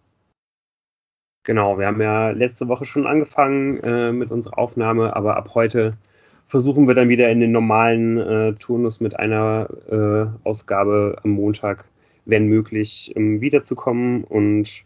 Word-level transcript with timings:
Genau, 1.44 1.78
wir 1.78 1.88
haben 1.88 2.02
ja 2.02 2.32
letzte 2.32 2.68
Woche 2.68 2.86
schon 2.86 3.06
angefangen 3.06 3.80
äh, 3.82 4.12
mit 4.12 4.32
unserer 4.32 4.58
Aufnahme, 4.58 5.16
aber 5.16 5.38
ab 5.38 5.52
heute 5.54 5.96
versuchen 6.48 6.88
wir 6.88 6.96
dann 6.96 7.10
wieder 7.10 7.30
in 7.30 7.40
den 7.40 7.52
normalen 7.52 8.18
äh, 8.18 8.54
Turnus 8.54 9.00
mit 9.00 9.18
einer 9.18 9.68
äh, 9.90 10.48
Ausgabe 10.48 11.18
am 11.24 11.32
Montag, 11.32 11.86
wenn 12.26 12.48
möglich, 12.48 13.14
ähm, 13.16 13.42
wiederzukommen. 13.42 14.24
Und 14.24 14.86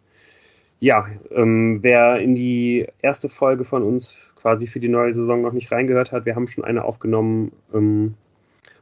ja, 0.79 1.07
ähm, 1.31 1.79
wer 1.81 2.19
in 2.19 2.35
die 2.35 2.87
erste 3.01 3.29
Folge 3.29 3.65
von 3.65 3.83
uns 3.83 4.33
quasi 4.35 4.67
für 4.67 4.79
die 4.79 4.87
neue 4.87 5.13
Saison 5.13 5.41
noch 5.41 5.53
nicht 5.53 5.71
reingehört 5.71 6.11
hat, 6.11 6.25
wir 6.25 6.35
haben 6.35 6.47
schon 6.47 6.63
eine 6.63 6.85
aufgenommen, 6.85 7.51
ähm, 7.73 8.15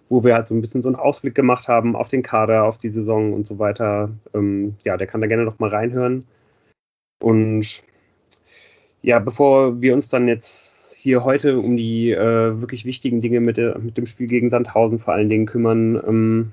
wo 0.09 0.23
wir 0.23 0.35
halt 0.35 0.47
so 0.47 0.55
ein 0.55 0.61
bisschen 0.61 0.81
so 0.81 0.89
einen 0.89 0.95
Ausblick 0.95 1.35
gemacht 1.35 1.67
haben 1.67 1.95
auf 1.95 2.07
den 2.07 2.23
Kader, 2.23 2.63
auf 2.63 2.77
die 2.77 2.89
Saison 2.89 3.33
und 3.33 3.47
so 3.47 3.59
weiter. 3.59 4.11
Ähm, 4.33 4.75
ja, 4.83 4.97
der 4.97 5.07
kann 5.07 5.21
da 5.21 5.27
gerne 5.27 5.43
noch 5.43 5.59
mal 5.59 5.69
reinhören. 5.69 6.25
Und 7.21 7.83
ja, 9.01 9.19
bevor 9.19 9.81
wir 9.81 9.93
uns 9.93 10.09
dann 10.09 10.27
jetzt 10.27 10.76
hier 10.97 11.23
heute 11.23 11.59
um 11.59 11.77
die 11.77 12.11
äh, 12.11 12.59
wirklich 12.59 12.83
wichtigen 12.83 13.21
Dinge 13.21 13.39
mit, 13.39 13.57
der, 13.57 13.77
mit, 13.77 13.97
dem 13.97 14.07
Spiel 14.07 14.25
gegen 14.25 14.49
Sandhausen 14.49 14.97
vor 14.97 15.13
allen 15.13 15.29
Dingen 15.29 15.45
kümmern, 15.45 16.01
ähm, 16.07 16.51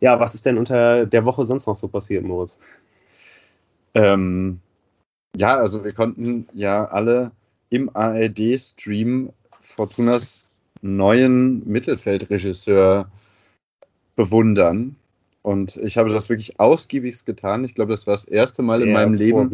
ja, 0.00 0.18
was 0.18 0.34
ist 0.34 0.46
denn 0.46 0.58
unter 0.58 1.06
der 1.06 1.24
Woche 1.24 1.46
sonst 1.46 1.66
noch 1.66 1.76
so 1.76 1.86
passiert, 1.86 2.24
Moritz? 2.24 2.58
Ähm, 3.94 4.58
ja, 5.36 5.56
also 5.56 5.84
wir 5.84 5.92
konnten 5.92 6.48
ja 6.54 6.86
alle 6.86 7.30
im 7.68 7.94
ARD-Stream 7.94 9.30
Fortunas 9.60 10.48
neuen 10.82 11.66
Mittelfeldregisseur 11.68 13.10
bewundern. 14.16 14.96
Und 15.42 15.76
ich 15.78 15.96
habe 15.96 16.10
das 16.10 16.28
wirklich 16.28 16.60
ausgiebigst 16.60 17.24
getan. 17.24 17.64
Ich 17.64 17.74
glaube, 17.74 17.92
das 17.92 18.06
war 18.06 18.12
das 18.12 18.26
erste 18.26 18.62
Mal 18.62 18.78
Sehr 18.78 18.86
in 18.86 18.92
meinem 18.92 19.14
Leben, 19.14 19.50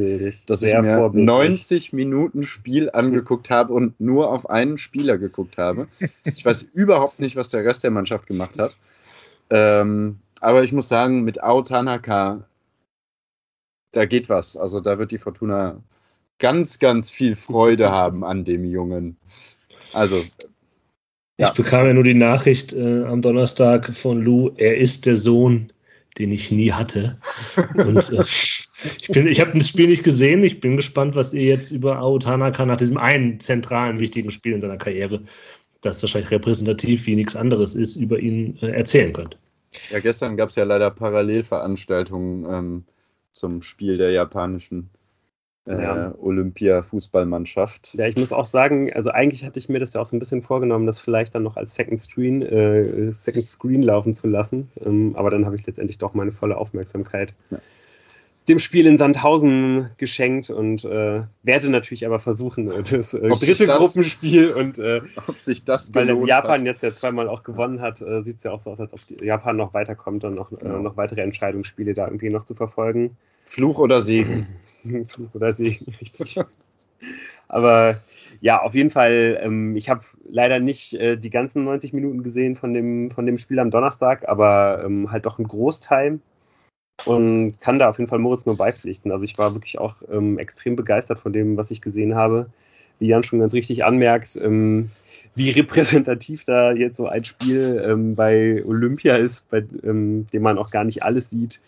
dass 0.46 0.62
ich 0.62 0.74
mir 0.74 1.10
90 1.12 1.92
Minuten 1.92 2.42
Spiel 2.42 2.90
angeguckt 2.90 3.50
habe 3.50 3.72
und 3.72 3.98
nur 4.00 4.32
auf 4.32 4.50
einen 4.50 4.78
Spieler 4.78 5.16
geguckt 5.16 5.58
habe. 5.58 5.86
Ich 6.24 6.44
weiß 6.44 6.62
überhaupt 6.74 7.20
nicht, 7.20 7.36
was 7.36 7.50
der 7.50 7.64
Rest 7.64 7.84
der 7.84 7.92
Mannschaft 7.92 8.26
gemacht 8.26 8.58
hat. 8.58 8.76
Ähm, 9.50 10.18
aber 10.40 10.64
ich 10.64 10.72
muss 10.72 10.88
sagen, 10.88 11.22
mit 11.22 11.42
Ao 11.42 11.62
Tanaka, 11.62 12.44
da 13.92 14.06
geht 14.06 14.28
was. 14.28 14.56
Also 14.56 14.80
da 14.80 14.98
wird 14.98 15.12
die 15.12 15.18
Fortuna 15.18 15.80
ganz, 16.38 16.80
ganz 16.80 17.12
viel 17.12 17.36
Freude 17.36 17.90
haben 17.90 18.24
an 18.24 18.44
dem 18.44 18.64
Jungen. 18.64 19.16
Also 19.92 20.24
ja. 21.38 21.48
Ich 21.48 21.54
bekam 21.54 21.86
ja 21.86 21.92
nur 21.92 22.04
die 22.04 22.14
Nachricht 22.14 22.72
äh, 22.72 23.04
am 23.04 23.20
Donnerstag 23.20 23.94
von 23.94 24.22
Lou, 24.22 24.52
er 24.56 24.78
ist 24.78 25.04
der 25.04 25.18
Sohn, 25.18 25.68
den 26.18 26.32
ich 26.32 26.50
nie 26.50 26.72
hatte. 26.72 27.18
Und 27.74 28.12
äh, 28.12 28.22
ich, 28.22 28.68
ich 29.08 29.40
habe 29.40 29.58
das 29.58 29.68
Spiel 29.68 29.88
nicht 29.88 30.04
gesehen. 30.04 30.42
Ich 30.42 30.60
bin 30.60 30.76
gespannt, 30.76 31.14
was 31.14 31.34
ihr 31.34 31.44
jetzt 31.44 31.70
über 31.70 31.98
Ao 31.98 32.18
Tanaka 32.18 32.64
nach 32.64 32.76
diesem 32.76 32.96
einen 32.96 33.40
zentralen, 33.40 33.98
wichtigen 34.00 34.30
Spiel 34.30 34.54
in 34.54 34.60
seiner 34.60 34.76
Karriere, 34.76 35.22
das 35.82 36.02
wahrscheinlich 36.02 36.30
repräsentativ 36.30 37.06
wie 37.06 37.16
nichts 37.16 37.36
anderes 37.36 37.74
ist, 37.74 37.96
über 37.96 38.18
ihn 38.18 38.58
äh, 38.60 38.68
erzählen 38.68 39.12
könnt. 39.12 39.36
Ja, 39.90 40.00
gestern 40.00 40.36
gab 40.36 40.48
es 40.48 40.56
ja 40.56 40.64
leider 40.64 40.90
Parallelveranstaltungen 40.90 42.46
ähm, 42.52 42.84
zum 43.30 43.62
Spiel 43.62 43.98
der 43.98 44.10
japanischen 44.10 44.90
ja. 45.66 46.08
Äh, 46.08 46.12
Olympia-Fußballmannschaft. 46.20 47.94
Ja, 47.94 48.06
ich 48.06 48.16
muss 48.16 48.32
auch 48.32 48.46
sagen, 48.46 48.92
also 48.92 49.10
eigentlich 49.10 49.44
hatte 49.44 49.58
ich 49.58 49.68
mir 49.68 49.80
das 49.80 49.94
ja 49.94 50.00
auch 50.00 50.06
so 50.06 50.16
ein 50.16 50.20
bisschen 50.20 50.42
vorgenommen, 50.42 50.86
das 50.86 51.00
vielleicht 51.00 51.34
dann 51.34 51.42
noch 51.42 51.56
als 51.56 51.74
Second 51.74 52.00
Screen, 52.00 52.42
äh, 52.42 53.12
Second 53.12 53.46
Screen 53.46 53.82
laufen 53.82 54.14
zu 54.14 54.28
lassen. 54.28 54.70
Ähm, 54.84 55.14
aber 55.16 55.30
dann 55.30 55.44
habe 55.44 55.56
ich 55.56 55.66
letztendlich 55.66 55.98
doch 55.98 56.14
meine 56.14 56.32
volle 56.32 56.56
Aufmerksamkeit 56.56 57.34
ja. 57.50 57.58
dem 58.48 58.60
Spiel 58.60 58.86
in 58.86 58.96
Sandhausen 58.96 59.90
geschenkt 59.98 60.50
und 60.50 60.84
äh, 60.84 61.22
werde 61.42 61.70
natürlich 61.70 62.06
aber 62.06 62.20
versuchen, 62.20 62.70
äh, 62.70 62.84
das 62.84 63.14
äh, 63.14 63.28
dritte 63.28 63.66
das, 63.66 63.78
Gruppenspiel 63.78 64.52
und 64.52 64.78
äh, 64.78 65.00
ob 65.26 65.40
sich 65.40 65.64
das 65.64 65.92
weil 65.96 66.08
Japan 66.28 66.60
hat. 66.60 66.66
jetzt 66.66 66.82
ja 66.84 66.92
zweimal 66.92 67.28
auch 67.28 67.42
gewonnen 67.42 67.80
hat, 67.80 67.98
sieht 67.98 68.38
es 68.38 68.44
ja 68.44 68.52
auch 68.52 68.60
so 68.60 68.70
aus, 68.70 68.78
als 68.78 68.92
ob 68.92 69.00
Japan 69.20 69.56
noch 69.56 69.74
weiterkommt 69.74 70.22
und 70.24 70.36
noch, 70.36 70.50
genau. 70.50 70.78
noch 70.78 70.96
weitere 70.96 71.22
Entscheidungsspiele 71.22 71.92
da 71.92 72.06
irgendwie 72.06 72.30
noch 72.30 72.44
zu 72.44 72.54
verfolgen. 72.54 73.16
Fluch 73.46 73.78
oder 73.78 74.00
Segen? 74.00 74.46
Fluch 75.06 75.34
oder 75.34 75.52
Segen, 75.52 75.86
richtig. 76.00 76.38
Aber 77.48 78.00
ja, 78.40 78.60
auf 78.60 78.74
jeden 78.74 78.90
Fall, 78.90 79.38
ähm, 79.40 79.76
ich 79.76 79.88
habe 79.88 80.04
leider 80.28 80.58
nicht 80.58 80.94
äh, 80.94 81.16
die 81.16 81.30
ganzen 81.30 81.64
90 81.64 81.92
Minuten 81.92 82.22
gesehen 82.22 82.56
von 82.56 82.74
dem, 82.74 83.10
von 83.10 83.26
dem 83.26 83.38
Spiel 83.38 83.58
am 83.58 83.70
Donnerstag, 83.70 84.28
aber 84.28 84.82
ähm, 84.84 85.10
halt 85.10 85.26
doch 85.26 85.38
einen 85.38 85.48
Großteil 85.48 86.20
und 87.04 87.60
kann 87.60 87.78
da 87.78 87.88
auf 87.88 87.98
jeden 87.98 88.08
Fall 88.08 88.18
Moritz 88.18 88.46
nur 88.46 88.56
beipflichten. 88.56 89.12
Also 89.12 89.24
ich 89.24 89.38
war 89.38 89.54
wirklich 89.54 89.78
auch 89.78 89.96
ähm, 90.10 90.38
extrem 90.38 90.76
begeistert 90.76 91.18
von 91.18 91.32
dem, 91.32 91.56
was 91.56 91.70
ich 91.70 91.82
gesehen 91.82 92.14
habe. 92.14 92.50
Wie 92.98 93.08
Jan 93.08 93.22
schon 93.22 93.40
ganz 93.40 93.52
richtig 93.52 93.84
anmerkt, 93.84 94.36
ähm, 94.42 94.90
wie 95.34 95.50
repräsentativ 95.50 96.44
da 96.44 96.72
jetzt 96.72 96.96
so 96.96 97.06
ein 97.06 97.24
Spiel 97.24 97.82
ähm, 97.86 98.14
bei 98.14 98.64
Olympia 98.64 99.16
ist, 99.16 99.48
bei 99.50 99.64
ähm, 99.82 100.26
dem 100.32 100.42
man 100.42 100.58
auch 100.58 100.70
gar 100.70 100.84
nicht 100.84 101.02
alles 101.02 101.30
sieht 101.30 101.60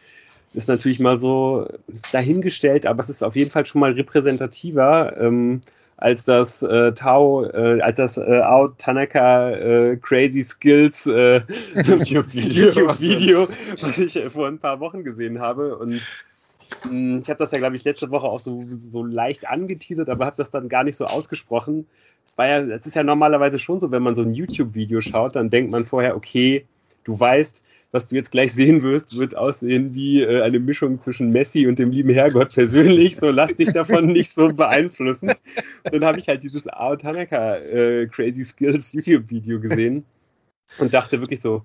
ist 0.54 0.69
natürlich 0.69 1.00
mal 1.00 1.20
so 1.20 1.69
dahingestellt, 2.12 2.87
aber 2.87 3.00
es 3.00 3.11
ist 3.11 3.22
auf 3.22 3.37
jeden 3.37 3.50
Fall 3.50 3.67
schon 3.67 3.81
mal 3.81 3.93
repräsentativer 3.93 5.17
ähm, 5.20 5.62
als 5.99 6.25
das 6.25 6.62
äh, 6.62 6.93
Tao, 6.93 7.44
äh, 7.44 7.81
als 7.81 7.96
das 7.96 8.17
äh, 8.17 8.40
Ao 8.40 8.69
Tanaka 8.78 9.50
äh, 9.50 9.96
Crazy 9.96 10.43
Skills 10.43 11.06
äh, 11.06 11.43
YouTube-Video, 11.75 12.67
YouTube 12.67 12.88
was 12.88 13.99
ich 13.99 14.17
äh, 14.17 14.31
vor 14.31 14.46
ein 14.46 14.58
paar 14.58 14.78
Wochen 14.81 15.02
gesehen 15.02 15.40
habe. 15.40 15.76
Und 15.76 15.94
mh, 16.84 16.88
hm, 16.88 17.19
ich 17.22 17.28
habe 17.28 17.38
das 17.38 17.50
ja, 17.50 17.58
glaube 17.58 17.75
ich, 17.75 17.84
letzte 17.84 18.11
Woche 18.11 18.26
auch 18.26 18.40
so, 18.40 18.64
so 18.70 19.05
leicht 19.05 19.49
angeteasert, 19.49 20.08
aber 20.08 20.26
habe 20.26 20.37
das 20.37 20.50
dann 20.50 20.69
gar 20.69 20.84
nicht 20.84 20.96
so 20.96 21.05
ausgesprochen. 21.05 21.87
Es 22.25 22.38
war 22.38 22.46
ja, 22.46 22.58
es 22.61 22.87
ist 22.87 22.94
ja 22.94 23.02
normalerweise 23.02 23.58
schon 23.58 23.81
so, 23.81 23.90
wenn 23.90 24.02
man 24.02 24.14
so 24.14 24.22
ein 24.22 24.34
YouTube-Video 24.34 25.00
schaut, 25.00 25.34
dann 25.34 25.50
denkt 25.50 25.72
man 25.72 25.84
vorher, 25.84 26.14
okay, 26.17 26.64
du 27.02 27.19
weißt, 27.19 27.64
was 27.90 28.08
du 28.08 28.17
jetzt 28.17 28.31
gleich 28.31 28.52
sehen 28.52 28.82
wirst, 28.82 29.17
wird 29.17 29.37
aussehen 29.37 29.94
wie 29.94 30.23
äh, 30.23 30.43
eine 30.43 30.61
Mischung 30.61 31.00
zwischen 31.00 31.31
Messi 31.31 31.67
und 31.67 31.79
dem 31.79 31.90
lieben 31.90 32.11
Herrgott 32.11 32.52
persönlich. 32.52 33.17
So 33.17 33.31
lass 33.31 33.55
dich 33.55 33.73
davon 33.73 34.06
nicht 34.12 34.32
so 34.32 34.52
beeinflussen. 34.52 35.32
Dann 35.85 36.05
habe 36.05 36.19
ich 36.19 36.29
halt 36.29 36.43
dieses 36.43 36.69
Ao 36.69 36.96
Tanaka 36.96 37.56
äh, 37.56 38.06
Crazy 38.06 38.44
Skills 38.44 38.93
YouTube-Video 38.93 39.58
gesehen 39.61 40.05
und 40.79 40.93
dachte 40.93 41.20
wirklich 41.20 41.40
so, 41.40 41.62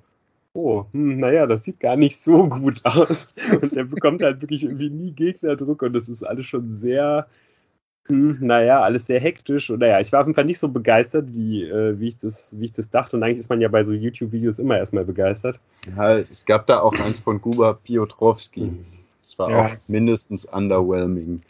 oh, 0.53 0.85
hm, 0.93 1.19
naja, 1.19 1.45
das 1.45 1.63
sieht 1.63 1.79
gar 1.79 1.97
nicht 1.97 2.21
so 2.21 2.47
gut 2.47 2.79
aus. 2.83 3.27
Und 3.61 3.75
der 3.75 3.83
bekommt 3.83 4.21
halt 4.21 4.41
wirklich 4.41 4.63
irgendwie 4.63 4.89
nie 4.89 5.11
Gegnerdruck 5.11 5.81
und 5.81 5.93
das 5.93 6.07
ist 6.07 6.23
alles 6.23 6.45
schon 6.45 6.71
sehr 6.71 7.27
naja, 8.09 8.81
alles 8.81 9.05
sehr 9.05 9.19
hektisch. 9.19 9.69
Und 9.69 9.79
naja, 9.79 9.99
ich 9.99 10.11
war 10.11 10.21
auf 10.21 10.27
jeden 10.27 10.35
Fall 10.35 10.45
nicht 10.45 10.59
so 10.59 10.67
begeistert, 10.67 11.25
wie, 11.29 11.63
äh, 11.63 11.99
wie, 11.99 12.09
ich, 12.09 12.17
das, 12.17 12.59
wie 12.59 12.65
ich 12.65 12.73
das 12.73 12.89
dachte. 12.89 13.15
Und 13.15 13.23
eigentlich 13.23 13.39
ist 13.39 13.49
man 13.49 13.61
ja 13.61 13.69
bei 13.69 13.83
so 13.83 13.93
YouTube-Videos 13.93 14.59
immer 14.59 14.77
erstmal 14.77 15.05
begeistert. 15.05 15.59
Ja, 15.95 16.17
es 16.17 16.45
gab 16.45 16.67
da 16.67 16.81
auch 16.81 16.93
eins 16.99 17.19
von 17.19 17.39
Guba 17.39 17.73
Piotrowski. 17.73 18.71
Das 19.21 19.39
war 19.39 19.51
ja. 19.51 19.65
auch 19.65 19.75
mindestens 19.87 20.45
underwhelming. 20.45 21.41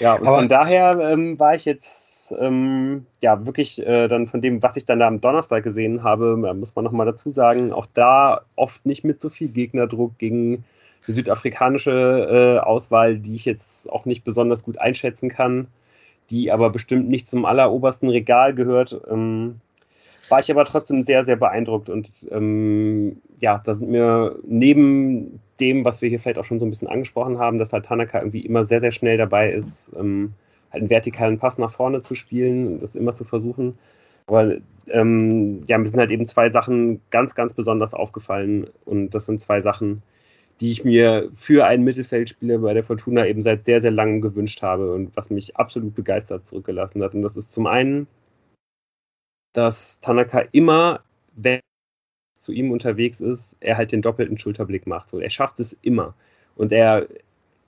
Ja, 0.00 0.14
und 0.14 0.26
Aber 0.26 0.38
von 0.38 0.48
daher 0.48 0.98
ähm, 1.00 1.38
war 1.38 1.54
ich 1.54 1.64
jetzt 1.64 2.34
ähm, 2.38 3.06
ja 3.20 3.44
wirklich 3.46 3.84
äh, 3.86 4.08
dann 4.08 4.26
von 4.26 4.40
dem, 4.40 4.62
was 4.62 4.76
ich 4.76 4.84
dann 4.84 4.98
da 4.98 5.06
am 5.06 5.20
Donnerstag 5.20 5.64
gesehen 5.64 6.02
habe, 6.02 6.36
muss 6.54 6.74
man 6.74 6.84
nochmal 6.84 7.06
dazu 7.06 7.30
sagen, 7.30 7.72
auch 7.72 7.86
da 7.94 8.42
oft 8.56 8.84
nicht 8.84 9.04
mit 9.04 9.22
so 9.22 9.30
viel 9.30 9.48
Gegnerdruck 9.48 10.18
gegen 10.18 10.64
südafrikanische 11.06 12.58
äh, 12.60 12.64
Auswahl, 12.64 13.18
die 13.18 13.34
ich 13.34 13.44
jetzt 13.44 13.90
auch 13.90 14.04
nicht 14.04 14.24
besonders 14.24 14.64
gut 14.64 14.78
einschätzen 14.78 15.28
kann, 15.28 15.66
die 16.30 16.52
aber 16.52 16.70
bestimmt 16.70 17.08
nicht 17.08 17.26
zum 17.26 17.44
allerobersten 17.44 18.08
Regal 18.08 18.54
gehört. 18.54 19.00
Ähm, 19.10 19.60
war 20.28 20.40
ich 20.40 20.50
aber 20.50 20.64
trotzdem 20.64 21.02
sehr, 21.02 21.24
sehr 21.24 21.36
beeindruckt. 21.36 21.90
Und 21.90 22.26
ähm, 22.30 23.20
ja, 23.40 23.60
da 23.64 23.74
sind 23.74 23.90
mir 23.90 24.38
neben 24.44 25.40
dem, 25.60 25.84
was 25.84 26.00
wir 26.00 26.08
hier 26.08 26.20
vielleicht 26.20 26.38
auch 26.38 26.44
schon 26.44 26.58
so 26.58 26.66
ein 26.66 26.70
bisschen 26.70 26.88
angesprochen 26.88 27.38
haben, 27.38 27.58
dass 27.58 27.72
halt 27.72 27.84
Tanaka 27.84 28.18
irgendwie 28.18 28.40
immer 28.40 28.64
sehr, 28.64 28.80
sehr 28.80 28.92
schnell 28.92 29.18
dabei 29.18 29.50
ist, 29.50 29.90
ähm, 29.98 30.32
halt 30.72 30.82
einen 30.82 30.90
vertikalen 30.90 31.38
Pass 31.38 31.58
nach 31.58 31.72
vorne 31.72 32.00
zu 32.00 32.14
spielen 32.14 32.66
und 32.66 32.82
das 32.82 32.94
immer 32.94 33.14
zu 33.14 33.24
versuchen. 33.24 33.76
Aber 34.26 34.54
ähm, 34.88 35.64
ja, 35.66 35.76
mir 35.76 35.86
sind 35.86 35.98
halt 35.98 36.10
eben 36.10 36.26
zwei 36.26 36.50
Sachen 36.50 37.00
ganz, 37.10 37.34
ganz 37.34 37.52
besonders 37.52 37.92
aufgefallen. 37.92 38.68
Und 38.84 39.10
das 39.10 39.26
sind 39.26 39.40
zwei 39.40 39.60
Sachen, 39.60 40.02
die 40.62 40.70
ich 40.70 40.84
mir 40.84 41.28
für 41.34 41.66
einen 41.66 41.82
Mittelfeldspieler 41.82 42.58
bei 42.58 42.72
der 42.72 42.84
Fortuna 42.84 43.26
eben 43.26 43.42
seit 43.42 43.66
sehr, 43.66 43.82
sehr 43.82 43.90
langem 43.90 44.20
gewünscht 44.20 44.62
habe 44.62 44.94
und 44.94 45.14
was 45.16 45.28
mich 45.28 45.56
absolut 45.56 45.92
begeistert 45.96 46.46
zurückgelassen 46.46 47.02
hat. 47.02 47.14
Und 47.14 47.22
das 47.22 47.36
ist 47.36 47.50
zum 47.50 47.66
einen, 47.66 48.06
dass 49.54 49.98
Tanaka 49.98 50.44
immer, 50.52 51.02
wenn 51.34 51.58
zu 52.38 52.52
ihm 52.52 52.70
unterwegs 52.70 53.20
ist, 53.20 53.56
er 53.58 53.76
halt 53.76 53.90
den 53.90 54.02
doppelten 54.02 54.38
Schulterblick 54.38 54.86
macht. 54.86 55.10
So, 55.10 55.18
er 55.18 55.30
schafft 55.30 55.58
es 55.58 55.72
immer. 55.82 56.14
Und 56.54 56.72
er 56.72 57.08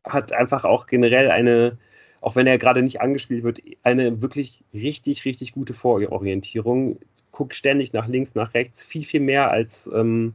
hat 0.04 0.32
einfach 0.32 0.62
auch 0.64 0.86
generell 0.86 1.32
eine, 1.32 1.78
auch 2.20 2.36
wenn 2.36 2.46
er 2.46 2.58
gerade 2.58 2.82
nicht 2.82 3.00
angespielt 3.00 3.42
wird, 3.42 3.60
eine 3.82 4.22
wirklich 4.22 4.62
richtig, 4.72 5.24
richtig 5.24 5.52
gute 5.52 5.74
Vororientierung. 5.74 7.00
Guckt 7.32 7.56
ständig 7.56 7.92
nach 7.92 8.06
links, 8.06 8.36
nach 8.36 8.54
rechts, 8.54 8.84
viel, 8.84 9.04
viel 9.04 9.20
mehr 9.20 9.50
als 9.50 9.90
ähm, 9.92 10.34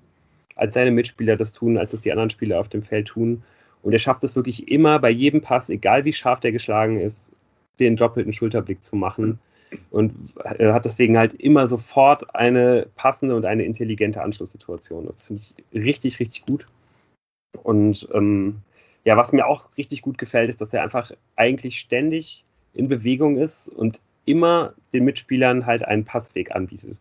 als 0.59 0.73
seine 0.73 0.91
Mitspieler 0.91 1.37
das 1.37 1.53
tun, 1.53 1.77
als 1.77 1.93
es 1.93 2.01
die 2.01 2.11
anderen 2.11 2.29
Spieler 2.29 2.59
auf 2.59 2.67
dem 2.67 2.83
Feld 2.83 3.07
tun. 3.07 3.43
Und 3.81 3.93
er 3.93 3.99
schafft 3.99 4.23
es 4.23 4.35
wirklich 4.35 4.67
immer 4.67 4.99
bei 4.99 5.09
jedem 5.09 5.41
Pass, 5.41 5.69
egal 5.69 6.03
wie 6.03 6.13
scharf 6.13 6.41
der 6.41 6.51
geschlagen 6.51 6.99
ist, 6.99 7.31
den 7.79 7.95
doppelten 7.95 8.33
Schulterblick 8.33 8.83
zu 8.83 8.97
machen. 8.97 9.39
Und 9.89 10.13
er 10.57 10.73
hat 10.73 10.83
deswegen 10.83 11.17
halt 11.17 11.33
immer 11.35 11.67
sofort 11.67 12.35
eine 12.35 12.87
passende 12.95 13.35
und 13.35 13.45
eine 13.45 13.63
intelligente 13.63 14.21
Anschlusssituation. 14.21 15.05
Das 15.05 15.23
finde 15.23 15.41
ich 15.41 15.81
richtig, 15.81 16.19
richtig 16.19 16.45
gut. 16.45 16.65
Und 17.63 18.09
ähm, 18.13 18.57
ja, 19.05 19.15
was 19.15 19.31
mir 19.31 19.47
auch 19.47 19.69
richtig 19.77 20.01
gut 20.01 20.17
gefällt, 20.17 20.49
ist, 20.49 20.59
dass 20.59 20.73
er 20.73 20.83
einfach 20.83 21.11
eigentlich 21.35 21.79
ständig 21.79 22.43
in 22.73 22.89
Bewegung 22.89 23.37
ist 23.37 23.69
und 23.69 24.01
immer 24.25 24.73
den 24.91 25.05
Mitspielern 25.05 25.65
halt 25.65 25.85
einen 25.85 26.03
Passweg 26.03 26.53
anbietet 26.53 26.99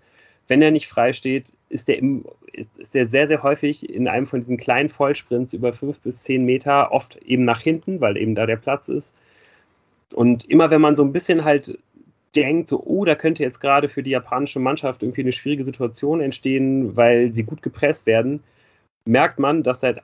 wenn 0.49 0.62
er 0.62 0.71
nicht 0.71 0.89
frei 0.89 1.12
steht, 1.12 1.53
ist 1.69 1.89
der, 1.89 1.99
im, 1.99 2.25
ist, 2.53 2.77
ist 2.79 2.95
der 2.95 3.06
sehr, 3.06 3.29
sehr 3.29 3.43
häufig 3.43 3.89
in 3.89 4.09
einem 4.09 4.27
von 4.27 4.41
diesen 4.41 4.56
kleinen 4.56 4.89
Vollsprints 4.89 5.53
über 5.53 5.73
fünf 5.73 6.00
bis 6.00 6.23
zehn 6.23 6.45
Meter, 6.45 6.93
oft 6.93 7.17
eben 7.23 7.45
nach 7.45 7.61
hinten, 7.61 8.00
weil 8.00 8.17
eben 8.17 8.35
da 8.35 8.47
der 8.47 8.56
Platz 8.56 8.89
ist. 8.89 9.15
Und 10.15 10.47
immer 10.47 10.71
wenn 10.71 10.81
man 10.81 10.97
so 10.97 11.05
ein 11.05 11.12
bisschen 11.12 11.45
halt 11.45 11.79
denkt, 12.35 12.71
so, 12.71 12.83
oh, 12.85 13.05
da 13.05 13.15
könnte 13.15 13.43
jetzt 13.43 13.61
gerade 13.61 13.89
für 13.89 14.03
die 14.03 14.11
japanische 14.11 14.59
Mannschaft 14.59 15.03
irgendwie 15.03 15.23
eine 15.23 15.33
schwierige 15.33 15.65
Situation 15.65 16.21
entstehen, 16.21 16.97
weil 16.97 17.35
sie 17.35 17.44
gut 17.44 17.62
gepresst 17.62 18.06
werden, 18.06 18.43
merkt 19.05 19.39
man, 19.39 19.62
dass 19.62 19.81
seit 19.81 20.03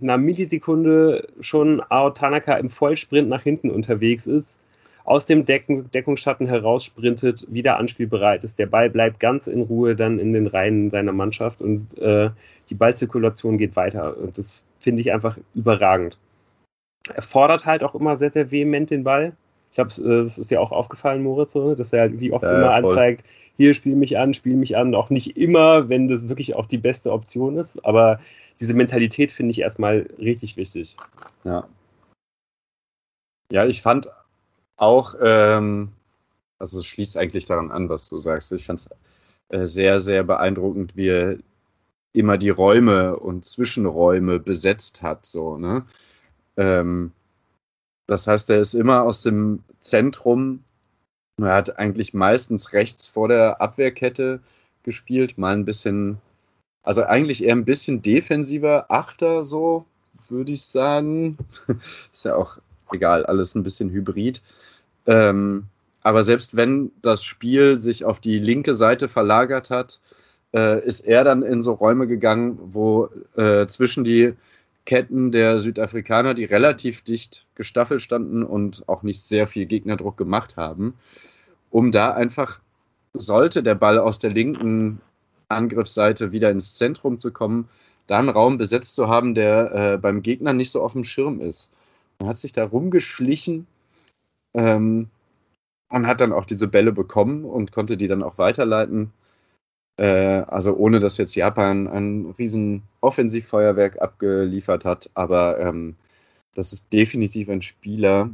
einer 0.00 0.18
Millisekunde 0.18 1.28
schon 1.40 1.82
Ao 1.88 2.10
Tanaka 2.10 2.54
im 2.56 2.70
Vollsprint 2.70 3.28
nach 3.28 3.42
hinten 3.42 3.70
unterwegs 3.70 4.26
ist 4.26 4.60
aus 5.04 5.26
dem 5.26 5.44
Decken, 5.44 5.90
Deckungsschatten 5.90 6.46
heraussprintet, 6.46 7.46
wieder 7.50 7.76
anspielbereit 7.76 8.42
ist. 8.42 8.58
Der 8.58 8.66
Ball 8.66 8.88
bleibt 8.90 9.20
ganz 9.20 9.46
in 9.46 9.60
Ruhe 9.60 9.94
dann 9.94 10.18
in 10.18 10.32
den 10.32 10.46
Reihen 10.46 10.90
seiner 10.90 11.12
Mannschaft 11.12 11.60
und 11.60 11.96
äh, 11.98 12.30
die 12.70 12.74
Ballzirkulation 12.74 13.58
geht 13.58 13.76
weiter. 13.76 14.16
Und 14.16 14.38
das 14.38 14.64
finde 14.80 15.02
ich 15.02 15.12
einfach 15.12 15.38
überragend. 15.54 16.18
Er 17.12 17.22
fordert 17.22 17.66
halt 17.66 17.84
auch 17.84 17.94
immer 17.94 18.16
sehr, 18.16 18.30
sehr 18.30 18.50
vehement 18.50 18.90
den 18.90 19.04
Ball. 19.04 19.36
Ich 19.70 19.76
glaube, 19.76 19.88
es 19.88 20.38
ist 20.38 20.50
ja 20.50 20.60
auch 20.60 20.72
aufgefallen, 20.72 21.22
Moritz, 21.22 21.52
dass 21.52 21.92
er 21.92 22.02
halt 22.02 22.20
wie 22.20 22.32
oft 22.32 22.44
ja, 22.44 22.56
immer 22.56 22.80
voll. 22.80 22.90
anzeigt, 22.90 23.24
hier 23.56 23.74
spiel 23.74 23.96
mich 23.96 24.16
an, 24.16 24.32
spiel 24.32 24.56
mich 24.56 24.76
an. 24.76 24.94
Auch 24.94 25.10
nicht 25.10 25.36
immer, 25.36 25.88
wenn 25.88 26.08
das 26.08 26.28
wirklich 26.28 26.54
auch 26.54 26.66
die 26.66 26.78
beste 26.78 27.12
Option 27.12 27.56
ist. 27.56 27.84
Aber 27.84 28.20
diese 28.58 28.74
Mentalität 28.74 29.32
finde 29.32 29.50
ich 29.50 29.60
erstmal 29.60 30.08
richtig 30.18 30.56
wichtig. 30.56 30.96
Ja. 31.44 31.66
Ja, 33.52 33.66
ich 33.66 33.82
fand 33.82 34.08
auch, 34.76 35.14
ähm, 35.20 35.92
also 36.58 36.78
es 36.78 36.86
schließt 36.86 37.16
eigentlich 37.16 37.46
daran 37.46 37.70
an, 37.70 37.88
was 37.88 38.08
du 38.08 38.18
sagst. 38.18 38.52
Ich 38.52 38.66
fand 38.66 38.80
es 38.80 38.88
äh, 39.48 39.66
sehr, 39.66 40.00
sehr 40.00 40.24
beeindruckend, 40.24 40.96
wie 40.96 41.08
er 41.08 41.38
immer 42.12 42.38
die 42.38 42.50
Räume 42.50 43.16
und 43.16 43.44
Zwischenräume 43.44 44.38
besetzt 44.38 45.02
hat. 45.02 45.26
So, 45.26 45.58
ne? 45.58 45.84
Ähm, 46.56 47.12
das 48.06 48.26
heißt, 48.26 48.50
er 48.50 48.60
ist 48.60 48.74
immer 48.74 49.02
aus 49.02 49.22
dem 49.22 49.62
Zentrum, 49.80 50.64
er 51.40 51.54
hat 51.54 51.78
eigentlich 51.78 52.14
meistens 52.14 52.72
rechts 52.72 53.08
vor 53.08 53.28
der 53.28 53.60
Abwehrkette 53.60 54.40
gespielt, 54.84 55.38
mal 55.38 55.54
ein 55.54 55.64
bisschen, 55.64 56.18
also 56.82 57.02
eigentlich 57.04 57.42
eher 57.42 57.54
ein 57.54 57.64
bisschen 57.64 58.02
defensiver 58.02 58.90
Achter, 58.90 59.44
so 59.44 59.84
würde 60.28 60.52
ich 60.52 60.64
sagen. 60.64 61.36
ist 62.12 62.24
ja 62.24 62.36
auch 62.36 62.58
egal, 62.92 63.24
alles 63.26 63.54
ein 63.54 63.62
bisschen 63.62 63.90
hybrid. 63.90 64.42
Ähm, 65.06 65.64
aber 66.02 66.22
selbst 66.22 66.56
wenn 66.56 66.92
das 67.02 67.24
Spiel 67.24 67.76
sich 67.76 68.04
auf 68.04 68.20
die 68.20 68.38
linke 68.38 68.74
Seite 68.74 69.08
verlagert 69.08 69.70
hat, 69.70 70.00
äh, 70.54 70.84
ist 70.86 71.00
er 71.00 71.24
dann 71.24 71.42
in 71.42 71.62
so 71.62 71.72
Räume 71.72 72.06
gegangen, 72.06 72.58
wo 72.62 73.08
äh, 73.36 73.66
zwischen 73.66 74.04
die 74.04 74.34
Ketten 74.84 75.32
der 75.32 75.58
Südafrikaner, 75.58 76.34
die 76.34 76.44
relativ 76.44 77.02
dicht 77.02 77.46
gestaffelt 77.54 78.02
standen 78.02 78.42
und 78.42 78.86
auch 78.86 79.02
nicht 79.02 79.22
sehr 79.22 79.46
viel 79.46 79.66
Gegnerdruck 79.66 80.16
gemacht 80.16 80.56
haben, 80.56 80.94
um 81.70 81.90
da 81.90 82.12
einfach, 82.12 82.60
sollte 83.14 83.62
der 83.62 83.74
Ball 83.74 83.98
aus 83.98 84.18
der 84.18 84.30
linken 84.30 85.00
Angriffsseite 85.48 86.32
wieder 86.32 86.50
ins 86.50 86.74
Zentrum 86.74 87.18
zu 87.18 87.32
kommen, 87.32 87.68
da 88.06 88.18
einen 88.18 88.28
Raum 88.28 88.58
besetzt 88.58 88.94
zu 88.94 89.08
haben, 89.08 89.34
der 89.34 89.94
äh, 89.94 89.98
beim 89.98 90.20
Gegner 90.22 90.52
nicht 90.52 90.70
so 90.70 90.82
auf 90.82 90.92
dem 90.92 91.04
Schirm 91.04 91.40
ist. 91.40 91.72
Man 92.18 92.28
hat 92.28 92.36
sich 92.36 92.52
da 92.52 92.64
rumgeschlichen 92.64 93.66
ähm, 94.54 95.08
und 95.88 96.06
hat 96.06 96.20
dann 96.20 96.32
auch 96.32 96.44
diese 96.44 96.68
Bälle 96.68 96.92
bekommen 96.92 97.44
und 97.44 97.72
konnte 97.72 97.96
die 97.96 98.08
dann 98.08 98.22
auch 98.22 98.38
weiterleiten. 98.38 99.12
Äh, 99.96 100.42
also 100.46 100.74
ohne 100.74 101.00
dass 101.00 101.18
jetzt 101.18 101.34
Japan 101.34 101.86
ein 101.86 102.34
riesen 102.38 102.82
Offensivfeuerwerk 103.00 104.00
abgeliefert 104.02 104.84
hat, 104.84 105.10
aber 105.14 105.60
ähm, 105.60 105.96
das 106.54 106.72
ist 106.72 106.92
definitiv 106.92 107.48
ein 107.48 107.62
Spieler, 107.62 108.30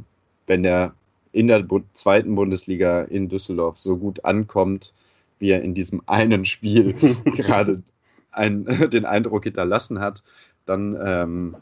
wenn 0.47 0.63
der 0.63 0.93
in 1.31 1.47
der 1.47 1.65
zweiten 1.93 2.35
Bundesliga 2.35 3.03
in 3.03 3.29
Düsseldorf 3.29 3.79
so 3.79 3.97
gut 3.97 4.25
ankommt, 4.25 4.93
wie 5.39 5.51
er 5.51 5.61
in 5.61 5.73
diesem 5.73 6.01
einen 6.07 6.45
Spiel 6.45 6.93
gerade 7.25 7.83
ein, 8.31 8.65
den 8.91 9.05
Eindruck 9.05 9.43
hinterlassen 9.43 9.99
hat, 9.99 10.23
dann 10.65 10.97
ähm, 11.03 11.55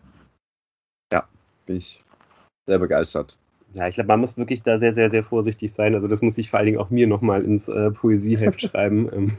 ja, 1.11 1.27
bin 1.65 1.77
ich 1.77 2.03
sehr 2.69 2.79
begeistert. 2.79 3.37
Ja, 3.73 3.87
ich 3.87 3.95
glaube, 3.95 4.07
man 4.07 4.21
muss 4.21 4.37
wirklich 4.37 4.63
da 4.63 4.79
sehr, 4.79 4.95
sehr, 4.95 5.11
sehr 5.11 5.23
vorsichtig 5.23 5.71
sein. 5.71 5.93
Also 5.93 6.07
das 6.07 6.23
muss 6.23 6.37
ich 6.39 6.49
vor 6.49 6.57
allen 6.57 6.65
Dingen 6.65 6.79
auch 6.79 6.89
mir 6.89 7.05
nochmal 7.05 7.43
ins 7.43 7.67
äh, 7.67 7.91
Poesieheft 7.91 8.61
schreiben, 8.69 9.09
ähm, 9.13 9.31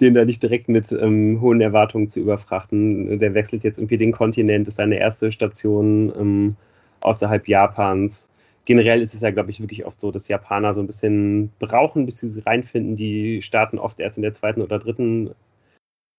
den 0.00 0.14
da 0.14 0.24
nicht 0.24 0.42
direkt 0.42 0.68
mit 0.68 0.92
ähm, 0.92 1.40
hohen 1.40 1.60
Erwartungen 1.60 2.08
zu 2.08 2.20
überfrachten. 2.20 3.18
Der 3.18 3.34
wechselt 3.34 3.64
jetzt 3.64 3.78
irgendwie 3.78 3.96
den 3.96 4.12
Kontinent, 4.12 4.68
ist 4.68 4.76
seine 4.76 4.98
erste 4.98 5.32
Station 5.32 6.12
ähm, 6.16 6.56
außerhalb 7.00 7.48
Japans. 7.48 8.30
Generell 8.64 9.02
ist 9.02 9.14
es 9.14 9.22
ja, 9.22 9.30
glaube 9.30 9.50
ich, 9.50 9.60
wirklich 9.60 9.86
oft 9.86 10.00
so, 10.00 10.12
dass 10.12 10.28
Japaner 10.28 10.72
so 10.72 10.80
ein 10.80 10.86
bisschen 10.86 11.50
brauchen, 11.58 12.06
bis 12.06 12.20
sie 12.20 12.40
reinfinden. 12.40 12.94
Die 12.94 13.42
starten 13.42 13.78
oft 13.78 13.98
erst 13.98 14.18
in 14.18 14.22
der 14.22 14.34
zweiten 14.34 14.62
oder 14.62 14.78
dritten 14.78 15.30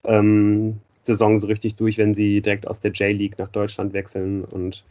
ähm, 0.03 0.79
Saison 1.03 1.39
so 1.39 1.47
richtig 1.47 1.75
durch, 1.75 1.97
wenn 1.97 2.13
sie 2.13 2.41
direkt 2.41 2.67
aus 2.67 2.81
der 2.81 2.91
J-League 2.91 3.37
nach 3.37 3.49
Deutschland 3.49 3.93
wechseln 3.93 4.43
und 4.43 4.83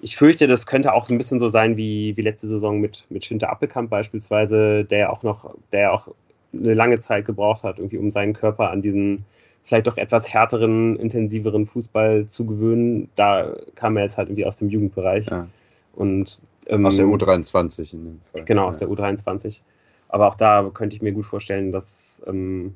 ich 0.00 0.16
fürchte, 0.16 0.46
das 0.46 0.66
könnte 0.66 0.92
auch 0.92 1.04
so 1.04 1.14
ein 1.14 1.18
bisschen 1.18 1.38
so 1.38 1.48
sein 1.48 1.76
wie, 1.76 2.16
wie 2.16 2.22
letzte 2.22 2.46
Saison 2.46 2.80
mit, 2.80 3.04
mit 3.08 3.24
Schinter 3.24 3.50
Appelkamp 3.50 3.90
beispielsweise, 3.90 4.84
der 4.84 5.12
auch 5.12 5.22
noch, 5.22 5.54
der 5.72 5.92
auch 5.92 6.08
eine 6.52 6.74
lange 6.74 7.00
Zeit 7.00 7.26
gebraucht 7.26 7.62
hat, 7.62 7.78
irgendwie 7.78 7.98
um 7.98 8.10
seinen 8.10 8.32
Körper 8.32 8.70
an 8.70 8.82
diesen 8.82 9.24
vielleicht 9.64 9.88
doch 9.88 9.96
etwas 9.96 10.32
härteren, 10.32 10.96
intensiveren 10.96 11.66
Fußball 11.66 12.26
zu 12.26 12.46
gewöhnen. 12.46 13.08
Da 13.16 13.52
kam 13.74 13.96
er 13.96 14.04
jetzt 14.04 14.16
halt 14.16 14.28
irgendwie 14.28 14.46
aus 14.46 14.56
dem 14.56 14.70
Jugendbereich. 14.70 15.26
Ja. 15.26 15.48
Und 15.94 16.40
Ähm, 16.68 16.86
aus 16.86 16.96
der 16.96 17.06
U23 17.06 17.92
in 17.92 18.04
dem 18.04 18.20
Fall. 18.32 18.44
Genau, 18.44 18.68
aus 18.68 18.78
der 18.78 18.88
U23. 18.88 19.62
Aber 20.08 20.28
auch 20.28 20.36
da 20.36 20.70
könnte 20.72 20.94
ich 20.94 21.02
mir 21.02 21.12
gut 21.12 21.26
vorstellen, 21.26 21.72
dass, 21.72 22.22
ähm, 22.28 22.74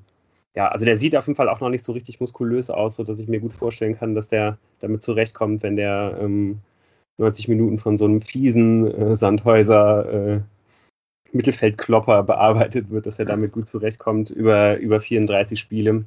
ja, 0.56 0.68
also 0.68 0.84
der 0.84 0.96
sieht 0.96 1.16
auf 1.16 1.28
jeden 1.28 1.36
Fall 1.36 1.48
auch 1.48 1.60
noch 1.60 1.68
nicht 1.68 1.84
so 1.84 1.92
richtig 1.92 2.18
muskulös 2.20 2.70
aus, 2.70 2.96
sodass 2.96 3.20
ich 3.20 3.28
mir 3.28 3.38
gut 3.38 3.52
vorstellen 3.52 3.96
kann, 3.96 4.16
dass 4.16 4.28
der 4.28 4.58
damit 4.80 5.02
zurechtkommt, 5.02 5.62
wenn 5.62 5.76
der 5.76 6.18
ähm, 6.20 6.58
90 7.20 7.48
Minuten 7.48 7.78
von 7.78 7.98
so 7.98 8.06
einem 8.06 8.22
fiesen 8.22 8.90
äh, 8.92 9.14
Sandhäuser 9.14 10.36
äh, 10.36 10.40
Mittelfeldklopper 11.32 12.22
bearbeitet 12.24 12.90
wird, 12.90 13.06
dass 13.06 13.18
er 13.18 13.24
damit 13.24 13.52
gut 13.52 13.68
zurechtkommt 13.68 14.30
über, 14.30 14.78
über 14.78 15.00
34 15.00 15.58
Spiele. 15.58 16.04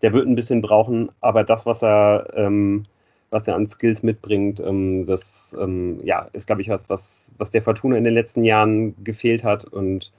Der 0.00 0.12
wird 0.12 0.26
ein 0.26 0.34
bisschen 0.34 0.62
brauchen, 0.62 1.10
aber 1.20 1.44
das, 1.44 1.66
was 1.66 1.82
er, 1.82 2.28
ähm, 2.34 2.84
was 3.30 3.46
er 3.46 3.54
an 3.54 3.70
Skills 3.70 4.02
mitbringt, 4.02 4.60
ähm, 4.60 5.04
das 5.06 5.56
ähm, 5.60 6.00
ja, 6.04 6.28
ist, 6.32 6.46
glaube 6.46 6.62
ich, 6.62 6.68
was, 6.68 6.88
was, 6.88 7.32
was 7.38 7.50
der 7.50 7.62
Fortuna 7.62 7.96
in 7.96 8.04
den 8.04 8.14
letzten 8.14 8.44
Jahren 8.44 8.94
gefehlt 9.04 9.44
hat. 9.44 9.64
Und 9.64 10.12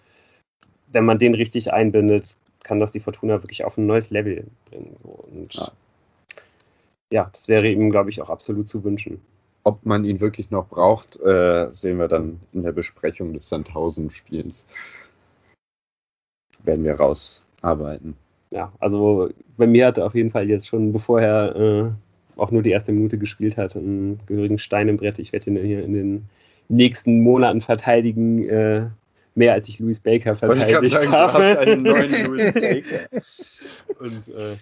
wenn 0.91 1.05
man 1.05 1.19
den 1.19 1.33
richtig 1.33 1.73
einbindet, 1.73 2.37
kann 2.63 2.79
das 2.79 2.91
die 2.91 2.99
Fortuna 2.99 3.41
wirklich 3.41 3.65
auf 3.65 3.77
ein 3.77 3.87
neues 3.87 4.09
Level 4.09 4.45
bringen. 4.69 4.95
So. 5.03 5.09
Und 5.09 5.53
ja. 5.53 5.71
ja, 7.11 7.29
das 7.31 7.47
wäre 7.47 7.67
ihm, 7.67 7.89
glaube 7.89 8.09
ich, 8.09 8.21
auch 8.21 8.29
absolut 8.29 8.69
zu 8.69 8.83
wünschen. 8.83 9.19
Ob 9.63 9.85
man 9.85 10.03
ihn 10.03 10.19
wirklich 10.19 10.51
noch 10.51 10.67
braucht, 10.67 11.19
äh, 11.21 11.69
sehen 11.71 11.97
wir 11.97 12.07
dann 12.07 12.39
in 12.51 12.63
der 12.63 12.73
Besprechung 12.73 13.33
des 13.33 13.47
Sandhausen-Spiels. 13.49 14.65
Werden 16.63 16.83
wir 16.83 16.95
rausarbeiten. 16.95 18.15
Ja, 18.51 18.71
also 18.79 19.29
bei 19.57 19.65
mir 19.65 19.87
hat 19.87 19.97
er 19.97 20.05
auf 20.05 20.15
jeden 20.15 20.31
Fall 20.31 20.49
jetzt 20.49 20.67
schon, 20.67 20.93
bevor 20.93 21.21
er 21.21 21.55
äh, 21.55 21.91
auch 22.39 22.51
nur 22.51 22.61
die 22.61 22.71
erste 22.71 22.91
Minute 22.91 23.17
gespielt 23.17 23.57
hat, 23.57 23.75
einen 23.75 24.19
gehörigen 24.25 24.59
Stein 24.59 24.89
im 24.89 24.97
Brett. 24.97 25.19
Ich 25.19 25.33
werde 25.33 25.49
ihn 25.49 25.57
hier 25.57 25.83
in 25.83 25.93
den 25.93 26.29
nächsten 26.69 27.21
Monaten 27.21 27.61
verteidigen, 27.61 28.47
äh, 28.47 28.87
mehr 29.35 29.53
als 29.53 29.67
ich 29.69 29.79
Louis 29.79 29.99
Baker 29.99 30.35
verteidigt 30.35 30.99
ich 30.99 31.07
habe. 31.07 31.31
Du 31.31 31.39
hast 31.39 31.57
einen 31.57 31.83
neuen 31.83 32.25
Louis 32.25 32.53
Baker. 32.53 33.09
Und 33.99 34.27
äh, 34.29 34.57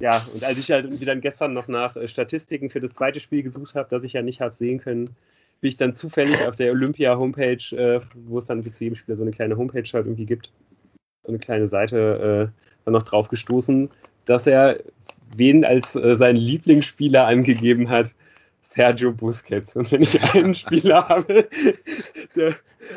ja, 0.00 0.26
und 0.32 0.44
als 0.44 0.58
ich 0.58 0.70
halt 0.70 0.84
irgendwie 0.84 1.04
dann 1.04 1.20
gestern 1.20 1.52
noch 1.52 1.68
nach 1.68 1.96
äh, 1.96 2.08
Statistiken 2.08 2.70
für 2.70 2.80
das 2.80 2.94
zweite 2.94 3.20
Spiel 3.20 3.42
gesucht 3.42 3.74
habe, 3.74 3.88
das 3.90 4.04
ich 4.04 4.12
ja 4.12 4.22
nicht 4.22 4.40
habe 4.40 4.54
sehen 4.54 4.78
können, 4.80 5.10
bin 5.60 5.68
ich 5.68 5.76
dann 5.76 5.96
zufällig 5.96 6.40
auf 6.46 6.56
der 6.56 6.72
Olympia-Homepage, 6.72 7.76
äh, 7.76 8.00
wo 8.14 8.38
es 8.38 8.46
dann 8.46 8.64
wie 8.64 8.70
zu 8.70 8.84
jedem 8.84 8.96
Spieler 8.96 9.16
so 9.16 9.22
eine 9.22 9.32
kleine 9.32 9.56
Homepage 9.56 9.88
halt 9.92 10.06
irgendwie 10.06 10.26
gibt, 10.26 10.52
so 11.24 11.30
eine 11.30 11.38
kleine 11.38 11.68
Seite, 11.68 12.50
äh, 12.52 12.62
dann 12.84 12.92
noch 12.92 13.02
drauf 13.02 13.28
gestoßen, 13.28 13.90
dass 14.24 14.46
er 14.46 14.78
wen 15.36 15.64
als 15.64 15.94
äh, 15.94 16.16
seinen 16.16 16.36
Lieblingsspieler 16.36 17.26
angegeben 17.26 17.88
hat, 17.88 18.14
Sergio 18.60 19.12
Busquets. 19.12 19.76
Und 19.76 19.90
wenn 19.92 20.02
ich 20.02 20.20
einen 20.34 20.54
Spieler 20.54 21.08
habe, 21.08 21.48
der 22.36 22.54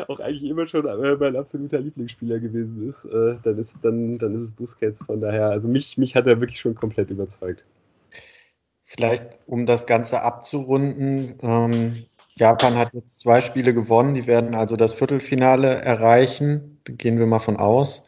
auch 0.08 0.20
eigentlich 0.20 0.50
immer 0.50 0.68
schon 0.68 0.86
äh, 0.86 1.16
mein 1.20 1.36
absoluter 1.36 1.80
Lieblingsspieler 1.80 2.40
gewesen 2.40 2.88
ist, 2.88 3.06
äh, 3.06 3.36
dann, 3.44 3.58
ist 3.58 3.78
dann, 3.82 4.18
dann 4.18 4.32
ist 4.34 4.44
es 4.44 4.52
Busquets. 4.52 5.04
Von 5.04 5.22
daher, 5.22 5.48
also 5.48 5.68
mich, 5.68 5.98
mich 5.98 6.16
hat 6.16 6.28
er 6.28 6.40
wirklich 6.40 6.60
schon 6.60 6.76
komplett 6.76 7.10
überzeugt. 7.10 7.64
Vielleicht, 8.84 9.38
um 9.48 9.66
das 9.66 9.88
Ganze 9.88 10.22
abzurunden, 10.22 11.36
ähm, 11.42 12.04
Japan 12.36 12.76
hat 12.76 12.94
jetzt 12.94 13.20
zwei 13.20 13.42
Spiele 13.42 13.74
gewonnen, 13.74 14.16
die 14.16 14.28
werden 14.28 14.56
also 14.56 14.76
das 14.76 14.94
Viertelfinale 14.94 15.76
erreichen, 15.76 16.80
da 16.86 16.94
gehen 16.94 17.20
wir 17.20 17.26
mal 17.26 17.40
von 17.40 17.58
aus. 17.58 18.08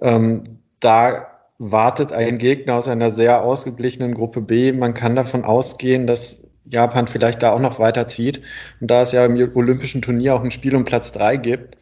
Ähm, 0.00 0.42
da 0.80 1.28
wartet 1.58 2.12
ein 2.12 2.38
Gegner 2.38 2.74
aus 2.74 2.88
einer 2.88 3.10
sehr 3.10 3.42
ausgeglichenen 3.42 4.14
Gruppe 4.14 4.40
B. 4.40 4.72
Man 4.72 4.94
kann 4.94 5.16
davon 5.16 5.44
ausgehen, 5.44 6.06
dass 6.06 6.47
Japan 6.70 7.06
vielleicht 7.08 7.42
da 7.42 7.52
auch 7.52 7.60
noch 7.60 7.78
weiterzieht. 7.78 8.42
Und 8.80 8.90
da 8.90 9.02
es 9.02 9.12
ja 9.12 9.24
im 9.24 9.36
Olympischen 9.56 10.02
Turnier 10.02 10.34
auch 10.34 10.42
ein 10.42 10.50
Spiel 10.50 10.76
um 10.76 10.84
Platz 10.84 11.12
drei 11.12 11.36
gibt, 11.36 11.76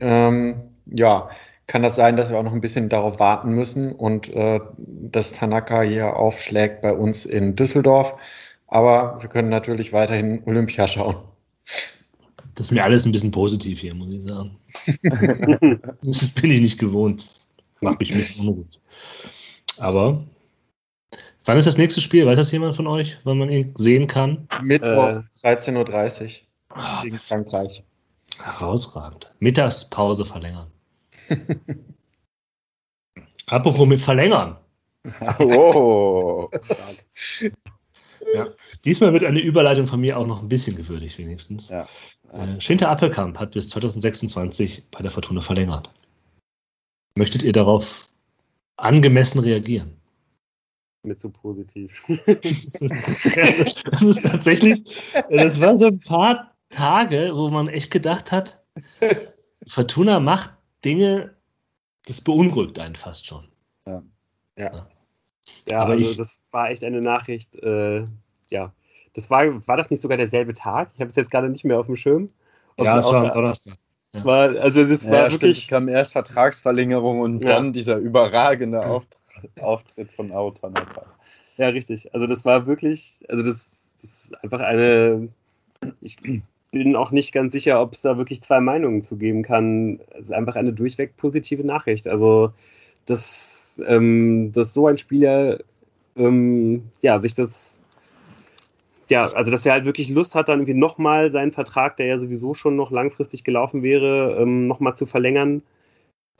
ähm, 0.00 0.56
ja, 0.86 1.28
kann 1.66 1.82
das 1.82 1.96
sein, 1.96 2.16
dass 2.16 2.30
wir 2.30 2.38
auch 2.38 2.42
noch 2.42 2.52
ein 2.52 2.60
bisschen 2.60 2.88
darauf 2.88 3.20
warten 3.20 3.50
müssen 3.50 3.92
und 3.92 4.28
äh, 4.34 4.60
dass 4.76 5.32
Tanaka 5.32 5.82
hier 5.82 6.16
aufschlägt 6.16 6.82
bei 6.82 6.92
uns 6.92 7.24
in 7.24 7.56
Düsseldorf. 7.56 8.14
Aber 8.68 9.18
wir 9.20 9.28
können 9.28 9.48
natürlich 9.48 9.92
weiterhin 9.92 10.42
Olympia 10.46 10.86
schauen. 10.88 11.16
Das 12.54 12.66
ist 12.66 12.70
mir 12.70 12.84
alles 12.84 13.04
ein 13.04 13.12
bisschen 13.12 13.30
positiv 13.30 13.80
hier, 13.80 13.94
muss 13.94 14.12
ich 14.12 14.22
sagen. 14.28 14.56
das 16.02 16.28
bin 16.28 16.50
ich 16.50 16.60
nicht 16.60 16.78
gewohnt. 16.78 17.40
Macht 17.80 18.00
mich 18.00 18.12
ein 18.12 18.18
bisschen 18.18 18.48
unruhig. 18.48 18.80
Aber 19.78 20.24
Wann 21.44 21.58
ist 21.58 21.66
das 21.66 21.76
nächste 21.76 22.00
Spiel? 22.00 22.26
Weiß 22.26 22.36
das 22.36 22.52
jemand 22.52 22.74
von 22.76 22.86
euch, 22.86 23.18
wann 23.24 23.38
man 23.38 23.50
ihn 23.50 23.74
sehen 23.76 24.06
kann? 24.06 24.48
Mittwoch, 24.62 25.08
äh, 25.42 25.46
13.30 25.46 26.40
Uhr 26.70 27.02
gegen 27.02 27.18
Frankreich. 27.18 27.84
Herausragend. 28.42 29.30
Mittagspause 29.40 30.24
verlängern. 30.24 30.70
Apropos 33.46 33.86
mit 33.86 34.00
verlängern. 34.00 34.56
Oh. 35.38 36.48
ja. 38.32 38.48
Diesmal 38.86 39.12
wird 39.12 39.24
eine 39.24 39.40
Überleitung 39.40 39.86
von 39.86 40.00
mir 40.00 40.18
auch 40.18 40.26
noch 40.26 40.40
ein 40.40 40.48
bisschen 40.48 40.76
gewürdigt, 40.76 41.18
wenigstens. 41.18 41.68
Ja. 41.68 41.86
Äh, 42.32 42.58
Schinter 42.58 42.88
Appelkamp 42.88 43.38
hat 43.38 43.50
bis 43.50 43.68
2026 43.68 44.84
bei 44.90 45.02
der 45.02 45.10
Fortuna 45.10 45.42
verlängert. 45.42 45.90
Möchtet 47.18 47.42
ihr 47.42 47.52
darauf 47.52 48.08
angemessen 48.78 49.40
reagieren? 49.40 50.00
Nicht 51.04 51.20
so 51.20 51.30
positiv. 51.30 52.02
das 52.26 54.02
ist 54.02 54.22
tatsächlich, 54.22 54.82
das 55.30 55.60
war 55.60 55.76
so 55.76 55.86
ein 55.86 56.00
paar 56.00 56.52
Tage, 56.70 57.30
wo 57.34 57.48
man 57.48 57.68
echt 57.68 57.90
gedacht 57.90 58.32
hat, 58.32 58.62
Fortuna 59.66 60.20
macht 60.20 60.50
Dinge, 60.84 61.34
das 62.06 62.20
beunruhigt 62.20 62.78
einen 62.78 62.96
fast 62.96 63.26
schon. 63.26 63.48
Ja. 63.86 64.02
Ja, 64.58 64.88
ja 65.68 65.80
aber 65.80 65.92
also 65.92 66.10
ich, 66.10 66.16
das 66.16 66.38
war 66.50 66.70
echt 66.70 66.84
eine 66.84 67.00
Nachricht, 67.00 67.56
äh, 67.56 68.04
ja. 68.50 68.72
Das 69.14 69.30
war, 69.30 69.66
war 69.68 69.76
das 69.76 69.90
nicht 69.90 70.02
sogar 70.02 70.16
derselbe 70.16 70.54
Tag? 70.54 70.90
Ich 70.94 71.00
habe 71.00 71.08
es 71.08 71.16
jetzt 71.16 71.30
gerade 71.30 71.48
nicht 71.48 71.64
mehr 71.64 71.78
auf 71.78 71.86
dem 71.86 71.96
Schirm. 71.96 72.30
ja, 72.78 72.98
es 72.98 73.06
war 73.06 73.24
am 73.24 73.30
Donnerstag. 73.30 73.78
Das 74.14 74.24
war, 74.24 74.48
also 74.60 74.84
das 74.84 75.04
ja, 75.04 75.10
war 75.10 75.20
wirklich. 75.22 75.36
Stimmt, 75.36 75.56
es 75.56 75.68
kam 75.68 75.88
erst 75.88 76.12
Vertragsverlängerung 76.12 77.20
und 77.20 77.42
ja. 77.42 77.48
dann 77.48 77.72
dieser 77.72 77.96
überragende 77.96 78.84
Auftritt. 78.84 79.20
Auftritt 79.60 80.10
von 80.12 80.32
Aotanaka. 80.32 81.06
Ja, 81.56 81.68
richtig. 81.68 82.12
Also 82.14 82.26
das 82.26 82.44
war 82.44 82.66
wirklich, 82.66 83.24
also 83.28 83.42
das, 83.42 83.96
das 84.00 84.10
ist 84.10 84.44
einfach 84.44 84.60
eine, 84.60 85.28
ich 86.00 86.16
bin 86.72 86.96
auch 86.96 87.12
nicht 87.12 87.32
ganz 87.32 87.52
sicher, 87.52 87.80
ob 87.80 87.92
es 87.92 88.02
da 88.02 88.18
wirklich 88.18 88.42
zwei 88.42 88.60
Meinungen 88.60 89.02
zu 89.02 89.16
geben 89.16 89.42
kann. 89.42 90.00
Es 90.10 90.26
ist 90.26 90.32
einfach 90.32 90.56
eine 90.56 90.72
durchweg 90.72 91.16
positive 91.16 91.64
Nachricht. 91.64 92.08
Also, 92.08 92.52
dass, 93.06 93.80
ähm, 93.86 94.50
dass 94.52 94.74
so 94.74 94.88
ein 94.88 94.98
Spieler 94.98 95.60
ähm, 96.16 96.90
ja, 97.02 97.20
sich 97.20 97.34
das 97.34 97.80
ja, 99.10 99.30
also 99.32 99.50
dass 99.50 99.66
er 99.66 99.72
halt 99.72 99.84
wirklich 99.84 100.08
Lust 100.08 100.34
hat, 100.34 100.48
dann 100.48 100.60
irgendwie 100.60 100.74
nochmal 100.74 101.30
seinen 101.30 101.52
Vertrag, 101.52 101.98
der 101.98 102.06
ja 102.06 102.18
sowieso 102.18 102.54
schon 102.54 102.74
noch 102.76 102.90
langfristig 102.90 103.44
gelaufen 103.44 103.82
wäre, 103.82 104.38
ähm, 104.40 104.66
nochmal 104.66 104.96
zu 104.96 105.06
verlängern 105.06 105.62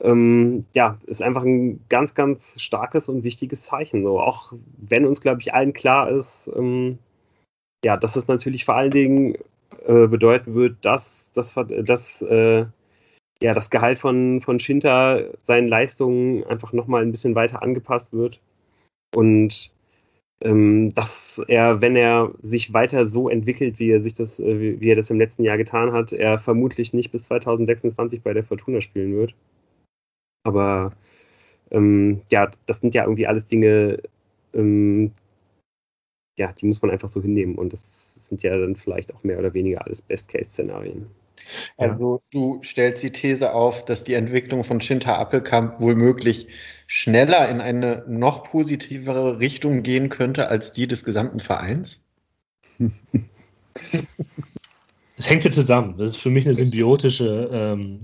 ähm, 0.01 0.65
ja, 0.73 0.95
ist 1.07 1.21
einfach 1.21 1.43
ein 1.43 1.79
ganz, 1.89 2.13
ganz 2.15 2.61
starkes 2.61 3.09
und 3.09 3.23
wichtiges 3.23 3.63
Zeichen. 3.63 4.03
So. 4.03 4.19
Auch 4.19 4.53
wenn 4.77 5.05
uns, 5.05 5.21
glaube 5.21 5.41
ich, 5.41 5.53
allen 5.53 5.73
klar 5.73 6.09
ist, 6.09 6.51
ähm, 6.55 6.97
ja, 7.83 7.97
dass 7.97 8.15
es 8.15 8.27
natürlich 8.27 8.65
vor 8.65 8.75
allen 8.75 8.91
Dingen 8.91 9.35
äh, 9.85 10.07
bedeuten 10.07 10.55
wird, 10.55 10.77
dass, 10.83 11.31
dass, 11.33 11.55
dass 11.83 12.21
äh, 12.23 12.65
ja, 13.41 13.53
das 13.53 13.69
Gehalt 13.69 13.99
von, 13.99 14.41
von 14.41 14.59
Shinta 14.59 15.21
seinen 15.43 15.67
Leistungen 15.67 16.43
einfach 16.45 16.73
nochmal 16.73 17.01
ein 17.01 17.11
bisschen 17.11 17.35
weiter 17.35 17.61
angepasst 17.61 18.13
wird. 18.13 18.41
Und 19.15 19.71
ähm, 20.41 20.93
dass 20.93 21.41
er, 21.47 21.81
wenn 21.81 21.95
er 21.95 22.31
sich 22.41 22.73
weiter 22.73 23.07
so 23.07 23.29
entwickelt, 23.29 23.79
wie 23.79 23.91
er 23.91 24.01
sich 24.01 24.13
das, 24.15 24.39
äh, 24.39 24.79
wie 24.79 24.89
er 24.89 24.95
das 24.95 25.09
im 25.09 25.19
letzten 25.19 25.43
Jahr 25.43 25.57
getan 25.57 25.93
hat, 25.93 26.11
er 26.11 26.37
vermutlich 26.39 26.93
nicht 26.93 27.11
bis 27.11 27.23
2026 27.25 28.21
bei 28.21 28.33
der 28.33 28.43
Fortuna 28.43 28.81
spielen 28.81 29.15
wird. 29.15 29.35
Aber 30.45 30.91
ähm, 31.71 32.21
ja, 32.31 32.49
das 32.67 32.79
sind 32.79 32.93
ja 32.93 33.03
irgendwie 33.03 33.27
alles 33.27 33.47
Dinge, 33.47 33.97
ähm, 34.53 35.11
ja, 36.37 36.53
die 36.53 36.67
muss 36.67 36.81
man 36.81 36.91
einfach 36.91 37.09
so 37.09 37.21
hinnehmen. 37.21 37.55
Und 37.55 37.73
das 37.73 38.13
sind 38.27 38.43
ja 38.43 38.57
dann 38.57 38.75
vielleicht 38.75 39.13
auch 39.13 39.23
mehr 39.23 39.39
oder 39.39 39.53
weniger 39.53 39.83
alles 39.85 40.01
Best-Case-Szenarien. 40.01 41.07
Also 41.77 42.21
du 42.31 42.61
stellst 42.63 43.03
die 43.03 43.11
These 43.11 43.53
auf, 43.53 43.85
dass 43.85 44.03
die 44.03 44.13
Entwicklung 44.13 44.63
von 44.63 44.81
Shinta 44.81 45.17
Appelkamp 45.17 45.79
wohl 45.79 45.95
möglich 45.95 46.47
schneller 46.87 47.49
in 47.49 47.61
eine 47.61 48.03
noch 48.07 48.45
positivere 48.45 49.39
Richtung 49.39 49.83
gehen 49.83 50.09
könnte 50.09 50.47
als 50.47 50.73
die 50.73 50.87
des 50.87 51.03
gesamten 51.03 51.39
Vereins? 51.39 52.05
Es 55.17 55.29
hängt 55.29 55.45
ja 55.45 55.51
zusammen. 55.51 55.97
Das 55.97 56.11
ist 56.11 56.17
für 56.17 56.29
mich 56.29 56.45
eine 56.45 56.53
symbiotische 56.53 57.49
ähm, 57.51 57.99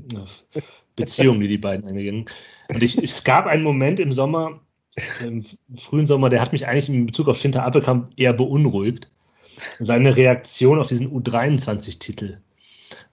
Beziehung, 0.96 1.40
die 1.40 1.48
die 1.48 1.58
beiden 1.58 1.88
eingehen. 1.88 2.26
Und 2.70 2.84
ich, 2.84 2.98
es 2.98 3.24
gab 3.24 3.46
einen 3.46 3.64
Moment 3.64 4.00
im 4.00 4.12
Sommer, 4.12 4.60
im 5.24 5.44
frühen 5.78 6.06
Sommer, 6.06 6.30
der 6.30 6.42
hat 6.42 6.52
mich 6.52 6.68
eigentlich 6.68 6.90
in 6.90 7.06
Bezug 7.06 7.28
auf 7.28 7.38
Schinter 7.38 7.64
Appelkamp 7.64 8.12
eher 8.18 8.34
beunruhigt. 8.34 9.10
Seine 9.80 10.16
Reaktion 10.16 10.80
auf 10.80 10.88
diesen 10.88 11.12
U23-Titel. 11.12 12.40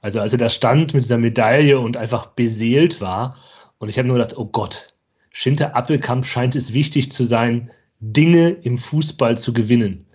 Also 0.01 0.21
als 0.21 0.33
er 0.33 0.39
da 0.39 0.49
stand 0.49 0.95
mit 0.95 1.05
dieser 1.05 1.19
Medaille 1.19 1.79
und 1.79 1.97
einfach 1.97 2.27
beseelt 2.27 3.01
war. 3.01 3.37
Und 3.79 3.89
ich 3.89 3.99
habe 3.99 4.09
nur 4.09 4.17
gedacht, 4.17 4.37
oh 4.37 4.47
Gott, 4.47 4.95
Schinter 5.31 5.77
Appelkamp 5.77 6.27
scheint 6.27 6.57
es 6.57 6.73
wichtig 6.73 7.13
zu 7.13 7.25
sein, 7.25 7.71
Dinge 8.01 8.51
im 8.51 8.79
Fußball 8.79 9.39
zu 9.39 9.53
gewinnen. 9.53 10.07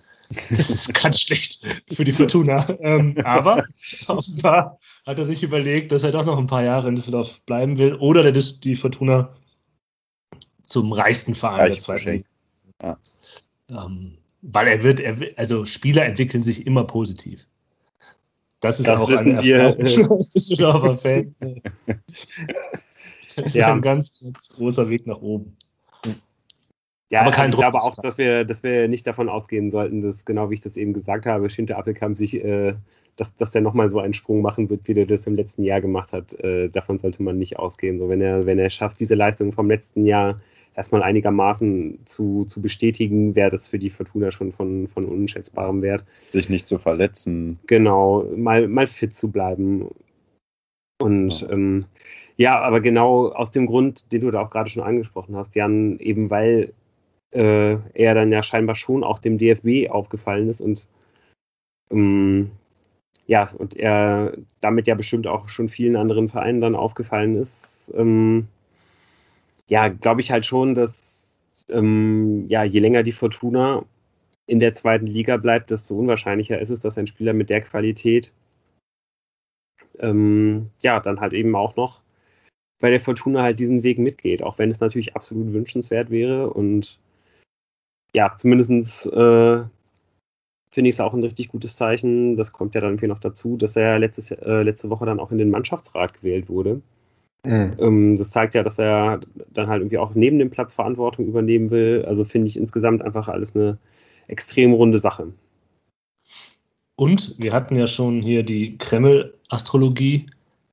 Das 0.50 0.70
ist 0.70 0.92
ganz 0.94 1.20
schlecht 1.20 1.64
für 1.92 2.04
die 2.04 2.12
Fortuna. 2.12 2.68
Ähm, 2.80 3.16
aber 3.24 3.64
offenbar 4.08 4.78
hat 5.06 5.18
er 5.18 5.24
sich 5.24 5.42
überlegt, 5.42 5.92
dass 5.92 6.02
er 6.02 6.12
doch 6.12 6.24
noch 6.24 6.38
ein 6.38 6.46
paar 6.46 6.62
Jahre 6.62 6.88
in 6.88 6.96
Düsseldorf 6.96 7.40
bleiben 7.46 7.78
will 7.78 7.94
oder 7.94 8.30
der, 8.30 8.42
die 8.42 8.76
Fortuna 8.76 9.34
zum 10.64 10.92
reichsten 10.92 11.34
Verein 11.34 11.60
Reich 11.60 11.74
der 11.74 11.82
zweiten 11.82 12.24
ja. 12.82 12.98
ähm, 13.68 14.18
Weil 14.42 14.68
er 14.68 14.82
wird, 14.82 15.00
er, 15.00 15.16
also 15.36 15.64
Spieler 15.64 16.04
entwickeln 16.04 16.42
sich 16.42 16.66
immer 16.66 16.84
positiv. 16.84 17.46
Das 18.60 18.80
ist 18.80 18.88
das 18.88 19.02
auch 19.02 19.08
wissen 19.08 19.42
wir. 19.42 19.72
Düsseldorfer 19.76 20.96
Fan. 20.96 21.34
Das 23.36 23.46
ist 23.46 23.54
ja. 23.54 23.72
ein 23.72 23.82
ganz, 23.82 24.20
ganz 24.20 24.48
großer 24.50 24.88
Weg 24.88 25.08
nach 25.08 25.20
oben. 25.20 25.56
Ja, 27.10 27.20
aber 27.20 27.30
kein 27.32 27.46
also 27.46 27.54
ich 27.54 27.60
glaube 27.60 27.82
auch, 27.82 27.94
dass 27.96 28.18
wir, 28.18 28.44
dass 28.44 28.62
wir 28.62 28.88
nicht 28.88 29.06
davon 29.06 29.28
ausgehen 29.28 29.70
sollten, 29.70 30.00
dass, 30.00 30.24
genau 30.24 30.50
wie 30.50 30.54
ich 30.54 30.62
das 30.62 30.76
eben 30.76 30.92
gesagt 30.92 31.26
habe, 31.26 31.50
Schinter 31.50 31.76
Appelkamp 31.78 32.16
sich, 32.16 32.42
äh, 32.42 32.74
dass, 33.16 33.36
dass 33.36 33.50
der 33.50 33.62
nochmal 33.62 33.90
so 33.90 34.00
einen 34.00 34.14
Sprung 34.14 34.42
machen 34.42 34.70
wird, 34.70 34.88
wie 34.88 34.94
der 34.94 35.06
das 35.06 35.26
im 35.26 35.34
letzten 35.34 35.62
Jahr 35.62 35.80
gemacht 35.80 36.12
hat. 36.12 36.32
Äh, 36.40 36.68
davon 36.70 36.98
sollte 36.98 37.22
man 37.22 37.38
nicht 37.38 37.58
ausgehen. 37.58 37.98
So, 37.98 38.08
wenn 38.08 38.20
er, 38.20 38.46
wenn 38.46 38.58
er 38.58 38.70
schafft, 38.70 39.00
diese 39.00 39.14
Leistung 39.14 39.52
vom 39.52 39.68
letzten 39.68 40.06
Jahr 40.06 40.40
erstmal 40.74 41.02
einigermaßen 41.02 42.00
zu, 42.04 42.44
zu 42.46 42.60
bestätigen, 42.60 43.36
wäre 43.36 43.50
das 43.50 43.68
für 43.68 43.78
die 43.78 43.90
Fortuna 43.90 44.30
schon 44.30 44.52
von, 44.52 44.88
von 44.88 45.04
unschätzbarem 45.04 45.82
Wert. 45.82 46.04
Sich 46.22 46.48
nicht 46.48 46.66
zu 46.66 46.78
verletzen. 46.78 47.60
Genau, 47.66 48.24
mal, 48.34 48.66
mal 48.66 48.86
fit 48.86 49.14
zu 49.14 49.30
bleiben. 49.30 49.88
Und 51.00 51.42
ja. 51.42 51.50
Ähm, 51.50 51.84
ja, 52.36 52.60
aber 52.60 52.80
genau 52.80 53.28
aus 53.28 53.52
dem 53.52 53.66
Grund, 53.66 54.10
den 54.12 54.22
du 54.22 54.30
da 54.32 54.40
auch 54.40 54.50
gerade 54.50 54.68
schon 54.68 54.82
angesprochen 54.82 55.36
hast, 55.36 55.54
Jan, 55.54 55.98
eben 56.00 56.30
weil 56.30 56.72
äh, 57.34 57.78
er 57.94 58.14
dann 58.14 58.32
ja 58.32 58.42
scheinbar 58.42 58.76
schon 58.76 59.04
auch 59.04 59.18
dem 59.18 59.38
DFB 59.38 59.90
aufgefallen 59.90 60.48
ist 60.48 60.60
und 60.60 60.88
ähm, 61.90 62.52
ja, 63.26 63.50
und 63.56 63.76
er 63.76 64.36
damit 64.60 64.86
ja 64.86 64.94
bestimmt 64.94 65.26
auch 65.26 65.48
schon 65.48 65.68
vielen 65.68 65.96
anderen 65.96 66.28
Vereinen 66.28 66.60
dann 66.60 66.74
aufgefallen 66.74 67.34
ist, 67.36 67.92
ähm, 67.96 68.48
ja, 69.68 69.88
glaube 69.88 70.20
ich 70.20 70.30
halt 70.30 70.46
schon, 70.46 70.74
dass 70.74 71.44
ähm, 71.70 72.46
ja, 72.48 72.64
je 72.64 72.80
länger 72.80 73.02
die 73.02 73.12
Fortuna 73.12 73.84
in 74.46 74.60
der 74.60 74.74
zweiten 74.74 75.06
Liga 75.06 75.38
bleibt, 75.38 75.70
desto 75.70 75.98
unwahrscheinlicher 75.98 76.60
ist 76.60 76.70
es, 76.70 76.80
dass 76.80 76.98
ein 76.98 77.06
Spieler 77.06 77.32
mit 77.32 77.50
der 77.50 77.62
Qualität 77.62 78.32
ähm, 79.98 80.70
ja 80.82 81.00
dann 81.00 81.20
halt 81.20 81.32
eben 81.32 81.54
auch 81.56 81.76
noch 81.76 82.02
bei 82.80 82.90
der 82.90 83.00
Fortuna 83.00 83.42
halt 83.42 83.58
diesen 83.58 83.82
Weg 83.82 83.98
mitgeht, 83.98 84.42
auch 84.42 84.58
wenn 84.58 84.70
es 84.70 84.80
natürlich 84.80 85.16
absolut 85.16 85.52
wünschenswert 85.54 86.10
wäre 86.10 86.50
und 86.50 86.98
ja, 88.14 88.34
zumindest 88.36 89.06
äh, 89.06 89.62
finde 90.70 90.88
ich 90.88 90.96
es 90.96 91.00
auch 91.00 91.12
ein 91.12 91.22
richtig 91.22 91.48
gutes 91.48 91.76
Zeichen. 91.76 92.36
Das 92.36 92.52
kommt 92.52 92.74
ja 92.74 92.80
dann 92.80 92.90
irgendwie 92.90 93.08
noch 93.08 93.20
dazu, 93.20 93.56
dass 93.56 93.76
er 93.76 93.98
letztes, 93.98 94.30
äh, 94.30 94.62
letzte 94.62 94.88
Woche 94.90 95.06
dann 95.06 95.20
auch 95.20 95.30
in 95.30 95.38
den 95.38 95.50
Mannschaftsrat 95.50 96.14
gewählt 96.14 96.48
wurde. 96.48 96.80
Mhm. 97.44 97.72
Ähm, 97.78 98.16
das 98.16 98.30
zeigt 98.30 98.54
ja, 98.54 98.62
dass 98.62 98.78
er 98.78 99.20
dann 99.52 99.68
halt 99.68 99.82
irgendwie 99.82 99.98
auch 99.98 100.14
neben 100.14 100.38
dem 100.38 100.50
Platz 100.50 100.74
Verantwortung 100.74 101.26
übernehmen 101.26 101.70
will. 101.70 102.04
Also 102.06 102.24
finde 102.24 102.48
ich 102.48 102.56
insgesamt 102.56 103.02
einfach 103.02 103.28
alles 103.28 103.54
eine 103.54 103.78
extrem 104.28 104.72
runde 104.72 104.98
Sache. 104.98 105.32
Und 106.96 107.34
wir 107.38 107.52
hatten 107.52 107.76
ja 107.76 107.86
schon 107.86 108.22
hier 108.22 108.44
die 108.44 108.78
Kreml-Astrologie. 108.78 110.26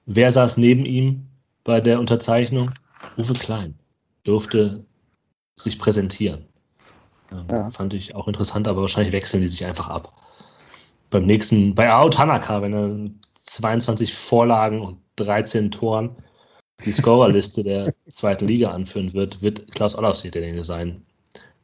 Wer 0.05 0.31
saß 0.31 0.57
neben 0.57 0.85
ihm 0.85 1.23
bei 1.63 1.81
der 1.81 1.99
Unterzeichnung? 1.99 2.71
Uwe 3.17 3.33
Klein 3.33 3.73
durfte 4.23 4.85
sich 5.55 5.79
präsentieren. 5.79 6.45
Ja. 7.31 7.69
Fand 7.69 7.93
ich 7.93 8.15
auch 8.15 8.27
interessant, 8.27 8.67
aber 8.67 8.81
wahrscheinlich 8.81 9.13
wechseln 9.13 9.41
die 9.41 9.47
sich 9.47 9.65
einfach 9.65 9.89
ab. 9.89 10.13
Beim 11.09 11.25
nächsten, 11.25 11.75
bei 11.75 11.91
Ao 11.91 12.09
Tanaka, 12.09 12.61
wenn 12.61 12.73
er 12.73 13.09
22 13.45 14.13
Vorlagen 14.13 14.81
und 14.81 14.97
13 15.17 15.71
Toren 15.71 16.15
die 16.85 16.91
Scorerliste 16.91 17.63
der 17.63 17.93
zweiten 18.09 18.45
Liga 18.45 18.71
anführen 18.71 19.13
wird, 19.13 19.41
wird 19.41 19.71
Klaus 19.71 19.97
Olafsee 19.97 20.31
derjenige 20.31 20.63
sein, 20.63 21.03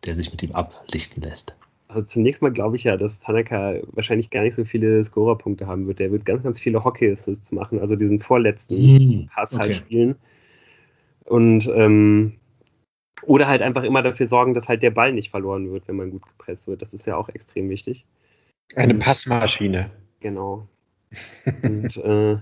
der 0.05 0.15
sich 0.15 0.31
mit 0.31 0.43
ihm 0.43 0.53
ablichten 0.53 1.23
lässt. 1.23 1.55
Also 1.89 2.03
zunächst 2.03 2.41
mal 2.41 2.51
glaube 2.51 2.75
ich 2.75 2.83
ja, 2.83 2.97
dass 2.97 3.21
Tanaka 3.21 3.75
wahrscheinlich 3.93 4.29
gar 4.29 4.43
nicht 4.43 4.55
so 4.55 4.65
viele 4.65 5.01
Scorerpunkte 5.03 5.67
haben 5.67 5.87
wird. 5.87 5.99
Der 5.99 6.11
wird 6.11 6.25
ganz, 6.25 6.43
ganz 6.43 6.59
viele 6.59 6.83
Hockey-Assists 6.83 7.51
machen, 7.53 7.79
also 7.79 7.95
diesen 7.95 8.19
vorletzten 8.19 9.21
mm, 9.21 9.25
Pass 9.27 9.51
halt 9.51 9.53
okay. 9.53 9.61
halt 9.61 9.75
spielen. 9.75 10.15
Und 11.23 11.69
ähm, 11.73 12.33
oder 13.23 13.47
halt 13.47 13.61
einfach 13.61 13.83
immer 13.83 14.01
dafür 14.01 14.27
sorgen, 14.27 14.53
dass 14.53 14.67
halt 14.67 14.83
der 14.83 14.91
Ball 14.91 15.11
nicht 15.11 15.31
verloren 15.31 15.71
wird, 15.71 15.87
wenn 15.87 15.95
man 15.95 16.11
gut 16.11 16.25
gepresst 16.25 16.67
wird. 16.67 16.81
Das 16.81 16.93
ist 16.93 17.05
ja 17.05 17.15
auch 17.17 17.29
extrem 17.29 17.69
wichtig. 17.69 18.05
Eine 18.75 18.95
Passmaschine. 18.95 19.89
Genau. 20.19 20.67
Und 21.63 21.97
äh, 21.97 22.33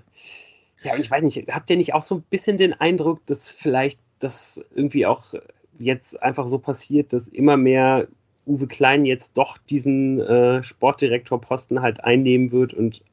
ja, 0.83 0.97
ich 0.97 1.09
weiß 1.09 1.23
nicht, 1.23 1.47
habt 1.49 1.69
ihr 1.69 1.77
nicht 1.77 1.93
auch 1.93 2.03
so 2.03 2.15
ein 2.15 2.23
bisschen 2.29 2.57
den 2.57 2.73
Eindruck, 2.73 3.25
dass 3.25 3.49
vielleicht 3.49 3.99
das 4.19 4.63
irgendwie 4.73 5.05
auch 5.05 5.33
jetzt 5.77 6.21
einfach 6.21 6.47
so 6.47 6.59
passiert, 6.59 7.13
dass 7.13 7.27
immer 7.27 7.57
mehr 7.57 8.07
Uwe 8.45 8.67
Klein 8.67 9.05
jetzt 9.05 9.37
doch 9.37 9.57
diesen 9.57 10.19
äh, 10.21 10.61
Sportdirektorposten 10.61 11.81
halt 11.81 12.03
einnehmen 12.03 12.51
wird 12.51 12.73
und 12.73 13.03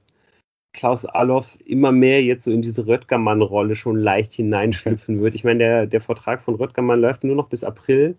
Klaus 0.73 1.05
Allofs 1.05 1.57
immer 1.57 1.93
mehr 1.93 2.23
jetzt 2.23 2.45
so 2.45 2.51
in 2.51 2.63
diese 2.63 2.87
Röttgermann-Rolle 2.87 3.75
schon 3.75 3.97
leicht 3.97 4.33
hineinschlüpfen 4.33 5.21
wird. 5.21 5.35
Ich 5.35 5.45
meine, 5.45 5.59
der, 5.59 5.87
der 5.87 6.01
Vertrag 6.01 6.41
von 6.43 6.55
Röttgermann 6.55 7.01
läuft 7.01 7.25
nur 7.25 7.37
noch 7.37 7.49
bis 7.49 7.65
April. 7.65 8.17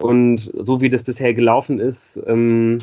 Und 0.00 0.52
so 0.54 0.80
wie 0.80 0.88
das 0.88 1.02
bisher 1.02 1.34
gelaufen 1.34 1.80
ist, 1.80 2.22
ähm, 2.26 2.80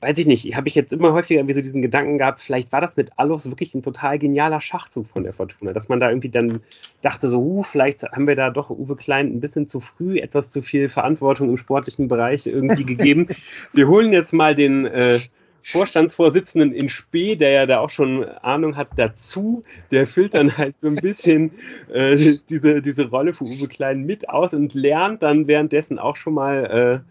weiß 0.00 0.18
ich 0.18 0.26
nicht, 0.26 0.56
habe 0.56 0.68
ich 0.68 0.74
jetzt 0.74 0.92
immer 0.92 1.12
häufiger 1.12 1.40
irgendwie 1.40 1.54
so 1.54 1.60
diesen 1.60 1.82
Gedanken 1.82 2.18
gehabt, 2.18 2.40
vielleicht 2.40 2.72
war 2.72 2.80
das 2.80 2.96
mit 2.96 3.18
Alofs 3.18 3.46
wirklich 3.46 3.74
ein 3.74 3.82
total 3.82 4.18
genialer 4.18 4.60
Schachzug 4.60 5.06
von 5.06 5.24
der 5.24 5.34
Fortuna, 5.34 5.72
dass 5.72 5.88
man 5.88 6.00
da 6.00 6.08
irgendwie 6.08 6.28
dann 6.28 6.60
dachte 7.02 7.28
so, 7.28 7.40
uh, 7.40 7.62
vielleicht 7.62 8.02
haben 8.04 8.26
wir 8.26 8.36
da 8.36 8.50
doch 8.50 8.70
Uwe 8.70 8.96
Klein 8.96 9.26
ein 9.26 9.40
bisschen 9.40 9.68
zu 9.68 9.80
früh 9.80 10.18
etwas 10.18 10.50
zu 10.50 10.62
viel 10.62 10.88
Verantwortung 10.88 11.48
im 11.48 11.56
sportlichen 11.56 12.08
Bereich 12.08 12.46
irgendwie 12.46 12.84
gegeben. 12.84 13.28
Wir 13.72 13.88
holen 13.88 14.12
jetzt 14.12 14.32
mal 14.32 14.54
den 14.54 14.86
äh, 14.86 15.18
Vorstandsvorsitzenden 15.64 16.72
in 16.72 16.90
Spee, 16.90 17.36
der 17.36 17.50
ja 17.50 17.66
da 17.66 17.78
auch 17.80 17.88
schon 17.88 18.24
Ahnung 18.24 18.76
hat, 18.76 18.88
dazu. 18.96 19.62
Der 19.90 20.06
füllt 20.06 20.34
dann 20.34 20.56
halt 20.56 20.78
so 20.78 20.88
ein 20.88 20.96
bisschen 20.96 21.52
äh, 21.90 22.36
diese, 22.50 22.82
diese 22.82 23.08
Rolle 23.08 23.32
für 23.32 23.44
Uwe 23.44 23.66
Klein 23.66 24.04
mit 24.04 24.28
aus 24.28 24.52
und 24.52 24.74
lernt 24.74 25.22
dann 25.22 25.46
währenddessen 25.46 25.98
auch 25.98 26.16
schon 26.16 26.34
mal 26.34 27.02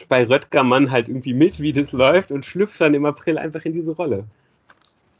äh, 0.00 0.04
bei 0.08 0.26
Röttgermann 0.26 0.90
halt 0.90 1.08
irgendwie 1.08 1.34
mit, 1.34 1.60
wie 1.60 1.74
das 1.74 1.92
läuft 1.92 2.32
und 2.32 2.46
schlüpft 2.46 2.80
dann 2.80 2.94
im 2.94 3.04
April 3.04 3.36
einfach 3.36 3.64
in 3.66 3.74
diese 3.74 3.92
Rolle. 3.92 4.24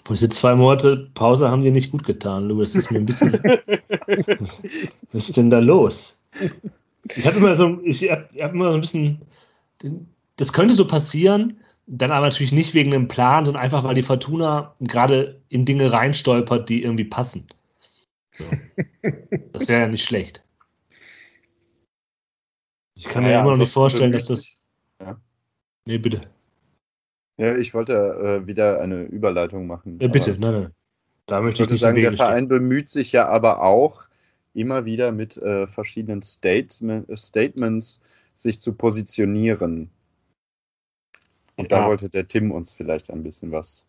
Diese 0.08 0.30
zwei 0.30 0.54
Monate 0.54 1.10
Pause 1.14 1.50
haben 1.50 1.62
dir 1.62 1.70
nicht 1.70 1.92
gut 1.92 2.04
getan, 2.04 2.48
Louis. 2.48 2.72
Das 2.72 2.84
ist 2.84 2.90
mir 2.90 2.98
ein 2.98 3.06
bisschen. 3.06 3.32
Was 5.12 5.28
ist 5.28 5.36
denn 5.36 5.50
da 5.50 5.58
los? 5.58 6.18
Ich 7.14 7.26
habe 7.26 7.36
immer 7.36 7.54
so, 7.54 7.78
ich 7.84 8.10
habe 8.10 8.28
hab 8.38 8.54
immer 8.54 8.70
so 8.70 8.74
ein 8.76 8.80
bisschen. 8.80 9.20
Das 10.36 10.52
könnte 10.52 10.74
so 10.74 10.86
passieren, 10.86 11.59
dann 11.92 12.12
aber 12.12 12.26
natürlich 12.26 12.52
nicht 12.52 12.74
wegen 12.74 12.94
einem 12.94 13.08
Plan, 13.08 13.44
sondern 13.44 13.64
einfach, 13.64 13.82
weil 13.82 13.96
die 13.96 14.04
Fortuna 14.04 14.76
gerade 14.80 15.42
in 15.48 15.64
Dinge 15.64 15.92
reinstolpert, 15.92 16.68
die 16.68 16.82
irgendwie 16.82 17.04
passen. 17.04 17.48
So. 18.32 18.44
Das 19.52 19.68
wäre 19.68 19.82
ja 19.82 19.88
nicht 19.88 20.04
schlecht. 20.04 20.44
Ich 22.96 23.04
kann 23.04 23.24
mir 23.24 23.32
ja, 23.32 23.40
immer 23.40 23.50
noch 23.52 23.58
nicht 23.58 23.72
vorstellen, 23.72 24.12
dass 24.12 24.26
das. 24.26 24.60
Ja. 25.00 25.20
Nee, 25.84 25.98
bitte. 25.98 26.22
Ja, 27.38 27.56
ich 27.56 27.74
wollte 27.74 27.94
äh, 28.42 28.46
wieder 28.46 28.80
eine 28.80 29.02
Überleitung 29.02 29.66
machen. 29.66 29.98
Ja, 30.00 30.08
bitte, 30.08 30.36
nein, 30.38 30.52
nein. 30.52 30.74
Da 31.26 31.40
möchte 31.40 31.64
ich, 31.64 31.70
ich 31.70 31.80
sagen, 31.80 32.00
der 32.00 32.12
Verein 32.12 32.44
stehen. 32.44 32.48
bemüht 32.48 32.88
sich 32.88 33.12
ja 33.12 33.28
aber 33.28 33.62
auch 33.62 34.02
immer 34.54 34.84
wieder 34.84 35.12
mit 35.12 35.36
äh, 35.38 35.66
verschiedenen 35.66 36.22
Statement, 36.22 37.06
Statements 37.18 38.00
sich 38.34 38.60
zu 38.60 38.74
positionieren. 38.74 39.90
Und 41.60 41.70
ja. 41.70 41.80
da 41.80 41.88
wollte 41.88 42.08
der 42.08 42.26
Tim 42.26 42.50
uns 42.52 42.72
vielleicht 42.72 43.10
ein 43.10 43.22
bisschen 43.22 43.52
was. 43.52 43.84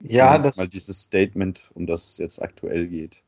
Ja, 0.00 0.36
das 0.36 0.58
mal 0.58 0.68
dieses 0.68 1.02
Statement, 1.02 1.70
um 1.74 1.86
das 1.86 2.10
es 2.10 2.18
jetzt 2.18 2.42
aktuell 2.42 2.86
geht. 2.86 3.22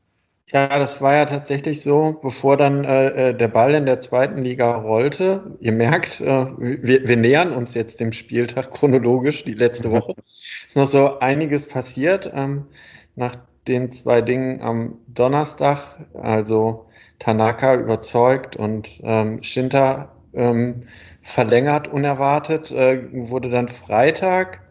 Ja, 0.47 0.67
das 0.67 1.01
war 1.01 1.15
ja 1.15 1.25
tatsächlich 1.25 1.81
so, 1.81 2.19
bevor 2.21 2.57
dann 2.57 2.83
äh, 2.83 3.29
äh, 3.29 3.33
der 3.35 3.47
Ball 3.47 3.73
in 3.73 3.85
der 3.87 3.99
zweiten 3.99 4.41
Liga 4.41 4.75
rollte. 4.75 5.57
Ihr 5.61 5.71
merkt, 5.71 6.21
äh, 6.21 6.45
wir, 6.57 7.07
wir 7.07 7.17
nähern 7.17 7.53
uns 7.53 7.73
jetzt 7.73 7.99
dem 7.99 8.11
Spieltag 8.11 8.69
chronologisch, 8.71 9.43
die 9.45 9.53
letzte 9.53 9.89
Woche. 9.91 10.13
ist 10.29 10.75
noch 10.75 10.87
so 10.87 11.19
einiges 11.19 11.67
passiert. 11.67 12.31
Ähm, 12.35 12.67
nach 13.15 13.35
den 13.67 13.91
zwei 13.91 14.21
Dingen 14.21 14.61
am 14.61 14.99
Donnerstag, 15.07 15.79
also 16.13 16.85
Tanaka 17.17 17.75
überzeugt 17.75 18.55
und 18.55 18.99
ähm, 19.03 19.41
Shinta 19.41 20.11
ähm, 20.33 20.83
verlängert 21.21 21.87
unerwartet, 21.87 22.71
äh, 22.71 23.11
wurde 23.11 23.49
dann 23.49 23.67
Freitag 23.67 24.61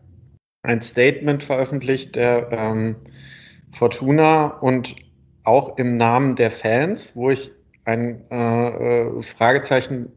ein 0.62 0.80
Statement 0.82 1.42
veröffentlicht 1.42 2.16
der 2.16 2.50
ähm, 2.52 2.96
Fortuna 3.72 4.46
und 4.46 4.96
auch 5.44 5.78
im 5.78 5.96
Namen 5.96 6.36
der 6.36 6.50
Fans, 6.50 7.16
wo 7.16 7.30
ich 7.30 7.50
ein 7.84 8.24
äh, 8.30 9.08
äh, 9.08 9.22
Fragezeichen 9.22 10.12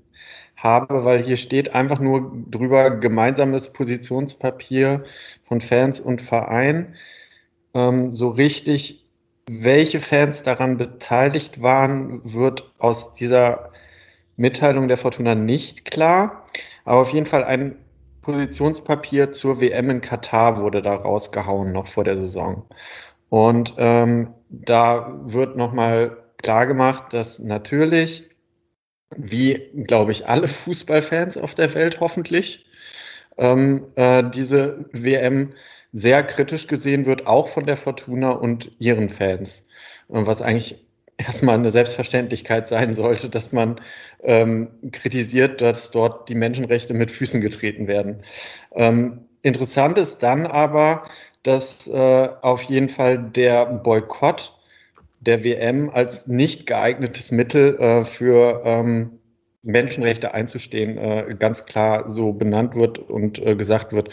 habe, 0.55 1.03
weil 1.05 1.21
hier 1.23 1.37
steht 1.37 1.73
einfach 1.75 1.99
nur 1.99 2.31
drüber 2.49 2.89
gemeinsames 2.91 3.73
Positionspapier 3.73 5.03
von 5.43 5.61
Fans 5.61 5.99
und 5.99 6.21
Verein. 6.21 6.95
Ähm, 7.73 8.15
so 8.15 8.29
richtig, 8.29 9.05
welche 9.49 9.99
Fans 9.99 10.43
daran 10.43 10.77
beteiligt 10.77 11.61
waren, 11.61 12.21
wird 12.23 12.71
aus 12.79 13.13
dieser 13.15 13.72
Mitteilung 14.35 14.87
der 14.87 14.97
Fortuna 14.97 15.35
nicht 15.35 15.85
klar. 15.85 16.45
Aber 16.85 17.01
auf 17.01 17.13
jeden 17.13 17.25
Fall 17.25 17.43
ein 17.43 17.75
Positionspapier 18.21 19.31
zur 19.31 19.59
WM 19.61 19.89
in 19.89 20.01
Katar 20.01 20.59
wurde 20.59 20.81
da 20.81 20.95
rausgehauen, 20.95 21.71
noch 21.71 21.87
vor 21.87 22.03
der 22.03 22.17
Saison. 22.17 22.65
Und 23.29 23.75
ähm, 23.77 24.33
da 24.49 25.19
wird 25.23 25.57
nochmal 25.57 26.23
klar 26.37 26.67
gemacht, 26.67 27.11
dass 27.11 27.39
natürlich, 27.39 28.29
wie 29.15 29.55
glaube 29.85 30.11
ich 30.11 30.27
alle 30.27 30.47
Fußballfans 30.47 31.37
auf 31.37 31.55
der 31.55 31.73
Welt 31.73 31.99
hoffentlich, 31.99 32.65
ähm, 33.37 33.87
äh, 33.95 34.23
diese 34.33 34.85
WM 34.93 35.53
sehr 35.91 36.23
kritisch 36.23 36.67
gesehen 36.67 37.05
wird, 37.05 37.27
auch 37.27 37.47
von 37.47 37.65
der 37.65 37.77
Fortuna 37.77 38.31
und 38.31 38.71
ihren 38.79 39.09
Fans. 39.09 39.67
Was 40.07 40.41
eigentlich 40.41 40.85
erstmal 41.17 41.55
eine 41.55 41.71
Selbstverständlichkeit 41.71 42.67
sein 42.67 42.93
sollte, 42.93 43.29
dass 43.29 43.51
man 43.51 43.79
ähm, 44.23 44.69
kritisiert, 44.91 45.61
dass 45.61 45.91
dort 45.91 46.29
die 46.29 46.35
Menschenrechte 46.35 46.93
mit 46.93 47.11
Füßen 47.11 47.41
getreten 47.41 47.87
werden. 47.87 48.23
Ähm, 48.73 49.25
interessant 49.41 49.97
ist 49.97 50.19
dann 50.19 50.45
aber, 50.45 51.05
dass 51.43 51.87
äh, 51.87 52.29
auf 52.41 52.63
jeden 52.63 52.89
Fall 52.89 53.17
der 53.17 53.65
Boykott 53.65 54.57
der 55.19 55.43
WM 55.43 55.89
als 55.89 56.27
nicht 56.27 56.65
geeignetes 56.65 57.31
Mittel 57.31 57.77
äh, 57.79 58.05
für 58.05 58.61
ähm, 58.65 59.19
Menschenrechte 59.61 60.33
einzustehen 60.33 60.97
äh, 60.97 61.35
ganz 61.39 61.65
klar 61.65 62.09
so 62.09 62.33
benannt 62.33 62.75
wird 62.75 62.99
und 62.99 63.39
äh, 63.39 63.55
gesagt 63.55 63.93
wird. 63.93 64.09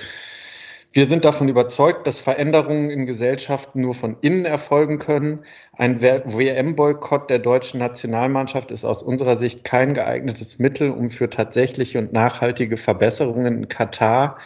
Wir 0.93 1.07
sind 1.07 1.25
davon 1.25 1.49
überzeugt, 1.49 2.07
dass 2.07 2.19
Veränderungen 2.19 2.91
in 2.91 3.07
Gesellschaften 3.07 3.81
nur 3.81 3.95
von 3.95 4.17
innen 4.23 4.45
erfolgen 4.45 4.99
können. 4.99 5.45
Ein 5.73 6.01
WM-Boykott 6.01 7.31
der 7.31 7.39
deutschen 7.39 7.79
Nationalmannschaft 7.79 8.73
ist 8.73 8.85
aus 8.85 9.03
unserer 9.03 9.37
Sicht 9.37 9.63
kein 9.63 9.95
geeignetes 9.95 10.59
Mittel, 10.59 10.91
um 10.91 11.09
für 11.09 11.31
tatsächliche 11.31 11.99
und 12.01 12.13
nachhaltige 12.13 12.77
Verbesserungen 12.77 13.59
in 13.59 13.69
Katar 13.69 14.39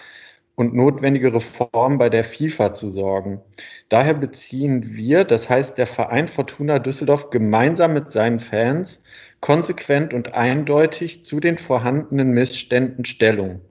und 0.56 0.74
notwendige 0.74 1.32
Reformen 1.32 1.96
bei 1.98 2.10
der 2.10 2.24
FIFA 2.24 2.74
zu 2.74 2.90
sorgen. 2.90 3.40
Daher 3.88 4.14
beziehen 4.14 4.94
wir, 4.94 5.24
das 5.24 5.48
heißt 5.48 5.78
der 5.78 5.86
Verein 5.86 6.28
Fortuna 6.28 6.78
Düsseldorf, 6.78 7.30
gemeinsam 7.30 7.94
mit 7.94 8.10
seinen 8.10 8.38
Fans 8.38 9.02
konsequent 9.40 10.12
und 10.12 10.34
eindeutig 10.34 11.24
zu 11.24 11.40
den 11.40 11.56
vorhandenen 11.56 12.32
Missständen 12.32 13.06
Stellung. 13.06 13.62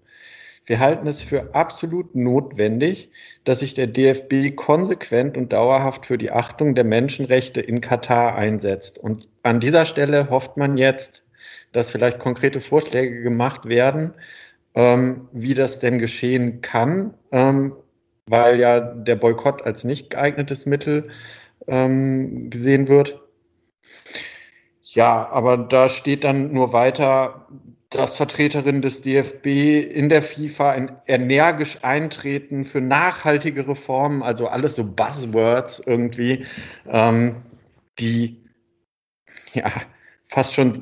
Wir 0.65 0.79
halten 0.79 1.07
es 1.07 1.21
für 1.21 1.53
absolut 1.53 2.15
notwendig, 2.15 3.11
dass 3.43 3.59
sich 3.59 3.73
der 3.73 3.87
DFB 3.87 4.55
konsequent 4.55 5.37
und 5.37 5.51
dauerhaft 5.51 6.05
für 6.05 6.17
die 6.17 6.31
Achtung 6.31 6.73
der 6.73 6.85
Menschenrechte 6.85 7.59
in 7.59 7.81
Katar 7.81 8.35
einsetzt. 8.35 8.97
Und 8.97 9.27
an 9.43 9.59
dieser 9.59 9.85
Stelle 9.85 10.29
hofft 10.29 10.55
man 10.55 10.77
jetzt, 10.77 11.27
dass 11.73 11.89
vielleicht 11.89 12.19
konkrete 12.19 12.61
Vorschläge 12.61 13.21
gemacht 13.21 13.67
werden, 13.67 14.13
ähm, 14.75 15.27
wie 15.33 15.53
das 15.53 15.79
denn 15.79 15.99
geschehen 15.99 16.61
kann, 16.61 17.13
ähm, 17.31 17.75
weil 18.27 18.59
ja 18.59 18.79
der 18.79 19.17
Boykott 19.17 19.63
als 19.63 19.83
nicht 19.83 20.11
geeignetes 20.11 20.65
Mittel 20.65 21.09
ähm, 21.67 22.49
gesehen 22.49 22.87
wird. 22.87 23.19
Ja, 24.83 25.27
aber 25.29 25.57
da 25.57 25.89
steht 25.89 26.23
dann 26.23 26.53
nur 26.53 26.71
weiter, 26.71 27.47
dass 27.95 28.17
Vertreterinnen 28.17 28.81
des 28.81 29.01
DFB 29.01 29.45
in 29.45 30.09
der 30.09 30.21
FIFA 30.21 30.71
ein 30.71 30.97
energisch 31.07 31.77
eintreten 31.83 32.63
für 32.63 32.81
nachhaltige 32.81 33.67
Reformen, 33.67 34.23
also 34.23 34.47
alles 34.47 34.75
so 34.75 34.83
Buzzwords 34.83 35.79
irgendwie, 35.85 36.45
ähm, 36.87 37.35
die 37.99 38.43
ja 39.53 39.71
fast 40.25 40.53
schon 40.53 40.81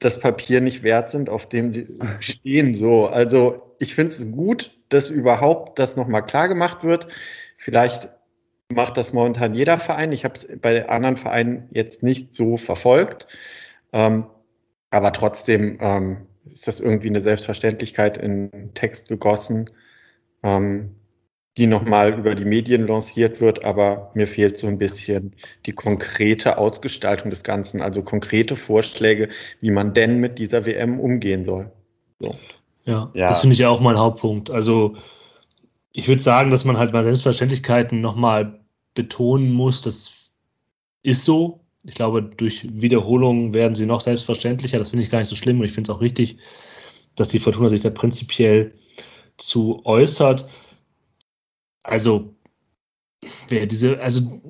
das 0.00 0.20
Papier 0.20 0.60
nicht 0.60 0.82
wert 0.82 1.10
sind, 1.10 1.28
auf 1.28 1.48
dem 1.48 1.72
sie 1.72 1.86
stehen. 2.20 2.74
So, 2.74 3.06
also 3.06 3.74
ich 3.78 3.94
finde 3.94 4.12
es 4.12 4.30
gut, 4.30 4.76
dass 4.90 5.10
überhaupt 5.10 5.78
das 5.78 5.96
nochmal 5.96 6.24
klar 6.24 6.48
gemacht 6.48 6.84
wird. 6.84 7.08
Vielleicht 7.56 8.08
macht 8.72 8.96
das 8.96 9.12
momentan 9.12 9.54
jeder 9.54 9.78
Verein. 9.78 10.12
Ich 10.12 10.24
habe 10.24 10.34
es 10.34 10.48
bei 10.60 10.88
anderen 10.88 11.16
Vereinen 11.16 11.68
jetzt 11.70 12.02
nicht 12.02 12.34
so 12.34 12.56
verfolgt. 12.56 13.26
Ähm, 13.92 14.26
aber 14.90 15.12
trotzdem 15.12 15.78
ähm, 15.80 16.26
ist 16.46 16.66
das 16.66 16.80
irgendwie 16.80 17.08
eine 17.08 17.20
Selbstverständlichkeit 17.20 18.18
in 18.18 18.70
Text 18.74 19.08
gegossen, 19.08 19.70
ähm, 20.42 20.94
die 21.56 21.66
nochmal 21.66 22.18
über 22.18 22.34
die 22.34 22.44
Medien 22.44 22.86
lanciert 22.86 23.40
wird, 23.40 23.64
aber 23.64 24.10
mir 24.14 24.26
fehlt 24.26 24.58
so 24.58 24.66
ein 24.66 24.78
bisschen 24.78 25.34
die 25.66 25.72
konkrete 25.72 26.58
Ausgestaltung 26.58 27.30
des 27.30 27.42
Ganzen, 27.42 27.82
also 27.82 28.02
konkrete 28.02 28.56
Vorschläge, 28.56 29.28
wie 29.60 29.70
man 29.70 29.92
denn 29.92 30.18
mit 30.18 30.38
dieser 30.38 30.64
WM 30.64 31.00
umgehen 31.00 31.44
soll. 31.44 31.70
So. 32.20 32.34
Ja, 32.84 33.10
ja, 33.14 33.28
das 33.28 33.40
finde 33.40 33.54
ich 33.54 33.60
ja 33.60 33.68
auch 33.68 33.80
mein 33.80 33.98
Hauptpunkt. 33.98 34.50
Also 34.50 34.96
ich 35.92 36.08
würde 36.08 36.22
sagen, 36.22 36.50
dass 36.50 36.64
man 36.64 36.78
halt 36.78 36.92
mal 36.92 37.02
Selbstverständlichkeiten 37.02 38.00
nochmal 38.00 38.60
betonen 38.94 39.52
muss. 39.52 39.82
Das 39.82 40.32
ist 41.02 41.24
so. 41.24 41.60
Ich 41.84 41.94
glaube, 41.94 42.22
durch 42.22 42.62
Wiederholungen 42.82 43.54
werden 43.54 43.74
sie 43.74 43.86
noch 43.86 44.00
selbstverständlicher. 44.00 44.78
Das 44.78 44.90
finde 44.90 45.04
ich 45.04 45.10
gar 45.10 45.18
nicht 45.20 45.28
so 45.28 45.36
schlimm 45.36 45.60
und 45.60 45.66
ich 45.66 45.72
finde 45.72 45.90
es 45.90 45.96
auch 45.96 46.00
richtig, 46.00 46.38
dass 47.16 47.28
die 47.28 47.38
Fortuna 47.38 47.68
sich 47.68 47.80
da 47.80 47.90
prinzipiell 47.90 48.74
zu 49.38 49.84
äußert. 49.84 50.48
Also, 51.82 52.34
wer 53.48 53.66
diese, 53.66 54.00
also 54.00 54.40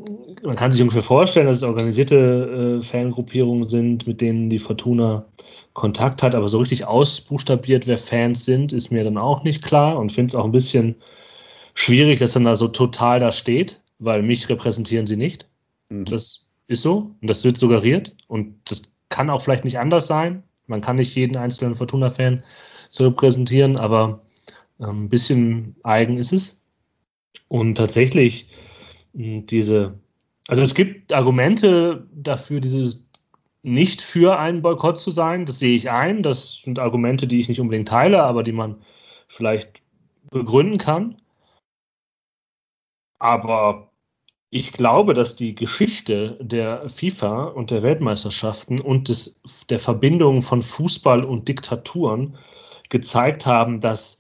man 0.43 0.57
kann 0.57 0.73
sich 0.73 0.83
ungefähr 0.83 1.03
vorstellen, 1.03 1.47
dass 1.47 1.59
es 1.59 1.63
organisierte 1.63 2.81
äh, 2.81 2.85
Fangruppierungen 2.85 3.69
sind, 3.69 4.07
mit 4.07 4.21
denen 4.21 4.51
die 4.51 4.59
Fortuna 4.59 5.27
Kontakt 5.73 6.23
hat, 6.23 6.35
aber 6.35 6.49
so 6.49 6.59
richtig 6.59 6.85
ausbuchstabiert, 6.85 7.87
wer 7.87 7.99
Fans 7.99 8.45
sind, 8.45 8.73
ist 8.73 8.91
mir 8.91 9.05
dann 9.05 9.19
auch 9.19 9.45
nicht 9.45 9.63
klar 9.63 9.99
und 9.99 10.13
finde 10.13 10.31
es 10.31 10.35
auch 10.35 10.45
ein 10.45 10.53
bisschen 10.53 10.97
schwierig, 11.75 12.19
dass 12.19 12.33
dann 12.33 12.45
da 12.45 12.55
so 12.55 12.69
total 12.69 13.21
da 13.21 13.33
steht, 13.33 13.81
weil 13.99 14.23
mich 14.23 14.49
repräsentieren 14.49 15.07
sie 15.07 15.17
nicht. 15.17 15.47
Mhm. 15.89 16.07
Das 16.07 16.50
ist 16.71 16.83
so 16.83 17.15
und 17.21 17.29
das 17.29 17.45
wird 17.45 17.59
suggeriert 17.59 18.15
und 18.29 18.55
das 18.71 18.83
kann 19.09 19.29
auch 19.29 19.43
vielleicht 19.43 19.65
nicht 19.65 19.79
anders 19.79 20.07
sein. 20.07 20.43
Man 20.67 20.81
kann 20.81 20.97
nicht 20.97 21.15
jeden 21.17 21.37
einzelnen 21.37 21.75
Fortuna-Fan 21.75 22.45
so 22.91 23.05
repräsentieren, 23.05 23.77
aber 23.77 24.23
äh, 24.79 24.87
ein 24.87 25.09
bisschen 25.09 25.77
eigen 25.83 26.17
ist 26.17 26.33
es. 26.33 26.63
Und 27.49 27.75
tatsächlich 27.75 28.49
hm, 29.15 29.47
diese, 29.47 29.99
also 30.49 30.63
es 30.63 30.75
gibt 30.75 31.13
Argumente 31.13 32.07
dafür, 32.13 32.61
diese 32.61 33.01
nicht 33.63 34.01
für 34.01 34.39
einen 34.39 34.63
Boykott 34.63 34.99
zu 34.99 35.11
sein. 35.11 35.47
Das 35.47 35.59
sehe 35.59 35.75
ich 35.75 35.91
ein. 35.91 36.23
Das 36.23 36.63
sind 36.63 36.79
Argumente, 36.79 37.27
die 37.27 37.41
ich 37.41 37.49
nicht 37.49 37.61
unbedingt 37.61 37.89
teile, 37.89 38.23
aber 38.23 38.43
die 38.43 38.53
man 38.53 38.81
vielleicht 39.29 39.83
begründen 40.31 40.79
kann. 40.79 41.21
Aber 43.19 43.90
ich 44.51 44.73
glaube, 44.73 45.15
dass 45.15 45.37
die 45.37 45.55
Geschichte 45.55 46.37
der 46.41 46.89
FIFA 46.89 47.45
und 47.45 47.71
der 47.71 47.85
Weltmeisterschaften 47.85 48.81
und 48.81 49.09
des, 49.09 49.41
der 49.69 49.79
Verbindung 49.79 50.43
von 50.43 50.63
Fußball 50.63 51.25
und 51.25 51.47
Diktaturen 51.47 52.37
gezeigt 52.89 53.47
haben, 53.47 53.81
dass 53.81 54.19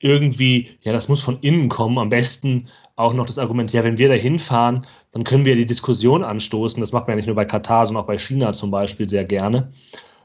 irgendwie, 0.00 0.70
ja, 0.80 0.92
das 0.92 1.08
muss 1.08 1.20
von 1.20 1.38
innen 1.40 1.68
kommen, 1.68 1.98
am 1.98 2.08
besten 2.08 2.68
auch 2.96 3.14
noch 3.14 3.26
das 3.26 3.38
Argument, 3.38 3.72
ja, 3.72 3.84
wenn 3.84 3.98
wir 3.98 4.08
da 4.08 4.14
hinfahren, 4.14 4.84
dann 5.12 5.22
können 5.22 5.44
wir 5.44 5.54
die 5.54 5.64
Diskussion 5.64 6.24
anstoßen. 6.24 6.80
Das 6.80 6.92
macht 6.92 7.06
man 7.06 7.12
ja 7.12 7.16
nicht 7.18 7.26
nur 7.26 7.36
bei 7.36 7.44
Katar, 7.44 7.86
sondern 7.86 8.02
auch 8.02 8.08
bei 8.08 8.18
China 8.18 8.52
zum 8.52 8.72
Beispiel 8.72 9.08
sehr 9.08 9.24
gerne. 9.24 9.72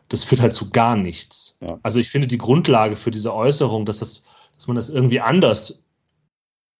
Das 0.10 0.24
führt 0.24 0.42
halt 0.42 0.54
zu 0.54 0.72
gar 0.72 0.96
nichts. 0.96 1.58
Ja. 1.62 1.80
Also 1.84 2.00
ich 2.00 2.10
finde 2.10 2.28
die 2.28 2.40
Grundlage 2.40 2.96
für 2.96 3.12
diese 3.12 3.34
Äußerung, 3.34 3.86
dass, 3.86 4.00
das, 4.00 4.24
dass 4.56 4.68
man 4.68 4.76
das 4.76 4.90
irgendwie 4.90 5.22
anders. 5.22 5.84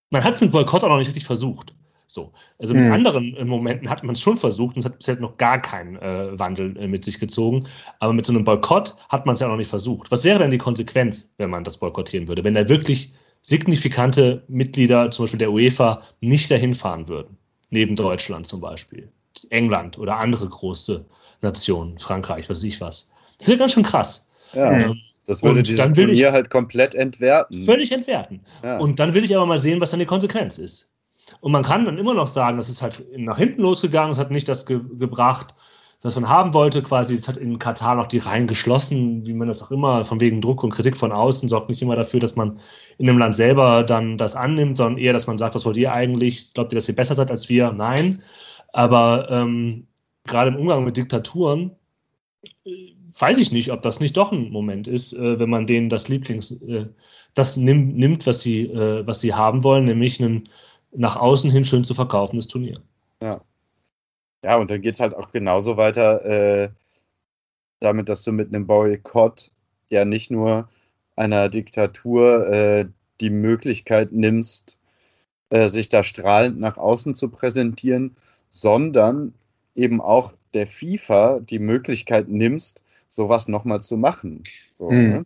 Man 0.10 0.24
hat 0.24 0.34
es 0.34 0.42
mit 0.42 0.52
Boykott 0.52 0.84
auch 0.84 0.90
noch 0.90 0.98
nicht 0.98 1.08
richtig 1.08 1.26
versucht. 1.26 1.74
So. 2.08 2.32
Also 2.58 2.74
mit 2.74 2.86
mhm. 2.86 2.94
anderen 2.94 3.36
äh, 3.36 3.44
Momenten 3.44 3.90
hat 3.90 4.04
man 4.04 4.16
es 4.16 4.22
schon 4.22 4.38
versucht 4.38 4.76
und 4.76 4.80
es 4.80 4.86
hat 4.86 4.98
bisher 4.98 5.20
noch 5.20 5.38
gar 5.38 5.62
keinen 5.62 5.98
äh, 5.98 6.40
Wandel 6.40 6.76
äh, 6.78 6.88
mit 6.88 7.04
sich 7.04 7.20
gezogen. 7.20 7.68
Aber 8.00 8.14
mit 8.14 8.26
so 8.26 8.32
einem 8.32 8.46
Boykott 8.46 8.96
hat 9.10 9.26
man 9.26 9.34
es 9.34 9.42
ja 9.42 9.50
noch 9.50 9.58
nicht 9.58 9.70
versucht. 9.70 10.10
Was 10.10 10.24
wäre 10.24 10.40
denn 10.40 10.52
die 10.52 10.58
Konsequenz, 10.58 11.34
wenn 11.38 11.50
man 11.50 11.66
das 11.66 11.78
boykottieren 11.78 12.28
würde? 12.30 12.46
Wenn 12.46 12.56
da 12.56 12.70
wirklich 12.70 13.14
signifikante 13.42 14.44
Mitglieder, 14.48 15.12
zum 15.12 15.24
Beispiel 15.24 15.40
der 15.40 15.52
UEFA, 15.52 16.02
nicht 16.22 16.50
dahin 16.50 16.74
fahren 16.74 17.08
würden? 17.10 17.38
Neben 17.70 17.98
Deutschland 17.98 18.48
zum 18.48 18.62
Beispiel. 18.62 19.10
England 19.50 19.98
oder 19.98 20.16
andere 20.18 20.48
große 20.48 21.06
Nationen, 21.42 22.00
Frankreich, 22.00 22.50
was 22.50 22.58
weiß 22.58 22.64
ich 22.64 22.82
was. 22.82 23.12
Das 23.38 23.50
wäre 23.50 23.60
ganz 23.60 23.74
schön 23.74 23.84
krass. 23.84 24.30
Ja. 24.54 24.72
Ähm, 24.72 25.02
Das 25.26 25.44
würde 25.44 25.60
Und 25.60 25.68
dieses 25.68 25.92
Turnier 25.92 26.32
halt 26.32 26.50
komplett 26.50 26.96
entwerten. 26.96 27.64
Völlig 27.64 27.92
entwerten. 27.92 28.40
Ja. 28.64 28.78
Und 28.78 28.98
dann 29.00 29.14
will 29.14 29.26
ich 29.26 29.36
aber 29.36 29.46
mal 29.46 29.60
sehen, 29.60 29.82
was 29.82 29.92
dann 29.92 30.00
die 30.00 30.06
Konsequenz 30.06 30.58
ist. 30.58 30.94
Und 31.42 31.52
man 31.52 31.64
kann 31.64 31.86
dann 31.86 31.98
immer 31.98 32.14
noch 32.14 32.28
sagen, 32.28 32.58
das 32.58 32.70
ist 32.70 32.82
halt 32.82 33.06
nach 33.18 33.38
hinten 33.38 33.62
losgegangen, 33.62 34.12
es 34.12 34.20
hat 34.20 34.32
nicht 34.32 34.48
das 34.48 34.66
ge 34.66 34.80
gebracht, 34.98 35.54
was 36.02 36.16
man 36.16 36.30
haben 36.30 36.54
wollte. 36.54 36.82
Quasi, 36.84 37.16
es 37.16 37.28
hat 37.28 37.38
in 37.38 37.60
Katar 37.60 37.96
noch 37.96 38.08
die 38.08 38.20
Reihen 38.20 38.48
geschlossen, 38.48 39.26
wie 39.26 39.34
man 39.34 39.48
das 39.48 39.62
auch 39.64 39.72
immer, 39.72 40.06
von 40.06 40.20
wegen 40.20 40.42
Druck 40.42 40.64
und 40.64 40.72
Kritik 40.72 40.98
von 40.98 41.12
außen, 41.12 41.50
sorgt 41.50 41.70
nicht 41.70 41.82
immer 41.82 41.96
dafür, 41.96 42.20
dass 42.20 42.36
man 42.36 42.60
in 42.98 43.10
einem 43.10 43.18
Land 43.18 43.36
selber 43.36 43.84
dann 43.84 44.18
das 44.18 44.36
annimmt, 44.36 44.78
sondern 44.78 44.98
eher, 45.00 45.14
dass 45.14 45.28
man 45.28 45.38
sagt, 45.38 45.56
was 45.56 45.66
wollt 45.66 45.78
ihr 45.78 45.92
eigentlich? 45.92 46.54
Glaubt 46.54 46.72
ihr, 46.74 46.78
dass 46.78 46.90
ihr 46.90 46.96
besser 46.96 47.16
seid 47.16 47.32
als 47.32 47.50
wir? 47.50 47.72
Nein. 47.72 48.22
Aber 48.74 49.30
ähm, 49.30 49.88
gerade 50.26 50.52
im 50.52 50.58
Umgang 50.58 50.84
mit 50.84 50.98
Diktaturen 50.98 51.72
äh, 52.66 52.94
weiß 53.20 53.38
ich 53.38 53.52
nicht, 53.52 53.72
ob 53.72 53.82
das 53.82 54.00
nicht 54.00 54.18
doch 54.18 54.32
ein 54.32 54.52
Moment 54.52 54.88
ist, 54.88 55.14
äh, 55.14 55.40
wenn 55.40 55.50
man 55.50 55.68
denen 55.68 55.90
das 55.90 56.08
Lieblings, 56.08 56.52
äh, 56.62 56.86
das 57.34 57.58
nimm, 57.58 57.96
nimmt, 57.96 58.28
was 58.28 58.42
sie, 58.42 58.64
äh, 58.66 59.06
was 59.06 59.22
sie 59.22 59.34
haben 59.34 59.64
wollen, 59.64 59.86
nämlich 59.86 60.20
ein 60.20 60.50
nach 60.92 61.16
außen 61.16 61.52
hin 61.52 61.66
schön 61.66 61.84
zu 61.84 61.94
verkaufendes 61.94 62.48
Turnier. 62.48 62.82
Ja, 64.44 64.58
und 64.58 64.70
dann 64.72 64.82
geht 64.82 64.94
es 64.94 65.00
halt 65.00 65.16
auch 65.16 65.32
genauso 65.32 65.78
weiter, 65.78 66.24
äh, 66.26 66.70
damit, 67.80 68.10
dass 68.10 68.24
du 68.24 68.32
mit 68.32 68.50
einem 68.50 68.68
Boykott 68.68 69.52
ja 69.90 70.06
nicht 70.06 70.32
nur 70.32 70.70
einer 71.16 71.50
Diktatur 71.50 72.48
äh, 72.48 72.86
die 73.20 73.30
Möglichkeit 73.30 74.12
nimmst, 74.12 74.80
äh, 75.50 75.70
sich 75.70 75.90
da 75.90 76.04
strahlend 76.04 76.60
nach 76.60 76.78
außen 76.78 77.16
zu 77.16 77.30
präsentieren, 77.30 78.16
sondern 78.50 79.34
eben 79.76 80.02
auch 80.02 80.34
der 80.54 80.68
FIFA 80.68 81.40
die 81.40 81.60
Möglichkeit 81.60 82.30
nimmst, 82.30 82.84
sowas 83.10 83.48
nochmal 83.48 83.82
zu 83.82 83.98
machen. 83.98 84.44
So, 84.72 84.90
Hm. 84.90 85.10
ne? 85.10 85.26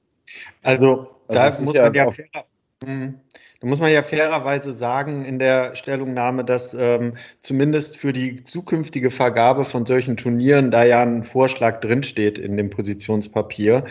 Also, 0.64 1.16
Also 1.28 1.60
da, 1.60 1.66
muss 1.66 1.74
ja 1.74 1.84
man 1.84 1.94
ja 1.94 2.12
fairer, 2.12 2.46
Mhm. 2.84 3.20
Da 3.62 3.68
muss 3.68 3.80
man 3.80 3.92
ja 3.92 4.02
fairerweise 4.02 4.74
sagen 4.74 5.24
in 5.24 5.38
der 5.38 5.76
Stellungnahme, 5.76 6.44
dass 6.44 6.74
ähm, 6.74 7.16
zumindest 7.42 7.96
für 7.96 8.12
die 8.12 8.42
zukünftige 8.44 9.12
Vergabe 9.12 9.66
von 9.66 9.86
solchen 9.86 10.18
Turnieren 10.18 10.72
da 10.72 10.84
ja 10.84 11.04
ein 11.04 11.24
Vorschlag 11.24 11.80
drinsteht 11.80 12.40
in 12.40 12.58
dem 12.58 12.72
Positionspapier, 12.72 13.86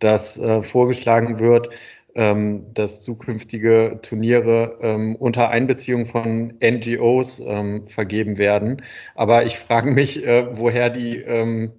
dass 0.00 0.38
äh, 0.38 0.60
vorgeschlagen 0.62 1.38
wird, 1.38 1.70
ähm, 2.16 2.66
dass 2.74 3.00
zukünftige 3.00 4.00
Turniere 4.02 4.78
ähm, 4.82 5.14
unter 5.14 5.50
Einbeziehung 5.50 6.04
von 6.04 6.54
NGOs 6.60 7.40
ähm, 7.46 7.86
vergeben 7.86 8.38
werden. 8.38 8.82
Aber 9.14 9.46
ich 9.46 9.56
frage 9.56 9.92
mich, 9.92 10.26
äh, 10.26 10.48
woher 10.58 10.90
die, 10.90 11.18
ähm, 11.18 11.70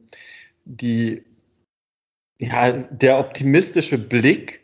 die 0.63 1.23
ja, 2.39 2.71
der 2.71 3.19
optimistische 3.19 3.97
Blick 3.97 4.62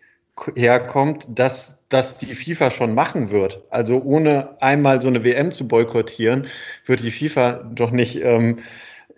herkommt, 0.56 1.28
dass 1.38 1.79
das 1.90 2.18
die 2.20 2.34
FIFA 2.36 2.72
schon 2.72 2.94
machen 2.94 3.32
wird. 3.32 3.64
Also 3.70 4.02
ohne 4.02 4.62
einmal 4.62 5.02
so 5.02 5.08
eine 5.08 5.24
WM 5.24 5.52
zu 5.52 5.68
boykottieren, 5.68 6.48
wird 6.86 7.02
die 7.02 7.12
FIFA 7.12 7.64
doch 7.74 7.92
nicht 7.92 8.22
ähm, 8.22 8.60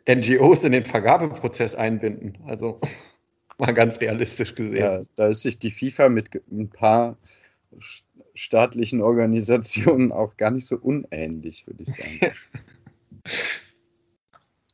NGOs 0.10 0.64
in 0.64 0.72
den 0.72 0.86
Vergabeprozess 0.86 1.76
einbinden. 1.76 2.38
Also 2.48 2.80
mal 3.58 3.74
ganz 3.74 4.00
realistisch 4.00 4.56
gesehen. 4.56 4.78
Ja, 4.78 5.02
da 5.16 5.28
ist 5.28 5.42
sich 5.42 5.60
die 5.60 5.70
FIFA 5.72 6.10
mit 6.10 6.30
ein 6.50 6.70
paar 6.70 7.18
st- 7.80 8.04
staatlichen 8.34 9.02
Organisationen 9.02 10.12
auch 10.14 10.38
gar 10.38 10.52
nicht 10.52 10.66
so 10.66 10.78
unähnlich, 10.78 11.68
würde 11.68 11.84
ich 11.84 11.94
sagen. 11.94 12.34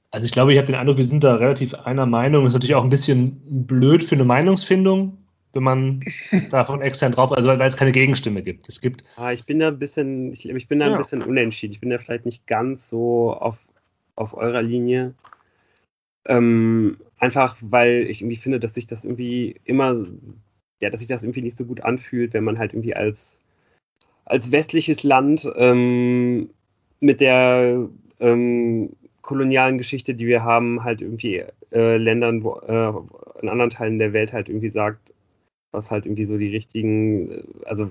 Also 0.10 0.26
ich 0.26 0.32
glaube, 0.32 0.54
ich 0.54 0.58
habe 0.58 0.68
den 0.68 0.76
Eindruck, 0.76 0.98
wir 0.98 1.04
sind 1.06 1.24
da 1.24 1.36
relativ 1.36 1.74
einer 1.74 2.06
Meinung. 2.06 2.44
Das 2.46 2.52
ist 2.52 2.56
natürlich 2.56 2.76
auch 2.76 2.84
ein 2.84 2.90
bisschen 2.90 3.42
blöd 3.68 4.04
für 4.04 4.16
eine 4.16 4.24
Meinungsfindung, 4.24 5.18
wenn 5.58 5.63
man 5.63 6.06
davon 6.52 6.82
extern 6.82 7.12
drauf, 7.12 7.32
also 7.34 7.50
weil 7.50 7.62
es 7.62 7.76
keine 7.76 7.91
Gegenstimme 7.91 8.41
gibt. 8.43 8.70
Es 8.70 8.80
gibt 8.80 9.04
Ah, 9.17 9.34
ich 9.34 9.46
bin 9.46 9.60
da 9.60 9.67
ein 9.70 9.80
bisschen, 9.80 10.32
ich, 10.32 10.48
ich 10.48 10.67
bin 10.67 10.80
da 10.80 10.86
Ja. 10.88 10.91
ein 10.93 10.98
bisschen 10.98 11.24
unentschieden. 11.24 11.74
Ich 11.74 11.80
bin 11.82 11.89
da 11.89 11.98
vielleicht 11.98 12.26
nicht 12.26 12.46
ganz 12.48 12.89
so 12.89 13.34
auf, 13.34 13.60
auf 14.15 14.36
eurer 14.36 14.62
Linie. 14.62 15.13
Ähm, 16.28 16.98
einfach, 17.17 17.58
weil 17.62 18.06
ich 18.10 18.22
irgendwie 18.22 18.38
finde, 18.38 18.60
dass 18.60 18.76
sich 18.76 18.86
das 18.86 19.04
irgendwie 19.04 19.56
immer, 19.65 19.96
ja, 20.82 20.89
dass 20.89 21.00
sich 21.00 21.10
das 21.10 21.24
irgendwie 21.24 21.41
nicht 21.41 21.58
so 21.58 21.65
gut 21.65 21.82
anfühlt, 21.82 22.34
wenn 22.34 22.43
man 22.43 22.60
halt 22.60 22.74
irgendwie 22.74 22.96
als, 22.96 23.39
als 24.26 24.52
westliches 24.52 25.04
Land 25.04 25.50
ähm, 25.56 26.50
mit 27.00 27.22
der 27.22 27.89
ähm, 28.20 28.91
kolonialen 29.22 29.78
Geschichte, 29.78 30.13
die 30.13 30.28
wir 30.28 30.43
haben, 30.43 30.84
halt 30.84 31.02
irgendwie 31.02 31.43
äh, 31.72 31.98
Ländern, 31.98 32.43
wo, 32.43 32.60
äh, 32.60 33.41
in 33.41 33.50
anderen 33.50 33.72
Teilen 33.72 34.00
der 34.00 34.13
Welt 34.13 34.34
halt 34.34 34.50
irgendwie 34.50 34.70
sagt, 34.70 35.13
was 35.71 35.91
halt 35.91 36.06
irgendwie 36.06 36.25
so 36.25 36.38
die 36.38 36.49
richtigen, 36.49 37.32
äh, 37.32 37.43
also 37.65 37.89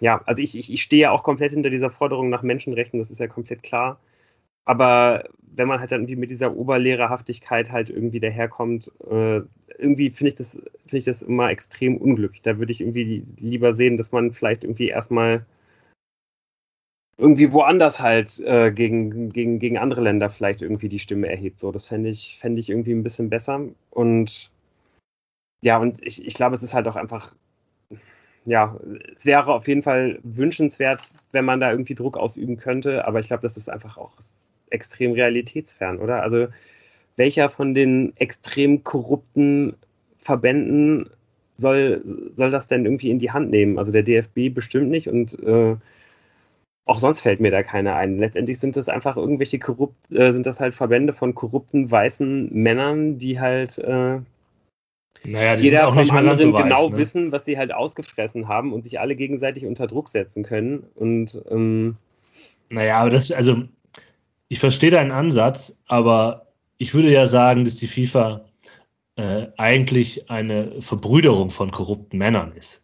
ja, 0.00 0.22
also 0.26 0.42
ich, 0.42 0.56
ich, 0.56 0.72
ich 0.72 0.82
stehe 0.82 1.02
ja 1.02 1.10
auch 1.10 1.22
komplett 1.22 1.52
hinter 1.52 1.70
dieser 1.70 1.90
Forderung 1.90 2.30
nach 2.30 2.42
Menschenrechten, 2.42 2.98
das 2.98 3.10
ist 3.10 3.20
ja 3.20 3.28
komplett 3.28 3.62
klar. 3.62 4.00
Aber 4.64 5.24
wenn 5.40 5.68
man 5.68 5.80
halt 5.80 5.92
dann 5.92 6.02
irgendwie 6.02 6.16
mit 6.16 6.30
dieser 6.30 6.56
Oberlehrerhaftigkeit 6.56 7.72
halt 7.72 7.90
irgendwie 7.90 8.20
daherkommt, 8.20 8.92
äh, 9.10 9.40
irgendwie 9.78 10.10
finde 10.10 10.28
ich 10.28 10.34
das, 10.36 10.52
finde 10.52 10.98
ich 10.98 11.04
das 11.04 11.22
immer 11.22 11.50
extrem 11.50 11.96
unglücklich. 11.96 12.42
Da 12.42 12.58
würde 12.58 12.72
ich 12.72 12.80
irgendwie 12.80 13.24
lieber 13.38 13.74
sehen, 13.74 13.96
dass 13.96 14.12
man 14.12 14.32
vielleicht 14.32 14.64
irgendwie 14.64 14.88
erstmal 14.88 15.44
irgendwie 17.18 17.52
woanders 17.52 18.00
halt 18.00 18.40
äh, 18.46 18.72
gegen, 18.72 19.28
gegen, 19.30 19.58
gegen 19.58 19.78
andere 19.78 20.00
Länder 20.02 20.30
vielleicht 20.30 20.62
irgendwie 20.62 20.88
die 20.88 20.98
Stimme 20.98 21.28
erhebt. 21.28 21.60
So, 21.60 21.72
das 21.72 21.86
fände 21.86 22.08
ich, 22.08 22.38
fände 22.40 22.60
ich 22.60 22.70
irgendwie 22.70 22.92
ein 22.92 23.02
bisschen 23.02 23.28
besser. 23.28 23.60
Und 23.90 24.50
ja, 25.62 25.78
und 25.78 26.04
ich, 26.04 26.24
ich 26.24 26.34
glaube, 26.34 26.54
es 26.56 26.62
ist 26.62 26.74
halt 26.74 26.88
auch 26.88 26.96
einfach, 26.96 27.34
ja, 28.44 28.78
es 29.14 29.26
wäre 29.26 29.52
auf 29.52 29.68
jeden 29.68 29.82
Fall 29.82 30.18
wünschenswert, 30.22 31.02
wenn 31.32 31.44
man 31.44 31.60
da 31.60 31.70
irgendwie 31.70 31.94
Druck 31.94 32.16
ausüben 32.16 32.56
könnte, 32.56 33.06
aber 33.06 33.20
ich 33.20 33.28
glaube, 33.28 33.42
das 33.42 33.56
ist 33.56 33.68
einfach 33.70 33.96
auch 33.98 34.12
extrem 34.70 35.12
realitätsfern, 35.12 35.98
oder? 35.98 36.22
Also, 36.22 36.48
welcher 37.16 37.50
von 37.50 37.74
den 37.74 38.16
extrem 38.16 38.84
korrupten 38.84 39.76
Verbänden 40.18 41.10
soll, 41.58 42.02
soll 42.36 42.50
das 42.50 42.66
denn 42.68 42.84
irgendwie 42.84 43.10
in 43.10 43.18
die 43.18 43.30
Hand 43.32 43.50
nehmen? 43.50 43.78
Also 43.78 43.92
der 43.92 44.02
DFB 44.02 44.54
bestimmt 44.54 44.90
nicht 44.90 45.08
und 45.08 45.38
äh, 45.42 45.76
auch 46.86 46.98
sonst 46.98 47.22
fällt 47.22 47.40
mir 47.40 47.50
da 47.50 47.62
keiner 47.62 47.96
ein. 47.96 48.18
Letztendlich 48.18 48.58
sind 48.58 48.76
das 48.76 48.88
einfach 48.88 49.16
irgendwelche 49.16 49.58
korrupt, 49.58 50.10
äh, 50.12 50.32
sind 50.32 50.46
das 50.46 50.60
halt 50.60 50.74
Verbände 50.74 51.12
von 51.12 51.34
korrupten 51.34 51.90
weißen 51.90 52.52
Männern, 52.52 53.18
die 53.18 53.38
halt 53.40 53.78
äh, 53.78 54.20
naja, 55.24 55.56
die 55.56 55.64
jeder 55.64 55.86
auch 55.86 55.94
vom 55.94 56.02
nicht 56.02 56.12
anderen 56.12 56.38
so 56.38 56.52
weiß, 56.52 56.62
genau 56.62 56.88
ne? 56.90 56.96
wissen, 56.96 57.32
was 57.32 57.44
sie 57.44 57.58
halt 57.58 57.72
ausgefressen 57.72 58.48
haben 58.48 58.72
und 58.72 58.84
sich 58.84 59.00
alle 59.00 59.16
gegenseitig 59.16 59.66
unter 59.66 59.86
Druck 59.86 60.08
setzen 60.08 60.42
können. 60.44 60.84
Und 60.94 61.40
ähm, 61.50 61.96
Naja, 62.68 62.98
aber 62.98 63.10
das, 63.10 63.30
also 63.30 63.62
ich 64.48 64.58
verstehe 64.58 64.90
deinen 64.90 65.12
Ansatz, 65.12 65.80
aber 65.86 66.46
ich 66.78 66.94
würde 66.94 67.10
ja 67.10 67.26
sagen, 67.26 67.64
dass 67.64 67.76
die 67.76 67.86
FIFA 67.86 68.46
äh, 69.16 69.46
eigentlich 69.58 70.30
eine 70.30 70.80
Verbrüderung 70.80 71.50
von 71.50 71.70
korrupten 71.70 72.18
Männern 72.18 72.52
ist. 72.56 72.82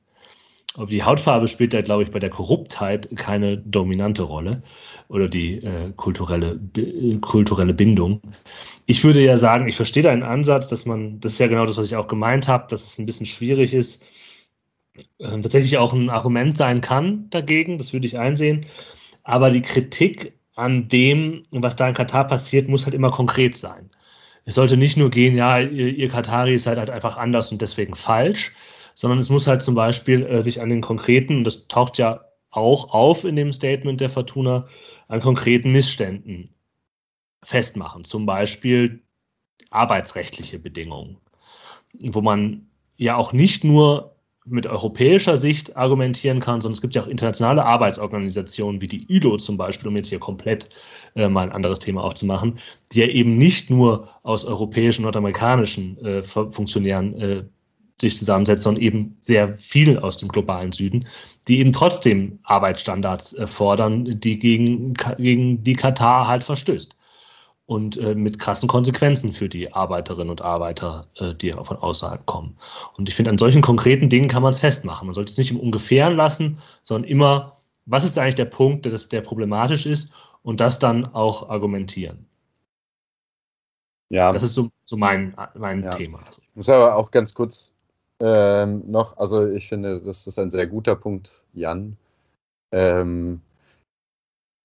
Aber 0.77 0.87
die 0.87 1.03
Hautfarbe 1.03 1.49
spielt 1.49 1.73
da, 1.73 1.81
glaube 1.81 2.03
ich, 2.03 2.11
bei 2.11 2.19
der 2.19 2.31
Korruptheit 2.31 3.09
keine 3.17 3.57
dominante 3.57 4.23
Rolle 4.23 4.62
oder 5.09 5.29
die 5.29 5.57
äh, 5.65 5.93
kulturelle, 5.97 6.57
bi- 6.57 7.19
kulturelle 7.21 7.73
Bindung. 7.73 8.21
Ich 8.85 9.03
würde 9.03 9.25
ja 9.25 9.39
sagen, 9.39 9.69
ich 9.69 9.77
verstehe 9.77 10.03
deinen 10.03 10.23
Ansatz, 10.23 10.69
dass 10.69 10.85
man, 10.85 11.19
das 11.21 11.33
ist 11.33 11.39
ja 11.39 11.47
genau 11.47 11.65
das, 11.65 11.79
was 11.79 11.87
ich 11.87 11.97
auch 11.97 12.09
gemeint 12.09 12.47
habe, 12.47 12.67
dass 12.69 12.85
es 12.93 12.99
ein 12.99 13.07
bisschen 13.07 13.27
schwierig 13.27 13.73
ist, 13.73 14.05
äh, 15.19 15.41
tatsächlich 15.41 15.79
auch 15.79 15.93
ein 15.93 16.11
Argument 16.11 16.57
sein 16.59 16.81
kann 16.81 17.31
dagegen, 17.31 17.79
das 17.79 17.93
würde 17.93 18.07
ich 18.07 18.19
einsehen. 18.19 18.67
Aber 19.25 19.51
die 19.51 19.62
Kritik 19.62 20.35
an 20.55 20.89
dem, 20.89 21.43
was 21.51 21.77
da 21.77 21.89
in 21.89 21.95
Katar 21.95 22.27
passiert, 22.27 22.69
muss 22.69 22.85
halt 22.85 22.95
immer 22.95 23.11
konkret 23.11 23.57
sein. 23.57 23.91
Es 24.45 24.55
sollte 24.55 24.77
nicht 24.77 24.97
nur 24.97 25.11
gehen, 25.11 25.37
ja, 25.37 25.59
ihr, 25.59 25.89
ihr 25.89 26.09
Kataris 26.09 26.65
seid 26.65 26.79
halt 26.79 26.91
einfach 26.91 27.17
anders 27.17 27.51
und 27.51 27.62
deswegen 27.62 27.95
falsch, 27.95 28.53
sondern 28.97 29.21
es 29.21 29.31
muss 29.31 29.47
halt 29.47 29.63
zum 29.63 29.77
Beispiel 29.77 30.27
äh, 30.27 30.43
sich 30.43 30.61
an 30.61 30.71
den 30.71 30.81
konkreten, 30.81 31.37
und 31.37 31.45
das 31.45 31.69
taucht 31.69 31.99
ja 31.99 32.25
auch 32.51 32.93
auf 32.93 33.25
in 33.25 33.37
dem 33.37 33.53
Statement 33.53 34.01
der 34.01 34.11
Fortuna, 34.11 34.67
an 35.07 35.21
konkreten 35.21 35.71
Missständen 35.71 36.55
festmachen. 37.45 38.05
Zum 38.05 38.27
Beispiel 38.27 39.03
arbeitsrechtliche 39.71 40.59
Bedingungen, 40.59 41.19
wo 42.01 42.23
man 42.23 42.67
ja 42.97 43.17
auch 43.17 43.35
nicht 43.35 43.63
nur 43.63 44.17
mit 44.47 44.67
europäischer 44.67 45.37
Sicht 45.37 45.77
argumentieren 45.77 46.41
kann, 46.41 46.61
sondern 46.61 46.75
es 46.75 46.81
gibt 46.81 46.95
ja 46.95 47.03
auch 47.03 47.09
internationale 47.09 47.65
Arbeitsorganisationen 47.65 48.81
wie 48.81 48.87
die 48.87 49.05
ILO 49.13 49.37
zum 49.37 49.57
Beispiel, 49.57 49.89
um 49.89 49.97
jetzt 49.97 50.09
hier 50.09 50.21
komplett 50.21 50.71
äh, 51.17 51.29
mal 51.29 51.43
ein 51.43 51.53
anderes 51.53 51.81
Thema 51.81 52.05
aufzumachen, 52.05 52.59
die 52.93 53.01
ja 53.01 53.09
eben 53.09 53.37
nicht 53.37 53.69
nur 53.71 54.09
aus 54.23 54.45
europäischen, 54.45 55.03
nordamerikanischen 55.03 55.99
äh, 55.99 56.23
Fu- 56.23 56.51
Funktionären 56.53 57.21
äh, 57.21 57.45
sich 58.01 58.17
zusammensetzt, 58.17 58.63
sondern 58.63 58.83
eben 58.83 59.17
sehr 59.21 59.57
viel 59.59 59.99
aus 59.99 60.19
dem 60.19 60.29
globalen 60.29 60.73
Süden, 60.73 61.07
die 61.49 61.61
eben 61.61 61.73
trotzdem 61.73 62.39
Arbeitsstandards 62.43 63.35
äh, 63.35 63.47
fordern, 63.47 64.21
die 64.21 64.39
gegen, 64.39 64.95
gegen 65.19 65.65
die 65.65 65.75
Katar 65.75 66.27
halt 66.29 66.45
verstößt. 66.45 66.95
und 67.67 67.97
äh, 67.97 68.15
mit 68.15 68.39
krassen 68.39 68.69
Konsequenzen 68.69 69.33
für 69.33 69.49
die 69.49 69.73
Arbeiterinnen 69.73 70.31
und 70.31 70.41
Arbeiter, 70.41 71.09
äh, 71.17 71.35
die 71.35 71.53
von 71.53 71.77
außerhalb 71.77 72.25
kommen. 72.27 72.57
Und 72.97 73.09
ich 73.09 73.15
finde, 73.15 73.31
an 73.31 73.39
solchen 73.39 73.61
konkreten 73.61 74.09
Dingen 74.09 74.29
kann 74.29 74.43
man 74.43 74.53
es 74.53 74.61
festmachen. 74.61 75.07
Man 75.07 75.15
sollte 75.15 75.33
es 75.33 75.39
nicht 75.39 75.51
im 75.51 75.61
Ungefähren 75.61 76.17
lassen, 76.17 76.59
sondern 76.85 77.11
immer, 77.11 77.57
was 77.87 78.05
ist 78.05 78.19
eigentlich 78.19 78.37
der 78.37 78.45
Punkt, 78.47 78.85
der, 78.85 78.93
der 78.93 79.21
problematisch 79.21 79.85
ist 79.87 80.15
und 80.43 80.61
das 80.61 80.79
dann 80.79 81.07
auch 81.07 81.49
argumentieren. 81.49 82.27
Ja. 84.11 84.31
Das 84.31 84.45
ist 84.45 84.55
so, 84.55 84.71
so 84.85 84.97
mein, 84.97 85.35
mein 85.59 85.83
ja. 85.83 85.91
Thema. 85.91 86.21
Ich 86.31 86.55
muss 86.55 86.69
aber 86.69 86.95
auch 86.95 87.11
ganz 87.11 87.35
kurz 87.35 87.76
ähm, 88.20 88.83
noch, 88.90 89.16
also 89.18 89.46
ich 89.46 89.68
finde, 89.68 90.00
das 90.00 90.26
ist 90.26 90.38
ein 90.38 90.50
sehr 90.50 90.66
guter 90.66 90.96
Punkt, 90.96 91.42
Jan. 91.52 91.96
Ähm, 92.72 93.40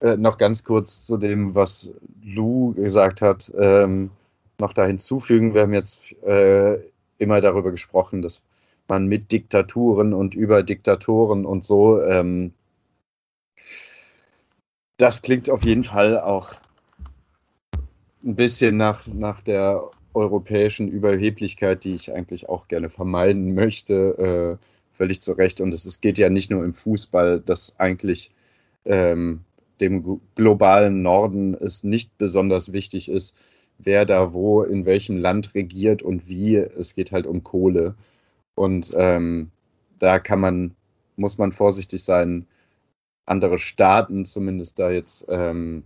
äh, 0.02 0.18
noch 0.18 0.38
ganz 0.38 0.64
kurz 0.64 1.06
zu 1.06 1.18
dem, 1.18 1.54
was 1.54 1.92
Lou 2.24 2.74
gesagt 2.74 3.22
hat, 3.22 3.52
ähm, 3.58 4.12
noch 4.60 4.74
da 4.74 4.86
hinzufügen. 4.86 5.54
Wir 5.54 5.62
haben 5.62 5.74
jetzt 5.74 6.14
äh, 6.24 6.80
immer 7.18 7.42
darüber 7.42 7.72
gesprochen, 7.72 8.22
dass 8.22 8.42
man 8.88 9.08
mit 9.08 9.32
Diktaturen 9.32 10.14
und 10.14 10.34
über 10.34 10.64
Diktatoren 10.64 11.46
und 11.46 11.64
so, 11.64 12.02
ähm, 12.02 12.54
das 14.98 15.22
klingt 15.22 15.50
auf 15.50 15.64
jeden 15.64 15.84
Fall 15.84 16.20
auch 16.20 16.54
ein 18.24 18.36
bisschen 18.36 18.78
nach, 18.78 19.08
nach 19.08 19.42
der 19.42 19.90
europäischen 20.14 20.88
Überheblichkeit, 20.88 21.84
die 21.84 21.96
ich 21.96 22.14
eigentlich 22.14 22.50
auch 22.50 22.68
gerne 22.68 22.90
vermeiden 22.90 23.54
möchte, 23.54 24.58
äh, 24.60 24.66
völlig 24.92 25.22
zu 25.22 25.34
Recht. 25.34 25.62
Und 25.62 25.74
es, 25.74 26.02
geht 26.02 26.18
ja 26.18 26.30
nicht 26.30 26.52
nur 26.52 26.64
im 26.64 26.74
Fußball, 26.74 27.40
dass 27.40 27.80
eigentlich 27.80 28.32
ähm, 28.86 29.42
dem 29.80 30.22
globalen 30.36 31.02
Norden 31.02 31.56
es 31.56 31.84
nicht 31.84 32.18
besonders 32.18 32.72
wichtig 32.72 33.10
ist, 33.10 33.36
wer 33.80 34.06
da 34.06 34.34
wo 34.34 34.64
in 34.64 34.86
welchem 34.86 35.18
Land 35.18 35.56
regiert 35.56 36.04
und 36.04 36.28
wie. 36.28 36.56
Es 36.56 36.96
geht 36.96 37.12
halt 37.12 37.26
um 37.26 37.44
Kohle. 37.44 37.96
Und 38.56 38.92
ähm, 38.96 39.50
da 40.00 40.20
kann 40.20 40.40
man, 40.40 40.76
muss 41.16 41.38
man 41.38 41.52
vorsichtig 41.52 42.04
sein, 42.04 42.46
andere 43.26 43.60
Staaten 43.60 44.26
zumindest 44.26 44.78
da 44.80 44.92
jetzt 44.92 45.26
ähm, 45.30 45.84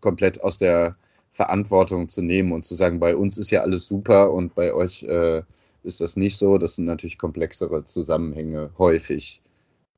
komplett 0.00 0.42
aus 0.42 0.58
der 0.58 0.96
Verantwortung 1.36 2.08
zu 2.08 2.22
nehmen 2.22 2.52
und 2.52 2.64
zu 2.64 2.74
sagen, 2.74 2.98
bei 2.98 3.14
uns 3.14 3.36
ist 3.36 3.50
ja 3.50 3.60
alles 3.60 3.86
super 3.86 4.32
und 4.32 4.54
bei 4.54 4.72
euch 4.72 5.02
äh, 5.02 5.42
ist 5.82 6.00
das 6.00 6.16
nicht 6.16 6.38
so. 6.38 6.56
Das 6.56 6.76
sind 6.76 6.86
natürlich 6.86 7.18
komplexere 7.18 7.84
Zusammenhänge 7.84 8.70
häufig. 8.78 9.42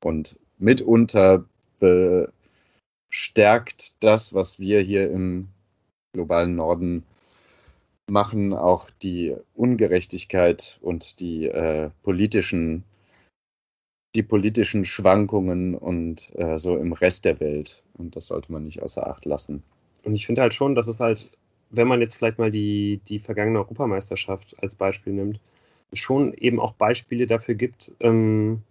Und 0.02 0.36
mitunter 0.58 1.44
be 1.78 2.32
stärkt 3.10 3.94
das, 4.02 4.34
was 4.34 4.58
wir 4.58 4.80
hier 4.80 5.10
im 5.10 5.48
globalen 6.12 6.56
Norden 6.56 7.04
machen, 8.10 8.52
auch 8.52 8.90
die 9.02 9.36
Ungerechtigkeit 9.54 10.78
und 10.82 11.20
die 11.20 11.46
äh, 11.46 11.90
politischen 12.02 12.84
die 14.16 14.22
politischen 14.24 14.84
Schwankungen 14.84 15.74
und 15.76 16.34
äh, 16.34 16.58
so 16.58 16.76
im 16.76 16.92
Rest 16.92 17.24
der 17.24 17.38
Welt. 17.40 17.84
Und 17.94 18.16
das 18.16 18.26
sollte 18.26 18.50
man 18.50 18.64
nicht 18.64 18.82
außer 18.82 19.06
Acht 19.06 19.24
lassen. 19.26 19.62
Und 20.04 20.14
ich 20.14 20.26
finde 20.26 20.42
halt 20.42 20.54
schon, 20.54 20.74
dass 20.74 20.88
es 20.88 21.00
halt, 21.00 21.30
wenn 21.70 21.88
man 21.88 22.00
jetzt 22.00 22.14
vielleicht 22.14 22.38
mal 22.38 22.50
die, 22.50 23.00
die 23.08 23.18
vergangene 23.18 23.58
Europameisterschaft 23.58 24.56
als 24.62 24.74
Beispiel 24.74 25.12
nimmt, 25.12 25.40
schon 25.92 26.34
eben 26.34 26.60
auch 26.60 26.72
Beispiele 26.72 27.26
dafür 27.26 27.54
gibt, 27.54 27.92
ähm, 28.00 28.62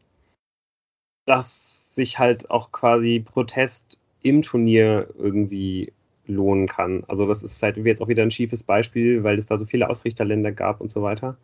dass 1.25 1.93
sich 1.95 2.19
halt 2.19 2.49
auch 2.49 2.71
quasi 2.71 3.19
Protest 3.19 3.97
im 4.21 4.41
Turnier 4.41 5.09
irgendwie 5.17 5.91
lohnen 6.25 6.67
kann. 6.67 7.03
Also 7.07 7.25
das 7.27 7.43
ist 7.43 7.57
vielleicht 7.57 7.77
jetzt 7.77 8.01
auch 8.01 8.07
wieder 8.07 8.23
ein 8.23 8.31
schiefes 8.31 8.63
Beispiel, 8.63 9.23
weil 9.23 9.37
es 9.37 9.45
da 9.47 9.57
so 9.57 9.65
viele 9.65 9.89
Ausrichterländer 9.89 10.51
gab 10.51 10.81
und 10.81 10.91
so 10.91 11.01
weiter. 11.01 11.37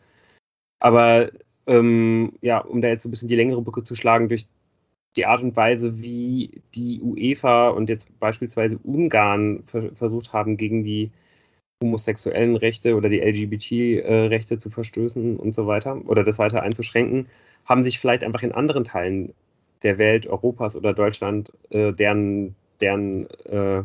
Aber 0.79 1.31
ähm, 1.67 2.33
ja, 2.41 2.59
um 2.59 2.81
da 2.81 2.89
jetzt 2.89 3.03
so 3.03 3.09
ein 3.09 3.11
bisschen 3.11 3.27
die 3.27 3.35
längere 3.35 3.61
Brücke 3.61 3.83
zu 3.83 3.95
schlagen, 3.95 4.29
durch 4.29 4.47
die 5.15 5.25
Art 5.25 5.43
und 5.43 5.55
Weise, 5.55 6.01
wie 6.01 6.61
die 6.75 7.01
UEFA 7.01 7.69
und 7.69 7.89
jetzt 7.89 8.17
beispielsweise 8.19 8.77
Ungarn 8.83 9.63
ver 9.65 9.91
versucht 9.95 10.33
haben, 10.33 10.57
gegen 10.57 10.83
die 10.83 11.11
homosexuellen 11.83 12.55
Rechte 12.55 12.95
oder 12.95 13.09
die 13.09 13.19
LGBT-Rechte 13.19 14.57
zu 14.57 14.69
verstößen 14.69 15.37
und 15.37 15.53
so 15.53 15.67
weiter 15.67 16.01
oder 16.07 16.23
das 16.23 16.39
weiter 16.39 16.63
einzuschränken, 16.63 17.27
haben 17.65 17.83
sich 17.83 17.99
vielleicht 17.99 18.23
einfach 18.23 18.43
in 18.43 18.53
anderen 18.53 18.83
Teilen 18.85 19.33
der 19.83 19.97
Welt, 19.97 20.27
Europas 20.27 20.75
oder 20.75 20.93
Deutschland, 20.93 21.51
äh, 21.69 21.91
deren 21.93 22.55
deren, 22.83 23.29
äh, 23.45 23.83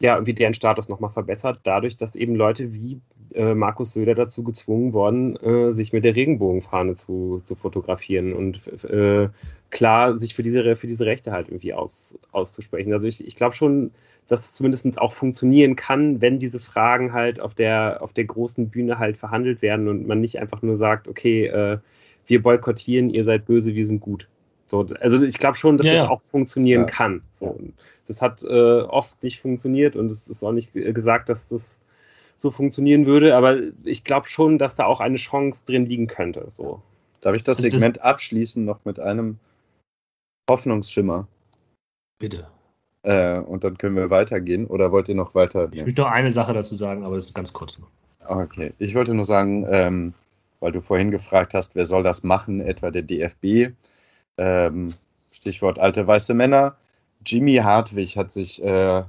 ja, 0.00 0.24
wie 0.26 0.32
deren 0.32 0.54
Status 0.54 0.88
nochmal 0.88 1.10
verbessert, 1.10 1.60
dadurch, 1.62 1.96
dass 1.96 2.16
eben 2.16 2.34
Leute 2.34 2.72
wie 2.72 3.00
äh, 3.34 3.54
Markus 3.54 3.92
Söder 3.92 4.14
dazu 4.14 4.42
gezwungen 4.42 4.92
worden, 4.92 5.36
äh, 5.36 5.72
sich 5.72 5.92
mit 5.92 6.04
der 6.04 6.16
Regenbogenfahne 6.16 6.94
zu, 6.94 7.42
zu 7.44 7.54
fotografieren 7.54 8.32
und 8.32 8.66
äh, 8.84 9.28
klar 9.70 10.18
sich 10.18 10.34
für 10.34 10.42
diese, 10.42 10.74
für 10.76 10.86
diese 10.86 11.06
Rechte 11.06 11.32
halt 11.32 11.48
irgendwie 11.48 11.74
aus, 11.74 12.18
auszusprechen. 12.32 12.92
Also 12.92 13.06
ich, 13.06 13.24
ich 13.26 13.36
glaube 13.36 13.54
schon, 13.54 13.92
dass 14.26 14.46
es 14.46 14.54
zumindest 14.54 14.98
auch 14.98 15.12
funktionieren 15.12 15.76
kann, 15.76 16.20
wenn 16.20 16.38
diese 16.38 16.60
Fragen 16.60 17.12
halt 17.12 17.40
auf 17.40 17.54
der, 17.54 17.98
auf 18.00 18.12
der 18.12 18.24
großen 18.24 18.70
Bühne 18.70 18.98
halt 18.98 19.16
verhandelt 19.16 19.60
werden 19.60 19.88
und 19.88 20.06
man 20.06 20.20
nicht 20.20 20.38
einfach 20.38 20.62
nur 20.62 20.76
sagt, 20.76 21.08
okay, 21.08 21.46
äh, 21.46 21.78
wir 22.26 22.42
boykottieren, 22.42 23.10
ihr 23.10 23.24
seid 23.24 23.44
böse, 23.44 23.74
wir 23.74 23.86
sind 23.86 24.00
gut. 24.00 24.28
So, 24.70 24.86
also 25.00 25.20
ich 25.20 25.38
glaube 25.38 25.58
schon, 25.58 25.78
dass 25.78 25.86
ja, 25.86 25.94
das 25.94 26.02
ja. 26.02 26.08
auch 26.10 26.20
funktionieren 26.20 26.82
ja. 26.82 26.86
kann. 26.86 27.22
So, 27.32 27.58
das 28.06 28.22
hat 28.22 28.44
äh, 28.44 28.82
oft 28.82 29.20
nicht 29.22 29.40
funktioniert 29.40 29.96
und 29.96 30.06
es 30.06 30.28
ist 30.28 30.44
auch 30.44 30.52
nicht 30.52 30.72
gesagt, 30.72 31.28
dass 31.28 31.48
das 31.48 31.80
so 32.36 32.52
funktionieren 32.52 33.04
würde, 33.04 33.36
aber 33.36 33.58
ich 33.82 34.04
glaube 34.04 34.28
schon, 34.28 34.58
dass 34.58 34.76
da 34.76 34.84
auch 34.84 35.00
eine 35.00 35.16
Chance 35.16 35.62
drin 35.66 35.86
liegen 35.86 36.06
könnte. 36.06 36.46
So. 36.48 36.80
Darf 37.20 37.34
ich 37.34 37.42
das 37.42 37.58
Segment 37.58 37.96
das 37.96 38.04
abschließen 38.04 38.64
noch 38.64 38.84
mit 38.84 39.00
einem 39.00 39.38
Hoffnungsschimmer? 40.48 41.26
Bitte. 42.20 42.46
Äh, 43.02 43.40
und 43.40 43.64
dann 43.64 43.76
können 43.76 43.96
wir 43.96 44.08
weitergehen 44.08 44.68
oder 44.68 44.92
wollt 44.92 45.08
ihr 45.08 45.16
noch 45.16 45.34
weiter? 45.34 45.68
Ich 45.72 45.84
will 45.84 45.94
nur 45.94 46.12
eine 46.12 46.30
Sache 46.30 46.52
dazu 46.52 46.76
sagen, 46.76 47.04
aber 47.04 47.16
das 47.16 47.26
ist 47.26 47.34
ganz 47.34 47.52
kurz 47.52 47.76
nur. 47.78 47.88
Okay, 48.26 48.72
ich 48.78 48.94
wollte 48.94 49.14
nur 49.14 49.24
sagen, 49.24 49.66
ähm, 49.68 50.14
weil 50.60 50.70
du 50.70 50.80
vorhin 50.80 51.10
gefragt 51.10 51.54
hast, 51.54 51.74
wer 51.74 51.84
soll 51.84 52.04
das 52.04 52.22
machen, 52.22 52.60
etwa 52.60 52.92
der 52.92 53.02
DFB 53.02 53.72
ähm, 54.38 54.94
Stichwort 55.32 55.78
alte 55.78 56.06
weiße 56.06 56.34
Männer. 56.34 56.76
Jimmy 57.24 57.56
Hartwig 57.56 58.16
hat 58.16 58.32
sich 58.32 58.62
äh, 58.62 59.02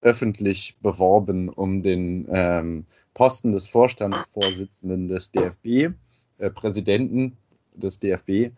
öffentlich 0.00 0.76
beworben 0.80 1.48
um 1.48 1.82
den 1.82 2.26
ähm, 2.32 2.84
Posten 3.14 3.52
des 3.52 3.68
Vorstandsvorsitzenden 3.68 5.08
des 5.08 5.30
DFB, 5.30 5.94
äh, 6.38 6.50
Präsidenten 6.50 7.36
des 7.74 7.98
DFB. 8.00 8.50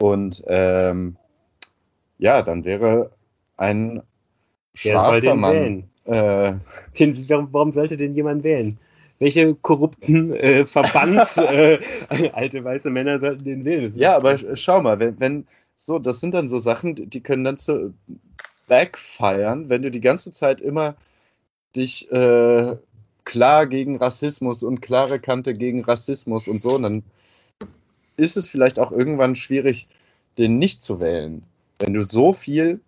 Und 0.00 0.42
ähm, 0.46 1.16
ja, 2.18 2.42
dann 2.42 2.64
wäre 2.64 3.10
ein 3.56 4.02
schwarzer 4.74 5.34
Mann. 5.34 5.84
Äh, 6.04 6.54
den, 6.98 7.28
warum 7.28 7.72
sollte 7.72 7.96
denn 7.96 8.14
jemand 8.14 8.42
wählen? 8.42 8.78
Welche 9.20 9.54
korrupten 9.54 10.34
äh, 10.34 10.66
Verbands 10.66 11.36
äh, 11.36 11.78
alte 12.32 12.64
weiße 12.64 12.90
Männer 12.90 13.20
sollten 13.20 13.44
den 13.44 13.64
wählen? 13.64 13.92
Ja, 13.94 14.16
aber 14.16 14.36
schau 14.56 14.80
mal, 14.80 14.98
wenn, 14.98 15.20
wenn, 15.20 15.46
so, 15.76 15.98
das 15.98 16.20
sind 16.20 16.34
dann 16.34 16.48
so 16.48 16.58
Sachen, 16.58 16.94
die 16.94 17.20
können 17.20 17.44
dann 17.44 17.58
zu 17.58 17.94
backfeiern, 18.66 19.68
wenn 19.68 19.82
du 19.82 19.90
die 19.90 20.00
ganze 20.00 20.32
Zeit 20.32 20.60
immer 20.60 20.96
dich 21.76 22.10
äh, 22.10 22.76
klar 23.24 23.66
gegen 23.66 23.96
Rassismus 23.96 24.62
und 24.62 24.80
klare 24.80 25.20
Kante 25.20 25.54
gegen 25.54 25.84
Rassismus 25.84 26.48
und 26.48 26.60
so, 26.60 26.78
dann 26.78 27.02
ist 28.16 28.36
es 28.36 28.48
vielleicht 28.48 28.78
auch 28.78 28.90
irgendwann 28.90 29.34
schwierig, 29.36 29.86
den 30.38 30.58
nicht 30.58 30.82
zu 30.82 30.98
wählen. 30.98 31.42
Wenn 31.78 31.94
du 31.94 32.02
so 32.02 32.32
viel 32.32 32.80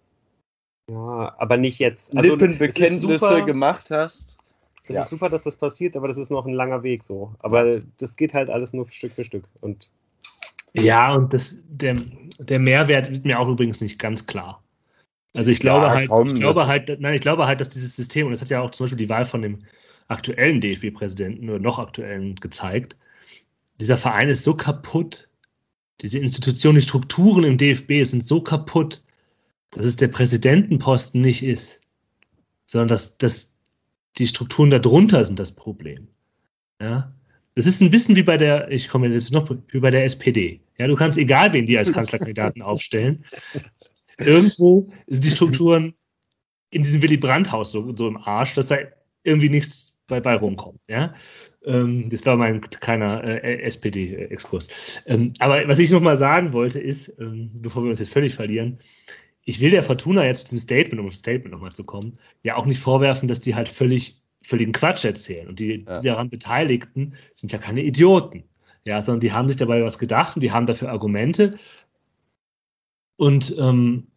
ja, 0.90 1.34
aber 1.38 1.56
nicht 1.56 1.78
jetzt. 1.78 2.14
Also, 2.16 2.30
Lippenbekenntnisse 2.30 3.44
gemacht 3.44 3.90
hast. 3.90 4.41
Das 4.86 4.96
ja. 4.96 5.02
ist 5.02 5.10
super, 5.10 5.28
dass 5.28 5.44
das 5.44 5.56
passiert, 5.56 5.96
aber 5.96 6.08
das 6.08 6.18
ist 6.18 6.30
noch 6.30 6.46
ein 6.46 6.54
langer 6.54 6.82
Weg 6.82 7.06
so. 7.06 7.34
Aber 7.40 7.80
das 7.98 8.16
geht 8.16 8.34
halt 8.34 8.50
alles 8.50 8.72
nur 8.72 8.88
Stück 8.90 9.12
für 9.12 9.24
Stück. 9.24 9.44
Und 9.60 9.88
ja, 10.74 11.14
und 11.14 11.32
das, 11.32 11.62
der, 11.68 11.96
der 12.38 12.58
Mehrwert 12.58 13.08
ist 13.08 13.24
mir 13.24 13.38
auch 13.38 13.48
übrigens 13.48 13.80
nicht 13.80 13.98
ganz 13.98 14.26
klar. 14.26 14.62
Also 15.36 15.50
ich 15.50 15.60
glaube 15.60 15.86
ja, 15.86 15.92
halt, 15.92 16.08
komm, 16.08 16.26
ich 16.28 16.34
glaube 16.34 16.66
halt, 16.66 17.00
nein, 17.00 17.14
ich 17.14 17.20
glaube 17.20 17.46
halt, 17.46 17.60
dass 17.60 17.68
dieses 17.68 17.96
System, 17.96 18.26
und 18.26 18.32
das 18.32 18.42
hat 18.42 18.50
ja 18.50 18.60
auch 18.60 18.70
zum 18.70 18.84
Beispiel 18.84 18.98
die 18.98 19.08
Wahl 19.08 19.24
von 19.24 19.42
dem 19.42 19.64
aktuellen 20.08 20.60
DFB-Präsidenten 20.60 21.48
oder 21.48 21.58
noch 21.58 21.78
aktuellen 21.78 22.36
gezeigt, 22.36 22.96
dieser 23.80 23.96
Verein 23.96 24.28
ist 24.28 24.44
so 24.44 24.54
kaputt, 24.54 25.28
diese 26.00 26.18
Institutionen, 26.18 26.76
die 26.76 26.82
Strukturen 26.82 27.44
im 27.44 27.56
DFB 27.56 28.04
sind 28.04 28.26
so 28.26 28.42
kaputt, 28.42 29.02
dass 29.70 29.86
es 29.86 29.96
der 29.96 30.08
Präsidentenposten 30.08 31.20
nicht 31.20 31.42
ist, 31.42 31.80
sondern 32.66 32.88
dass, 32.88 33.16
dass 33.16 33.51
die 34.18 34.26
Strukturen 34.26 34.70
darunter 34.70 35.24
sind 35.24 35.38
das 35.38 35.52
Problem. 35.52 36.08
Ja? 36.80 37.14
Das 37.54 37.66
ist 37.66 37.80
ein 37.80 37.90
bisschen 37.90 38.16
wie 38.16 38.22
bei 38.22 38.36
der, 38.36 38.70
ich 38.70 38.88
komme 38.88 39.08
jetzt 39.08 39.32
noch, 39.32 39.50
wie 39.68 39.80
bei 39.80 39.90
der 39.90 40.04
SPD. 40.04 40.60
Ja, 40.78 40.86
du 40.86 40.96
kannst 40.96 41.18
egal 41.18 41.52
wen 41.52 41.66
die 41.66 41.76
als 41.76 41.92
Kanzlerkandidaten 41.92 42.62
aufstellen. 42.62 43.24
Irgendwo 44.18 44.90
sind 45.06 45.24
die 45.24 45.30
Strukturen 45.30 45.94
in 46.70 46.82
diesem 46.82 47.02
Willy 47.02 47.18
Brandt-Haus 47.18 47.72
so, 47.72 47.92
so 47.94 48.08
im 48.08 48.16
Arsch, 48.16 48.54
dass 48.54 48.68
da 48.68 48.78
irgendwie 49.24 49.50
nichts 49.50 49.94
bei, 50.06 50.20
bei 50.20 50.34
rumkommt. 50.34 50.80
Ja? 50.88 51.14
Ähm, 51.64 52.08
das 52.10 52.24
war 52.26 52.36
mein 52.36 52.60
kleiner 52.60 53.22
äh, 53.24 53.62
SPD-Exkurs. 53.62 54.68
Ähm, 55.06 55.32
aber 55.38 55.66
was 55.68 55.78
ich 55.78 55.90
nochmal 55.90 56.16
sagen 56.16 56.52
wollte, 56.52 56.80
ist, 56.80 57.14
ähm, 57.20 57.50
bevor 57.54 57.82
wir 57.82 57.90
uns 57.90 57.98
jetzt 57.98 58.12
völlig 58.12 58.34
verlieren, 58.34 58.78
ich 59.44 59.60
will 59.60 59.70
der 59.70 59.82
Fortuna 59.82 60.24
jetzt 60.24 60.44
mit 60.44 60.52
dem 60.52 60.58
Statement, 60.58 61.00
um 61.00 61.06
auf 61.06 61.12
das 61.12 61.20
Statement 61.20 61.52
nochmal 61.52 61.72
zu 61.72 61.84
kommen, 61.84 62.18
ja 62.42 62.56
auch 62.56 62.66
nicht 62.66 62.80
vorwerfen, 62.80 63.28
dass 63.28 63.40
die 63.40 63.54
halt 63.54 63.68
völlig 63.68 64.20
völligen 64.42 64.72
Quatsch 64.72 65.04
erzählen. 65.04 65.48
Und 65.48 65.58
die, 65.58 65.84
ja. 65.86 66.00
die 66.00 66.08
daran 66.08 66.30
Beteiligten 66.30 67.14
sind 67.34 67.52
ja 67.52 67.58
keine 67.58 67.82
Idioten. 67.82 68.44
Ja, 68.84 69.00
sondern 69.00 69.20
die 69.20 69.32
haben 69.32 69.48
sich 69.48 69.56
dabei 69.56 69.82
was 69.84 69.98
gedacht 69.98 70.36
und 70.36 70.42
die 70.42 70.50
haben 70.50 70.66
dafür 70.66 70.90
Argumente. 70.90 71.52
Und 73.16 73.54
ähm, 73.56 74.08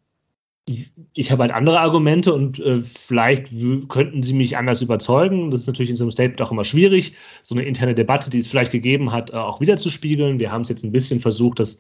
ich 1.13 1.31
habe 1.31 1.43
halt 1.43 1.51
andere 1.51 1.79
Argumente 1.79 2.33
und 2.33 2.59
äh, 2.59 2.81
vielleicht 2.81 3.49
könnten 3.87 4.23
sie 4.23 4.33
mich 4.33 4.57
anders 4.57 4.81
überzeugen. 4.81 5.51
Das 5.51 5.61
ist 5.61 5.67
natürlich 5.67 5.91
in 5.91 5.95
so 5.95 6.05
einem 6.05 6.11
Statement 6.11 6.41
auch 6.41 6.51
immer 6.51 6.65
schwierig, 6.65 7.13
so 7.43 7.53
eine 7.53 7.63
interne 7.63 7.93
Debatte, 7.93 8.31
die 8.31 8.39
es 8.39 8.47
vielleicht 8.47 8.71
gegeben 8.71 9.11
hat, 9.11 9.29
äh, 9.29 9.35
auch 9.35 9.61
wiederzuspiegeln. 9.61 10.39
Wir 10.39 10.51
haben 10.51 10.61
es 10.61 10.69
jetzt 10.69 10.83
ein 10.83 10.91
bisschen 10.91 11.21
versucht, 11.21 11.59
das 11.59 11.77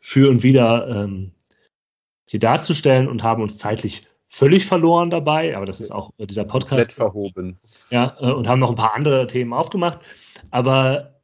für 0.00 0.30
und 0.30 0.44
wieder 0.44 0.86
ähm, 0.88 1.32
hier 2.30 2.40
darzustellen 2.40 3.08
und 3.08 3.22
haben 3.22 3.42
uns 3.42 3.58
zeitlich 3.58 4.06
völlig 4.28 4.64
verloren 4.64 5.10
dabei, 5.10 5.56
aber 5.56 5.66
das 5.66 5.80
ist 5.80 5.90
auch 5.90 6.12
äh, 6.18 6.26
dieser 6.26 6.44
Podcast. 6.44 6.70
Komplett 6.70 6.92
verhoben. 6.92 7.58
Ja, 7.90 8.16
äh, 8.20 8.30
und 8.30 8.46
haben 8.46 8.60
noch 8.60 8.70
ein 8.70 8.76
paar 8.76 8.94
andere 8.94 9.26
Themen 9.26 9.52
aufgemacht. 9.52 9.98
Aber 10.50 11.20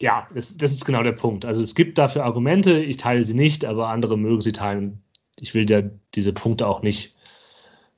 ja, 0.00 0.26
das, 0.34 0.56
das 0.56 0.72
ist 0.72 0.84
genau 0.84 1.04
der 1.04 1.12
Punkt. 1.12 1.44
Also 1.44 1.62
es 1.62 1.74
gibt 1.76 1.98
dafür 1.98 2.24
Argumente, 2.24 2.82
ich 2.82 2.96
teile 2.96 3.22
sie 3.22 3.34
nicht, 3.34 3.64
aber 3.64 3.88
andere 3.88 4.18
mögen 4.18 4.40
sie 4.40 4.52
teilen 4.52 5.02
ich 5.40 5.54
will 5.54 5.68
ja 5.70 5.82
diese 6.14 6.32
Punkte 6.32 6.66
auch 6.66 6.82
nicht 6.82 7.14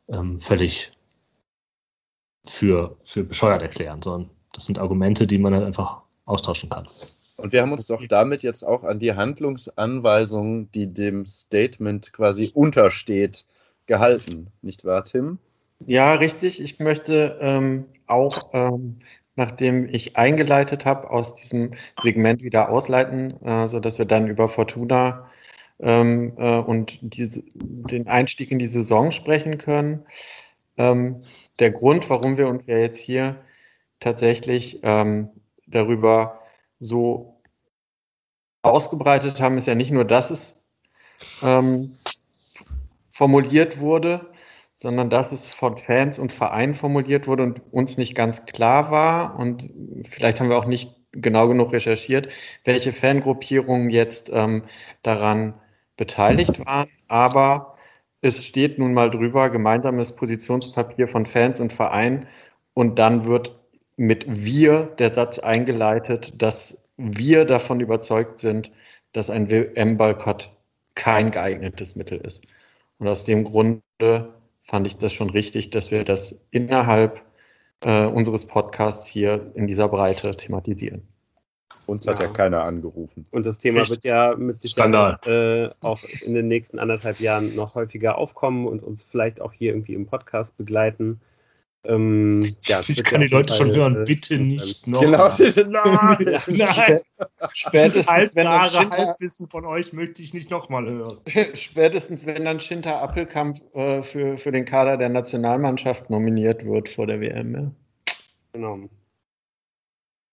ähm, 0.08 0.40
völlig 0.40 0.92
für, 2.46 2.96
für 3.04 3.24
bescheuert 3.24 3.62
erklären, 3.62 4.02
sondern 4.02 4.30
das 4.52 4.66
sind 4.66 4.78
Argumente, 4.78 5.26
die 5.26 5.38
man 5.38 5.54
halt 5.54 5.64
einfach 5.64 6.02
austauschen 6.26 6.70
kann. 6.70 6.88
Und 7.36 7.52
wir 7.52 7.62
haben 7.62 7.72
uns 7.72 7.86
doch 7.86 8.06
damit 8.06 8.42
jetzt 8.42 8.62
auch 8.62 8.84
an 8.84 8.98
die 8.98 9.14
Handlungsanweisung, 9.14 10.70
die 10.70 10.86
dem 10.86 11.26
Statement 11.26 12.12
quasi 12.12 12.52
untersteht, 12.54 13.44
gehalten, 13.86 14.48
nicht 14.62 14.84
wahr, 14.84 15.04
Tim? 15.04 15.38
Ja, 15.86 16.14
richtig. 16.14 16.62
Ich 16.62 16.78
möchte 16.78 17.38
ähm, 17.40 17.86
auch, 18.06 18.50
ähm, 18.54 19.00
nachdem 19.36 19.88
ich 19.92 20.16
eingeleitet 20.16 20.84
habe, 20.84 21.10
aus 21.10 21.34
diesem 21.36 21.74
Segment 22.00 22.42
wieder 22.42 22.70
ausleiten, 22.70 23.42
äh, 23.44 23.66
sodass 23.66 23.98
wir 23.98 24.06
dann 24.06 24.28
über 24.28 24.48
Fortuna 24.48 25.28
ähm, 25.80 26.32
äh, 26.38 26.58
und 26.58 26.98
diese, 27.02 27.42
den 27.54 28.06
Einstieg 28.06 28.50
in 28.50 28.58
die 28.58 28.66
Saison 28.66 29.10
sprechen 29.10 29.58
können. 29.58 30.06
Ähm, 30.78 31.22
der 31.58 31.72
Grund, 31.72 32.08
warum 32.08 32.38
wir 32.38 32.48
uns 32.48 32.66
ja 32.66 32.78
jetzt 32.78 32.98
hier 32.98 33.36
tatsächlich 34.00 34.80
ähm, 34.82 35.28
darüber 35.66 36.40
so 36.80 37.40
ausgebreitet 38.62 39.40
haben, 39.40 39.58
ist 39.58 39.66
ja 39.66 39.74
nicht 39.74 39.90
nur, 39.90 40.04
dass 40.04 40.30
es 40.30 40.66
ähm, 41.42 41.96
formuliert 43.10 43.78
wurde, 43.78 44.32
sondern 44.74 45.08
dass 45.08 45.32
es 45.32 45.48
von 45.48 45.76
Fans 45.76 46.18
und 46.18 46.32
Vereinen 46.32 46.74
formuliert 46.74 47.26
wurde 47.26 47.44
und 47.44 47.60
uns 47.72 47.96
nicht 47.96 48.14
ganz 48.14 48.46
klar 48.46 48.90
war. 48.90 49.38
Und 49.38 49.70
vielleicht 50.04 50.40
haben 50.40 50.50
wir 50.50 50.58
auch 50.58 50.66
nicht 50.66 50.94
genau 51.12 51.46
genug 51.46 51.72
recherchiert, 51.72 52.32
welche 52.64 52.92
Fangruppierungen 52.92 53.90
jetzt 53.90 54.30
ähm, 54.32 54.64
daran 55.02 55.54
beteiligt 55.96 56.64
waren, 56.66 56.88
aber 57.06 57.76
es 58.20 58.44
steht 58.44 58.78
nun 58.78 58.94
mal 58.94 59.10
drüber, 59.10 59.50
gemeinsames 59.50 60.16
Positionspapier 60.16 61.06
von 61.06 61.26
Fans 61.26 61.60
und 61.60 61.72
Verein 61.72 62.26
und 62.72 62.98
dann 62.98 63.26
wird 63.26 63.60
mit 63.96 64.24
wir 64.28 64.84
der 64.98 65.12
Satz 65.12 65.38
eingeleitet, 65.38 66.42
dass 66.42 66.88
wir 66.96 67.44
davon 67.44 67.80
überzeugt 67.80 68.40
sind, 68.40 68.72
dass 69.12 69.30
ein 69.30 69.50
WM-Boykott 69.50 70.50
kein 70.94 71.30
geeignetes 71.30 71.96
Mittel 71.96 72.18
ist. 72.18 72.46
Und 72.98 73.08
aus 73.08 73.24
dem 73.24 73.44
Grunde 73.44 73.82
fand 74.62 74.86
ich 74.86 74.96
das 74.96 75.12
schon 75.12 75.30
richtig, 75.30 75.70
dass 75.70 75.90
wir 75.90 76.04
das 76.04 76.46
innerhalb 76.50 77.20
äh, 77.84 78.06
unseres 78.06 78.46
Podcasts 78.46 79.06
hier 79.06 79.52
in 79.54 79.66
dieser 79.66 79.88
Breite 79.88 80.36
thematisieren. 80.36 81.02
Uns 81.86 82.06
hat 82.06 82.18
ja, 82.18 82.26
ja 82.26 82.32
keiner 82.32 82.62
angerufen. 82.62 83.24
Und 83.30 83.44
das 83.44 83.58
Thema 83.58 83.82
Echt? 83.82 83.90
wird 83.90 84.04
ja 84.04 84.34
mit 84.36 84.62
Sicherheit 84.62 85.26
äh, 85.26 85.70
auch 85.80 86.00
in 86.24 86.34
den 86.34 86.48
nächsten 86.48 86.78
anderthalb 86.78 87.20
Jahren 87.20 87.54
noch 87.54 87.74
häufiger 87.74 88.16
aufkommen 88.16 88.66
und 88.66 88.82
uns 88.82 89.04
vielleicht 89.04 89.40
auch 89.40 89.52
hier 89.52 89.72
irgendwie 89.72 89.94
im 89.94 90.06
Podcast 90.06 90.56
begleiten. 90.56 91.20
Ähm, 91.86 92.56
ja, 92.64 92.80
ich 92.80 93.04
kann 93.04 93.20
ja 93.20 93.26
die 93.26 93.34
Leute 93.34 93.52
Fall, 93.52 93.66
schon 93.66 93.76
hören, 93.76 94.02
äh, 94.02 94.04
bitte 94.04 94.38
nicht 94.38 94.86
noch. 94.86 95.00
Genau, 95.00 95.28
nein, 95.38 96.40
nein. 96.46 96.98
Spätestens 97.52 98.34
wenn 98.34 98.46
dann 98.46 98.68
Schinter, 98.68 98.96
Halbwissen 98.96 99.48
von 99.48 99.66
euch 99.66 99.92
möchte 99.92 100.22
ich 100.22 100.32
nicht 100.32 100.50
nochmal 100.50 100.86
hören. 100.86 101.18
Spätestens 101.54 102.24
wenn 102.24 102.44
dann 102.44 102.60
Schinter 102.60 103.02
Appelkamp 103.02 103.60
äh, 103.74 104.02
für, 104.02 104.38
für 104.38 104.50
den 104.50 104.64
Kader 104.64 104.96
der 104.96 105.10
Nationalmannschaft 105.10 106.08
nominiert 106.08 106.64
wird 106.64 106.88
vor 106.88 107.06
der 107.06 107.20
WM. 107.20 107.54
Ja. 107.54 107.70
Genau. 108.54 108.78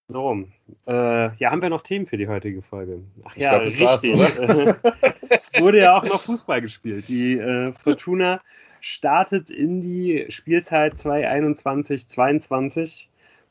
So, 0.07 0.43
äh, 0.87 1.35
ja, 1.37 1.51
haben 1.51 1.61
wir 1.61 1.69
noch 1.69 1.83
Themen 1.83 2.05
für 2.05 2.17
die 2.17 2.27
heutige 2.27 2.61
Folge? 2.61 3.01
Ach 3.23 3.35
ich 3.35 3.43
ja, 3.43 3.59
glaub, 3.59 3.61
richtig. 3.61 4.19
es 5.29 5.51
wurde 5.59 5.79
ja 5.79 5.97
auch 5.97 6.03
noch 6.03 6.21
Fußball 6.21 6.61
gespielt. 6.61 7.07
Die 7.07 7.37
äh, 7.37 7.71
Fortuna 7.71 8.39
startet 8.81 9.49
in 9.49 9.79
die 9.79 10.25
Spielzeit 10.29 10.95
2021-22 10.95 13.05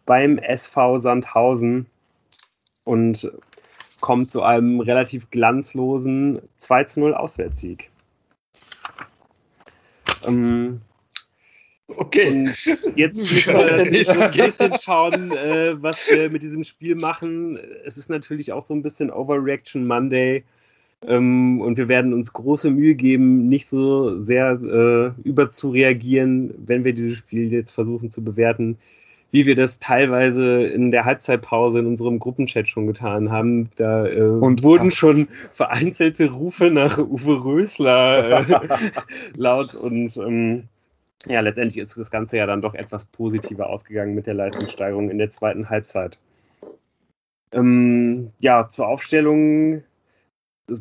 beim 0.04 0.36
SV 0.38 0.98
Sandhausen 0.98 1.86
und 2.84 3.32
kommt 4.00 4.30
zu 4.30 4.42
einem 4.42 4.80
relativ 4.80 5.30
glanzlosen 5.30 6.42
2 6.58 6.86
0 6.96 7.14
Auswärtssieg. 7.14 7.88
Ähm, 10.26 10.82
Okay. 11.96 12.28
Und 12.28 12.96
jetzt 12.96 13.32
müssen 13.32 13.54
wir 13.54 13.72
natürlich 13.76 14.10
ein 14.10 14.30
bisschen 14.30 14.74
schauen, 14.80 15.32
äh, 15.32 15.82
was 15.82 16.08
wir 16.10 16.30
mit 16.30 16.42
diesem 16.42 16.64
Spiel 16.64 16.94
machen. 16.94 17.58
Es 17.84 17.96
ist 17.96 18.08
natürlich 18.08 18.52
auch 18.52 18.62
so 18.62 18.74
ein 18.74 18.82
bisschen 18.82 19.10
Overreaction 19.10 19.86
Monday. 19.86 20.44
Ähm, 21.06 21.60
und 21.60 21.78
wir 21.78 21.88
werden 21.88 22.12
uns 22.12 22.32
große 22.32 22.70
Mühe 22.70 22.94
geben, 22.94 23.48
nicht 23.48 23.68
so 23.68 24.22
sehr 24.22 24.52
äh, 24.62 25.28
überzureagieren, 25.28 26.54
wenn 26.58 26.84
wir 26.84 26.92
dieses 26.92 27.16
Spiel 27.16 27.50
jetzt 27.50 27.70
versuchen 27.70 28.10
zu 28.10 28.22
bewerten, 28.22 28.76
wie 29.30 29.46
wir 29.46 29.54
das 29.54 29.78
teilweise 29.78 30.64
in 30.64 30.90
der 30.90 31.04
Halbzeitpause 31.04 31.78
in 31.78 31.86
unserem 31.86 32.18
Gruppenchat 32.18 32.68
schon 32.68 32.86
getan 32.86 33.30
haben. 33.30 33.70
Da 33.76 34.06
äh, 34.06 34.22
und 34.22 34.62
wurden 34.62 34.90
schon 34.90 35.28
vereinzelte 35.54 36.32
Rufe 36.32 36.70
nach 36.70 36.98
Uwe 36.98 37.44
Rösler 37.44 38.40
äh, 38.40 38.90
laut 39.36 39.74
und 39.74 40.16
ähm, 40.18 40.64
ja, 41.26 41.40
letztendlich 41.40 41.78
ist 41.78 41.96
das 41.96 42.10
Ganze 42.10 42.38
ja 42.38 42.46
dann 42.46 42.62
doch 42.62 42.74
etwas 42.74 43.04
positiver 43.04 43.68
ausgegangen 43.68 44.14
mit 44.14 44.26
der 44.26 44.34
Leistungssteigerung 44.34 45.10
in 45.10 45.18
der 45.18 45.30
zweiten 45.30 45.68
Halbzeit. 45.68 46.18
Ähm, 47.52 48.30
ja, 48.38 48.68
zur 48.68 48.88
Aufstellung 48.88 49.82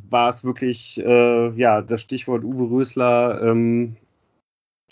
war 0.10 0.30
es 0.30 0.44
wirklich, 0.44 1.02
äh, 1.06 1.50
ja, 1.52 1.82
das 1.82 2.02
Stichwort 2.02 2.44
Uwe 2.44 2.70
Rösler. 2.70 3.42
Ähm, 3.44 3.96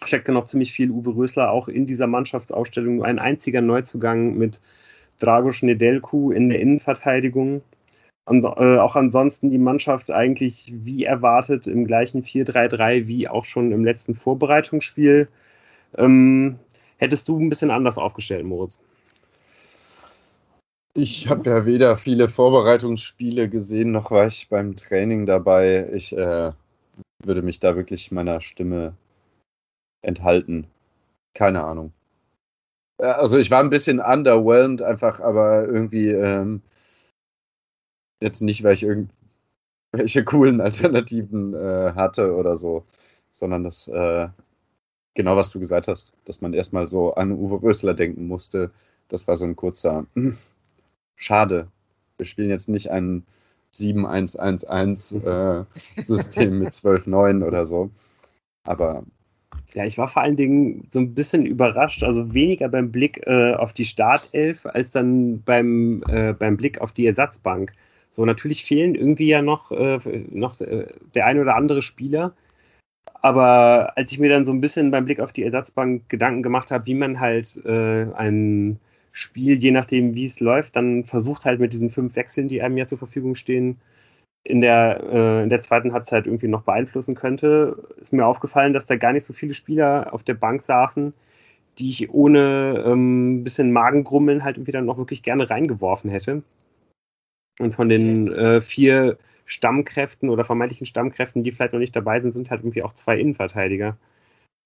steckte 0.03 0.31
noch 0.31 0.45
ziemlich 0.45 0.73
viel 0.73 0.91
Uwe 0.91 1.15
Rösler 1.15 1.51
auch 1.51 1.67
in 1.67 1.87
dieser 1.87 2.07
Mannschaftsaufstellung. 2.07 3.03
Ein 3.03 3.19
einziger 3.19 3.61
Neuzugang 3.61 4.37
mit 4.37 4.61
Dragos 5.19 5.61
Nedelku 5.63 6.31
in 6.31 6.49
der 6.49 6.59
Innenverteidigung. 6.59 7.61
Und, 8.25 8.43
äh, 8.43 8.77
auch 8.77 8.95
ansonsten 8.95 9.49
die 9.49 9.57
Mannschaft 9.57 10.11
eigentlich 10.11 10.73
wie 10.75 11.05
erwartet 11.05 11.65
im 11.67 11.87
gleichen 11.87 12.23
4-3-3 12.23 13.07
wie 13.07 13.27
auch 13.27 13.45
schon 13.45 13.71
im 13.71 13.85
letzten 13.85 14.15
Vorbereitungsspiel. 14.15 15.29
Ähm, 15.97 16.59
hättest 16.97 17.29
du 17.29 17.39
ein 17.39 17.49
bisschen 17.49 17.71
anders 17.71 17.97
aufgestellt, 17.97 18.45
Moritz? 18.45 18.79
Ich 20.97 21.29
habe 21.29 21.47
ja 21.47 21.65
weder 21.67 21.95
viele 21.95 22.27
Vorbereitungsspiele 22.27 23.49
gesehen, 23.49 23.91
noch 23.91 24.09
war 24.09 24.25
ich 24.25 24.49
beim 24.49 24.75
Training 24.75 25.27
dabei. 25.27 25.87
Ich 25.93 26.11
äh, 26.17 26.51
würde 27.23 27.41
mich 27.43 27.59
da 27.59 27.75
wirklich 27.75 28.11
meiner 28.11 28.41
Stimme 28.41 28.97
enthalten. 30.01 30.65
Keine 31.35 31.63
Ahnung. 31.63 31.93
Also 32.97 33.37
ich 33.37 33.51
war 33.51 33.59
ein 33.59 33.69
bisschen 33.69 33.99
underwhelmed 33.99 34.81
einfach, 34.81 35.19
aber 35.19 35.67
irgendwie 35.67 36.09
ähm, 36.09 36.63
Jetzt 38.19 38.41
nicht, 38.41 38.63
weil 38.63 38.73
ich 38.73 38.83
irgendwelche 38.83 40.23
coolen 40.23 40.61
Alternativen 40.61 41.53
äh, 41.53 41.93
hatte 41.93 42.33
oder 42.35 42.55
so, 42.55 42.85
sondern 43.31 43.63
das, 43.63 43.87
äh, 43.87 44.29
genau 45.13 45.35
was 45.35 45.51
du 45.51 45.59
gesagt 45.59 45.87
hast, 45.87 46.13
dass 46.25 46.41
man 46.41 46.53
erstmal 46.53 46.87
so 46.87 47.13
an 47.13 47.31
Uwe 47.31 47.61
Rösler 47.61 47.93
denken 47.93 48.27
musste. 48.27 48.71
Das 49.09 49.27
war 49.27 49.35
so 49.35 49.45
ein 49.45 49.55
kurzer, 49.55 50.07
schade. 51.18 51.68
Wir 52.18 52.26
spielen 52.26 52.49
jetzt 52.49 52.70
nicht 52.70 52.89
ein 52.89 53.26
7-1-1-1-System 53.74 56.41
äh, 56.41 56.55
mit 56.55 56.70
12-9 56.70 57.45
oder 57.45 57.65
so. 57.65 57.89
Aber 58.63 59.03
Ja, 59.74 59.84
ich 59.86 59.97
war 59.97 60.07
vor 60.07 60.22
allen 60.22 60.38
Dingen 60.38 60.88
so 60.89 60.99
ein 60.99 61.13
bisschen 61.13 61.45
überrascht, 61.45 62.03
also 62.03 62.34
weniger 62.34 62.70
beim 62.70 62.91
Blick 62.91 63.22
äh, 63.28 63.53
auf 63.53 63.74
die 63.74 63.86
Startelf 63.86 64.65
als 64.65 64.91
dann 64.91 65.41
beim, 65.43 66.03
äh, 66.07 66.34
beim 66.34 66.57
Blick 66.57 66.80
auf 66.80 66.93
die 66.93 67.05
Ersatzbank. 67.05 67.74
So, 68.09 68.26
natürlich 68.26 68.65
fehlen 68.65 68.95
irgendwie 68.95 69.28
ja 69.28 69.41
noch, 69.41 69.72
äh, 69.72 69.99
noch 70.32 70.61
äh, 70.61 70.88
der 71.13 71.26
ein 71.26 71.39
oder 71.39 71.55
andere 71.55 71.82
Spieler. 71.82 72.34
Aber 73.22 73.97
als 73.97 74.11
ich 74.11 74.20
mir 74.20 74.30
dann 74.30 74.45
so 74.45 74.51
ein 74.51 74.61
bisschen 74.61 74.91
beim 74.91 75.05
Blick 75.05 75.20
auf 75.20 75.34
die 75.34 75.43
Ersatzbank 75.43 76.07
Gedanken 76.09 76.43
gemacht 76.43 76.72
habe, 76.72 76.86
wie 76.88 76.93
man 76.93 77.20
halt 77.20 77.59
äh, 77.65 78.05
ein 78.13 78.80
Spiel, 79.18 79.57
je 79.57 79.72
nachdem 79.72 80.13
wie 80.13 80.26
es 80.26 80.39
läuft, 80.39 80.76
dann 80.76 81.03
versucht 81.03 81.45
halt 81.45 81.59
mit 81.59 81.74
diesen 81.74 81.89
fünf 81.89 82.15
Wechseln, 82.15 82.47
die 82.47 82.61
einem 82.61 82.78
ja 82.78 82.86
zur 82.86 82.99
Verfügung 82.99 83.34
stehen, 83.34 83.78
in 84.43 84.61
der, 84.61 85.01
äh, 85.11 85.43
in 85.43 85.49
der 85.49 85.61
zweiten 85.61 85.91
Halbzeit 85.91 86.28
irgendwie 86.28 86.47
noch 86.47 86.61
beeinflussen 86.61 87.15
könnte, 87.15 87.84
ist 87.99 88.13
mir 88.13 88.28
aufgefallen, 88.28 88.74
dass 88.74 88.86
da 88.86 88.95
gar 88.95 89.13
nicht 89.13 89.26
so 89.26 89.34
viele 89.34 89.55
Spieler 89.55 90.13
auf 90.13 90.22
der 90.22 90.36
Bank 90.36 90.61
saßen, 90.61 91.13
die 91.80 91.89
ich 91.89 92.11
ohne 92.11 92.84
ein 92.86 92.91
ähm, 92.91 93.43
bisschen 93.43 93.72
Magengrummeln 93.72 94.43
halt 94.43 94.57
irgendwie 94.57 94.72
dann 94.72 94.86
noch 94.86 94.99
wirklich 94.99 95.24
gerne 95.24 95.49
reingeworfen 95.49 96.11
hätte. 96.11 96.43
Und 97.59 97.74
von 97.74 97.89
den 97.89 98.32
äh, 98.32 98.61
vier 98.61 99.18
Stammkräften 99.45 100.30
oder 100.30 100.43
vermeintlichen 100.43 100.86
Stammkräften, 100.86 101.43
die 101.43 101.51
vielleicht 101.51 101.74
noch 101.74 101.80
nicht 101.80 101.95
dabei 101.95 102.20
sind, 102.20 102.34
sind 102.34 102.51
halt 102.51 102.61
irgendwie 102.61 102.84
auch 102.84 102.93
zwei 102.93 103.18
Innenverteidiger, 103.18 103.97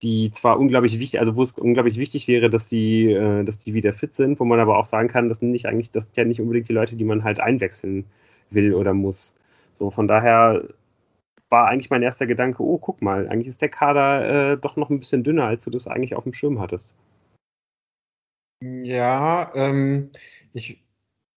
die 0.04 0.32
zwar 0.32 0.60
unglaublich 0.60 1.00
wichtig, 1.00 1.20
also 1.20 1.36
wo 1.36 1.44
es 1.44 1.54
unglaublich 1.54 1.98
wichtig 1.98 2.28
wäre, 2.28 2.50
dass 2.50 2.68
die, 2.68 3.12
äh, 3.12 3.44
dass 3.44 3.60
die 3.60 3.74
wieder 3.74 3.94
fit 3.94 4.16
sind, 4.16 4.40
wo 4.40 4.46
man 4.46 4.60
aber 4.60 4.78
auch 4.78 4.86
sagen 4.86 5.08
kann, 5.08 5.30
das 5.30 5.40
sind 5.40 5.52
nicht 5.52 5.68
eigentlich, 5.68 5.92
das 5.92 6.06
sind 6.06 6.18
ja 6.18 6.26
nicht 6.26 6.42
unbedingt 6.42 6.70
die 6.70 6.74
Leute, 6.74 6.96
die 6.96 7.04
man 7.04 7.24
halt 7.24 7.40
einwechseln 7.40 8.06
will 8.50 8.74
oder 8.74 8.94
muss. 8.94 9.36
So, 9.74 9.92
von 9.92 10.08
daher 10.08 10.64
war 11.50 11.68
eigentlich 11.68 11.90
mein 11.90 12.02
erster 12.02 12.26
Gedanke, 12.26 12.64
oh, 12.64 12.78
guck 12.78 13.02
mal, 13.02 13.28
eigentlich 13.28 13.48
ist 13.48 13.62
der 13.62 13.70
Kader 13.70 14.54
äh, 14.54 14.58
doch 14.58 14.76
noch 14.76 14.90
ein 14.90 15.00
bisschen 15.00 15.24
dünner, 15.24 15.46
als 15.46 15.66
du 15.66 15.70
das 15.70 15.88
eigentlich 15.88 16.16
auf 16.16 16.24
dem 16.24 16.34
Schirm 16.34 16.60
hattest. 16.60 16.96
Ja, 18.64 19.52
ähm, 19.56 20.12
ich 20.54 20.84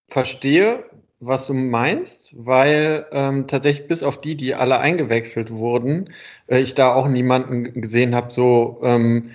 verstehe, 0.09 0.85
was 1.27 1.47
du 1.47 1.55
meinst, 1.55 2.33
weil 2.37 3.07
ähm, 3.13 3.47
tatsächlich 3.47 3.89
bis 3.89 4.03
auf 4.03 4.21
die, 4.21 4.37
die 4.37 4.55
alle 4.55 4.81
eingewechselt 4.81 5.51
wurden, 5.51 6.11
äh, 6.49 6.61
ich 6.61 6.75
da 6.75 6.95
auch 6.95 7.09
niemanden 7.09 7.81
gesehen 7.81 8.15
habe, 8.15 8.31
so 8.33 8.81
ähm, 8.83 9.31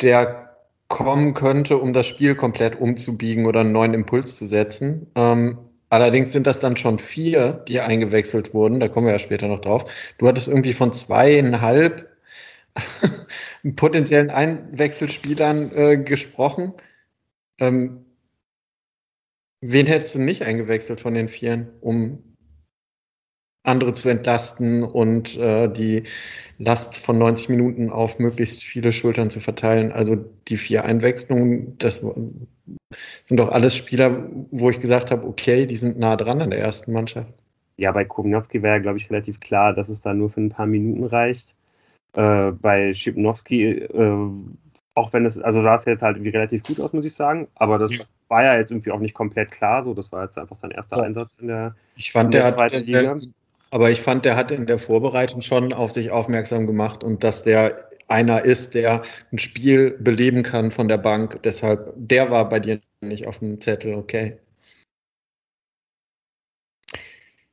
der 0.00 0.56
kommen 0.88 1.34
könnte, 1.34 1.78
um 1.78 1.92
das 1.92 2.06
Spiel 2.06 2.34
komplett 2.34 2.80
umzubiegen 2.80 3.46
oder 3.46 3.60
einen 3.60 3.72
neuen 3.72 3.94
Impuls 3.94 4.36
zu 4.36 4.46
setzen. 4.46 5.06
Ähm, 5.14 5.58
Allerdings 5.90 6.32
sind 6.32 6.46
das 6.46 6.60
dann 6.60 6.76
schon 6.76 6.98
vier, 6.98 7.52
die 7.66 7.80
eingewechselt 7.80 8.52
wurden. 8.52 8.80
Da 8.80 8.88
kommen 8.88 9.06
wir 9.06 9.14
ja 9.14 9.18
später 9.18 9.48
noch 9.48 9.60
drauf. 9.60 9.90
Du 10.18 10.28
hattest 10.28 10.48
irgendwie 10.48 10.74
von 10.74 10.92
zweieinhalb 10.92 12.08
potenziellen 13.76 14.30
Einwechselspielern 14.30 15.72
äh, 15.72 15.96
gesprochen. 15.98 16.74
Ähm, 17.58 18.04
wen 19.60 19.86
hättest 19.86 20.14
du 20.14 20.20
nicht 20.20 20.42
eingewechselt 20.42 21.00
von 21.00 21.14
den 21.14 21.28
Vieren, 21.28 21.68
um 21.80 22.22
andere 23.64 23.92
zu 23.92 24.08
entlasten 24.08 24.82
und 24.82 25.36
äh, 25.36 25.68
die 25.68 26.04
Last 26.58 26.96
von 26.96 27.18
90 27.18 27.50
Minuten 27.50 27.90
auf 27.90 28.18
möglichst 28.18 28.64
viele 28.64 28.92
Schultern 28.92 29.30
zu 29.30 29.40
verteilen. 29.40 29.92
Also 29.92 30.16
die 30.48 30.56
vier 30.56 30.84
Einwechslungen, 30.84 31.76
das 31.78 32.04
sind 33.24 33.38
doch 33.38 33.50
alles 33.50 33.76
Spieler, 33.76 34.28
wo 34.50 34.70
ich 34.70 34.80
gesagt 34.80 35.10
habe, 35.10 35.26
okay, 35.26 35.66
die 35.66 35.76
sind 35.76 35.98
nah 35.98 36.16
dran 36.16 36.40
an 36.40 36.50
der 36.50 36.60
ersten 36.60 36.92
Mannschaft. 36.92 37.32
Ja, 37.76 37.92
bei 37.92 38.04
Kognowski 38.04 38.62
wäre 38.62 38.80
glaube 38.80 38.98
ich, 38.98 39.10
relativ 39.10 39.38
klar, 39.38 39.72
dass 39.72 39.88
es 39.88 40.00
da 40.00 40.14
nur 40.14 40.30
für 40.30 40.40
ein 40.40 40.48
paar 40.48 40.66
Minuten 40.66 41.04
reicht. 41.04 41.54
Äh, 42.14 42.52
bei 42.52 42.92
Schipnowski, 42.92 43.70
äh, 43.70 44.30
auch 44.98 45.12
wenn 45.12 45.24
es, 45.24 45.38
also 45.38 45.62
sah 45.62 45.76
es 45.76 45.84
jetzt 45.84 46.02
halt 46.02 46.16
irgendwie 46.16 46.36
relativ 46.36 46.64
gut 46.64 46.80
aus, 46.80 46.92
muss 46.92 47.04
ich 47.04 47.14
sagen, 47.14 47.46
aber 47.54 47.78
das 47.78 47.96
ja. 47.96 48.04
war 48.26 48.42
ja 48.42 48.56
jetzt 48.56 48.72
irgendwie 48.72 48.90
auch 48.90 48.98
nicht 48.98 49.14
komplett 49.14 49.52
klar 49.52 49.80
so. 49.82 49.94
Das 49.94 50.10
war 50.10 50.24
jetzt 50.24 50.36
einfach 50.36 50.56
sein 50.56 50.72
erster 50.72 50.96
ja. 50.96 51.04
Einsatz 51.04 51.36
in 51.36 51.46
der, 51.46 51.76
ich 51.94 52.10
fand, 52.10 52.26
in 52.26 52.30
der, 52.32 52.42
der 52.42 52.54
zweiten 52.54 52.76
hat, 52.76 52.86
Liga. 52.86 53.02
Der, 53.02 53.20
aber 53.70 53.90
ich 53.90 54.00
fand, 54.00 54.24
der 54.24 54.34
hat 54.34 54.50
in 54.50 54.66
der 54.66 54.78
Vorbereitung 54.78 55.40
schon 55.40 55.72
auf 55.72 55.92
sich 55.92 56.10
aufmerksam 56.10 56.66
gemacht 56.66 57.04
und 57.04 57.22
dass 57.22 57.44
der 57.44 57.88
einer 58.08 58.44
ist, 58.44 58.74
der 58.74 59.02
ein 59.30 59.38
Spiel 59.38 59.92
beleben 59.92 60.42
kann 60.42 60.72
von 60.72 60.88
der 60.88 60.98
Bank. 60.98 61.40
Deshalb, 61.44 61.92
der 61.94 62.30
war 62.30 62.48
bei 62.48 62.58
dir 62.58 62.80
nicht 63.00 63.28
auf 63.28 63.38
dem 63.38 63.60
Zettel, 63.60 63.94
okay. 63.94 64.36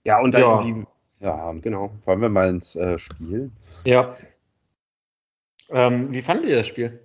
Ja, 0.03 0.19
und 0.19 0.33
dann 0.33 0.41
ja. 0.41 0.61
irgendwie. 0.61 0.87
Ja, 1.19 1.53
genau. 1.61 1.91
Wollen 2.05 2.21
wir 2.21 2.29
mal 2.29 2.49
ins 2.49 2.75
äh, 2.75 2.97
Spiel? 2.97 3.51
Ja. 3.85 4.15
Ähm, 5.69 6.11
wie 6.11 6.21
fandet 6.21 6.45
ihr 6.45 6.57
das 6.57 6.67
Spiel? 6.67 7.04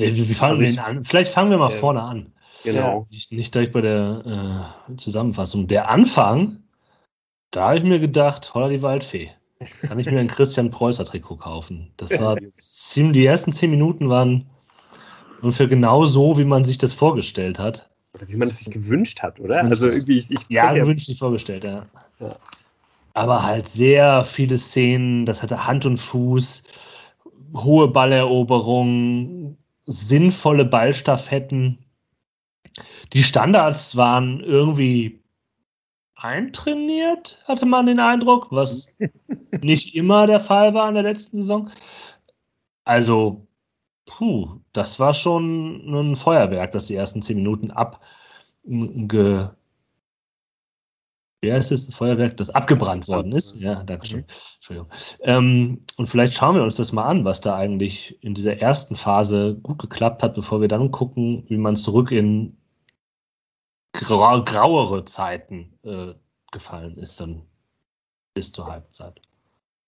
Wie, 0.00 0.28
wie 0.28 0.34
fangen 0.34 0.60
also 0.60 0.76
wir 0.76 0.84
an? 0.84 1.04
Vielleicht 1.04 1.32
fangen 1.32 1.50
wir 1.50 1.58
mal 1.58 1.70
äh, 1.70 1.76
vorne 1.76 2.02
an. 2.02 2.32
Genau. 2.64 3.06
Nicht, 3.10 3.32
nicht 3.32 3.54
direkt 3.54 3.72
bei 3.72 3.80
der 3.80 4.72
äh, 4.90 4.96
Zusammenfassung. 4.96 5.66
Der 5.66 5.88
Anfang 5.88 6.60
da 7.50 7.68
habe 7.68 7.78
ich 7.78 7.84
mir 7.84 7.98
gedacht, 7.98 8.54
holla 8.54 8.68
die 8.68 8.82
Waldfee. 8.82 9.30
Kann 9.82 9.98
ich 9.98 10.06
mir 10.06 10.20
ein 10.20 10.28
Christian 10.28 10.70
Preußer 10.70 11.04
Trikot 11.04 11.36
kaufen? 11.36 11.90
Das 11.96 12.18
war 12.18 12.36
ziemlich, 12.58 13.14
die 13.14 13.26
ersten 13.26 13.52
zehn 13.52 13.70
Minuten 13.70 14.08
waren 14.08 14.46
ungefähr 15.42 15.66
genau 15.66 16.06
so, 16.06 16.38
wie 16.38 16.44
man 16.44 16.64
sich 16.64 16.78
das 16.78 16.92
vorgestellt 16.92 17.58
hat. 17.58 17.90
Oder 18.14 18.28
wie 18.28 18.36
man 18.36 18.48
es 18.48 18.60
sich 18.60 18.72
gewünscht 18.72 19.22
hat, 19.22 19.38
oder? 19.38 19.62
Also 19.62 19.86
irgendwie, 19.86 20.18
ich, 20.18 20.30
ich 20.30 20.48
ja, 20.48 20.72
gewünscht 20.72 21.08
nicht 21.08 21.18
vorgestellt, 21.18 21.64
ja. 21.64 21.82
ja. 22.18 22.36
Aber 23.14 23.42
halt 23.42 23.68
sehr 23.68 24.24
viele 24.24 24.56
Szenen, 24.56 25.26
das 25.26 25.42
hatte 25.42 25.66
Hand 25.66 25.86
und 25.86 25.98
Fuß, 25.98 26.64
hohe 27.54 27.88
Balleroberung, 27.88 29.56
sinnvolle 29.86 30.64
Ballstaffetten. 30.64 31.84
Die 33.12 33.22
Standards 33.22 33.96
waren 33.96 34.40
irgendwie 34.40 35.22
eintrainiert, 36.14 37.42
hatte 37.46 37.66
man 37.66 37.86
den 37.86 37.98
Eindruck, 37.98 38.48
was 38.50 38.96
nicht 39.62 39.94
immer 39.94 40.26
der 40.26 40.40
Fall 40.40 40.74
war 40.74 40.88
in 40.88 40.94
der 40.94 41.02
letzten 41.02 41.38
Saison. 41.38 41.70
Also, 42.84 43.46
puh, 44.06 44.60
das 44.72 44.98
war 45.00 45.14
schon 45.14 45.94
ein 45.94 46.16
Feuerwerk, 46.16 46.72
das 46.72 46.86
die 46.88 46.94
ersten 46.94 47.22
zehn 47.22 47.36
Minuten 47.36 47.70
ab 47.70 48.00
heißt 51.48 51.72
es, 51.72 51.88
ein 51.88 51.92
Feuerwerk, 51.92 52.36
das 52.36 52.50
abgebrannt 52.50 53.08
worden 53.08 53.32
ist. 53.32 53.54
Ja, 53.56 53.82
danke 53.84 54.06
schön. 54.06 54.20
Mhm. 54.20 54.26
Entschuldigung. 54.56 54.90
Ähm, 55.22 55.84
und 55.96 56.08
vielleicht 56.08 56.34
schauen 56.34 56.56
wir 56.56 56.62
uns 56.62 56.74
das 56.74 56.92
mal 56.92 57.06
an, 57.06 57.24
was 57.24 57.40
da 57.40 57.56
eigentlich 57.56 58.22
in 58.22 58.34
dieser 58.34 58.58
ersten 58.58 58.94
Phase 58.94 59.58
gut 59.62 59.78
geklappt 59.78 60.22
hat, 60.22 60.34
bevor 60.34 60.60
wir 60.60 60.68
dann 60.68 60.90
gucken, 60.90 61.44
wie 61.48 61.56
man 61.56 61.76
zurück 61.76 62.10
in 62.10 62.58
grau 63.92 64.44
grauere 64.44 65.04
Zeiten 65.04 65.78
äh, 65.82 66.14
gefallen 66.52 66.98
ist 66.98 67.20
dann 67.20 67.42
bis 68.34 68.52
zur 68.52 68.66
Halbzeit. 68.66 69.20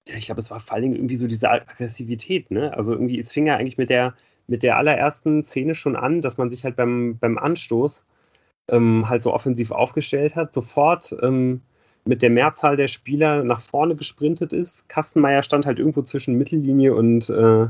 Ja, 0.09 0.17
ich 0.17 0.27
glaube, 0.27 0.41
es 0.41 0.51
war 0.51 0.61
vor 0.61 0.75
allen 0.75 0.83
Dingen 0.83 0.97
irgendwie 0.97 1.17
so 1.17 1.27
diese 1.27 1.51
Aggressivität, 1.51 2.51
ne? 2.51 2.77
Also 2.77 2.93
irgendwie, 2.93 3.19
es 3.19 3.33
fing 3.33 3.47
ja 3.47 3.57
eigentlich 3.57 3.79
mit 3.79 3.91
der, 3.91 4.15
mit 4.49 4.63
der 4.63 4.77
allerersten 4.77 5.43
Szene 5.43 5.75
schon 5.75 5.97
an, 5.97 6.21
dass 6.21 6.39
man 6.39 6.51
sich 6.51 6.65
halt 6.65 6.77
beim, 6.77 7.19
beim 7.19 7.39
Anstoß 7.39 8.05
ähm, 8.71 9.09
halt 9.09 9.23
so 9.23 9.33
offensiv 9.33 9.71
aufgestellt 9.71 10.37
hat, 10.37 10.55
sofort 10.55 11.15
ähm, 11.23 11.63
mit 12.05 12.23
der 12.23 12.31
Mehrzahl 12.31 12.77
der 12.77 12.89
Spieler 12.89 13.45
nach 13.45 13.61
vorne 13.61 13.95
gesprintet 13.95 14.53
ist. 14.53 14.89
Kastenmeier 14.89 15.43
stand 15.43 15.67
halt 15.67 15.79
irgendwo 15.79 16.03
zwischen 16.03 16.37
Mittellinie 16.37 16.95
und 16.95 17.29
äh, 17.31 17.69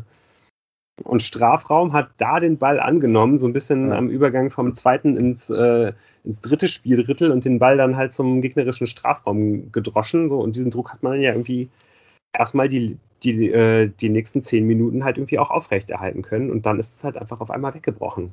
und 1.05 1.22
Strafraum 1.22 1.93
hat 1.93 2.11
da 2.18 2.38
den 2.38 2.59
Ball 2.59 2.78
angenommen, 2.78 3.38
so 3.38 3.47
ein 3.47 3.53
bisschen 3.53 3.88
ja. 3.88 3.97
am 3.97 4.09
Übergang 4.09 4.51
vom 4.51 4.74
zweiten 4.74 5.16
ins, 5.16 5.51
äh, 5.51 5.93
ins 6.22 6.40
dritte 6.40 6.68
Spieldrittel 6.68 7.30
und 7.32 7.45
den 7.45 7.59
Ball 7.59 7.76
dann 7.76 7.97
halt 7.97 8.12
zum 8.12 8.40
gegnerischen 8.40 8.86
Strafraum 8.86 9.72
gedroschen. 9.72 10.28
So, 10.28 10.38
und 10.40 10.55
diesen 10.55 10.70
Druck 10.70 10.93
hat 10.93 11.03
man 11.03 11.20
ja 11.20 11.32
irgendwie 11.32 11.70
erstmal 12.36 12.68
die, 12.68 12.99
die, 13.22 13.51
äh, 13.51 13.90
die 14.01 14.11
nächsten 14.11 14.43
zehn 14.43 14.66
Minuten 14.66 15.05
halt 15.05 15.18
irgendwie 15.18 15.38
auch 15.38 15.51
aufrechterhalten 15.51 16.22
können 16.22 16.51
und 16.51 16.66
dann 16.66 16.78
ist 16.78 16.97
es 16.97 17.05
halt 17.05 17.16
einfach 17.16 17.40
auf 17.40 17.51
einmal 17.51 17.74
weggebrochen. 17.74 18.32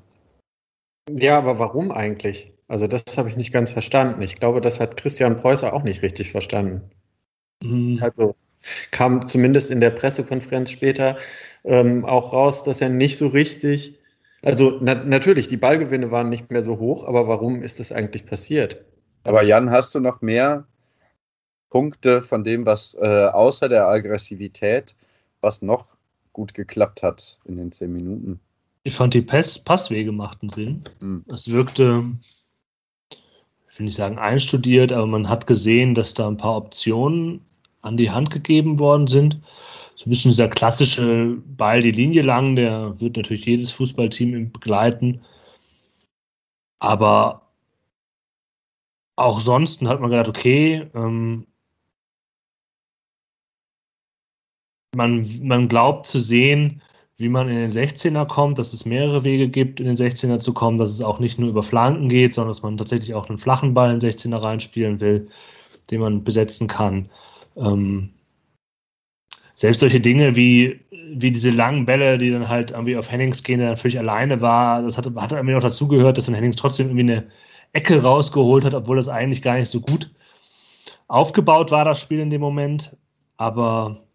Ja, 1.17 1.37
aber 1.37 1.59
warum 1.59 1.91
eigentlich? 1.91 2.51
Also 2.67 2.87
das 2.87 3.03
habe 3.17 3.29
ich 3.29 3.35
nicht 3.35 3.51
ganz 3.51 3.71
verstanden. 3.71 4.21
Ich 4.21 4.35
glaube, 4.35 4.61
das 4.61 4.79
hat 4.79 4.97
Christian 4.97 5.35
Preußer 5.35 5.73
auch 5.73 5.83
nicht 5.83 6.01
richtig 6.01 6.31
verstanden. 6.31 6.91
Mhm. 7.63 7.99
Also 8.01 8.35
kam 8.91 9.27
zumindest 9.27 9.71
in 9.71 9.79
der 9.79 9.89
Pressekonferenz 9.89 10.71
später 10.71 11.17
ähm, 11.63 12.05
auch 12.05 12.33
raus, 12.33 12.63
dass 12.63 12.81
er 12.81 12.89
nicht 12.89 13.17
so 13.17 13.27
richtig, 13.27 13.99
also 14.43 14.77
na 14.81 14.95
natürlich, 14.95 15.47
die 15.47 15.57
Ballgewinne 15.57 16.11
waren 16.11 16.29
nicht 16.29 16.51
mehr 16.51 16.63
so 16.63 16.77
hoch, 16.77 17.05
aber 17.05 17.27
warum 17.27 17.63
ist 17.63 17.79
das 17.79 17.91
eigentlich 17.91 18.25
passiert? 18.25 18.85
Aber 19.23 19.43
Jan, 19.43 19.71
hast 19.71 19.95
du 19.95 19.99
noch 19.99 20.21
mehr 20.21 20.65
Punkte 21.69 22.21
von 22.21 22.43
dem, 22.43 22.65
was 22.65 22.95
äh, 22.95 23.27
außer 23.27 23.69
der 23.69 23.87
Aggressivität, 23.87 24.95
was 25.41 25.61
noch 25.61 25.97
gut 26.33 26.53
geklappt 26.53 27.03
hat 27.03 27.37
in 27.45 27.57
den 27.57 27.71
zehn 27.71 27.91
Minuten? 27.91 28.39
Ich 28.83 28.95
fand 28.95 29.13
die 29.13 29.21
Pass 29.21 29.59
Passwege 29.59 30.11
machten 30.11 30.49
Sinn. 30.49 30.83
Hm. 30.99 31.25
Es 31.31 31.51
wirkte, 31.51 32.03
ich 33.09 33.79
will 33.79 33.85
nicht 33.85 33.95
sagen 33.95 34.17
einstudiert, 34.17 34.91
aber 34.91 35.07
man 35.07 35.29
hat 35.29 35.47
gesehen, 35.47 35.95
dass 35.95 36.13
da 36.13 36.27
ein 36.27 36.37
paar 36.37 36.57
Optionen 36.57 37.41
an 37.81 37.97
die 37.97 38.11
Hand 38.11 38.29
gegeben 38.29 38.79
worden 38.79 39.07
sind 39.07 39.41
so 39.99 40.05
ein 40.05 40.11
bisschen 40.11 40.31
dieser 40.31 40.47
klassische 40.47 41.35
Ball 41.57 41.81
die 41.81 41.91
Linie 41.91 42.21
lang, 42.21 42.55
der 42.55 42.97
wird 43.01 43.17
natürlich 43.17 43.45
jedes 43.45 43.73
Fußballteam 43.73 44.49
begleiten. 44.49 45.21
Aber 46.79 47.49
auch 49.17 49.41
sonst 49.41 49.81
hat 49.81 49.99
man 49.99 50.09
gedacht, 50.09 50.29
okay, 50.29 50.89
ähm, 50.93 51.47
man, 54.95 55.45
man 55.45 55.67
glaubt 55.67 56.05
zu 56.05 56.21
sehen, 56.21 56.81
wie 57.19 57.27
man 57.29 57.49
in 57.49 57.57
den 57.57 57.71
16er 57.71 58.25
kommt, 58.25 58.59
dass 58.59 58.71
es 58.71 58.85
mehrere 58.85 59.25
Wege 59.25 59.49
gibt, 59.49 59.81
in 59.81 59.87
den 59.87 59.97
16er 59.97 60.39
zu 60.39 60.53
kommen, 60.53 60.77
dass 60.77 60.89
es 60.89 61.01
auch 61.01 61.19
nicht 61.19 61.37
nur 61.37 61.49
über 61.49 61.63
Flanken 61.63 62.07
geht, 62.07 62.33
sondern 62.33 62.51
dass 62.51 62.63
man 62.63 62.77
tatsächlich 62.77 63.13
auch 63.13 63.27
einen 63.27 63.37
flachen 63.37 63.73
Ball 63.73 63.93
in 63.93 63.99
den 63.99 64.09
16er 64.09 64.41
reinspielen 64.41 65.01
will, 65.01 65.27
den 65.91 65.99
man 65.99 66.23
besetzen 66.23 66.67
kann. 66.67 67.09
Ähm, 67.57 68.11
selbst 69.53 69.81
solche 69.81 69.99
Dinge 69.99 70.37
wie, 70.37 70.79
wie 71.11 71.31
diese 71.31 71.51
langen 71.51 71.85
Bälle, 71.85 72.17
die 72.17 72.31
dann 72.31 72.47
halt 72.47 72.71
irgendwie 72.71 72.95
auf 72.95 73.11
Hennings 73.11 73.43
gehen, 73.43 73.59
der 73.59 73.67
dann 73.67 73.77
völlig 73.77 73.99
alleine 73.99 74.39
war, 74.39 74.81
das 74.81 74.97
hat, 74.97 75.05
hat 75.17 75.33
irgendwie 75.33 75.55
noch 75.55 75.61
dazugehört, 75.61 76.17
dass 76.17 76.27
dann 76.27 76.35
Hennings 76.35 76.55
trotzdem 76.55 76.87
irgendwie 76.87 77.13
eine 77.13 77.27
Ecke 77.73 78.01
rausgeholt 78.01 78.63
hat, 78.63 78.73
obwohl 78.73 78.95
das 78.95 79.09
eigentlich 79.09 79.41
gar 79.41 79.57
nicht 79.57 79.69
so 79.69 79.81
gut 79.81 80.09
aufgebaut 81.09 81.71
war, 81.71 81.83
das 81.83 81.99
Spiel 81.99 82.19
in 82.19 82.29
dem 82.29 82.39
Moment. 82.39 82.95
Aber 83.35 84.07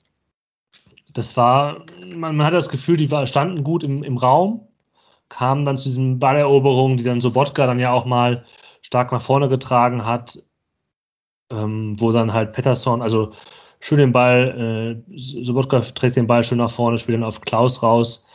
das 1.14 1.36
war, 1.36 1.84
man, 2.14 2.36
man 2.36 2.46
hat 2.46 2.54
das 2.54 2.68
Gefühl, 2.68 2.96
die 2.96 3.10
war, 3.10 3.26
standen 3.26 3.64
gut 3.64 3.84
im, 3.84 4.02
im 4.02 4.18
Raum, 4.18 4.68
kamen 5.28 5.64
dann 5.64 5.76
zu 5.76 5.88
diesen 5.88 6.18
Balleroberungen, 6.18 6.96
die 6.96 7.04
dann 7.04 7.20
Sobotka 7.20 7.66
dann 7.66 7.78
ja 7.78 7.92
auch 7.92 8.04
mal 8.04 8.44
stark 8.82 9.12
nach 9.12 9.22
vorne 9.22 9.48
getragen 9.48 10.04
hat, 10.04 10.38
ähm, 11.50 11.96
wo 11.98 12.12
dann 12.12 12.32
halt 12.32 12.52
Pettersson, 12.52 13.00
also 13.00 13.32
schön 13.80 13.98
den 13.98 14.12
Ball, 14.12 15.02
äh, 15.08 15.18
Sobotka 15.44 15.80
trägt 15.80 16.16
den 16.16 16.26
Ball 16.26 16.42
schön 16.44 16.58
nach 16.58 16.70
vorne, 16.70 16.98
spielt 16.98 17.16
dann 17.16 17.24
auf 17.24 17.40
Klaus 17.40 17.82
raus. 17.82 18.26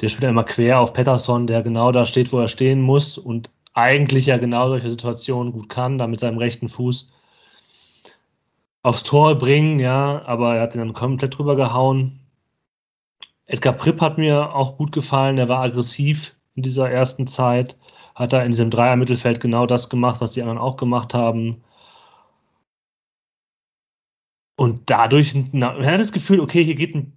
Der 0.00 0.08
spielt 0.08 0.24
dann 0.24 0.30
immer 0.30 0.44
quer 0.44 0.80
auf 0.80 0.92
Pettersson, 0.92 1.46
der 1.46 1.62
genau 1.62 1.92
da 1.92 2.04
steht, 2.06 2.32
wo 2.32 2.40
er 2.40 2.48
stehen 2.48 2.80
muss 2.82 3.18
und 3.18 3.50
eigentlich 3.74 4.26
ja 4.26 4.38
genau 4.38 4.68
solche 4.68 4.90
Situationen 4.90 5.52
gut 5.52 5.68
kann, 5.68 5.98
da 5.98 6.06
mit 6.06 6.20
seinem 6.20 6.38
rechten 6.38 6.68
Fuß 6.68 7.12
aufs 8.84 9.02
Tor 9.02 9.34
bringen, 9.36 9.78
ja, 9.80 10.22
aber 10.26 10.56
er 10.56 10.62
hat 10.62 10.74
ihn 10.74 10.78
dann 10.78 10.92
komplett 10.92 11.36
drüber 11.38 11.56
gehauen. 11.56 12.20
Edgar 13.46 13.72
Pripp 13.72 14.00
hat 14.00 14.18
mir 14.18 14.54
auch 14.54 14.76
gut 14.76 14.92
gefallen, 14.92 15.38
er 15.38 15.48
war 15.48 15.62
aggressiv 15.62 16.36
in 16.54 16.62
dieser 16.62 16.90
ersten 16.90 17.26
Zeit, 17.26 17.78
hat 18.14 18.32
da 18.32 18.42
in 18.42 18.52
diesem 18.52 18.70
Dreier-Mittelfeld 18.70 19.40
genau 19.40 19.66
das 19.66 19.88
gemacht, 19.88 20.20
was 20.20 20.32
die 20.32 20.42
anderen 20.42 20.58
auch 20.58 20.76
gemacht 20.76 21.14
haben. 21.14 21.64
Und 24.56 24.88
dadurch, 24.90 25.34
man 25.52 25.84
hat 25.84 26.00
das 26.00 26.12
Gefühl, 26.12 26.40
okay, 26.40 26.62
hier 26.62 26.76
geht 26.76 26.94
ein 26.94 27.16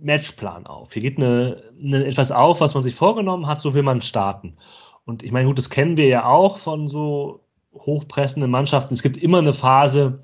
Matchplan 0.00 0.66
auf. 0.66 0.92
Hier 0.92 1.02
geht 1.02 1.18
eine, 1.18 1.62
eine, 1.82 2.06
etwas 2.06 2.30
auf, 2.30 2.60
was 2.60 2.74
man 2.74 2.82
sich 2.84 2.94
vorgenommen 2.94 3.46
hat, 3.48 3.60
so 3.60 3.74
will 3.74 3.82
man 3.82 4.02
starten. 4.02 4.56
Und 5.04 5.24
ich 5.24 5.32
meine, 5.32 5.48
gut, 5.48 5.58
das 5.58 5.68
kennen 5.68 5.96
wir 5.96 6.06
ja 6.06 6.26
auch 6.26 6.58
von 6.58 6.88
so 6.88 7.44
hochpressenden 7.74 8.50
Mannschaften. 8.50 8.94
Es 8.94 9.02
gibt 9.02 9.16
immer 9.18 9.38
eine 9.38 9.52
Phase, 9.52 10.22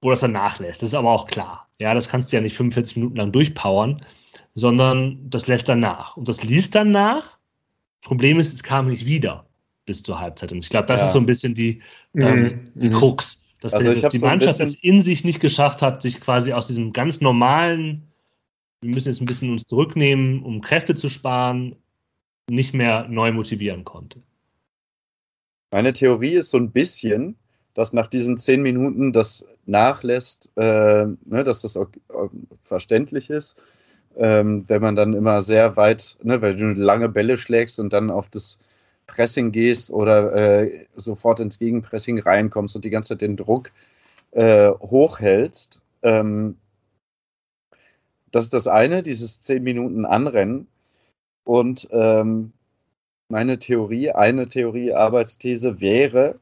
wo 0.00 0.10
das 0.10 0.20
dann 0.20 0.32
nachlässt. 0.32 0.82
Das 0.82 0.90
ist 0.90 0.94
aber 0.94 1.10
auch 1.10 1.26
klar. 1.26 1.68
Ja, 1.78 1.94
das 1.94 2.08
kannst 2.08 2.32
du 2.32 2.36
ja 2.36 2.42
nicht 2.42 2.56
45 2.56 2.96
Minuten 2.96 3.16
lang 3.16 3.32
durchpowern, 3.32 4.04
sondern 4.54 5.30
das 5.30 5.46
lässt 5.46 5.68
dann 5.68 5.80
nach. 5.80 6.16
Und 6.16 6.28
das 6.28 6.42
liest 6.42 6.74
dann 6.74 6.90
nach. 6.90 7.38
Problem 8.02 8.40
ist, 8.40 8.52
es 8.52 8.62
kam 8.62 8.88
nicht 8.88 9.06
wieder 9.06 9.46
bis 9.86 10.02
zur 10.02 10.18
Halbzeit. 10.18 10.52
Und 10.52 10.64
ich 10.64 10.70
glaube, 10.70 10.86
das 10.86 11.00
ja. 11.00 11.06
ist 11.06 11.12
so 11.12 11.18
ein 11.18 11.26
bisschen 11.26 11.54
die, 11.54 11.82
mhm. 12.12 12.22
ähm, 12.22 12.72
die 12.74 12.88
mhm. 12.88 12.94
Krux 12.94 13.40
dass, 13.60 13.74
also 13.74 13.92
der, 13.92 14.02
dass 14.02 14.12
die 14.12 14.18
so 14.18 14.26
Mannschaft 14.26 14.60
es 14.60 14.74
in 14.74 15.00
sich 15.00 15.24
nicht 15.24 15.40
geschafft 15.40 15.82
hat, 15.82 16.02
sich 16.02 16.20
quasi 16.20 16.52
aus 16.52 16.66
diesem 16.66 16.92
ganz 16.92 17.20
normalen, 17.20 18.08
wir 18.80 18.94
müssen 18.94 19.08
jetzt 19.08 19.20
ein 19.20 19.26
bisschen 19.26 19.52
uns 19.52 19.64
zurücknehmen, 19.64 20.42
um 20.42 20.62
Kräfte 20.62 20.94
zu 20.94 21.08
sparen, 21.08 21.76
nicht 22.50 22.74
mehr 22.74 23.06
neu 23.08 23.32
motivieren 23.32 23.84
konnte. 23.84 24.22
Meine 25.72 25.92
Theorie 25.92 26.32
ist 26.32 26.50
so 26.50 26.56
ein 26.56 26.72
bisschen, 26.72 27.36
dass 27.74 27.92
nach 27.92 28.08
diesen 28.08 28.38
zehn 28.38 28.62
Minuten 28.62 29.12
das 29.12 29.46
nachlässt, 29.70 30.52
äh, 30.56 31.06
ne, 31.06 31.44
dass 31.44 31.62
das 31.62 31.78
verständlich 32.62 33.30
ist, 33.30 33.62
ähm, 34.16 34.64
wenn 34.68 34.82
man 34.82 34.96
dann 34.96 35.14
immer 35.14 35.40
sehr 35.40 35.76
weit, 35.76 36.16
ne, 36.22 36.42
weil 36.42 36.56
du 36.56 36.72
lange 36.72 37.08
Bälle 37.08 37.36
schlägst 37.36 37.80
und 37.80 37.92
dann 37.92 38.10
auf 38.10 38.28
das 38.28 38.58
Pressing 39.06 39.52
gehst 39.52 39.90
oder 39.90 40.32
äh, 40.34 40.86
sofort 40.94 41.40
ins 41.40 41.58
Gegenpressing 41.58 42.20
reinkommst 42.20 42.76
und 42.76 42.84
die 42.84 42.90
ganze 42.90 43.10
Zeit 43.10 43.22
den 43.22 43.36
Druck 43.36 43.72
äh, 44.32 44.70
hochhältst. 44.70 45.82
Ähm, 46.02 46.56
das 48.30 48.44
ist 48.44 48.54
das 48.54 48.68
eine, 48.68 49.02
dieses 49.02 49.40
10 49.40 49.62
Minuten 49.62 50.04
Anrennen. 50.04 50.68
Und 51.44 51.88
ähm, 51.90 52.52
meine 53.28 53.58
Theorie, 53.58 54.10
eine 54.12 54.48
Theorie, 54.48 54.92
Arbeitsthese 54.92 55.80
wäre, 55.80 56.38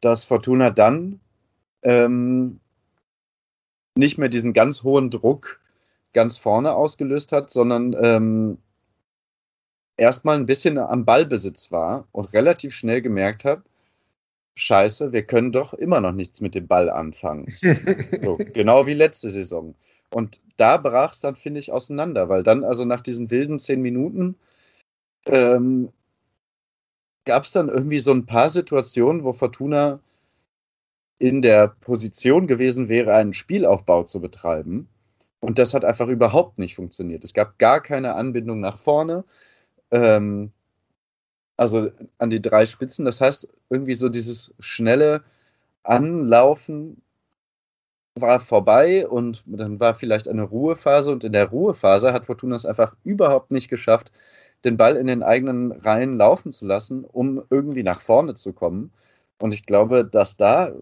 dass 0.00 0.24
Fortuna 0.24 0.70
dann 0.70 1.20
ähm, 1.82 2.60
nicht 3.96 4.18
mehr 4.18 4.28
diesen 4.28 4.52
ganz 4.52 4.82
hohen 4.82 5.10
Druck 5.10 5.60
ganz 6.12 6.38
vorne 6.38 6.74
ausgelöst 6.74 7.32
hat, 7.32 7.50
sondern 7.50 7.96
ähm, 8.00 8.58
erstmal 9.96 10.36
ein 10.36 10.46
bisschen 10.46 10.78
am 10.78 11.04
Ballbesitz 11.04 11.70
war 11.72 12.06
und 12.12 12.32
relativ 12.32 12.74
schnell 12.74 13.02
gemerkt 13.02 13.44
habe, 13.44 13.62
scheiße, 14.54 15.12
wir 15.12 15.22
können 15.22 15.52
doch 15.52 15.74
immer 15.74 16.00
noch 16.00 16.12
nichts 16.12 16.40
mit 16.40 16.54
dem 16.54 16.66
Ball 16.66 16.90
anfangen. 16.90 17.52
so, 18.20 18.36
genau 18.52 18.86
wie 18.86 18.94
letzte 18.94 19.30
Saison. 19.30 19.74
Und 20.10 20.40
da 20.56 20.76
brach 20.76 21.12
es 21.12 21.20
dann, 21.20 21.36
finde 21.36 21.60
ich, 21.60 21.72
auseinander, 21.72 22.28
weil 22.28 22.42
dann, 22.42 22.64
also 22.64 22.84
nach 22.84 23.00
diesen 23.00 23.30
wilden 23.30 23.58
zehn 23.58 23.80
Minuten, 23.80 24.36
ähm, 25.26 25.90
gab 27.24 27.44
es 27.44 27.52
dann 27.52 27.68
irgendwie 27.68 28.00
so 28.00 28.12
ein 28.12 28.26
paar 28.26 28.50
Situationen, 28.50 29.24
wo 29.24 29.32
Fortuna 29.32 30.00
in 31.18 31.42
der 31.42 31.68
Position 31.68 32.46
gewesen 32.46 32.88
wäre, 32.88 33.14
einen 33.14 33.34
Spielaufbau 33.34 34.04
zu 34.04 34.20
betreiben. 34.20 34.88
Und 35.40 35.58
das 35.58 35.74
hat 35.74 35.84
einfach 35.84 36.08
überhaupt 36.08 36.58
nicht 36.58 36.76
funktioniert. 36.76 37.24
Es 37.24 37.34
gab 37.34 37.58
gar 37.58 37.80
keine 37.80 38.14
Anbindung 38.14 38.60
nach 38.60 38.78
vorne 38.78 39.24
ähm, 39.92 40.52
also 41.56 41.90
an 42.18 42.30
die 42.30 42.42
drei 42.42 42.66
Spitzen. 42.66 43.04
Das 43.04 43.20
heißt, 43.20 43.48
irgendwie 43.70 43.94
so 43.94 44.08
dieses 44.08 44.54
schnelle 44.58 45.22
Anlaufen 45.84 47.02
war 48.14 48.40
vorbei 48.40 49.06
und 49.06 49.42
dann 49.46 49.80
war 49.80 49.94
vielleicht 49.94 50.28
eine 50.28 50.42
Ruhephase 50.42 51.12
und 51.12 51.24
in 51.24 51.32
der 51.32 51.48
Ruhephase 51.48 52.12
hat 52.12 52.26
Fortuna 52.26 52.56
es 52.56 52.66
einfach 52.66 52.94
überhaupt 53.04 53.52
nicht 53.52 53.68
geschafft, 53.68 54.12
den 54.64 54.76
Ball 54.76 54.96
in 54.96 55.06
den 55.06 55.22
eigenen 55.22 55.72
Reihen 55.72 56.18
laufen 56.18 56.52
zu 56.52 56.66
lassen, 56.66 57.04
um 57.04 57.42
irgendwie 57.50 57.82
nach 57.82 58.00
vorne 58.00 58.34
zu 58.34 58.52
kommen. 58.52 58.92
Und 59.40 59.54
ich 59.54 59.66
glaube, 59.66 60.04
dass 60.04 60.36
da, 60.36 60.72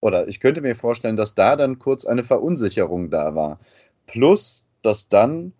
oder 0.00 0.28
ich 0.28 0.40
könnte 0.40 0.60
mir 0.60 0.74
vorstellen, 0.74 1.16
dass 1.16 1.34
da 1.34 1.56
dann 1.56 1.78
kurz 1.78 2.04
eine 2.04 2.24
Verunsicherung 2.24 3.10
da 3.10 3.34
war. 3.34 3.58
Plus, 4.06 4.64
dass 4.82 5.08
dann 5.08 5.52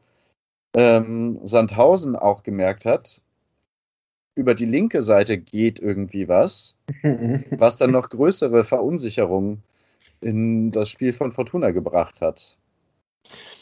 ähm, 0.77 1.41
Sandhausen 1.45 2.17
auch 2.17 2.43
gemerkt 2.43 2.85
hat, 2.85 3.21
über 4.35 4.55
die 4.55 4.67
linke 4.67 5.03
Seite 5.03 5.37
geht 5.37 5.81
irgendwie 5.81 6.29
was, 6.29 6.79
was 7.51 7.77
dann 7.77 7.91
noch 7.91 8.09
größere 8.09 8.63
Verunsicherung 8.65 9.63
in 10.21 10.71
das 10.71 10.89
Spiel 10.89 11.13
von 11.13 11.33
Fortuna 11.33 11.73
gebracht 11.73 12.21
hat. 12.21 12.57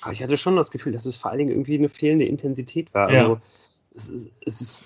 Aber 0.03 0.13
ich 0.13 0.23
hatte 0.23 0.37
schon 0.37 0.57
das 0.57 0.71
Gefühl, 0.71 0.93
dass 0.93 1.07
es 1.07 1.17
vor 1.17 1.31
allen 1.31 1.39
Dingen 1.39 1.51
irgendwie 1.51 1.79
eine 1.79 1.89
fehlende 1.89 2.27
Intensität 2.27 2.93
war. 2.95 3.13
Ja. 3.13 3.23
Also, 3.23 3.41
es, 3.95 4.09
ist, 4.09 4.29
es 4.45 4.61
ist, 4.61 4.85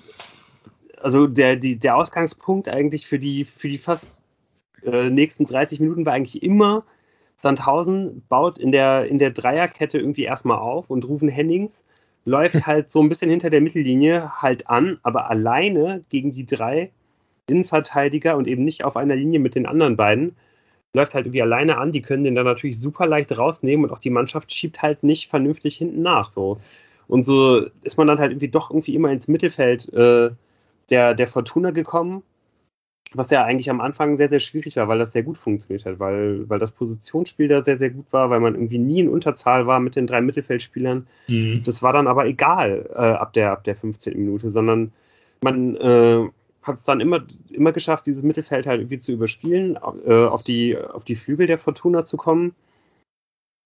also 1.03 1.27
der, 1.27 1.57
die, 1.57 1.77
der 1.77 1.97
Ausgangspunkt 1.97 2.69
eigentlich 2.69 3.07
für 3.07 3.19
die, 3.19 3.45
für 3.45 3.69
die 3.69 3.79
fast 3.79 4.20
äh, 4.85 5.11
nächsten 5.11 5.47
30 5.47 5.81
Minuten 5.81 6.07
war 6.07 6.13
eigentlich 6.13 6.43
immer, 6.43 6.85
Sandhausen 7.37 8.23
baut 8.29 8.59
in 8.59 8.71
der, 8.71 9.07
in 9.07 9.19
der 9.19 9.31
Dreierkette 9.31 9.99
irgendwie 9.99 10.25
erstmal 10.25 10.59
auf 10.59 10.91
und 10.91 11.07
rufen 11.07 11.29
Hennings 11.29 11.85
läuft 12.25 12.67
halt 12.67 12.91
so 12.91 13.01
ein 13.01 13.09
bisschen 13.09 13.31
hinter 13.31 13.51
der 13.51 13.61
Mittellinie 13.61 14.43
halt 14.43 14.69
an, 14.69 14.99
aber 15.03 15.31
alleine 15.31 16.03
gegen 16.11 16.33
die 16.33 16.47
drei 16.47 16.91
Innenverteidiger 17.47 18.37
und 18.37 18.47
eben 18.47 18.65
nicht 18.65 18.85
auf 18.85 18.97
einer 18.97 19.17
Linie 19.17 19.41
mit 19.41 19.55
den 19.55 19.67
anderen 19.67 19.97
beiden. 19.97 20.37
Läuft 20.93 21.15
halt 21.15 21.27
irgendwie 21.27 21.43
alleine 21.43 21.79
an, 21.79 21.93
die 21.93 22.03
können 22.03 22.25
den 22.25 22.35
dann 22.35 22.47
natürlich 22.47 22.81
super 22.81 23.07
leicht 23.07 23.37
rausnehmen 23.37 23.85
und 23.85 23.93
auch 23.93 23.99
die 24.01 24.11
Mannschaft 24.11 24.53
schiebt 24.53 24.83
halt 24.83 25.03
nicht 25.03 25.31
vernünftig 25.31 25.77
hinten 25.77 26.03
nach. 26.03 26.31
So. 26.31 26.59
Und 27.07 27.25
so 27.25 27.67
ist 27.83 27.97
man 27.97 28.07
dann 28.07 28.19
halt 28.19 28.33
irgendwie 28.33 28.49
doch 28.49 28.71
irgendwie 28.71 28.95
immer 28.95 29.11
ins 29.11 29.29
Mittelfeld 29.29 29.93
äh, 29.93 30.31
der, 30.91 31.15
der 31.15 31.29
Fortuna 31.29 31.71
gekommen 31.71 32.23
was 33.15 33.31
ja 33.31 33.45
eigentlich 33.45 33.71
am 33.71 33.81
Anfang 33.81 34.17
sehr, 34.17 34.29
sehr 34.29 34.39
schwierig 34.39 34.77
war, 34.77 34.87
weil 34.87 34.99
das 34.99 35.13
sehr 35.13 35.25
gut 35.25 35.37
funktioniert 35.37 35.85
hat, 35.85 35.99
weil, 35.99 36.49
weil 36.49 36.61
das 36.61 36.73
Positionsspiel 36.73 37.49
da 37.49 37.65
sehr, 37.65 37.77
sehr 37.77 37.91
gut 37.91 38.07
war, 38.13 38.31
weil 38.31 38.41
man 38.41 38.55
irgendwie 38.55 38.79
nie 38.79 39.01
in 39.01 39.09
Unterzahl 39.09 39.67
war 39.67 39.81
mit 39.81 39.97
den 39.97 40.07
drei 40.07 40.21
Mittelfeldspielern. 40.21 41.07
Mhm. 41.27 41.63
Das 41.65 41.83
war 41.83 41.93
dann 41.93 42.07
aber 42.07 42.27
egal 42.27 42.89
äh, 42.93 42.99
ab, 42.99 43.33
der, 43.33 43.51
ab 43.51 43.65
der 43.65 43.75
15. 43.75 44.17
Minute, 44.17 44.51
sondern 44.51 44.93
man 45.43 45.77
äh, 45.77 46.29
hat 46.63 46.77
es 46.77 46.85
dann 46.85 47.01
immer, 47.01 47.25
immer 47.51 47.73
geschafft, 47.73 48.07
dieses 48.07 48.23
Mittelfeld 48.23 48.67
halt 48.67 48.81
irgendwie 48.81 49.01
zu 49.01 49.13
überspielen, 49.13 49.77
äh, 50.07 50.27
auf, 50.27 50.45
die, 50.45 50.79
auf 50.79 51.05
die 51.05 51.17
Flügel 51.17 51.49
der 51.49 51.59
Fortuna 51.59 52.05
zu 52.05 52.17
kommen. 52.17 52.55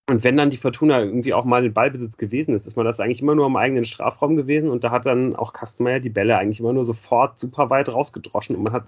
Und 0.09 0.23
wenn 0.23 0.37
dann 0.37 0.51
die 0.51 0.59
Fortuna 0.59 1.01
irgendwie 1.01 1.35
auch 1.35 1.45
mal 1.45 1.65
in 1.65 1.73
Ballbesitz 1.73 2.17
gewesen 2.17 2.55
ist, 2.55 2.67
ist 2.67 2.77
man 2.77 2.85
das 2.87 3.01
eigentlich 3.01 3.23
immer 3.23 3.35
nur 3.35 3.47
im 3.47 3.57
eigenen 3.57 3.87
Strafraum 3.87 4.37
gewesen 4.37 4.71
und 4.71 4.85
da 4.85 4.91
hat 4.91 5.07
dann 5.07 5.35
auch 5.35 5.55
Kastenmeier 5.55 5.99
die 5.99 6.11
Bälle 6.11 6.37
eigentlich 6.37 6.61
immer 6.61 6.75
nur 6.75 6.85
sofort 6.85 7.41
super 7.41 7.71
weit 7.71 7.89
rausgedroschen 7.89 8.55
und 8.55 8.65
man 8.65 8.75
hat 8.75 8.85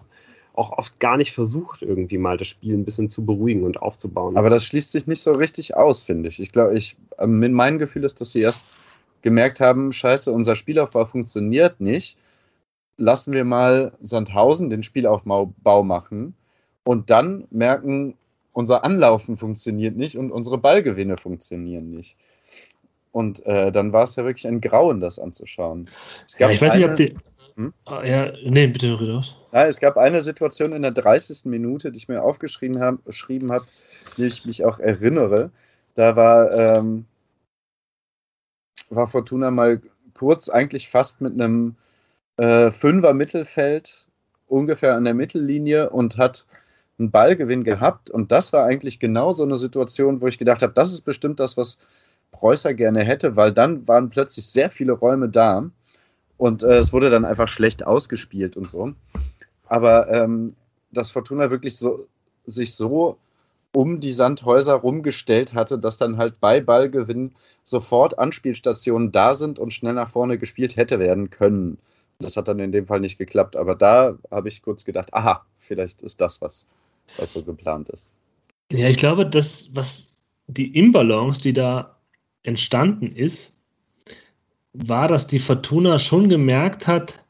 auch 0.57 0.77
oft 0.77 0.99
gar 1.01 1.17
nicht 1.17 1.33
versucht, 1.33 1.83
irgendwie 1.83 2.19
mal 2.19 2.37
das 2.37 2.49
Spiel 2.49 2.75
ein 2.75 2.85
bisschen 2.85 3.11
zu 3.11 3.25
beruhigen 3.25 3.65
und 3.65 3.81
aufzubauen. 3.81 4.37
Aber 4.37 4.51
das 4.51 4.65
schließt 4.65 4.93
sich 4.93 5.07
nicht 5.07 5.21
so 5.21 5.33
richtig 5.33 5.77
aus, 5.77 6.03
finde 6.03 6.29
ich. 6.29 6.41
Ich 6.41 6.53
glaube, 6.53 6.77
ich, 6.77 6.97
ähm, 7.19 7.53
mein 7.53 7.79
Gefühl 7.79 8.05
ist, 8.05 8.21
dass 8.21 8.33
sie 8.33 8.41
erst 8.41 8.63
gemerkt 9.23 9.61
haben, 9.61 9.93
scheiße, 9.93 10.33
unser 10.33 10.57
Spielaufbau 10.57 11.05
funktioniert 11.05 11.81
nicht. 11.81 12.17
Lassen 12.97 13.33
wir 13.33 13.45
mal 13.45 13.93
Sandhausen 14.03 14.71
den 14.71 14.83
Spielaufbau 14.83 15.83
machen 15.83 16.35
und 16.85 17.11
dann 17.11 17.47
merken, 17.51 18.15
unser 18.53 18.85
Anlaufen 18.85 19.37
funktioniert 19.37 19.97
nicht 19.97 20.17
und 20.17 20.31
unsere 20.31 20.57
Ballgewinne 20.57 21.19
funktionieren 21.19 21.91
nicht. 21.91 22.17
Und 23.13 23.45
äh, 23.47 23.73
dann 23.73 23.93
war 23.93 24.05
es 24.05 24.17
ja 24.17 24.25
wirklich 24.25 24.47
ein 24.47 24.61
Grauen, 24.61 25.01
das 25.01 25.19
anzuschauen. 25.19 25.91
ja, 26.39 26.51
ich 26.51 26.61
weiß 26.61 26.73
eine, 26.73 26.81
nicht, 26.83 26.91
ob 26.91 26.97
die. 26.97 27.15
Hm? 27.57 27.73
Ah, 27.87 28.05
ja, 28.05 28.33
nee, 28.45 28.67
bitte, 28.67 29.01
Ridos. 29.01 29.35
Ja, 29.53 29.67
es 29.67 29.81
gab 29.81 29.97
eine 29.97 30.21
Situation 30.21 30.73
in 30.73 30.83
der 30.83 30.91
30. 30.91 31.47
Minute, 31.47 31.91
die 31.91 31.99
ich 31.99 32.09
mir 32.09 32.23
aufgeschrieben 32.23 32.81
habe, 32.81 32.99
hab, 33.07 33.63
die 34.17 34.27
ich 34.27 34.45
mich 34.45 34.65
auch 34.65 34.79
erinnere. 34.79 35.51
Da 35.95 36.15
war, 36.17 36.53
ähm, 36.53 37.07
war 38.91 39.07
Fortuna 39.07 39.51
mal 39.51 39.81
kurz 40.13 40.51
eigentlich 40.51 40.89
fast 40.89 41.23
mit 41.23 41.33
einem 41.33 41.77
äh, 42.37 42.71
Fünfer 42.71 43.15
Mittelfeld 43.15 44.07
ungefähr 44.47 44.95
an 44.95 45.05
der 45.05 45.15
Mittellinie 45.15 45.91
und 45.91 46.19
hat 46.19 46.47
einen 46.99 47.11
Ballgewinn 47.11 47.65
gehabt. 47.65 48.11
Und 48.11 48.33
das 48.33 48.53
war 48.53 48.65
eigentlich 48.67 49.01
genau 49.01 49.33
so 49.33 49.45
eine 49.45 49.57
Situation, 49.57 50.21
wo 50.21 50.27
ich 50.27 50.39
gedacht 50.39 50.63
habe, 50.63 50.75
das 50.75 50.93
ist 50.93 51.03
bestimmt 51.03 51.41
das, 51.41 51.57
was 51.57 51.79
Preußer 52.33 52.75
gerne 52.75 53.03
hätte, 53.03 53.37
weil 53.37 53.53
dann 53.53 53.89
waren 53.89 54.11
plötzlich 54.11 54.47
sehr 54.47 54.71
viele 54.71 54.93
Räume 54.93 55.31
da 55.31 55.71
und 56.39 56.63
äh, 56.63 56.79
es 56.79 56.93
wurde 56.93 57.11
dann 57.11 57.25
einfach 57.25 57.49
schlecht 57.49 57.87
ausgespielt 57.87 58.57
und 58.57 58.69
so. 58.69 58.93
Aber 59.67 60.09
ähm, 60.13 60.55
dass 60.93 61.11
Fortuna 61.11 61.51
wirklich 61.51 61.77
so, 61.77 62.07
sich 62.45 62.75
so 62.75 63.19
um 63.75 64.01
die 64.01 64.13
Sandhäuser 64.13 64.75
rumgestellt 64.75 65.55
hatte, 65.55 65.79
dass 65.79 65.99
dann 65.99 66.17
halt 66.17 66.41
bei 66.41 66.61
Ballgewinn 66.61 67.33
sofort 67.63 68.19
Anspielstationen 68.19 69.13
da 69.13 69.35
sind 69.35 69.59
und 69.59 69.73
schnell 69.73 69.95
nach 69.95 70.09
vorne 70.09 70.39
gespielt 70.39 70.77
hätte 70.77 70.99
werden 70.99 71.31
können. 71.31 71.79
Das 72.19 72.37
hat 72.37 72.49
dann 72.49 72.59
in 72.59 72.73
dem 72.73 72.87
Fall 72.87 73.01
nicht 73.01 73.19
geklappt, 73.19 73.57
aber 73.57 73.75
da 73.75 74.17
habe 74.31 74.49
ich 74.49 74.63
kurz 74.63 74.85
gedacht, 74.85 75.13
aha, 75.13 75.45
vielleicht 75.59 76.01
ist 76.03 76.21
das 76.21 76.41
was 76.41 76.67
was 77.17 77.33
so 77.33 77.43
geplant 77.43 77.89
ist. 77.89 78.11
Ja, 78.71 78.89
ich 78.89 78.97
glaube, 78.97 79.27
das, 79.27 79.71
was 79.75 80.17
die 80.47 80.77
Imbalance, 80.77 81.41
die 81.41 81.53
da 81.53 81.97
entstanden 82.43 83.15
ist, 83.15 83.56
war, 84.85 85.09
dass 85.09 85.27
die 85.27 85.39
Fortuna 85.39 85.99
schon 85.99 86.29
gemerkt 86.29 86.87
hat, 86.87 87.23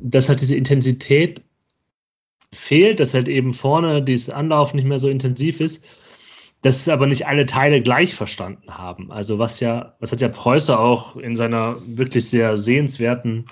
dass 0.00 0.28
halt 0.28 0.40
diese 0.40 0.56
Intensität 0.56 1.42
fehlt, 2.52 3.00
dass 3.00 3.14
halt 3.14 3.28
eben 3.28 3.54
vorne 3.54 4.02
dieses 4.02 4.30
Anlauf 4.30 4.74
nicht 4.74 4.86
mehr 4.86 4.98
so 4.98 5.08
intensiv 5.08 5.60
ist, 5.60 5.84
dass 6.62 6.76
es 6.76 6.88
aber 6.88 7.06
nicht 7.06 7.26
alle 7.26 7.46
Teile 7.46 7.82
gleich 7.82 8.14
verstanden 8.14 8.70
haben. 8.70 9.12
Also 9.12 9.38
was 9.38 9.60
ja, 9.60 9.94
was 10.00 10.12
hat 10.12 10.20
ja 10.20 10.28
Preußer 10.28 10.78
auch 10.78 11.16
in 11.16 11.36
seiner 11.36 11.76
wirklich 11.86 12.28
sehr 12.28 12.56
sehenswerten 12.56 13.46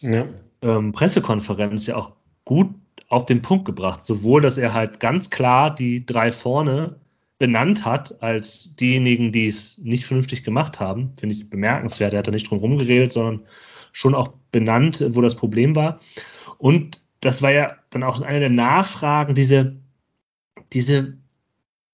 ja. 0.00 0.26
ähm, 0.62 0.92
Pressekonferenz 0.92 1.86
ja 1.86 1.96
auch 1.96 2.12
gut 2.44 2.68
auf 3.08 3.26
den 3.26 3.42
Punkt 3.42 3.64
gebracht. 3.64 4.04
Sowohl, 4.04 4.40
dass 4.40 4.58
er 4.58 4.72
halt 4.72 5.00
ganz 5.00 5.30
klar 5.30 5.74
die 5.74 6.04
drei 6.04 6.30
vorne 6.30 6.96
benannt 7.42 7.84
hat 7.84 8.22
als 8.22 8.76
diejenigen, 8.76 9.32
die 9.32 9.48
es 9.48 9.78
nicht 9.78 10.06
vernünftig 10.06 10.44
gemacht 10.44 10.78
haben. 10.78 11.12
Finde 11.18 11.34
ich 11.34 11.50
bemerkenswert. 11.50 12.12
Er 12.12 12.20
hat 12.20 12.28
da 12.28 12.30
nicht 12.30 12.48
drum 12.48 12.60
rumgeredet, 12.60 13.12
sondern 13.12 13.40
schon 13.92 14.14
auch 14.14 14.32
benannt, 14.52 15.04
wo 15.08 15.20
das 15.20 15.34
Problem 15.34 15.74
war. 15.74 15.98
Und 16.58 17.00
das 17.20 17.42
war 17.42 17.50
ja 17.50 17.74
dann 17.90 18.04
auch 18.04 18.20
eine 18.20 18.38
der 18.38 18.50
Nachfragen, 18.50 19.34
diese, 19.34 19.74
diese 20.72 21.16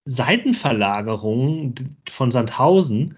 Seitenverlagerung 0.05 1.74
von 2.07 2.30
Sandhausen 2.30 3.16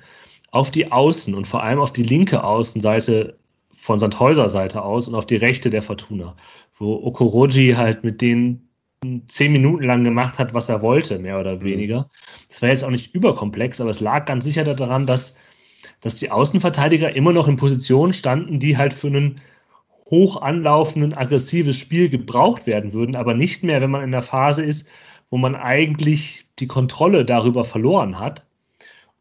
auf 0.53 0.71
die 0.71 0.93
Außen 0.93 1.35
und 1.35 1.49
vor 1.49 1.65
allem 1.65 1.81
auf 1.81 1.93
die 1.93 2.05
linke 2.05 2.45
Außenseite 2.45 3.37
von 3.73 3.99
Sandhäuser 3.99 4.49
Seite 4.49 4.85
aus 4.85 5.09
und 5.09 5.17
auf 5.17 5.27
die 5.27 5.37
rechte 5.37 5.69
der 5.69 5.83
Fortuna 5.83 6.37
wo 6.81 6.95
Okoroji 7.05 7.75
halt 7.77 8.03
mit 8.03 8.21
denen 8.21 8.69
zehn 9.29 9.53
Minuten 9.53 9.85
lang 9.85 10.05
gemacht 10.05 10.39
hat, 10.39 10.53
was 10.53 10.69
er 10.69 10.83
wollte, 10.83 11.19
mehr 11.19 11.41
oder 11.41 11.57
mhm. 11.57 11.65
weniger. 11.65 12.11
Das 12.49 12.61
war 12.61 12.69
jetzt 12.69 12.85
auch 12.85 12.91
nicht 12.91 13.15
überkomplex, 13.15 13.81
aber 13.81 13.91
es 13.91 14.01
lag 14.01 14.27
ganz 14.27 14.45
sicher 14.45 14.65
daran, 14.65 15.07
dass, 15.07 15.39
dass 16.03 16.17
die 16.17 16.31
Außenverteidiger 16.31 17.15
immer 17.15 17.33
noch 17.33 17.49
in 17.49 17.57
Positionen 17.57 18.13
standen, 18.13 18.59
die 18.59 18.77
halt 18.77 18.93
für 18.93 19.07
einen 19.07 19.41
hoch 20.11 20.43
anlaufenden, 20.43 21.15
aggressives 21.15 21.79
Spiel 21.79 22.11
gebraucht 22.11 22.67
werden 22.67 22.93
würden, 22.93 23.17
aber 23.17 23.33
nicht 23.33 23.63
mehr, 23.63 23.81
wenn 23.81 23.91
man 23.91 24.05
in 24.05 24.11
der 24.11 24.23
Phase 24.23 24.65
ist, 24.65 24.89
wo 25.31 25.39
man 25.39 25.55
eigentlich 25.55 26.47
die 26.59 26.67
Kontrolle 26.67 27.25
darüber 27.25 27.65
verloren 27.65 28.19
hat. 28.19 28.45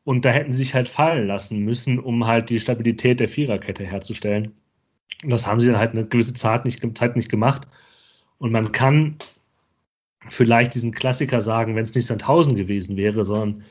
Und 0.03 0.25
da 0.25 0.31
hätten 0.31 0.51
sie 0.51 0.59
sich 0.59 0.73
halt 0.73 0.89
fallen 0.89 1.27
lassen 1.27 1.63
müssen, 1.63 1.99
um 1.99 2.25
halt 2.25 2.49
die 2.49 2.59
Stabilität 2.59 3.19
der 3.19 3.27
Viererkette 3.27 3.85
herzustellen. 3.85 4.53
Und 5.23 5.29
das 5.29 5.45
haben 5.45 5.61
sie 5.61 5.67
dann 5.67 5.77
halt 5.77 5.91
eine 5.91 6.05
gewisse 6.05 6.33
Zeit 6.33 6.65
nicht, 6.65 6.81
Zeit 6.97 7.15
nicht 7.15 7.29
gemacht. 7.29 7.67
Und 8.39 8.51
man 8.51 8.71
kann 8.71 9.17
vielleicht 10.27 10.73
diesen 10.73 10.91
Klassiker 10.91 11.41
sagen, 11.41 11.75
wenn 11.75 11.83
es 11.83 11.95
nicht 11.95 12.07
Sandhausen 12.07 12.55
gewesen 12.55 12.97
wäre, 12.97 13.23
sondern 13.23 13.63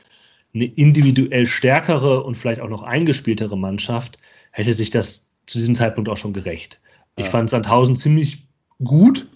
eine 0.53 0.65
individuell 0.65 1.45
stärkere 1.45 2.23
und 2.23 2.35
vielleicht 2.35 2.61
auch 2.61 2.69
noch 2.69 2.81
eingespieltere 2.81 3.57
Mannschaft, 3.57 4.17
hätte 4.51 4.73
sich 4.73 4.89
das 4.89 5.31
zu 5.45 5.57
diesem 5.59 5.75
Zeitpunkt 5.75 6.09
auch 6.09 6.17
schon 6.17 6.33
gerecht. 6.33 6.79
Ich 7.15 7.25
ja. 7.25 7.31
fand 7.31 7.49
Sandhausen 7.49 7.95
ziemlich 7.95 8.47
gut, 8.83 9.27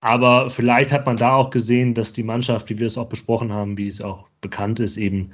aber 0.00 0.50
vielleicht 0.50 0.92
hat 0.92 1.06
man 1.06 1.16
da 1.16 1.34
auch 1.34 1.50
gesehen, 1.50 1.94
dass 1.94 2.12
die 2.12 2.22
Mannschaft, 2.22 2.68
wie 2.70 2.78
wir 2.78 2.86
es 2.86 2.98
auch 2.98 3.08
besprochen 3.08 3.52
haben, 3.52 3.78
wie 3.78 3.88
es 3.88 4.00
auch 4.00 4.28
bekannt 4.40 4.78
ist, 4.78 4.96
eben 4.96 5.30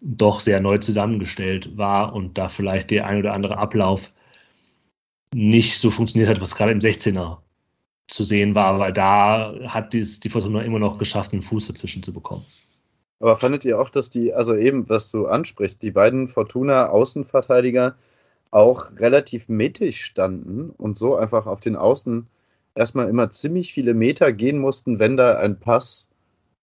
doch 0.00 0.40
sehr 0.40 0.60
neu 0.60 0.78
zusammengestellt 0.78 1.76
war 1.76 2.14
und 2.14 2.36
da 2.36 2.48
vielleicht 2.48 2.90
der 2.90 3.06
ein 3.06 3.18
oder 3.18 3.32
andere 3.32 3.58
Ablauf 3.58 4.12
nicht 5.34 5.78
so 5.78 5.90
funktioniert 5.90 6.30
hat, 6.30 6.40
was 6.40 6.54
gerade 6.54 6.72
im 6.72 6.78
16er 6.78 7.38
zu 8.14 8.22
sehen 8.22 8.54
war, 8.54 8.78
weil 8.78 8.92
da 8.92 9.52
hat 9.66 9.92
dies, 9.92 10.20
die 10.20 10.28
Fortuna 10.28 10.62
immer 10.62 10.78
noch 10.78 10.98
geschafft, 10.98 11.32
einen 11.32 11.42
Fuß 11.42 11.66
dazwischen 11.66 12.02
zu 12.04 12.12
bekommen. 12.12 12.46
Aber 13.18 13.36
fandet 13.36 13.64
ihr 13.64 13.80
auch, 13.80 13.90
dass 13.90 14.08
die, 14.08 14.32
also 14.32 14.54
eben, 14.54 14.88
was 14.88 15.10
du 15.10 15.26
ansprichst, 15.26 15.82
die 15.82 15.90
beiden 15.90 16.28
Fortuna-Außenverteidiger 16.28 17.96
auch 18.52 18.92
relativ 19.00 19.48
mittig 19.48 20.04
standen 20.04 20.70
und 20.70 20.96
so 20.96 21.16
einfach 21.16 21.46
auf 21.46 21.58
den 21.58 21.74
Außen 21.74 22.28
erstmal 22.76 23.08
immer 23.08 23.32
ziemlich 23.32 23.72
viele 23.72 23.94
Meter 23.94 24.32
gehen 24.32 24.58
mussten, 24.58 25.00
wenn 25.00 25.16
da 25.16 25.38
ein 25.38 25.58
Pass 25.58 26.08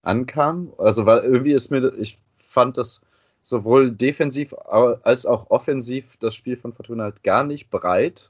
ankam? 0.03 0.71
Also, 0.77 1.05
weil 1.05 1.19
irgendwie 1.19 1.51
ist 1.51 1.69
mir, 1.69 1.93
ich 1.99 2.17
fand 2.37 2.77
das 2.77 3.01
sowohl 3.41 3.91
defensiv 3.91 4.53
als 4.53 5.25
auch 5.25 5.49
offensiv 5.49 6.15
das 6.19 6.33
Spiel 6.33 6.55
von 6.55 6.71
Fortuna 6.71 7.03
halt 7.03 7.23
gar 7.23 7.43
nicht 7.43 7.69
breit. 7.69 8.29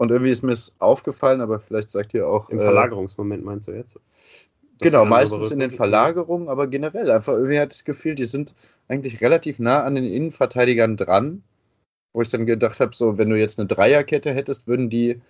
Und 0.00 0.10
irgendwie 0.10 0.30
ist 0.30 0.42
mir 0.42 0.52
es 0.52 0.74
aufgefallen, 0.78 1.42
aber 1.42 1.60
vielleicht 1.60 1.90
sagt 1.90 2.14
ihr 2.14 2.26
auch. 2.26 2.48
Im 2.48 2.58
äh, 2.58 2.62
Verlagerungsmoment 2.62 3.44
meinst 3.44 3.68
du 3.68 3.72
jetzt? 3.72 3.98
Genau, 4.78 5.04
meistens 5.04 5.50
in 5.50 5.58
den 5.58 5.70
Verlagerungen, 5.70 6.48
aber 6.48 6.68
generell 6.68 7.10
einfach 7.10 7.34
irgendwie 7.34 7.60
hat 7.60 7.70
das 7.70 7.84
Gefühl, 7.84 8.14
die 8.14 8.24
sind 8.24 8.54
eigentlich 8.88 9.20
relativ 9.20 9.58
nah 9.58 9.82
an 9.82 9.96
den 9.96 10.04
Innenverteidigern 10.04 10.96
dran. 10.96 11.42
Wo 12.14 12.22
ich 12.22 12.30
dann 12.30 12.46
gedacht 12.46 12.80
habe, 12.80 12.96
so, 12.96 13.18
wenn 13.18 13.28
du 13.28 13.38
jetzt 13.38 13.60
eine 13.60 13.66
Dreierkette 13.66 14.32
hättest, 14.32 14.66
würden 14.66 14.88
die 14.88 15.20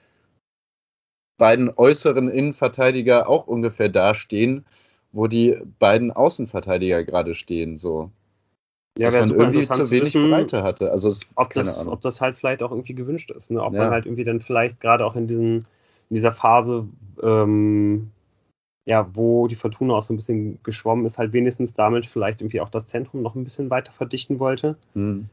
beiden 1.36 1.76
äußeren 1.76 2.28
Innenverteidiger 2.28 3.28
auch 3.28 3.48
ungefähr 3.48 3.88
dastehen, 3.88 4.64
wo 5.10 5.26
die 5.26 5.58
beiden 5.80 6.12
Außenverteidiger 6.12 7.02
gerade 7.02 7.34
stehen. 7.34 7.76
So. 7.76 8.12
Ja, 9.00 9.08
dass 9.08 9.28
man 9.28 9.30
irgendwie 9.30 9.66
zu 9.66 9.90
wenig 9.90 10.14
wissen, 10.14 10.28
Breite 10.28 10.62
hatte. 10.62 10.90
Also 10.90 11.08
das, 11.08 11.26
ob, 11.34 11.54
das, 11.54 11.88
ob 11.88 12.02
das 12.02 12.20
halt 12.20 12.36
vielleicht 12.36 12.62
auch 12.62 12.70
irgendwie 12.70 12.94
gewünscht 12.94 13.30
ist. 13.30 13.50
Ne? 13.50 13.62
Ob 13.62 13.72
ja. 13.72 13.84
man 13.84 13.90
halt 13.92 14.04
irgendwie 14.04 14.24
dann 14.24 14.40
vielleicht 14.40 14.78
gerade 14.78 15.06
auch 15.06 15.16
in, 15.16 15.26
diesen, 15.26 15.48
in 15.48 16.14
dieser 16.14 16.32
Phase, 16.32 16.86
ähm, 17.22 18.10
ja, 18.84 19.08
wo 19.14 19.48
die 19.48 19.54
Fortuna 19.54 19.94
auch 19.94 20.02
so 20.02 20.12
ein 20.12 20.16
bisschen 20.16 20.58
geschwommen 20.64 21.06
ist, 21.06 21.16
halt 21.16 21.32
wenigstens 21.32 21.72
damit 21.72 22.04
vielleicht 22.04 22.42
irgendwie 22.42 22.60
auch 22.60 22.68
das 22.68 22.88
Zentrum 22.88 23.22
noch 23.22 23.34
ein 23.36 23.44
bisschen 23.44 23.70
weiter 23.70 23.90
verdichten 23.90 24.38
wollte. 24.38 24.76
Hm. 24.92 25.30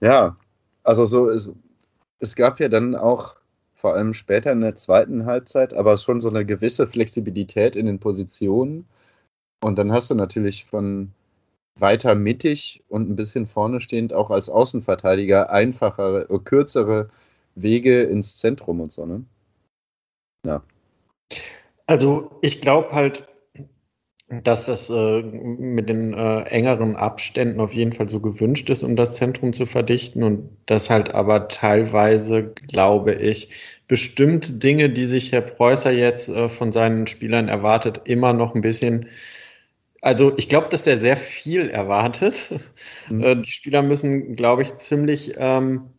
Ja, 0.00 0.36
also 0.82 1.04
so 1.04 1.28
ist, 1.28 1.52
es 2.18 2.34
gab 2.34 2.58
ja 2.58 2.68
dann 2.68 2.96
auch 2.96 3.36
vor 3.74 3.94
allem 3.94 4.12
später 4.12 4.50
in 4.50 4.60
der 4.60 4.74
zweiten 4.74 5.24
Halbzeit, 5.24 5.72
aber 5.72 5.96
schon 5.98 6.20
so 6.20 6.30
eine 6.30 6.44
gewisse 6.44 6.88
Flexibilität 6.88 7.76
in 7.76 7.86
den 7.86 8.00
Positionen. 8.00 8.86
Und 9.62 9.78
dann 9.78 9.92
hast 9.92 10.10
du 10.10 10.16
natürlich 10.16 10.64
von 10.64 11.12
weiter 11.78 12.14
mittig 12.14 12.82
und 12.88 13.08
ein 13.08 13.16
bisschen 13.16 13.46
vorne 13.46 13.80
stehend 13.80 14.12
auch 14.12 14.30
als 14.30 14.48
Außenverteidiger 14.48 15.50
einfachere, 15.50 16.28
äh, 16.28 16.38
kürzere 16.38 17.08
Wege 17.54 18.02
ins 18.02 18.36
Zentrum 18.36 18.80
und 18.80 18.92
so, 18.92 19.06
ne? 19.06 19.24
Ja. 20.46 20.62
Also 21.86 22.30
ich 22.40 22.60
glaube 22.60 22.92
halt, 22.92 23.26
dass 24.28 24.66
das 24.66 24.88
äh, 24.90 25.22
mit 25.22 25.88
den 25.88 26.14
äh, 26.14 26.42
engeren 26.42 26.94
Abständen 26.94 27.60
auf 27.60 27.74
jeden 27.74 27.92
Fall 27.92 28.08
so 28.08 28.20
gewünscht 28.20 28.70
ist, 28.70 28.84
um 28.84 28.94
das 28.94 29.16
Zentrum 29.16 29.52
zu 29.52 29.66
verdichten 29.66 30.22
und 30.22 30.48
dass 30.66 30.88
halt 30.88 31.12
aber 31.12 31.48
teilweise, 31.48 32.54
glaube 32.68 33.14
ich, 33.14 33.50
bestimmte 33.88 34.52
Dinge, 34.52 34.88
die 34.88 35.04
sich 35.04 35.32
Herr 35.32 35.40
Preußer 35.40 35.90
jetzt 35.90 36.28
äh, 36.28 36.48
von 36.48 36.72
seinen 36.72 37.08
Spielern 37.08 37.48
erwartet, 37.48 38.02
immer 38.04 38.32
noch 38.32 38.54
ein 38.54 38.60
bisschen 38.60 39.08
also 40.02 40.36
ich 40.38 40.48
glaube, 40.48 40.68
dass 40.68 40.84
der 40.84 40.96
sehr 40.96 41.16
viel 41.16 41.68
erwartet. 41.68 42.48
Mhm. 43.08 43.22
Äh, 43.22 43.36
die 43.36 43.50
Spieler 43.50 43.82
müssen, 43.82 44.36
glaube 44.36 44.62
ich, 44.62 44.76
ziemlich 44.76 45.32
ähm, 45.36 45.90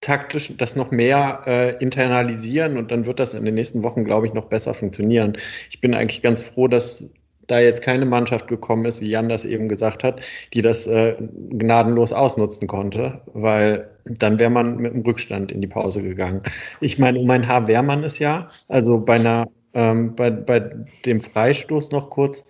taktisch 0.00 0.54
das 0.56 0.76
noch 0.76 0.90
mehr 0.90 1.42
äh, 1.46 1.82
internalisieren 1.82 2.76
und 2.76 2.90
dann 2.90 3.06
wird 3.06 3.18
das 3.18 3.34
in 3.34 3.44
den 3.44 3.54
nächsten 3.54 3.82
Wochen, 3.82 4.04
glaube 4.04 4.26
ich, 4.26 4.34
noch 4.34 4.46
besser 4.46 4.74
funktionieren. 4.74 5.36
Ich 5.70 5.80
bin 5.80 5.94
eigentlich 5.94 6.22
ganz 6.22 6.42
froh, 6.42 6.68
dass 6.68 7.10
da 7.46 7.58
jetzt 7.58 7.82
keine 7.82 8.06
Mannschaft 8.06 8.48
gekommen 8.48 8.84
ist, 8.84 9.00
wie 9.00 9.10
Jan 9.10 9.28
das 9.28 9.44
eben 9.44 9.68
gesagt 9.68 10.04
hat, 10.04 10.20
die 10.52 10.62
das 10.62 10.86
äh, 10.86 11.14
gnadenlos 11.50 12.12
ausnutzen 12.12 12.68
konnte, 12.68 13.20
weil 13.32 13.90
dann 14.04 14.38
wäre 14.38 14.50
man 14.50 14.76
mit 14.76 14.92
einem 14.92 15.02
Rückstand 15.02 15.52
in 15.52 15.60
die 15.60 15.66
Pause 15.66 16.02
gegangen. 16.02 16.40
Ich 16.80 16.98
meine, 16.98 17.18
um 17.18 17.30
ein 17.30 17.48
Haar 17.48 17.66
wäre 17.66 17.82
man 17.82 18.04
es 18.04 18.18
ja. 18.18 18.50
Also 18.68 18.98
bei 18.98 19.16
einer, 19.16 19.48
ähm, 19.74 20.14
bei, 20.14 20.30
bei 20.30 20.60
dem 21.04 21.20
Freistoß 21.20 21.90
noch 21.90 22.10
kurz 22.10 22.46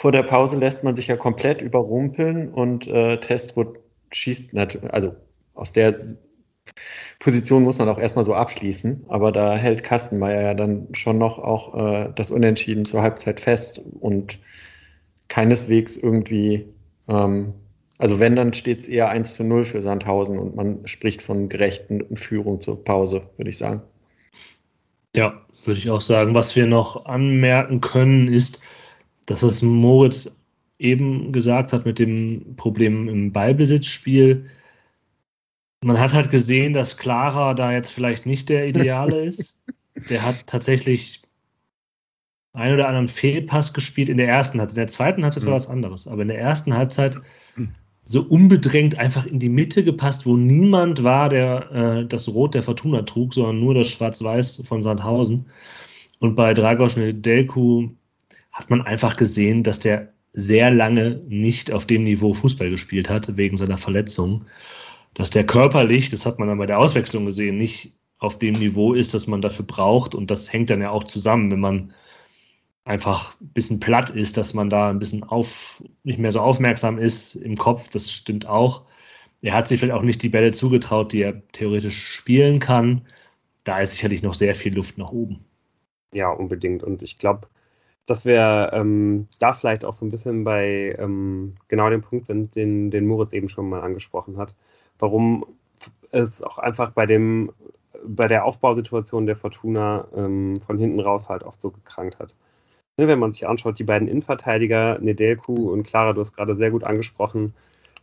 vor 0.00 0.12
der 0.12 0.22
Pause 0.22 0.56
lässt 0.56 0.82
man 0.82 0.96
sich 0.96 1.08
ja 1.08 1.16
komplett 1.16 1.60
überrumpeln 1.60 2.48
und 2.48 2.86
äh, 2.86 3.20
Testrut 3.20 3.80
schießt 4.12 4.54
natürlich, 4.54 4.90
also 4.94 5.14
aus 5.52 5.74
der 5.74 5.94
Position 7.18 7.64
muss 7.64 7.76
man 7.76 7.86
auch 7.90 7.98
erstmal 7.98 8.24
so 8.24 8.32
abschließen, 8.32 9.04
aber 9.08 9.30
da 9.30 9.56
hält 9.56 9.82
Kastenmeier 9.82 10.40
ja 10.40 10.54
dann 10.54 10.88
schon 10.94 11.18
noch 11.18 11.38
auch 11.38 11.74
äh, 11.74 12.12
das 12.14 12.30
Unentschieden 12.30 12.86
zur 12.86 13.02
Halbzeit 13.02 13.40
fest 13.40 13.82
und 14.00 14.38
keineswegs 15.28 15.98
irgendwie, 15.98 16.64
ähm, 17.06 17.52
also 17.98 18.18
wenn, 18.18 18.36
dann 18.36 18.54
steht 18.54 18.78
es 18.78 18.88
eher 18.88 19.10
1 19.10 19.34
zu 19.34 19.44
0 19.44 19.66
für 19.66 19.82
Sandhausen 19.82 20.38
und 20.38 20.56
man 20.56 20.86
spricht 20.86 21.22
von 21.22 21.50
gerechten 21.50 22.16
Führung 22.16 22.62
zur 22.62 22.82
Pause, 22.82 23.28
würde 23.36 23.50
ich 23.50 23.58
sagen. 23.58 23.82
Ja, 25.14 25.42
würde 25.66 25.78
ich 25.78 25.90
auch 25.90 26.00
sagen. 26.00 26.32
Was 26.32 26.56
wir 26.56 26.64
noch 26.64 27.04
anmerken 27.04 27.82
können, 27.82 28.28
ist, 28.28 28.62
das, 29.30 29.44
was 29.44 29.62
Moritz 29.62 30.36
eben 30.80 31.30
gesagt 31.30 31.72
hat 31.72 31.84
mit 31.86 32.00
dem 32.00 32.56
Problem 32.56 33.08
im 33.08 33.32
Ballbesitzspiel, 33.32 34.46
man 35.84 36.00
hat 36.00 36.12
halt 36.12 36.32
gesehen, 36.32 36.72
dass 36.72 36.96
Clara 36.96 37.54
da 37.54 37.72
jetzt 37.72 37.92
vielleicht 37.92 38.26
nicht 38.26 38.48
der 38.48 38.66
Ideale 38.66 39.24
ist. 39.24 39.54
Der 40.08 40.22
hat 40.22 40.48
tatsächlich 40.48 41.22
einen 42.54 42.74
oder 42.74 42.88
anderen 42.88 43.06
Fehlpass 43.06 43.72
gespielt 43.72 44.08
in 44.08 44.16
der 44.16 44.26
ersten 44.26 44.58
Halbzeit. 44.58 44.76
In 44.76 44.82
der 44.82 44.88
zweiten 44.88 45.22
Halbzeit 45.22 45.44
war 45.44 45.52
mhm. 45.52 45.56
was 45.56 45.68
anderes. 45.68 46.08
Aber 46.08 46.22
in 46.22 46.28
der 46.28 46.40
ersten 46.40 46.74
Halbzeit 46.74 47.16
so 48.02 48.22
unbedrängt 48.22 48.98
einfach 48.98 49.26
in 49.26 49.38
die 49.38 49.48
Mitte 49.48 49.84
gepasst, 49.84 50.26
wo 50.26 50.36
niemand 50.36 51.04
war, 51.04 51.28
der 51.28 51.70
äh, 51.70 52.06
das 52.06 52.26
Rot 52.26 52.54
der 52.54 52.64
Fortuna 52.64 53.02
trug, 53.02 53.34
sondern 53.34 53.60
nur 53.60 53.74
das 53.74 53.90
Schwarz-Weiß 53.90 54.64
von 54.66 54.82
Sandhausen. 54.82 55.46
Und 56.18 56.34
bei 56.34 56.52
Dragos 56.52 56.96
Delku 56.96 57.90
hat 58.52 58.70
man 58.70 58.82
einfach 58.82 59.16
gesehen, 59.16 59.62
dass 59.62 59.80
der 59.80 60.12
sehr 60.32 60.70
lange 60.70 61.22
nicht 61.28 61.72
auf 61.72 61.86
dem 61.86 62.04
Niveau 62.04 62.34
Fußball 62.34 62.70
gespielt 62.70 63.08
hat, 63.10 63.36
wegen 63.36 63.56
seiner 63.56 63.78
Verletzung 63.78 64.46
dass 65.14 65.30
der 65.30 65.44
körperlich, 65.44 66.08
das 66.10 66.26
hat 66.26 66.38
man 66.38 66.48
dann 66.48 66.58
bei 66.58 66.66
der 66.66 66.78
Auswechslung 66.78 67.24
gesehen, 67.26 67.58
nicht 67.58 67.94
auf 68.18 68.38
dem 68.38 68.54
Niveau 68.54 68.94
ist, 68.94 69.14
das 69.14 69.26
man 69.26 69.42
dafür 69.42 69.64
braucht. 69.64 70.14
Und 70.14 70.30
das 70.30 70.52
hängt 70.52 70.70
dann 70.70 70.82
ja 70.82 70.90
auch 70.90 71.04
zusammen, 71.04 71.50
wenn 71.50 71.60
man 71.60 71.92
einfach 72.84 73.40
ein 73.40 73.48
bisschen 73.48 73.80
platt 73.80 74.10
ist, 74.10 74.36
dass 74.36 74.54
man 74.54 74.70
da 74.70 74.90
ein 74.90 74.98
bisschen 74.98 75.22
auf, 75.22 75.82
nicht 76.04 76.18
mehr 76.18 76.32
so 76.32 76.40
aufmerksam 76.40 76.98
ist 76.98 77.34
im 77.34 77.56
Kopf. 77.56 77.88
Das 77.88 78.10
stimmt 78.10 78.46
auch. 78.46 78.84
Er 79.42 79.54
hat 79.54 79.68
sich 79.68 79.80
vielleicht 79.80 79.94
auch 79.94 80.02
nicht 80.02 80.22
die 80.22 80.28
Bälle 80.28 80.52
zugetraut, 80.52 81.12
die 81.12 81.22
er 81.22 81.46
theoretisch 81.48 81.98
spielen 81.98 82.58
kann. 82.58 83.06
Da 83.64 83.80
ist 83.80 83.92
sicherlich 83.92 84.22
noch 84.22 84.34
sehr 84.34 84.54
viel 84.54 84.74
Luft 84.74 84.98
nach 84.98 85.12
oben. 85.12 85.44
Ja, 86.12 86.30
unbedingt. 86.30 86.82
Und 86.82 87.02
ich 87.02 87.18
glaube, 87.18 87.48
dass 88.10 88.24
wir 88.24 88.70
ähm, 88.72 89.28
da 89.38 89.52
vielleicht 89.52 89.84
auch 89.84 89.92
so 89.92 90.04
ein 90.04 90.10
bisschen 90.10 90.44
bei 90.44 90.96
ähm, 90.98 91.54
genau 91.68 91.88
dem 91.90 92.02
Punkt 92.02 92.26
sind, 92.26 92.56
den, 92.56 92.90
den 92.90 93.06
Moritz 93.08 93.32
eben 93.32 93.48
schon 93.48 93.68
mal 93.68 93.80
angesprochen 93.80 94.36
hat 94.36 94.54
warum 95.00 95.44
es 96.12 96.42
auch 96.42 96.58
einfach 96.58 96.90
bei 96.92 97.06
dem 97.06 97.52
bei 98.02 98.26
der 98.26 98.44
Aufbausituation 98.44 99.26
der 99.26 99.36
Fortuna 99.36 100.06
ähm, 100.16 100.56
von 100.66 100.78
hinten 100.78 101.00
raus 101.00 101.28
halt 101.28 101.42
oft 101.42 101.60
so 101.60 101.70
gekrankt 101.70 102.18
hat. 102.18 102.34
Ne, 102.96 103.08
wenn 103.08 103.18
man 103.18 103.32
sich 103.32 103.46
anschaut, 103.46 103.78
die 103.78 103.84
beiden 103.84 104.08
Innenverteidiger, 104.08 104.98
Nedelku 105.00 105.70
und 105.70 105.82
Clara, 105.82 106.14
du 106.14 106.20
hast 106.20 106.34
gerade 106.34 106.54
sehr 106.54 106.70
gut 106.70 106.82
angesprochen, 106.82 107.52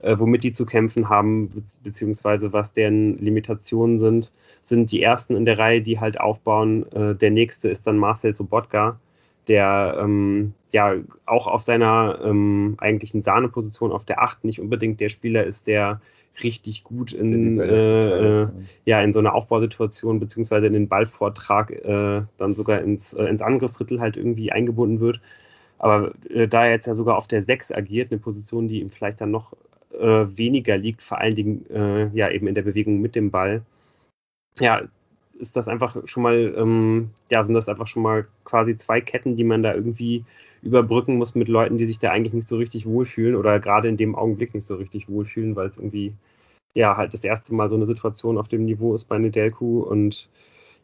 äh, 0.02 0.16
womit 0.20 0.44
die 0.44 0.52
zu 0.52 0.68
kämpfen 0.68 1.10
haben, 1.10 1.50
be 1.50 1.64
beziehungsweise 1.84 2.54
was 2.54 2.74
deren 2.74 3.18
Limitationen 3.18 3.98
sind, 3.98 4.32
sind 4.62 4.92
die 4.92 5.02
ersten 5.02 5.36
in 5.36 5.46
der 5.46 5.58
Reihe, 5.58 5.82
die 5.82 6.00
halt 6.00 6.20
aufbauen. 6.20 6.92
Äh, 6.92 7.16
der 7.16 7.32
nächste 7.32 7.70
ist 7.70 7.88
dann 7.88 7.98
Marcel 7.98 8.36
Sobotka, 8.36 9.00
der 9.48 9.98
ähm, 10.00 10.54
ja 10.72 10.96
auch 11.26 11.48
auf 11.48 11.62
seiner 11.62 12.20
ähm, 12.24 12.76
eigentlichen 12.80 13.22
Sahneposition 13.22 13.92
auf 13.92 14.06
der 14.06 14.22
8 14.22 14.44
nicht 14.44 14.60
unbedingt 14.60 15.00
der 15.00 15.10
Spieler 15.10 15.44
ist, 15.44 15.68
der 15.68 16.02
richtig 16.44 16.84
gut 16.84 17.14
in, 17.14 17.60
äh, 17.60 18.42
äh, 18.44 18.48
ja, 18.86 19.02
in 19.02 19.14
so 19.14 19.20
einer 19.20 19.34
Aufbausituation 19.34 20.20
beziehungsweise 20.20 20.68
in 20.68 20.74
den 20.74 20.88
Ballvortrag 20.88 21.72
äh, 21.72 22.22
dann 22.38 22.54
sogar 22.54 22.82
ins, 22.82 23.14
äh, 23.14 23.26
ins 23.26 23.42
Angriffsdrittel 23.42 24.00
halt 24.00 24.18
irgendwie 24.18 24.52
eingebunden 24.52 25.00
wird. 25.00 25.20
Aber 25.80 26.14
äh, 26.30 26.48
da 26.48 26.66
er 26.66 26.72
jetzt 26.72 26.88
ja 26.88 26.94
sogar 26.94 27.18
auf 27.18 27.28
der 27.28 27.42
6 27.42 27.72
agiert, 27.72 28.12
eine 28.12 28.20
Position, 28.20 28.68
die 28.68 28.82
ihm 28.82 28.90
vielleicht 28.90 29.22
dann 29.22 29.32
noch 29.32 29.54
äh, 30.00 30.26
weniger 30.38 30.78
liegt, 30.78 31.02
vor 31.02 31.18
allen 31.20 31.36
Dingen 31.36 31.66
ja 32.14 32.30
eben 32.30 32.48
in 32.48 32.56
der 32.56 32.62
Bewegung 32.62 33.02
mit 33.02 33.16
dem 33.16 33.32
Ball, 33.32 33.64
ja, 34.60 34.82
ist 35.40 35.56
das 35.56 35.68
einfach 35.68 35.96
schon 36.06 36.24
mal, 36.24 36.54
ähm, 36.58 37.10
ja, 37.30 37.44
sind 37.44 37.54
das 37.54 37.70
einfach 37.70 37.88
schon 37.88 38.04
mal 38.04 38.28
quasi 38.44 38.78
zwei 38.78 39.02
Ketten, 39.02 39.36
die 39.36 39.44
man 39.44 39.64
da 39.64 39.74
irgendwie 39.74 40.26
überbrücken 40.62 41.18
muss 41.18 41.36
mit 41.36 41.48
Leuten, 41.48 41.78
die 41.78 41.86
sich 41.86 42.00
da 42.00 42.12
eigentlich 42.12 42.34
nicht 42.34 42.48
so 42.48 42.58
richtig 42.58 42.86
wohlfühlen 42.86 43.36
oder 43.36 43.60
gerade 43.60 43.88
in 43.88 43.98
dem 43.98 44.16
Augenblick 44.16 44.54
nicht 44.54 44.66
so 44.66 44.76
richtig 44.76 45.08
wohlfühlen, 45.10 45.56
weil 45.56 45.68
es 45.68 45.78
irgendwie 45.78 46.14
ja 46.74 46.98
halt 46.98 47.14
das 47.14 47.24
erste 47.24 47.54
Mal 47.54 47.70
so 47.70 47.76
eine 47.76 47.86
Situation 47.86 48.38
auf 48.38 48.48
dem 48.48 48.66
Niveau 48.66 48.94
ist 48.94 49.06
bei 49.06 49.18
Nedelku 49.18 49.82
und 49.82 50.30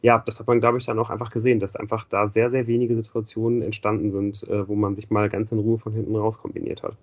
ja, 0.02 0.22
das 0.24 0.38
hat 0.38 0.46
man, 0.46 0.60
glaube 0.60 0.76
ich, 0.76 0.84
dann 0.84 0.98
auch 0.98 1.08
einfach 1.08 1.30
gesehen, 1.30 1.60
dass 1.60 1.76
einfach 1.76 2.04
da 2.04 2.26
sehr, 2.26 2.50
sehr 2.50 2.66
wenige 2.66 2.94
Situationen 2.94 3.62
entstanden 3.62 4.12
sind, 4.12 4.42
äh, 4.48 4.68
wo 4.68 4.74
man 4.74 4.96
sich 4.96 5.08
mal 5.08 5.30
ganz 5.30 5.50
in 5.50 5.58
Ruhe 5.58 5.78
von 5.78 5.94
hinten 5.94 6.14
raus 6.14 6.36
kombiniert 6.36 6.82
hat. 6.82 6.98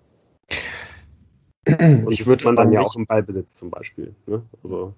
Und 1.66 2.12
ich 2.12 2.26
würde 2.26 2.44
man 2.44 2.54
dann 2.54 2.72
ja 2.72 2.80
auch 2.80 2.94
im 2.94 3.06
Ballbesitz 3.06 3.56
zum 3.56 3.70
Beispiel. 3.70 4.14
Ne? 4.26 4.42
Also, 4.62 4.94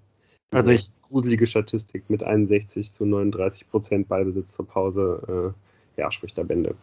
also 0.54 0.70
ich 0.70 0.90
gruselige 1.02 1.46
Statistik 1.46 2.08
mit 2.08 2.24
61 2.24 2.92
zu 2.92 3.06
39 3.06 3.70
Prozent 3.70 4.08
Ballbesitz 4.08 4.52
zur 4.52 4.66
Pause, 4.66 5.54
äh, 5.96 6.00
ja, 6.00 6.10
spricht 6.10 6.36
der 6.36 6.44
Bände. 6.44 6.74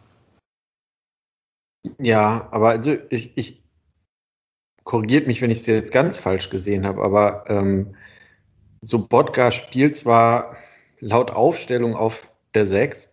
Ja, 1.98 2.48
aber 2.50 2.70
also 2.70 2.96
ich, 3.10 3.36
ich 3.36 3.62
korrigiert 4.84 5.26
mich, 5.26 5.42
wenn 5.42 5.50
ich 5.50 5.58
es 5.58 5.66
jetzt 5.66 5.92
ganz 5.92 6.16
falsch 6.16 6.50
gesehen 6.50 6.86
habe, 6.86 7.02
aber 7.02 7.44
ähm, 7.48 7.94
Sobotka 8.80 9.50
spielt 9.50 9.96
zwar 9.96 10.56
laut 11.00 11.30
Aufstellung 11.30 11.94
auf 11.94 12.28
der 12.54 12.66
6, 12.66 13.10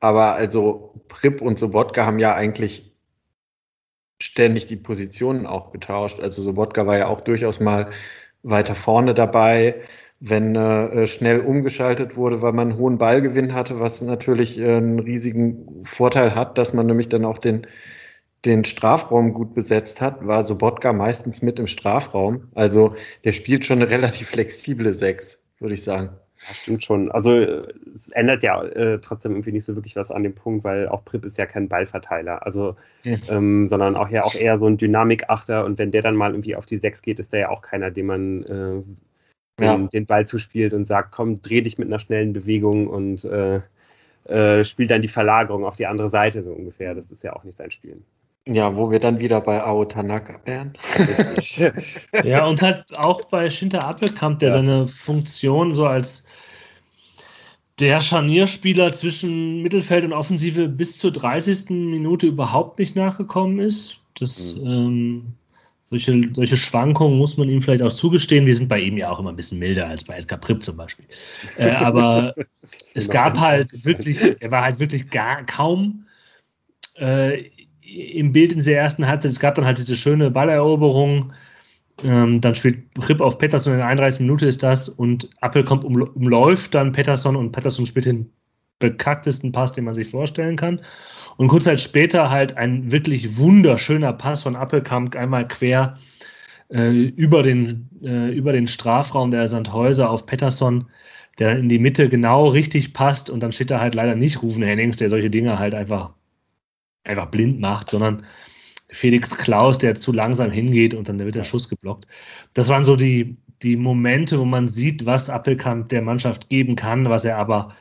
aber 0.00 0.34
also 0.34 0.94
Prip 1.08 1.40
und 1.40 1.58
Sobotka 1.58 2.06
haben 2.06 2.18
ja 2.18 2.34
eigentlich 2.34 2.94
ständig 4.20 4.66
die 4.66 4.76
Positionen 4.76 5.46
auch 5.46 5.72
getauscht. 5.72 6.20
Also 6.20 6.40
Sobotka 6.42 6.86
war 6.86 6.96
ja 6.96 7.08
auch 7.08 7.20
durchaus 7.20 7.60
mal 7.60 7.90
weiter 8.44 8.74
vorne 8.76 9.14
dabei, 9.14 9.74
wenn 10.20 10.54
äh, 10.56 11.06
schnell 11.06 11.40
umgeschaltet 11.40 12.16
wurde, 12.16 12.40
weil 12.42 12.52
man 12.52 12.70
einen 12.70 12.78
hohen 12.78 12.98
Ballgewinn 12.98 13.54
hatte, 13.54 13.80
was 13.80 14.00
natürlich 14.02 14.58
äh, 14.58 14.76
einen 14.76 15.00
riesigen 15.00 15.84
Vorteil 15.84 16.34
hat, 16.34 16.56
dass 16.58 16.72
man 16.72 16.86
nämlich 16.86 17.08
dann 17.08 17.24
auch 17.24 17.38
den 17.38 17.66
den 18.44 18.64
Strafraum 18.64 19.32
gut 19.32 19.54
besetzt 19.54 20.00
hat, 20.00 20.26
war 20.26 20.44
Sobotka 20.44 20.92
meistens 20.92 21.42
mit 21.42 21.58
im 21.58 21.66
Strafraum. 21.66 22.48
Also 22.54 22.94
der 23.24 23.32
spielt 23.32 23.64
schon 23.64 23.80
eine 23.80 23.90
relativ 23.90 24.28
flexible 24.28 24.92
Sechs, 24.92 25.42
würde 25.58 25.74
ich 25.74 25.82
sagen. 25.82 26.10
Ja, 26.46 26.54
stimmt 26.54 26.84
schon. 26.84 27.10
Also 27.10 27.32
es 27.94 28.10
ändert 28.10 28.42
ja 28.42 28.62
äh, 28.62 28.98
trotzdem 29.00 29.32
irgendwie 29.32 29.52
nicht 29.52 29.64
so 29.64 29.74
wirklich 29.74 29.96
was 29.96 30.10
an 30.10 30.22
dem 30.22 30.34
Punkt, 30.34 30.64
weil 30.64 30.88
auch 30.88 31.04
Prip 31.04 31.24
ist 31.24 31.38
ja 31.38 31.46
kein 31.46 31.68
Ballverteiler, 31.68 32.44
also 32.44 32.76
ähm, 33.04 33.68
sondern 33.68 33.96
auch 33.96 34.10
ja 34.10 34.24
auch 34.24 34.34
eher 34.34 34.56
so 34.58 34.66
ein 34.66 34.76
Dynamikachter 34.76 35.64
und 35.64 35.78
wenn 35.78 35.90
der 35.90 36.02
dann 36.02 36.16
mal 36.16 36.32
irgendwie 36.32 36.56
auf 36.56 36.66
die 36.66 36.76
Sechs 36.76 37.02
geht, 37.02 37.18
ist 37.18 37.32
der 37.32 37.40
ja 37.40 37.48
auch 37.50 37.62
keiner, 37.62 37.90
dem 37.90 38.06
man 38.06 38.42
äh, 38.42 38.82
den, 39.58 39.66
ja. 39.66 39.76
den, 39.76 40.06
Ball 40.06 40.26
zuspielt 40.26 40.74
und 40.74 40.86
sagt, 40.86 41.12
komm, 41.12 41.40
dreh 41.40 41.62
dich 41.62 41.78
mit 41.78 41.88
einer 41.88 41.98
schnellen 41.98 42.32
Bewegung 42.32 42.88
und 42.88 43.24
äh, 43.24 43.60
äh, 44.24 44.64
spielt 44.64 44.90
dann 44.90 45.02
die 45.02 45.08
Verlagerung 45.08 45.64
auf 45.64 45.76
die 45.76 45.86
andere 45.86 46.08
Seite 46.08 46.42
so 46.42 46.52
ungefähr. 46.52 46.94
Das 46.94 47.10
ist 47.10 47.22
ja 47.22 47.34
auch 47.34 47.44
nicht 47.44 47.56
sein 47.56 47.70
Spiel. 47.70 48.02
Ja, 48.46 48.76
wo 48.76 48.90
wir 48.90 49.00
dann 49.00 49.20
wieder 49.20 49.40
bei 49.40 49.62
Ao 49.62 49.86
Tanaka 49.86 50.38
wären. 50.44 50.76
ja, 52.24 52.46
und 52.46 52.60
halt 52.60 52.84
auch 52.94 53.24
bei 53.30 53.48
Shinta 53.48 53.78
Appelkamp, 53.78 54.40
der 54.40 54.48
ja. 54.48 54.54
seine 54.54 54.86
Funktion 54.86 55.74
so 55.74 55.86
als 55.86 56.23
der 57.80 58.00
Scharnierspieler 58.00 58.92
zwischen 58.92 59.62
Mittelfeld 59.62 60.04
und 60.04 60.12
Offensive 60.12 60.68
bis 60.68 60.98
zur 60.98 61.12
30. 61.12 61.70
Minute 61.70 62.26
überhaupt 62.26 62.78
nicht 62.78 62.94
nachgekommen 62.94 63.58
ist. 63.58 64.00
Das, 64.18 64.54
mhm. 64.54 64.70
ähm, 64.70 65.24
solche, 65.82 66.30
solche 66.32 66.56
Schwankungen 66.56 67.18
muss 67.18 67.36
man 67.36 67.48
ihm 67.48 67.60
vielleicht 67.60 67.82
auch 67.82 67.92
zugestehen. 67.92 68.46
Wir 68.46 68.54
sind 68.54 68.68
bei 68.68 68.80
ihm 68.80 68.96
ja 68.96 69.10
auch 69.10 69.18
immer 69.18 69.30
ein 69.30 69.36
bisschen 69.36 69.58
milder 69.58 69.86
als 69.86 70.04
bei 70.04 70.16
Edgar 70.16 70.38
Pripp 70.38 70.62
zum 70.62 70.76
Beispiel. 70.76 71.04
Äh, 71.58 71.70
aber 71.72 72.34
es 72.94 73.08
gab 73.10 73.38
halt 73.38 73.84
wirklich, 73.84 74.18
er 74.40 74.50
war 74.50 74.62
halt 74.62 74.78
wirklich 74.78 75.10
gar 75.10 75.44
kaum 75.44 76.06
äh, 76.96 77.50
im 77.82 78.32
Bild 78.32 78.52
in 78.52 78.62
der 78.62 78.78
ersten 78.78 79.06
Halbzeit. 79.06 79.32
Es 79.32 79.40
gab 79.40 79.56
dann 79.56 79.66
halt 79.66 79.78
diese 79.78 79.96
schöne 79.96 80.30
Balleroberung 80.30 81.32
ähm, 82.02 82.40
dann 82.40 82.54
spielt 82.54 82.84
Ripp 83.08 83.20
auf 83.20 83.38
Pettersson 83.38 83.74
in 83.74 83.78
der 83.78 83.88
31. 83.88 84.20
Minute 84.20 84.46
ist 84.46 84.62
das 84.62 84.88
und 84.88 85.30
Appel 85.40 85.64
kommt 85.64 85.84
um, 85.84 86.02
umläuft 86.02 86.74
dann 86.74 86.92
Pettersson 86.92 87.36
und 87.36 87.52
Pettersson 87.52 87.86
spielt 87.86 88.06
den 88.06 88.30
bekacktesten 88.80 89.52
Pass, 89.52 89.72
den 89.72 89.84
man 89.84 89.94
sich 89.94 90.08
vorstellen 90.08 90.56
kann. 90.56 90.80
Und 91.36 91.48
kurz 91.48 91.64
Zeit 91.64 91.80
später 91.80 92.30
halt 92.30 92.56
ein 92.56 92.92
wirklich 92.92 93.38
wunderschöner 93.38 94.12
Pass 94.12 94.42
von 94.42 94.56
Appelkamp 94.56 95.16
einmal 95.16 95.46
quer 95.48 95.96
äh, 96.70 96.90
über, 96.90 97.42
den, 97.42 97.88
äh, 98.02 98.30
über 98.32 98.52
den 98.52 98.66
Strafraum 98.66 99.30
der 99.30 99.48
Sandhäuser 99.48 100.10
auf 100.10 100.26
Pettersson, 100.26 100.86
der 101.38 101.58
in 101.58 101.68
die 101.68 101.78
Mitte 101.78 102.08
genau 102.08 102.48
richtig 102.48 102.92
passt 102.92 103.30
und 103.30 103.40
dann 103.40 103.52
steht 103.52 103.70
da 103.70 103.80
halt 103.80 103.94
leider 103.94 104.14
nicht 104.14 104.42
Rufen 104.42 104.62
Hennings, 104.62 104.96
der 104.96 105.08
solche 105.08 105.30
Dinge 105.30 105.58
halt 105.58 105.74
einfach, 105.74 106.10
einfach 107.04 107.26
blind 107.26 107.60
macht, 107.60 107.90
sondern 107.90 108.24
Felix 108.88 109.36
Klaus, 109.36 109.78
der 109.78 109.94
zu 109.94 110.12
langsam 110.12 110.50
hingeht 110.50 110.94
und 110.94 111.08
dann 111.08 111.18
wird 111.18 111.34
der 111.34 111.44
Schuss 111.44 111.68
geblockt. 111.68 112.06
Das 112.54 112.68
waren 112.68 112.84
so 112.84 112.96
die, 112.96 113.36
die 113.62 113.76
Momente, 113.76 114.38
wo 114.38 114.44
man 114.44 114.68
sieht, 114.68 115.06
was 115.06 115.30
Appelkamp 115.30 115.88
der 115.88 116.02
Mannschaft 116.02 116.48
geben 116.48 116.76
kann, 116.76 117.08
was 117.08 117.24
er 117.24 117.38
aber 117.38 117.74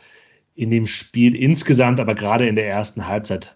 in 0.56 0.70
dem 0.70 0.86
Spiel 0.86 1.36
insgesamt, 1.36 1.99
aber 1.99 2.16
gerade 2.16 2.47
in 2.47 2.56
der 2.56 2.68
ersten 2.68 3.08
Halbzeit, 3.08 3.56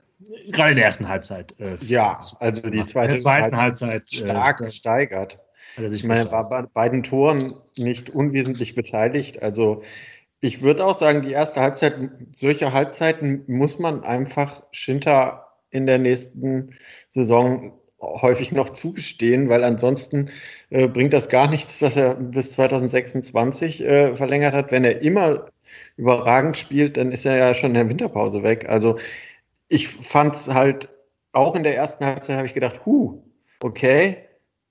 gerade 0.52 0.72
in 0.72 0.78
der 0.78 0.86
ersten 0.86 1.08
Halbzeit. 1.08 1.56
Äh, 1.60 1.76
ja, 1.86 2.20
also 2.40 2.70
die 2.70 2.84
zweite 2.86 3.06
in 3.06 3.12
der 3.12 3.18
zweiten 3.18 3.58
Halbzeit, 3.58 3.90
Halbzeit 3.90 4.30
stark 4.30 4.62
äh, 4.62 4.66
gesteigert. 4.66 5.40
ich 5.78 6.04
meine, 6.04 6.32
war 6.32 6.50
bei 6.50 6.64
beiden 6.64 7.04
Toren 7.04 7.54
nicht 7.78 8.10
unwesentlich 8.10 8.76
beteiligt. 8.76 9.42
Also 9.42 9.84
ich 10.40 10.62
würde 10.62 10.86
auch 10.86 10.96
sagen, 10.96 11.22
die 11.22 11.32
erste 11.32 11.62
Halbzeit, 11.62 11.96
solche 12.36 12.74
Halbzeiten 12.74 13.44
muss 13.48 13.80
man 13.80 14.04
einfach 14.04 14.64
Schinter 14.72 15.47
in 15.72 15.86
der 15.86 15.98
nächsten 15.98 16.74
Saison 17.10 17.74
häufig 18.00 18.52
noch 18.52 18.70
zugestehen, 18.72 19.50
weil 19.50 19.64
ansonsten 19.64 20.30
äh, 20.70 20.88
bringt 20.88 21.14
das 21.14 21.30
gar 21.30 21.50
nichts, 21.50 21.80
dass 21.80 21.98
er 21.98 22.16
bis 22.16 22.52
2026 22.54 23.82
äh, 23.82 24.16
verlängert 24.16 24.54
hat. 24.54 24.72
Wenn 24.72 24.84
er 24.84 25.02
immer 25.02 25.48
überragend 25.98 26.58
spielt, 26.58 26.98
dann 26.98 27.12
ist 27.12 27.26
er 27.26 27.38
ja 27.38 27.54
schon 27.54 27.72
in 27.72 27.76
der 27.76 27.90
Winterpause 27.90 28.44
weg. 28.44 28.68
Also 28.70 28.98
ich 29.68 29.88
fand 29.88 30.36
es 30.36 30.48
halt 30.50 30.90
auch 31.32 31.56
in 31.56 31.64
der 31.64 31.76
ersten 31.76 32.06
Halbzeit, 32.06 32.38
habe 32.38 32.48
ich 32.48 32.54
gedacht, 32.54 32.86
hu, 32.86 33.24
okay, 33.62 34.18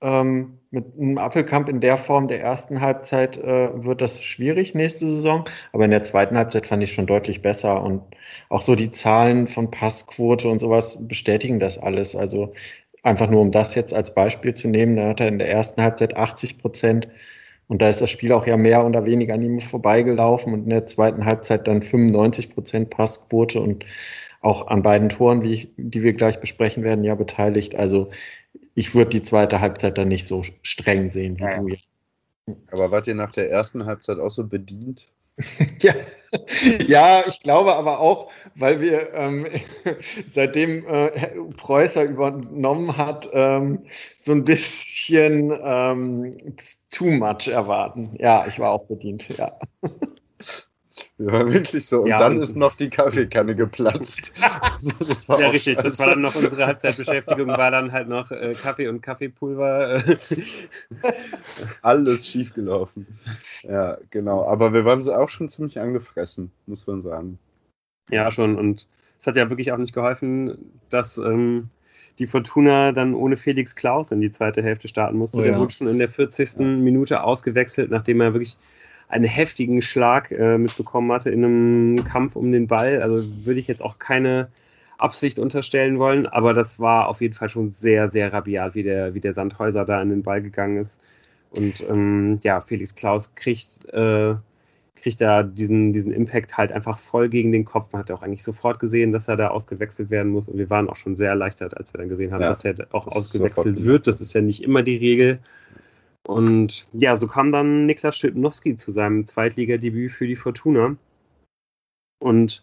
ähm, 0.01 0.56
mit 0.77 0.85
einem 0.99 1.17
Appelkamp 1.17 1.69
in 1.69 1.81
der 1.81 1.97
Form 1.97 2.27
der 2.27 2.39
ersten 2.41 2.81
Halbzeit 2.81 3.37
äh, 3.37 3.83
wird 3.83 4.01
das 4.01 4.21
schwierig 4.21 4.75
nächste 4.75 5.07
Saison, 5.07 5.45
aber 5.73 5.85
in 5.85 5.91
der 5.91 6.03
zweiten 6.03 6.37
Halbzeit 6.37 6.67
fand 6.67 6.83
ich 6.83 6.93
schon 6.93 7.07
deutlich 7.07 7.41
besser. 7.41 7.81
Und 7.81 8.01
auch 8.49 8.61
so 8.61 8.75
die 8.75 8.91
Zahlen 8.91 9.47
von 9.47 9.71
Passquote 9.71 10.47
und 10.47 10.59
sowas 10.59 11.07
bestätigen 11.07 11.59
das 11.59 11.77
alles. 11.79 12.15
Also 12.15 12.53
einfach 13.03 13.29
nur 13.29 13.41
um 13.41 13.51
das 13.51 13.73
jetzt 13.75 13.93
als 13.93 14.13
Beispiel 14.13 14.53
zu 14.53 14.67
nehmen, 14.67 14.97
da 14.97 15.09
hat 15.09 15.19
er 15.19 15.29
in 15.29 15.39
der 15.39 15.49
ersten 15.49 15.81
Halbzeit 15.81 16.15
80 16.15 16.59
Prozent. 16.59 17.07
Und 17.67 17.81
da 17.81 17.89
ist 17.89 17.99
das 17.99 18.11
Spiel 18.11 18.31
auch 18.31 18.47
ja 18.47 18.55
mehr 18.55 18.85
oder 18.85 19.05
weniger 19.05 19.33
an 19.33 19.41
ihm 19.41 19.59
vorbeigelaufen. 19.59 20.53
Und 20.53 20.65
in 20.65 20.69
der 20.69 20.85
zweiten 20.85 21.25
Halbzeit 21.25 21.67
dann 21.67 21.81
95 21.81 22.53
Prozent 22.53 22.89
Passquote. 22.91 23.59
Und 23.59 23.83
auch 24.41 24.67
an 24.67 24.83
beiden 24.83 25.09
Toren, 25.09 25.43
wie, 25.43 25.73
die 25.77 26.03
wir 26.03 26.13
gleich 26.13 26.39
besprechen 26.39 26.83
werden, 26.83 27.03
ja 27.03 27.15
beteiligt. 27.15 27.75
Also 27.75 28.11
ich 28.75 28.93
würde 28.93 29.11
die 29.11 29.21
zweite 29.21 29.59
Halbzeit 29.59 29.97
dann 29.97 30.07
nicht 30.07 30.25
so 30.25 30.43
streng 30.61 31.09
sehen 31.09 31.39
wie 31.39 31.43
ja. 31.43 31.57
du 31.57 31.67
jetzt. 31.69 31.89
Aber 32.71 32.91
wart 32.91 33.07
ihr 33.07 33.15
nach 33.15 33.31
der 33.31 33.49
ersten 33.51 33.85
Halbzeit 33.85 34.19
auch 34.19 34.31
so 34.31 34.45
bedient? 34.45 35.11
ja. 35.81 35.93
ja, 36.87 37.23
ich 37.27 37.41
glaube 37.41 37.75
aber 37.75 37.99
auch, 37.99 38.31
weil 38.55 38.81
wir 38.81 39.13
ähm, 39.13 39.47
seitdem 40.27 40.85
äh, 40.87 41.09
Preußer 41.55 42.03
übernommen 42.03 42.97
hat, 42.97 43.29
ähm, 43.33 43.85
so 44.17 44.31
ein 44.31 44.43
bisschen 44.43 45.51
ähm, 45.61 46.31
too 46.91 47.11
much 47.11 47.47
erwarten. 47.47 48.15
Ja, 48.19 48.45
ich 48.47 48.59
war 48.59 48.71
auch 48.71 48.85
bedient, 48.85 49.29
ja. 49.29 49.59
Ja, 51.19 51.31
war 51.31 51.51
wirklich 51.51 51.85
so. 51.85 52.01
Und 52.01 52.09
ja, 52.09 52.19
dann 52.19 52.35
und 52.35 52.41
ist 52.41 52.55
noch 52.55 52.75
die 52.75 52.89
Kaffeekanne 52.89 53.55
geplatzt. 53.55 54.33
das 55.07 55.27
war 55.27 55.41
ja, 55.41 55.49
richtig. 55.49 55.75
Scheiße. 55.75 55.87
Das 55.87 55.99
war 55.99 56.07
dann 56.07 56.21
noch 56.21 56.35
unsere 56.35 56.65
Halbzeitbeschäftigung, 56.65 57.47
war 57.47 57.71
dann 57.71 57.91
halt 57.91 58.07
noch 58.07 58.31
äh, 58.31 58.53
Kaffee 58.53 58.87
und 58.87 59.01
Kaffeepulver. 59.01 60.03
Alles 61.81 62.27
schiefgelaufen. 62.27 63.07
Ja, 63.63 63.97
genau. 64.11 64.45
Aber 64.45 64.73
wir 64.73 64.85
waren 64.85 65.01
auch 65.09 65.29
schon 65.29 65.49
ziemlich 65.49 65.79
angefressen, 65.79 66.51
muss 66.67 66.85
man 66.85 67.01
sagen. 67.01 67.39
Ja, 68.09 68.31
schon. 68.31 68.55
Und 68.55 68.87
es 69.17 69.27
hat 69.27 69.37
ja 69.37 69.49
wirklich 69.49 69.71
auch 69.71 69.77
nicht 69.77 69.93
geholfen, 69.93 70.71
dass 70.89 71.17
ähm, 71.17 71.69
die 72.19 72.27
Fortuna 72.27 72.91
dann 72.91 73.13
ohne 73.13 73.37
Felix 73.37 73.75
Klaus 73.75 74.11
in 74.11 74.21
die 74.21 74.31
zweite 74.31 74.63
Hälfte 74.63 74.87
starten 74.87 75.17
musste. 75.17 75.39
Oh, 75.39 75.43
Der 75.43 75.57
wurde 75.57 75.73
schon 75.73 75.87
in 75.87 75.99
der 75.99 76.09
40. 76.09 76.55
Ja. 76.55 76.61
Minute 76.65 77.23
ausgewechselt, 77.23 77.91
nachdem 77.91 78.21
er 78.21 78.33
wirklich 78.33 78.57
einen 79.09 79.25
heftigen 79.25 79.81
Schlag 79.81 80.31
äh, 80.31 80.57
mitbekommen 80.57 81.11
hatte 81.11 81.29
in 81.29 81.43
einem 81.43 82.03
Kampf 82.03 82.35
um 82.35 82.51
den 82.51 82.67
Ball. 82.67 83.01
Also 83.01 83.23
würde 83.45 83.59
ich 83.59 83.67
jetzt 83.67 83.81
auch 83.81 83.99
keine 83.99 84.49
Absicht 84.97 85.39
unterstellen 85.39 85.99
wollen, 85.99 86.25
aber 86.25 86.53
das 86.53 86.79
war 86.79 87.07
auf 87.07 87.21
jeden 87.21 87.33
Fall 87.33 87.49
schon 87.49 87.69
sehr, 87.69 88.09
sehr 88.09 88.33
rabiat, 88.33 88.75
wie 88.75 88.83
der, 88.83 89.13
wie 89.13 89.19
der 89.19 89.33
Sandhäuser 89.33 89.85
da 89.85 89.99
an 89.99 90.09
den 90.09 90.23
Ball 90.23 90.41
gegangen 90.41 90.77
ist. 90.77 90.99
Und 91.51 91.83
ähm, 91.89 92.39
ja, 92.43 92.59
Felix 92.61 92.95
Klaus 92.95 93.33
kriegt, 93.35 93.87
äh, 93.93 94.35
kriegt 94.95 95.21
da 95.21 95.43
diesen, 95.43 95.93
diesen 95.93 96.11
Impact 96.11 96.57
halt 96.57 96.71
einfach 96.71 96.99
voll 96.99 97.29
gegen 97.29 97.51
den 97.51 97.63
Kopf. 97.63 97.93
Man 97.93 98.01
hat 98.01 98.09
ja 98.09 98.15
auch 98.15 98.23
eigentlich 98.23 98.43
sofort 98.43 98.79
gesehen, 98.79 99.11
dass 99.11 99.27
er 99.27 99.37
da 99.37 99.49
ausgewechselt 99.49 100.09
werden 100.09 100.31
muss. 100.31 100.47
Und 100.47 100.57
wir 100.57 100.69
waren 100.69 100.89
auch 100.89 100.95
schon 100.95 101.15
sehr 101.15 101.29
erleichtert, 101.29 101.77
als 101.77 101.93
wir 101.93 101.99
dann 101.99 102.09
gesehen 102.09 102.33
haben, 102.33 102.41
ja, 102.41 102.49
dass 102.49 102.65
er 102.65 102.75
auch 102.91 103.05
das 103.05 103.15
ausgewechselt 103.15 103.83
wird. 103.83 104.07
Das 104.07 104.19
ist 104.19 104.33
ja 104.33 104.41
nicht 104.41 104.63
immer 104.63 104.83
die 104.83 104.97
Regel. 104.97 105.39
Und 106.27 106.85
ja, 106.91 107.15
so 107.15 107.25
kam 107.25 107.53
dann 107.53 107.85
Niklas 107.85 108.17
Schipnowski 108.17 108.75
zu 108.75 108.91
seinem 108.91 109.25
Zweitligadebüt 109.25 110.11
für 110.11 110.27
die 110.27 110.35
Fortuna. 110.35 110.97
Und 112.19 112.61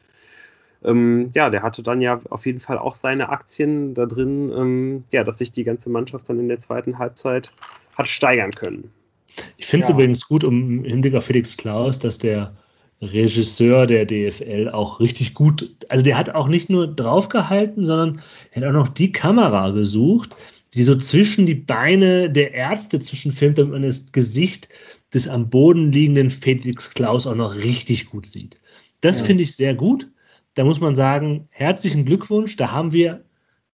ähm, 0.85 1.31
ja, 1.35 1.49
der 1.49 1.63
hatte 1.63 1.83
dann 1.83 2.03
ja 2.03 2.21
auf 2.29 2.45
jeden 2.45 2.61
Fall 2.61 2.77
auch 2.77 2.95
seine 2.95 3.31
Aktien 3.31 3.95
da 3.95 4.05
drin, 4.05 4.53
ähm, 4.55 5.05
ja, 5.15 5.25
dass 5.25 5.39
sich 5.39 5.51
die 5.51 5.65
ganze 5.65 5.89
Mannschaft 5.89 6.29
dann 6.29 6.41
in 6.41 6.49
der 6.49 6.61
zweiten 6.61 6.99
Halbzeit 6.99 7.55
hat 7.97 8.07
steigern 8.07 8.51
können. 8.51 8.93
Ich 9.57 9.65
finde 9.65 9.85
es 9.85 9.89
ja. 9.89 9.95
übrigens 9.95 10.29
gut, 10.29 10.45
um 10.45 10.81
im 10.81 10.85
Hinblick 10.85 11.15
auf 11.15 11.25
Felix 11.25 11.57
Klaus, 11.57 11.99
dass 11.99 12.19
der 12.19 12.55
Regisseur 13.01 13.87
der 13.87 14.05
DFL 14.05 14.69
auch 14.71 15.01
richtig 15.01 15.33
gut, 15.33 15.75
also 15.89 16.05
der 16.05 16.19
hat 16.19 16.35
auch 16.35 16.49
nicht 16.49 16.69
nur 16.69 16.87
draufgehalten, 16.87 17.83
sondern 17.83 18.21
er 18.51 18.61
hat 18.61 18.69
auch 18.69 18.75
noch 18.75 18.89
die 18.89 19.11
Kamera 19.11 19.71
gesucht, 19.71 20.37
die 20.75 20.83
so 20.83 20.97
zwischen 20.97 21.47
die 21.47 21.55
Beine 21.55 22.31
der 22.31 22.53
Ärzte 22.53 23.01
zwischenfilmt, 23.01 23.59
damit 23.59 23.73
man 23.73 23.83
das 23.83 24.11
Gesicht 24.13 24.69
des 25.13 25.29
am 25.29 25.49
Boden 25.49 25.93
liegenden 25.93 26.31
Felix 26.31 26.91
Klaus 26.91 27.27
auch 27.27 27.37
noch 27.37 27.55
richtig 27.55 28.11
gut 28.11 28.27
sieht. 28.27 28.59
Das 29.01 29.21
ja. 29.21 29.27
finde 29.27 29.45
ich 29.45 29.55
sehr 29.55 29.75
gut. 29.75 30.11
Da 30.55 30.65
muss 30.65 30.81
man 30.81 30.95
sagen, 30.95 31.49
herzlichen 31.53 32.05
Glückwunsch. 32.05 32.57
Da 32.57 32.71
haben 32.71 32.93
wir 32.93 33.25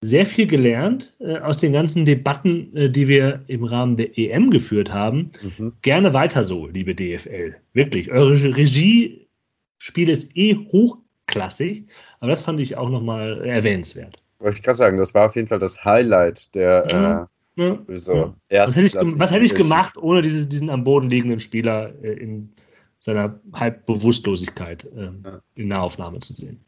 sehr 0.02 0.24
viel 0.24 0.46
gelernt 0.46 1.14
äh, 1.20 1.38
aus 1.38 1.58
den 1.58 1.72
ganzen 1.72 2.06
Debatten, 2.06 2.74
äh, 2.74 2.90
die 2.90 3.06
wir 3.06 3.42
im 3.48 3.64
Rahmen 3.64 3.96
der 3.96 4.16
EM 4.18 4.50
geführt 4.50 4.92
haben. 4.92 5.30
Mhm. 5.42 5.72
Gerne 5.82 6.14
weiter 6.14 6.42
so, 6.42 6.66
liebe 6.66 6.94
DFL. 6.94 7.54
Wirklich. 7.74 8.10
Eure 8.10 8.32
Regie-Spiel 8.56 10.08
ist 10.08 10.34
eh 10.36 10.54
hochklassig, 10.54 11.84
aber 12.20 12.30
das 12.30 12.42
fand 12.42 12.60
ich 12.60 12.76
auch 12.76 12.88
nochmal 12.88 13.44
erwähnenswert. 13.44 14.22
Wollte 14.40 14.56
ich 14.56 14.62
gerade 14.62 14.76
sagen, 14.76 14.96
das 14.96 15.14
war 15.14 15.26
auf 15.26 15.36
jeden 15.36 15.46
Fall 15.46 15.58
das 15.58 15.84
Highlight 15.84 16.54
der 16.54 16.86
ja. 16.90 17.22
Äh, 17.22 17.26
ja. 17.56 17.78
So 17.96 18.34
ja. 18.50 18.62
Was, 18.62 18.76
hätte 18.76 18.86
ich, 18.86 18.94
was 18.94 19.30
hätte 19.30 19.44
ich 19.44 19.54
gemacht 19.54 19.98
ohne 19.98 20.22
dieses, 20.22 20.48
diesen 20.48 20.70
am 20.70 20.82
Boden 20.82 21.10
liegenden 21.10 21.40
Spieler 21.40 21.92
äh, 22.02 22.12
in 22.12 22.52
seiner 23.00 23.38
Halbbewusstlosigkeit 23.52 24.84
äh, 24.84 25.10
in 25.54 25.68
Nahaufnahme 25.68 26.20
zu 26.20 26.34
sehen? 26.34 26.64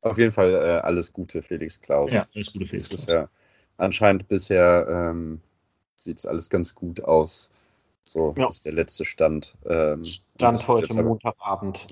Auf 0.00 0.18
jeden 0.18 0.32
Fall 0.32 0.52
äh, 0.52 0.80
alles 0.80 1.12
Gute, 1.12 1.42
Felix 1.42 1.80
Klaus. 1.80 2.12
Ja, 2.12 2.26
alles 2.34 2.52
Gute, 2.52 2.66
Felix 2.66 2.88
Klaus. 2.88 3.06
Ja, 3.06 3.28
anscheinend 3.76 4.28
bisher 4.28 4.86
ähm, 4.88 5.40
sieht 5.96 6.18
es 6.18 6.26
alles 6.26 6.48
ganz 6.48 6.74
gut 6.74 7.02
aus. 7.04 7.50
So 8.04 8.34
ja. 8.36 8.48
ist 8.48 8.64
der 8.64 8.72
letzte 8.72 9.04
Stand. 9.04 9.54
Ähm, 9.66 10.04
Stand 10.04 10.66
heute 10.68 11.02
Montagabend. 11.02 11.86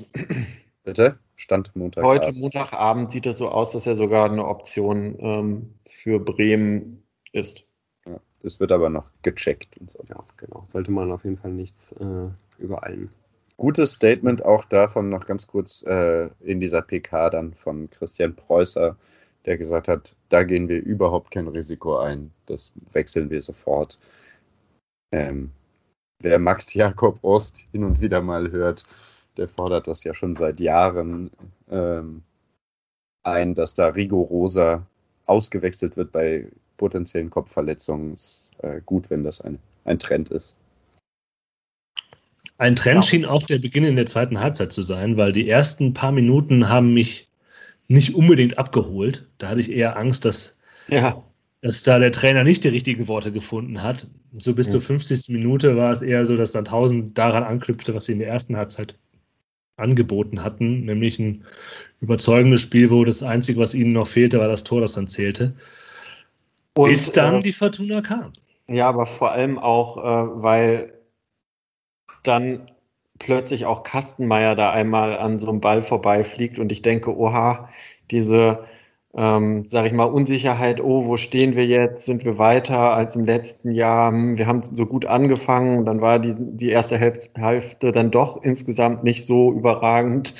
Bitte? 0.84 1.18
Stand 1.36 1.74
Montag. 1.76 2.04
Heute 2.04 2.32
Montagabend 2.32 3.10
sieht 3.10 3.26
es 3.26 3.38
so 3.38 3.48
aus, 3.48 3.72
dass 3.72 3.86
er 3.86 3.96
sogar 3.96 4.30
eine 4.30 4.46
Option 4.46 5.16
ähm, 5.20 5.74
für 5.86 6.18
Bremen 6.18 7.02
ist. 7.32 7.66
Ja, 8.06 8.20
es 8.42 8.60
wird 8.60 8.72
aber 8.72 8.90
noch 8.90 9.10
gecheckt. 9.22 9.76
So. 9.88 10.04
Ja, 10.08 10.24
genau. 10.36 10.64
Sollte 10.68 10.90
man 10.90 11.12
auf 11.12 11.24
jeden 11.24 11.38
Fall 11.38 11.52
nichts 11.52 11.92
äh, 11.92 12.28
übereilen. 12.58 13.10
gutes 13.56 13.92
Statement 13.92 14.44
auch 14.44 14.64
davon 14.64 15.08
noch 15.08 15.26
ganz 15.26 15.46
kurz 15.46 15.82
äh, 15.86 16.30
in 16.40 16.60
dieser 16.60 16.82
PK 16.82 17.30
dann 17.30 17.54
von 17.54 17.88
Christian 17.90 18.34
Preußer, 18.34 18.96
der 19.46 19.58
gesagt 19.58 19.88
hat, 19.88 20.14
da 20.28 20.42
gehen 20.42 20.68
wir 20.68 20.82
überhaupt 20.82 21.30
kein 21.30 21.48
Risiko 21.48 21.98
ein. 21.98 22.32
Das 22.46 22.72
wechseln 22.92 23.30
wir 23.30 23.42
sofort. 23.42 23.98
Ähm, 25.12 25.50
wer 26.20 26.38
Max 26.38 26.74
Jakob 26.74 27.22
Ost 27.22 27.64
hin 27.72 27.84
und 27.84 28.00
wieder 28.00 28.20
mal 28.20 28.50
hört, 28.50 28.84
der 29.36 29.48
fordert 29.48 29.86
das 29.88 30.04
ja 30.04 30.14
schon 30.14 30.34
seit 30.34 30.60
Jahren 30.60 31.30
ähm, 31.70 32.22
ein, 33.22 33.54
dass 33.54 33.74
da 33.74 33.88
rigoroser 33.88 34.86
ausgewechselt 35.26 35.96
wird 35.96 36.12
bei 36.12 36.46
potenziellen 36.76 37.30
Kopfverletzungen. 37.30 38.14
Ist 38.14 38.50
äh, 38.58 38.80
gut, 38.84 39.10
wenn 39.10 39.22
das 39.22 39.40
ein, 39.40 39.58
ein 39.84 39.98
Trend 39.98 40.30
ist. 40.30 40.54
Ein 42.58 42.76
Trend 42.76 42.96
ja. 42.96 43.02
schien 43.02 43.24
auch 43.24 43.42
der 43.42 43.58
Beginn 43.58 43.84
in 43.84 43.96
der 43.96 44.06
zweiten 44.06 44.40
Halbzeit 44.40 44.72
zu 44.72 44.82
sein, 44.82 45.16
weil 45.16 45.32
die 45.32 45.48
ersten 45.48 45.94
paar 45.94 46.12
Minuten 46.12 46.68
haben 46.68 46.94
mich 46.94 47.28
nicht 47.88 48.14
unbedingt 48.14 48.58
abgeholt. 48.58 49.26
Da 49.38 49.48
hatte 49.48 49.60
ich 49.60 49.70
eher 49.70 49.96
Angst, 49.96 50.24
dass, 50.24 50.58
ja. 50.88 51.22
dass 51.60 51.82
da 51.82 51.98
der 51.98 52.12
Trainer 52.12 52.44
nicht 52.44 52.64
die 52.64 52.68
richtigen 52.68 53.08
Worte 53.08 53.32
gefunden 53.32 53.82
hat. 53.82 54.08
So 54.38 54.54
bis 54.54 54.66
ja. 54.66 54.72
zur 54.72 54.82
50. 54.82 55.28
Minute 55.28 55.76
war 55.76 55.90
es 55.90 56.02
eher 56.02 56.24
so, 56.24 56.36
dass 56.36 56.52
dann 56.52 56.64
1000 56.64 57.16
daran 57.16 57.42
anknüpfte, 57.42 57.94
was 57.94 58.04
sie 58.04 58.12
in 58.12 58.18
der 58.18 58.28
ersten 58.28 58.56
Halbzeit 58.56 58.96
angeboten 59.76 60.42
hatten, 60.42 60.84
nämlich 60.84 61.18
ein 61.18 61.44
überzeugendes 62.00 62.60
Spiel, 62.60 62.90
wo 62.90 63.04
das 63.04 63.22
Einzige, 63.22 63.60
was 63.60 63.74
ihnen 63.74 63.92
noch 63.92 64.08
fehlte, 64.08 64.38
war 64.38 64.48
das 64.48 64.64
Tor, 64.64 64.80
das 64.80 64.94
dann 64.94 65.08
zählte. 65.08 65.54
Und, 66.74 66.90
bis 66.90 67.12
dann 67.12 67.36
äh, 67.36 67.40
die 67.40 67.52
Fortuna 67.52 68.00
kam. 68.00 68.32
Ja, 68.68 68.88
aber 68.88 69.06
vor 69.06 69.32
allem 69.32 69.58
auch, 69.58 69.98
äh, 69.98 70.42
weil 70.42 70.94
dann 72.22 72.70
plötzlich 73.18 73.66
auch 73.66 73.82
Kastenmeier 73.82 74.54
da 74.54 74.70
einmal 74.70 75.16
an 75.16 75.38
so 75.38 75.48
einem 75.48 75.60
Ball 75.60 75.82
vorbeifliegt 75.82 76.58
und 76.58 76.72
ich 76.72 76.82
denke, 76.82 77.16
oha, 77.16 77.68
diese, 78.10 78.64
ähm, 79.14 79.64
sag 79.66 79.86
ich 79.86 79.92
mal, 79.92 80.04
Unsicherheit, 80.04 80.80
oh, 80.80 81.06
wo 81.06 81.16
stehen 81.16 81.54
wir 81.54 81.66
jetzt? 81.66 82.06
Sind 82.06 82.24
wir 82.24 82.38
weiter 82.38 82.94
als 82.94 83.14
im 83.14 83.26
letzten 83.26 83.72
Jahr? 83.72 84.10
Hm, 84.10 84.38
wir 84.38 84.46
haben 84.46 84.62
so 84.72 84.86
gut 84.86 85.04
angefangen, 85.04 85.84
dann 85.84 86.00
war 86.00 86.18
die, 86.18 86.34
die 86.38 86.70
erste 86.70 86.98
Hälfte 86.98 87.92
dann 87.92 88.10
doch 88.10 88.42
insgesamt 88.42 89.04
nicht 89.04 89.26
so 89.26 89.52
überragend. 89.52 90.34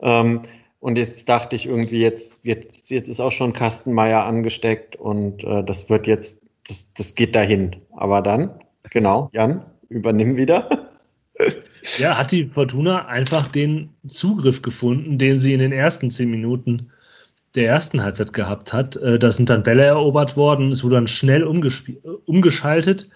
Ähm, 0.00 0.42
und 0.80 0.96
jetzt 0.96 1.28
dachte 1.28 1.56
ich 1.56 1.66
irgendwie, 1.66 2.00
jetzt, 2.00 2.44
jetzt, 2.44 2.90
jetzt 2.90 3.08
ist 3.08 3.20
auch 3.20 3.32
schon 3.32 3.52
Kastenmeier 3.52 4.24
angesteckt 4.24 4.96
und 4.96 5.44
äh, 5.44 5.62
das 5.64 5.88
wird 5.88 6.06
jetzt, 6.06 6.42
das, 6.68 6.92
das 6.94 7.14
geht 7.14 7.34
dahin. 7.34 7.76
Aber 7.96 8.22
dann, 8.22 8.50
genau, 8.90 9.30
Jan, 9.32 9.64
übernimm 9.88 10.36
wieder. 10.36 10.88
Ja, 11.98 12.18
hat 12.18 12.32
die 12.32 12.46
Fortuna 12.46 13.06
einfach 13.06 13.48
den 13.48 13.90
Zugriff 14.06 14.60
gefunden, 14.60 15.18
den 15.18 15.38
sie 15.38 15.54
in 15.54 15.60
den 15.60 15.72
ersten 15.72 16.10
zehn 16.10 16.30
Minuten 16.30 16.90
der 17.54 17.68
ersten 17.68 18.02
Halbzeit 18.02 18.32
gehabt 18.32 18.72
hat. 18.72 18.96
Äh, 18.96 19.18
da 19.18 19.30
sind 19.32 19.50
dann 19.50 19.62
Bälle 19.62 19.84
erobert 19.84 20.36
worden, 20.36 20.72
es 20.72 20.84
wurde 20.84 20.96
dann 20.96 21.06
schnell 21.06 21.44
umgeschaltet. 21.44 23.08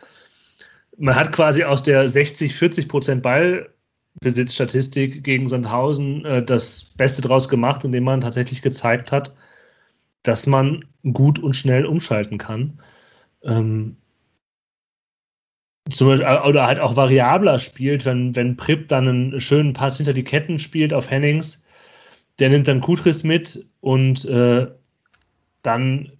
Man 0.96 1.16
hat 1.16 1.32
quasi 1.32 1.64
aus 1.64 1.82
der 1.82 2.08
60, 2.08 2.54
40 2.54 2.88
Prozent 2.88 3.22
Ballbesitzstatistik 3.22 5.24
gegen 5.24 5.48
Sandhausen 5.48 6.24
äh, 6.24 6.44
das 6.44 6.84
Beste 6.96 7.22
draus 7.22 7.48
gemacht, 7.48 7.84
indem 7.84 8.04
man 8.04 8.20
tatsächlich 8.20 8.62
gezeigt 8.62 9.12
hat, 9.12 9.34
dass 10.22 10.46
man 10.46 10.84
gut 11.12 11.38
und 11.38 11.54
schnell 11.54 11.86
umschalten 11.86 12.38
kann. 12.38 12.78
Ähm, 13.42 13.96
zum 15.90 16.08
Beispiel, 16.08 16.26
oder 16.26 16.66
halt 16.66 16.80
auch 16.80 16.96
variabler 16.96 17.58
spielt, 17.58 18.06
wenn, 18.06 18.34
wenn 18.34 18.56
Prip 18.56 18.88
dann 18.88 19.06
einen 19.06 19.40
schönen 19.40 19.74
Pass 19.74 19.98
hinter 19.98 20.14
die 20.14 20.24
Ketten 20.24 20.58
spielt 20.58 20.94
auf 20.94 21.10
Hennings, 21.10 21.63
der 22.38 22.48
nimmt 22.48 22.68
dann 22.68 22.80
Kutris 22.80 23.22
mit 23.22 23.64
und 23.80 24.24
äh, 24.24 24.66
dann 25.62 26.10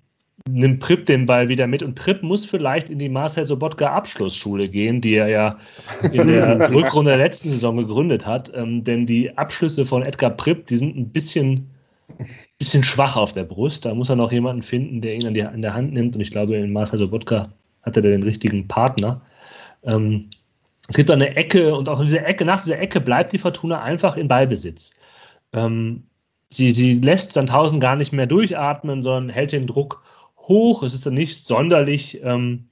nimmt 0.49 0.81
Prip 0.81 1.07
den 1.07 1.27
Ball 1.27 1.49
wieder 1.49 1.67
mit 1.67 1.83
und 1.83 1.95
Prip 1.95 2.23
muss 2.23 2.45
vielleicht 2.45 2.91
in 2.91 2.99
die 2.99 3.09
Marcel 3.09 3.47
Sobotka 3.47 3.87
Abschlussschule 3.87 4.69
gehen, 4.69 5.01
die 5.01 5.15
er 5.15 5.29
ja 5.29 5.59
in 6.13 6.29
der 6.29 6.71
Rückrunde 6.73 7.13
der 7.13 7.19
letzten 7.19 7.49
Saison 7.49 7.77
gegründet 7.79 8.27
hat, 8.27 8.53
ähm, 8.55 8.85
denn 8.85 9.07
die 9.07 9.37
Abschlüsse 9.39 9.87
von 9.87 10.03
Edgar 10.03 10.31
Prip, 10.31 10.67
die 10.67 10.77
sind 10.77 10.97
ein 10.97 11.09
bisschen, 11.09 11.71
bisschen 12.59 12.83
schwach 12.83 13.17
auf 13.17 13.33
der 13.33 13.45
Brust, 13.45 13.87
da 13.87 13.95
muss 13.95 14.11
er 14.11 14.17
noch 14.17 14.33
jemanden 14.33 14.63
finden, 14.63 15.01
der 15.01 15.15
ihn 15.15 15.27
an, 15.27 15.35
die, 15.35 15.43
an 15.43 15.63
der 15.63 15.73
Hand 15.73 15.95
nimmt 15.95 16.15
und 16.15 16.21
ich 16.21 16.31
glaube, 16.31 16.57
in 16.57 16.73
Marcel 16.73 16.99
Sobotka 16.99 17.51
hat 17.83 17.97
er 17.97 18.03
den 18.03 18.23
richtigen 18.23 18.69
Partner. 18.69 19.23
Ähm, 19.83 20.29
es 20.89 20.97
gibt 20.97 21.11
eine 21.11 21.35
Ecke 21.37 21.75
und 21.75 21.89
auch 21.89 22.01
in 22.01 22.07
dieser 22.07 22.27
Ecke, 22.27 22.45
nach 22.45 22.63
dieser 22.63 22.79
Ecke 22.79 23.01
bleibt 23.01 23.33
die 23.33 23.39
Fortuna 23.39 23.83
einfach 23.83 24.19
in 24.19 24.29
Ballbesitz. 24.29 24.95
Ähm, 25.55 26.05
sie, 26.51 26.73
sie 26.73 26.95
lässt 26.95 27.33
Sandhausen 27.33 27.81
gar 27.81 27.97
nicht 27.97 28.13
mehr 28.13 28.27
durchatmen, 28.27 29.03
sondern 29.03 29.31
hält 29.31 29.53
den 29.53 29.67
Druck 29.67 30.03
hoch. 30.37 30.83
Es 30.83 30.95
ist 30.95 31.07
dann 31.07 31.15
nicht 31.15 31.45
sonderlich 31.45 32.21
ähm, 32.23 32.69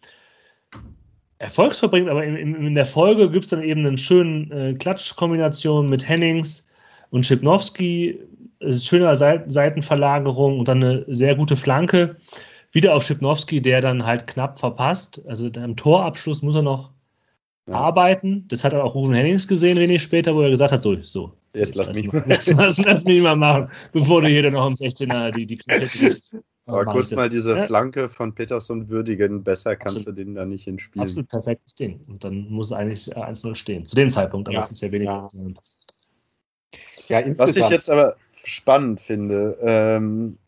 erfolgsverbringend, 1.38 2.10
aber 2.10 2.24
in, 2.24 2.36
in, 2.36 2.66
in 2.66 2.74
der 2.74 2.86
Folge 2.86 3.30
gibt 3.30 3.44
es 3.44 3.50
dann 3.50 3.62
eben 3.62 3.84
eine 3.86 3.98
schöne 3.98 4.70
äh, 4.70 4.74
Klatschkombination 4.74 5.88
mit 5.88 6.06
Hennings 6.08 6.66
und 7.10 7.26
Schipnowski. 7.26 8.18
Es 8.60 8.76
ist 8.76 8.86
schöne 8.86 9.14
Seitenverlagerung 9.16 10.60
und 10.60 10.68
dann 10.68 10.82
eine 10.82 11.04
sehr 11.08 11.34
gute 11.34 11.56
Flanke. 11.56 12.16
Wieder 12.70 12.94
auf 12.94 13.04
Schipnowski, 13.04 13.60
der 13.60 13.80
dann 13.80 14.06
halt 14.06 14.26
knapp 14.28 14.60
verpasst. 14.60 15.20
Also 15.26 15.48
im 15.48 15.76
Torabschluss 15.76 16.42
muss 16.42 16.54
er 16.54 16.62
noch 16.62 16.90
ja. 17.66 17.74
arbeiten. 17.74 18.46
Das 18.48 18.64
hat 18.64 18.72
auch 18.72 18.94
Rufen 18.94 19.14
Hennings 19.14 19.48
gesehen, 19.48 19.78
wenig 19.78 20.02
später, 20.02 20.34
wo 20.34 20.42
er 20.42 20.50
gesagt 20.50 20.72
hat: 20.72 20.80
so, 20.80 20.96
so. 21.02 21.32
Jetzt 21.54 21.74
lass, 21.74 21.92
mich 21.92 22.10
mal. 22.10 22.24
Lass, 22.26 22.46
lass, 22.46 22.78
lass, 22.78 23.04
mich 23.04 23.22
mal 23.22 23.36
machen, 23.36 23.70
bevor 23.92 24.22
du 24.22 24.28
hier 24.28 24.42
dann 24.42 24.54
noch 24.54 24.66
im 24.66 24.74
16er 24.74 25.32
die, 25.32 25.46
die 25.46 25.58
Knöpfe 25.58 25.98
kriegst. 25.98 26.34
Aber 26.66 26.84
kurz 26.86 27.10
mal 27.10 27.28
diese 27.28 27.56
ja. 27.56 27.62
Flanke 27.64 28.08
von 28.08 28.34
Peterson 28.34 28.88
würdigen. 28.88 29.42
Besser 29.42 29.74
kannst 29.74 29.98
Absolut. 29.98 30.18
du 30.18 30.24
den 30.24 30.34
da 30.34 30.46
nicht 30.46 30.64
hinspielen. 30.64 31.02
Absolut 31.02 31.28
perfektes 31.28 31.74
Ding. 31.74 32.00
Und 32.06 32.22
dann 32.22 32.48
muss 32.48 32.68
es 32.68 32.72
eigentlich 32.72 33.16
1-0 33.16 33.56
stehen. 33.56 33.84
Zu 33.84 33.96
dem 33.96 34.10
Zeitpunkt, 34.10 34.48
aber 34.48 34.58
ja. 34.58 34.64
es 34.64 34.70
ist 34.70 34.80
ja 34.80 34.92
wenigstens. 34.92 35.86
Ja. 37.08 37.20
ja 37.20 37.38
Was 37.38 37.56
ich 37.56 37.68
jetzt 37.68 37.90
aber 37.90 38.16
spannend 38.32 39.00
finde, 39.00 39.58
ähm, 39.60 40.38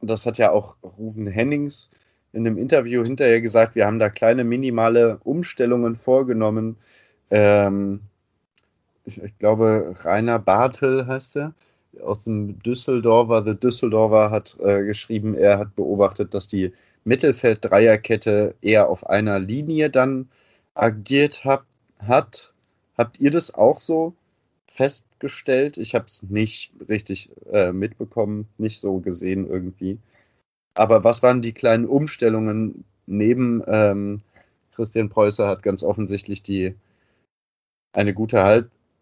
das 0.00 0.26
hat 0.26 0.38
ja 0.38 0.52
auch 0.52 0.76
Rufen 0.82 1.26
Hennings 1.26 1.90
in 2.32 2.44
dem 2.44 2.56
Interview 2.56 3.02
hinterher 3.02 3.40
gesagt, 3.40 3.74
wir 3.74 3.86
haben 3.86 3.98
da 3.98 4.08
kleine 4.08 4.44
minimale 4.44 5.18
Umstellungen 5.24 5.96
vorgenommen. 5.96 6.76
Ähm, 7.30 8.00
ich, 9.10 9.22
ich, 9.22 9.38
glaube, 9.38 9.94
Rainer 10.04 10.38
Bartel 10.38 11.06
heißt 11.06 11.36
er, 11.36 11.54
aus 12.02 12.24
dem 12.24 12.58
Düsseldorfer. 12.62 13.44
The 13.44 13.56
Düsseldorfer 13.58 14.30
hat 14.30 14.56
äh, 14.60 14.84
geschrieben, 14.84 15.34
er 15.34 15.58
hat 15.58 15.74
beobachtet, 15.76 16.34
dass 16.34 16.46
die 16.46 16.72
Mittelfeld-Dreierkette 17.04 18.54
eher 18.62 18.88
auf 18.88 19.08
einer 19.08 19.40
Linie 19.40 19.90
dann 19.90 20.28
agiert 20.74 21.44
hab, 21.44 21.66
hat. 21.98 22.52
Habt 22.96 23.20
ihr 23.20 23.30
das 23.30 23.52
auch 23.54 23.78
so 23.78 24.14
festgestellt? 24.66 25.78
Ich 25.78 25.94
habe 25.94 26.04
es 26.06 26.22
nicht 26.22 26.72
richtig 26.88 27.30
äh, 27.52 27.72
mitbekommen, 27.72 28.48
nicht 28.58 28.80
so 28.80 28.98
gesehen 28.98 29.48
irgendwie. 29.48 29.98
Aber 30.74 31.02
was 31.02 31.22
waren 31.22 31.42
die 31.42 31.52
kleinen 31.52 31.86
Umstellungen 31.86 32.84
neben 33.06 33.62
ähm, 33.66 34.20
Christian 34.72 35.08
Preußer 35.08 35.48
hat 35.48 35.62
ganz 35.62 35.82
offensichtlich 35.82 36.42
die 36.42 36.74
eine 37.92 38.14
gute 38.14 38.42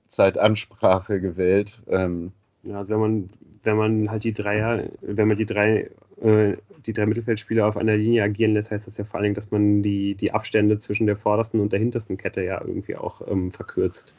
Halbzeitansprache 0.09 1.21
gewählt. 1.21 1.83
Ähm, 1.89 2.33
ja, 2.63 2.79
also 2.79 2.93
wenn 2.93 3.01
man, 3.01 3.31
wenn 3.63 3.77
man 3.77 4.11
halt 4.11 4.25
die 4.25 4.33
Dreier, 4.33 4.85
wenn 5.03 5.29
man 5.29 5.37
die 5.37 5.47
drei, 5.47 5.91
äh, 6.21 6.57
die 6.87 6.93
drei 6.93 7.07
Mittelfeldspieler 7.07 7.67
auf 7.67 7.77
einer 7.77 7.97
Linie 7.97 8.23
agieren 8.23 8.55
lässt, 8.55 8.71
heißt 8.71 8.87
das 8.87 8.97
ja 8.97 9.05
vor 9.05 9.21
allem, 9.21 9.35
dass 9.35 9.51
man 9.51 9.83
die, 9.83 10.15
die 10.15 10.33
Abstände 10.33 10.79
zwischen 10.79 11.07
der 11.07 11.17
vordersten 11.17 11.61
und 11.61 11.73
der 11.73 11.81
hintersten 11.81 12.17
Kette 12.17 12.43
ja 12.43 12.61
irgendwie 12.61 12.97
auch 12.97 13.21
ähm, 13.29 13.53
verkürzt. 13.53 14.15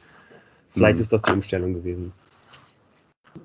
Vielleicht 0.70 0.98
mhm. 0.98 1.02
ist 1.02 1.14
das 1.14 1.24
die 1.24 1.32
Umstellung 1.32 1.74
gewesen. 1.74 2.14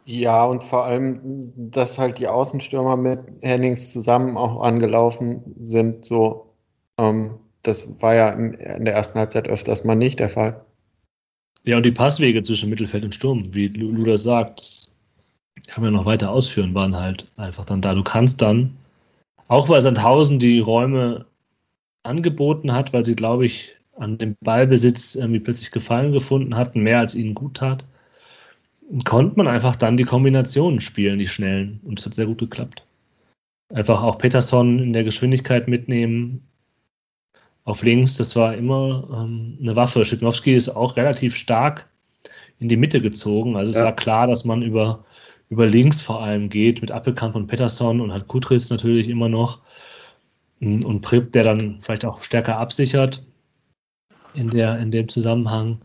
Ja, 0.05 0.45
und 0.45 0.65
vor 0.65 0.85
allem, 0.85 1.21
dass 1.57 1.99
halt 1.99 2.19
die 2.19 2.29
Außenstürmer 2.29 2.97
mit 2.97 3.21
Hennings 3.43 3.91
zusammen 3.91 4.37
auch 4.37 4.63
angelaufen 4.63 5.43
sind, 5.63 6.05
so, 6.05 6.51
ähm, 6.99 7.39
das 7.63 8.01
war 8.01 8.15
ja 8.15 8.29
in, 8.31 8.55
in 8.55 8.85
der 8.85 8.95
ersten 8.95 9.19
Halbzeit 9.19 9.49
öfters 9.49 9.85
mal 9.85 9.95
nicht 9.95 10.21
der 10.21 10.29
Fall. 10.29 10.64
Ja, 11.65 11.79
und 11.79 11.83
die 11.85 11.93
Passwege 11.93 12.43
zwischen 12.43 12.69
Mittelfeld 12.69 13.05
und 13.05 13.15
Sturm, 13.15 13.55
wie 13.55 13.69
Luda 13.69 14.19
sagt, 14.19 14.61
das 14.61 14.89
kann 15.67 15.83
man 15.83 15.95
noch 15.95 16.05
weiter 16.05 16.31
ausführen, 16.31 16.75
waren 16.75 16.95
halt 16.95 17.27
einfach 17.37 17.65
dann 17.65 17.81
da. 17.81 17.95
Du 17.95 18.03
kannst 18.03 18.43
dann, 18.43 18.77
auch 19.49 19.69
weil 19.69 19.81
Sandhausen 19.81 20.39
die 20.39 20.61
Räume 20.61 21.25
angeboten 22.03 22.73
hat, 22.73 22.93
weil 22.93 23.05
sie, 23.05 23.17
glaube 23.17 23.47
ich, 23.47 23.75
an 23.97 24.19
dem 24.19 24.37
Ballbesitz 24.41 25.15
irgendwie 25.15 25.41
plötzlich 25.41 25.71
Gefallen 25.71 26.13
gefunden 26.13 26.57
hatten, 26.57 26.83
mehr 26.83 26.99
als 26.99 27.15
ihnen 27.15 27.35
gut 27.35 27.57
tat, 27.57 27.85
konnte 29.05 29.37
man 29.37 29.49
einfach 29.49 29.77
dann 29.77 29.97
die 29.97 30.05
Kombinationen 30.05 30.81
spielen, 30.81 31.19
die 31.19 31.29
schnellen. 31.29 31.81
Und 31.85 31.99
es 31.99 32.07
hat 32.07 32.15
sehr 32.15 32.27
gut 32.27 32.39
geklappt. 32.39 32.85
Einfach 33.73 34.03
auch 34.03 34.19
Peterson 34.19 34.79
in 34.79 34.93
der 34.93 35.05
Geschwindigkeit 35.05 35.69
mitnehmen. 35.69 36.43
Auf 37.65 37.83
links, 37.83 38.17
das 38.17 38.37
war 38.37 38.55
immer 38.55 39.09
ähm, 39.13 39.59
eine 39.61 39.75
Waffe. 39.75 40.05
Schipnowski 40.05 40.55
ist 40.55 40.69
auch 40.69 40.97
relativ 40.97 41.37
stark 41.37 41.89
in 42.59 42.69
die 42.69 42.77
Mitte 42.77 43.01
gezogen. 43.01 43.57
Also 43.57 43.71
es 43.71 43.77
ja. 43.77 43.85
war 43.85 43.97
klar, 43.97 44.27
dass 44.27 44.45
man 44.45 44.63
über, 44.63 45.05
über 45.49 45.67
links 45.67 46.01
vor 46.01 46.23
allem 46.23 46.51
geht, 46.51 46.83
mit 46.83 46.91
Appelkamp 46.91 47.35
und 47.35 47.47
Pettersson 47.47 48.01
und 48.01 48.13
hat 48.13 48.29
Kutris 48.29 48.71
natürlich 48.71 49.09
immer 49.09 49.29
noch. 49.29 49.61
Und 50.61 51.01
Prip, 51.01 51.33
der 51.33 51.45
dann 51.45 51.79
vielleicht 51.81 52.05
auch 52.05 52.23
stärker 52.23 52.59
absichert 52.59 53.23
in, 54.35 54.51
der, 54.51 54.79
in 54.79 54.91
dem 54.91 55.09
Zusammenhang. 55.09 55.81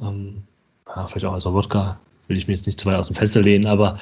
Ähm, 0.00 0.42
ja, 0.86 1.06
vielleicht 1.06 1.26
auch 1.26 1.34
als 1.34 1.46
Wodka, 1.46 2.00
will 2.28 2.36
ich 2.36 2.48
mir 2.48 2.54
jetzt 2.54 2.66
nicht 2.66 2.80
zu 2.80 2.86
weit 2.86 2.96
aus 2.96 3.06
dem 3.06 3.16
Fenster 3.16 3.42
lehnen, 3.42 3.66
aber 3.66 3.98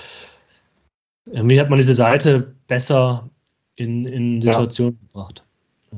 irgendwie 1.26 1.60
hat 1.60 1.68
man 1.68 1.78
diese 1.78 1.94
Seite 1.94 2.54
besser 2.66 3.28
in, 3.76 4.06
in 4.06 4.40
Situationen 4.40 4.98
ja. 5.00 5.08
gebracht. 5.08 5.42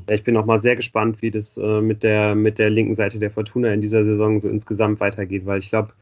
Ich 0.09 0.25
bin 0.25 0.37
auch 0.37 0.47
mal 0.47 0.61
sehr 0.61 0.77
gespannt, 0.77 1.21
wie 1.23 1.31
das 1.31 1.57
äh, 1.57 1.81
mit, 1.81 2.03
der, 2.03 2.35
mit 2.35 2.59
der 2.59 2.71
linken 2.71 2.95
Seite 2.95 3.19
der 3.19 3.31
Fortuna 3.31 3.73
in 3.73 3.81
dieser 3.81 4.05
Saison 4.05 4.41
so 4.41 4.49
insgesamt 4.49 5.01
weitergeht, 5.01 5.47
weil 5.47 5.59
ich 5.59 5.71
glaube, 5.71 5.93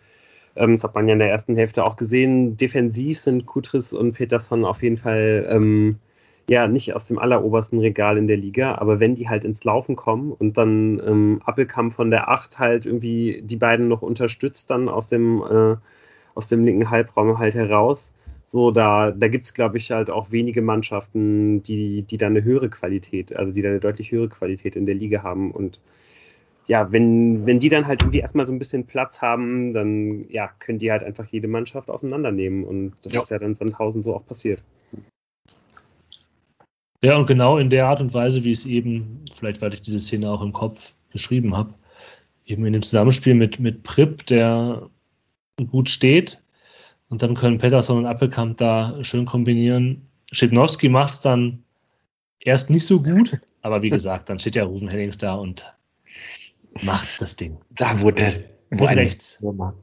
ähm, 0.56 0.72
das 0.72 0.84
hat 0.84 0.94
man 0.94 1.08
ja 1.08 1.14
in 1.14 1.20
der 1.20 1.30
ersten 1.30 1.56
Hälfte 1.56 1.84
auch 1.84 1.96
gesehen, 1.96 2.56
defensiv 2.56 3.18
sind 3.18 3.46
Kutris 3.46 3.92
und 3.92 4.12
Peterson 4.12 4.64
auf 4.64 4.82
jeden 4.82 4.96
Fall 4.96 5.46
ähm, 5.48 5.96
ja 6.48 6.66
nicht 6.66 6.94
aus 6.94 7.06
dem 7.06 7.18
allerobersten 7.18 7.78
Regal 7.78 8.18
in 8.18 8.26
der 8.26 8.36
Liga, 8.36 8.76
aber 8.76 9.00
wenn 9.00 9.14
die 9.14 9.28
halt 9.28 9.44
ins 9.44 9.64
Laufen 9.64 9.96
kommen 9.96 10.32
und 10.32 10.56
dann 10.56 11.00
ähm, 11.06 11.42
Appelkamp 11.44 11.92
von 11.92 12.10
der 12.10 12.28
8 12.28 12.58
halt 12.58 12.86
irgendwie 12.86 13.42
die 13.44 13.56
beiden 13.56 13.88
noch 13.88 14.02
unterstützt 14.02 14.70
dann 14.70 14.88
aus 14.88 15.08
dem, 15.08 15.42
äh, 15.42 15.76
aus 16.34 16.48
dem 16.48 16.64
linken 16.64 16.90
Halbraum 16.90 17.38
halt 17.38 17.54
heraus, 17.54 18.14
so, 18.50 18.70
da, 18.70 19.10
da 19.10 19.28
gibt 19.28 19.44
es, 19.44 19.52
glaube 19.52 19.76
ich, 19.76 19.90
halt 19.90 20.08
auch 20.08 20.30
wenige 20.30 20.62
Mannschaften, 20.62 21.62
die, 21.64 22.00
die 22.00 22.16
da 22.16 22.28
eine 22.28 22.42
höhere 22.42 22.70
Qualität, 22.70 23.36
also 23.36 23.52
die 23.52 23.60
da 23.60 23.68
eine 23.68 23.78
deutlich 23.78 24.10
höhere 24.10 24.30
Qualität 24.30 24.74
in 24.74 24.86
der 24.86 24.94
Liga 24.94 25.22
haben. 25.22 25.50
Und 25.50 25.80
ja, 26.66 26.90
wenn, 26.90 27.44
wenn 27.44 27.58
die 27.58 27.68
dann 27.68 27.86
halt 27.86 28.00
irgendwie 28.00 28.20
erstmal 28.20 28.46
so 28.46 28.52
ein 28.54 28.58
bisschen 28.58 28.86
Platz 28.86 29.20
haben, 29.20 29.74
dann 29.74 30.24
ja, 30.30 30.48
können 30.60 30.78
die 30.78 30.90
halt 30.90 31.04
einfach 31.04 31.26
jede 31.26 31.46
Mannschaft 31.46 31.90
auseinandernehmen. 31.90 32.64
Und 32.64 32.94
das 33.02 33.12
ja. 33.12 33.20
ist 33.20 33.30
ja 33.30 33.38
dann 33.38 33.54
Sandhausen 33.54 34.02
so 34.02 34.14
auch 34.14 34.24
passiert. 34.24 34.62
Ja, 37.02 37.18
und 37.18 37.26
genau 37.26 37.58
in 37.58 37.68
der 37.68 37.86
Art 37.86 38.00
und 38.00 38.14
Weise, 38.14 38.44
wie 38.44 38.52
es 38.52 38.64
eben, 38.64 39.26
vielleicht 39.34 39.60
weil 39.60 39.74
ich 39.74 39.82
diese 39.82 40.00
Szene 40.00 40.30
auch 40.30 40.40
im 40.40 40.54
Kopf 40.54 40.94
beschrieben 41.12 41.54
habe, 41.54 41.74
eben 42.46 42.64
in 42.64 42.72
dem 42.72 42.82
Zusammenspiel 42.82 43.34
mit, 43.34 43.60
mit 43.60 43.82
Prip, 43.82 44.24
der 44.24 44.88
gut 45.70 45.90
steht, 45.90 46.40
und 47.08 47.22
dann 47.22 47.34
können 47.34 47.58
Pettersson 47.58 47.98
und 47.98 48.06
Appelkamp 48.06 48.56
da 48.58 49.02
schön 49.02 49.24
kombinieren. 49.24 50.08
Schipnowski 50.32 50.88
macht 50.88 51.14
es 51.14 51.20
dann 51.20 51.62
erst 52.40 52.70
nicht 52.70 52.86
so 52.86 53.02
gut, 53.02 53.40
aber 53.62 53.82
wie 53.82 53.90
gesagt, 53.90 54.28
dann 54.28 54.38
steht 54.38 54.56
ja 54.56 54.64
Rufen 54.64 54.88
Hennings 54.88 55.18
da 55.18 55.34
und 55.34 55.74
macht 56.82 57.20
das 57.20 57.36
Ding. 57.36 57.58
Da, 57.70 58.00
wo 58.00 58.10
der 58.10 58.32
wo 58.70 58.84
rechts 58.84 59.38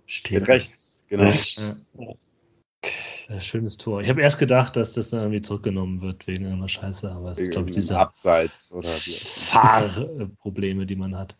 steht. 0.05 0.47
rechts, 0.47 1.03
genau. 1.07 1.31
Ja. 1.31 1.75
Schönes 3.41 3.77
Tor. 3.77 4.01
Ich 4.01 4.09
habe 4.09 4.21
erst 4.21 4.37
gedacht, 4.37 4.75
dass 4.75 4.93
das 4.93 5.09
dann 5.09 5.21
irgendwie 5.21 5.41
zurückgenommen 5.41 6.01
wird 6.01 6.27
wegen 6.27 6.45
einer 6.45 6.69
Scheiße, 6.69 7.11
aber 7.11 7.31
das 7.31 7.39
ist, 7.39 7.49
glaube 7.51 7.69
ich, 7.69 7.75
diese 7.75 7.97
Abseits 7.97 8.71
oder 8.71 8.89
Fahrprobleme, 8.89 10.85
die 10.85 10.95
man 10.95 11.17
hat. 11.17 11.35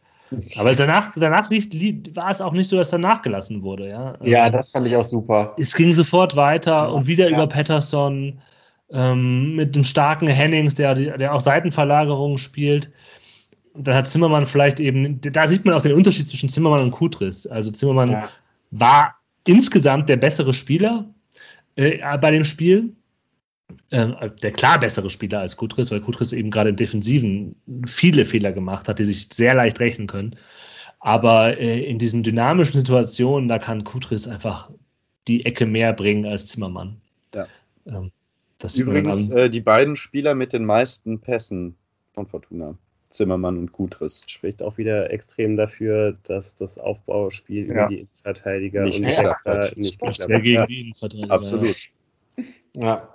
Aber 0.58 0.74
danach, 0.74 1.12
danach 1.16 1.50
lief, 1.50 1.68
war 2.16 2.30
es 2.30 2.42
auch 2.42 2.54
nicht 2.54 2.68
so, 2.68 2.78
dass 2.78 2.90
danach 2.90 3.22
gelassen 3.22 3.62
wurde. 3.62 3.90
Ja, 3.90 4.16
ja 4.24 4.50
das 4.50 4.72
fand 4.72 4.88
ich 4.88 4.96
auch 4.96 5.04
super. 5.04 5.56
Es 5.58 5.76
ging 5.76 5.94
sofort 5.94 6.36
weiter 6.36 6.94
und 6.94 7.08
wieder 7.08 7.30
ja. 7.30 7.36
über 7.36 7.48
Patterson 7.48 8.40
ähm, 8.92 9.56
mit 9.56 9.76
dem 9.76 9.84
starken 9.84 10.28
Hennings, 10.28 10.76
der, 10.76 10.96
der 10.96 11.34
auch 11.34 11.42
Seitenverlagerungen 11.42 12.38
spielt. 12.38 12.92
Und 13.74 13.88
dann 13.88 13.96
hat 13.96 14.08
Zimmermann 14.08 14.46
vielleicht 14.46 14.80
eben, 14.80 15.20
da 15.22 15.48
sieht 15.48 15.66
man 15.66 15.74
auch 15.74 15.82
den 15.82 15.94
Unterschied 15.94 16.28
zwischen 16.28 16.50
Zimmermann 16.50 16.82
und 16.82 16.92
Kutris. 16.92 17.46
Also 17.46 17.72
Zimmermann 17.72 18.12
ja. 18.12 18.30
war 18.72 19.16
insgesamt 19.46 20.10
der 20.10 20.18
bessere 20.18 20.54
Spieler 20.54 21.06
äh, 21.76 22.00
bei 22.18 22.32
dem 22.32 22.44
Spiel 22.44 22.96
der 23.92 24.52
klar 24.52 24.80
bessere 24.80 25.10
Spieler 25.10 25.40
als 25.40 25.58
Kutris, 25.58 25.92
weil 25.92 26.02
Kutris 26.02 26.32
eben 26.34 26.52
gerade 26.52 26.70
im 26.70 26.76
Defensiven 26.76 27.56
viele 27.88 28.26
Fehler 28.26 28.52
gemacht 28.52 28.88
hat, 28.88 29.00
die 29.00 29.06
sich 29.06 29.30
sehr 29.34 29.54
leicht 29.54 29.80
rechnen 29.80 30.08
können. 30.08 30.36
Aber 31.00 31.58
äh, 31.58 31.84
in 31.84 32.00
diesen 32.00 32.24
dynamischen 32.24 32.80
Situationen, 32.80 33.48
da 33.48 33.60
kann 33.60 33.84
Kutris 33.84 34.28
einfach 34.28 34.72
die 35.28 35.46
Ecke 35.46 35.66
mehr 35.66 35.94
bringen 35.94 36.26
als 36.26 36.48
Zimmermann. 36.48 37.00
Ja. 37.34 37.48
Ähm, 37.86 38.12
Übrigens 38.76 39.30
äh, 39.30 39.50
die 39.50 39.62
beiden 39.62 39.96
Spieler 39.96 40.34
mit 40.34 40.54
den 40.54 40.66
meisten 40.66 41.20
Pässen 41.20 41.76
von 42.14 42.26
Fortuna. 42.26 42.76
Zimmermann 43.10 43.58
und 43.58 43.72
Kutris. 43.72 44.24
Spricht 44.28 44.64
auch 44.64 44.78
wieder 44.78 45.12
extrem 45.12 45.56
dafür, 45.56 46.18
dass 46.24 46.56
das 46.56 46.78
Aufbauspiel 46.78 47.68
ja. 47.68 47.72
über 47.72 47.86
die 47.88 48.00
Innenverteidiger 48.00 48.84
nicht 48.84 49.00
und 49.00 49.08
ja, 49.08 49.36
nicht 49.76 50.24
sehr 50.24 50.42
gegen 50.42 50.66
die 50.68 50.82
Innenverteidiger. 50.82 51.32
Absolut. 51.32 51.76
Ja, 52.76 53.15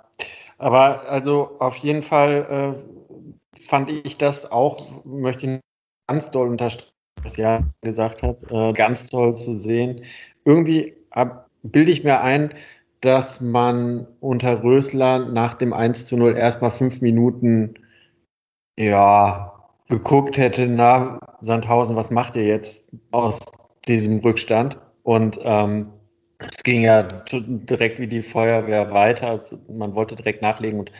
aber 0.61 1.09
also 1.09 1.57
auf 1.59 1.77
jeden 1.77 2.03
Fall 2.03 2.75
äh, 2.77 3.59
fand 3.59 3.89
ich 3.89 4.17
das 4.17 4.51
auch, 4.51 5.03
möchte 5.05 5.47
ich 5.47 5.59
ganz 6.07 6.31
doll 6.31 6.49
unterstreichen, 6.49 6.91
was 7.23 7.37
ja 7.37 7.61
gesagt 7.81 8.23
hat, 8.23 8.37
äh, 8.51 8.71
ganz 8.73 9.07
toll 9.09 9.35
zu 9.35 9.53
sehen. 9.53 10.03
Irgendwie 10.45 10.93
bilde 11.63 11.91
ich 11.91 12.03
mir 12.03 12.21
ein, 12.21 12.53
dass 13.01 13.41
man 13.41 14.07
unter 14.19 14.63
Rösler 14.63 15.19
nach 15.19 15.55
dem 15.55 15.73
1 15.73 16.05
zu 16.05 16.17
0 16.17 16.37
erstmal 16.37 16.71
fünf 16.71 17.01
Minuten 17.01 17.73
ja 18.77 19.51
geguckt 19.89 20.37
hätte, 20.37 20.67
na, 20.67 21.19
Sandhausen, 21.41 21.95
was 21.95 22.11
macht 22.11 22.35
ihr 22.35 22.45
jetzt 22.45 22.95
aus 23.11 23.39
diesem 23.87 24.19
Rückstand? 24.19 24.79
Und 25.03 25.39
ähm, 25.43 25.91
es 26.49 26.63
ging 26.63 26.81
ja 26.81 27.03
direkt 27.03 27.99
wie 27.99 28.07
die 28.07 28.21
Feuerwehr 28.21 28.91
weiter. 28.91 29.29
Also 29.29 29.57
man 29.69 29.95
wollte 29.95 30.15
direkt 30.15 30.41
nachlegen 30.41 30.79
und 30.79 30.91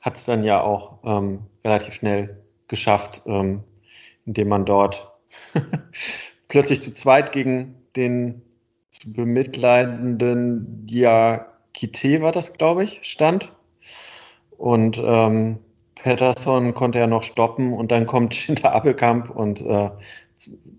hat 0.00 0.16
es 0.16 0.24
dann 0.24 0.44
ja 0.44 0.60
auch 0.60 0.98
ähm, 1.04 1.40
relativ 1.64 1.94
schnell 1.94 2.42
geschafft, 2.68 3.22
ähm, 3.26 3.62
indem 4.26 4.48
man 4.48 4.64
dort 4.64 5.10
plötzlich 6.48 6.82
zu 6.82 6.94
zweit 6.94 7.32
gegen 7.32 7.74
den 7.96 8.42
zu 8.90 9.12
bemitleidenden 9.12 10.86
Diakite 10.86 12.20
war 12.20 12.32
das, 12.32 12.54
glaube 12.54 12.84
ich, 12.84 13.00
stand. 13.02 13.52
Und 14.56 15.00
ähm, 15.02 15.58
Patterson 15.94 16.74
konnte 16.74 16.98
ja 16.98 17.06
noch 17.06 17.22
stoppen 17.22 17.72
und 17.72 17.90
dann 17.90 18.06
kommt 18.06 18.34
Schinter 18.34 18.72
Appelkamp 18.72 19.30
und 19.30 19.62
äh, 19.62 19.90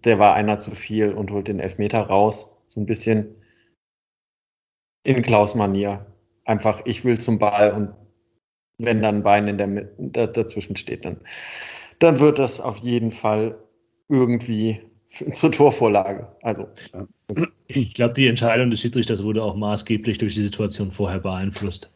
der 0.05 0.19
war 0.19 0.35
einer 0.35 0.59
zu 0.59 0.71
viel 0.71 1.11
und 1.13 1.31
holt 1.31 1.47
den 1.47 1.59
Elfmeter 1.59 2.01
raus. 2.01 2.55
So 2.65 2.80
ein 2.80 2.85
bisschen 2.85 3.35
in 5.03 5.21
Klaus-Manier. 5.21 6.05
Einfach, 6.45 6.81
ich 6.85 7.05
will 7.05 7.19
zum 7.19 7.39
Ball 7.39 7.71
und 7.71 7.93
wenn 8.80 9.01
dann 9.01 9.17
ein 9.17 9.23
Bein 9.23 9.47
in 9.47 9.57
der 9.57 9.67
Mitte 9.67 10.27
dazwischen 10.27 10.76
steht, 10.76 11.05
dann, 11.05 11.17
dann 11.99 12.19
wird 12.19 12.39
das 12.39 12.59
auf 12.59 12.77
jeden 12.77 13.11
Fall 13.11 13.57
irgendwie 14.07 14.80
zur 15.34 15.51
Torvorlage. 15.51 16.27
Also. 16.41 16.67
Ich 17.67 17.93
glaube, 17.93 18.13
die 18.15 18.27
Entscheidung 18.27 18.71
des 18.71 18.81
Schiedsrichters 18.81 19.23
wurde 19.23 19.43
auch 19.43 19.55
maßgeblich 19.55 20.17
durch 20.17 20.35
die 20.35 20.43
Situation 20.43 20.91
vorher 20.91 21.19
beeinflusst. 21.19 21.91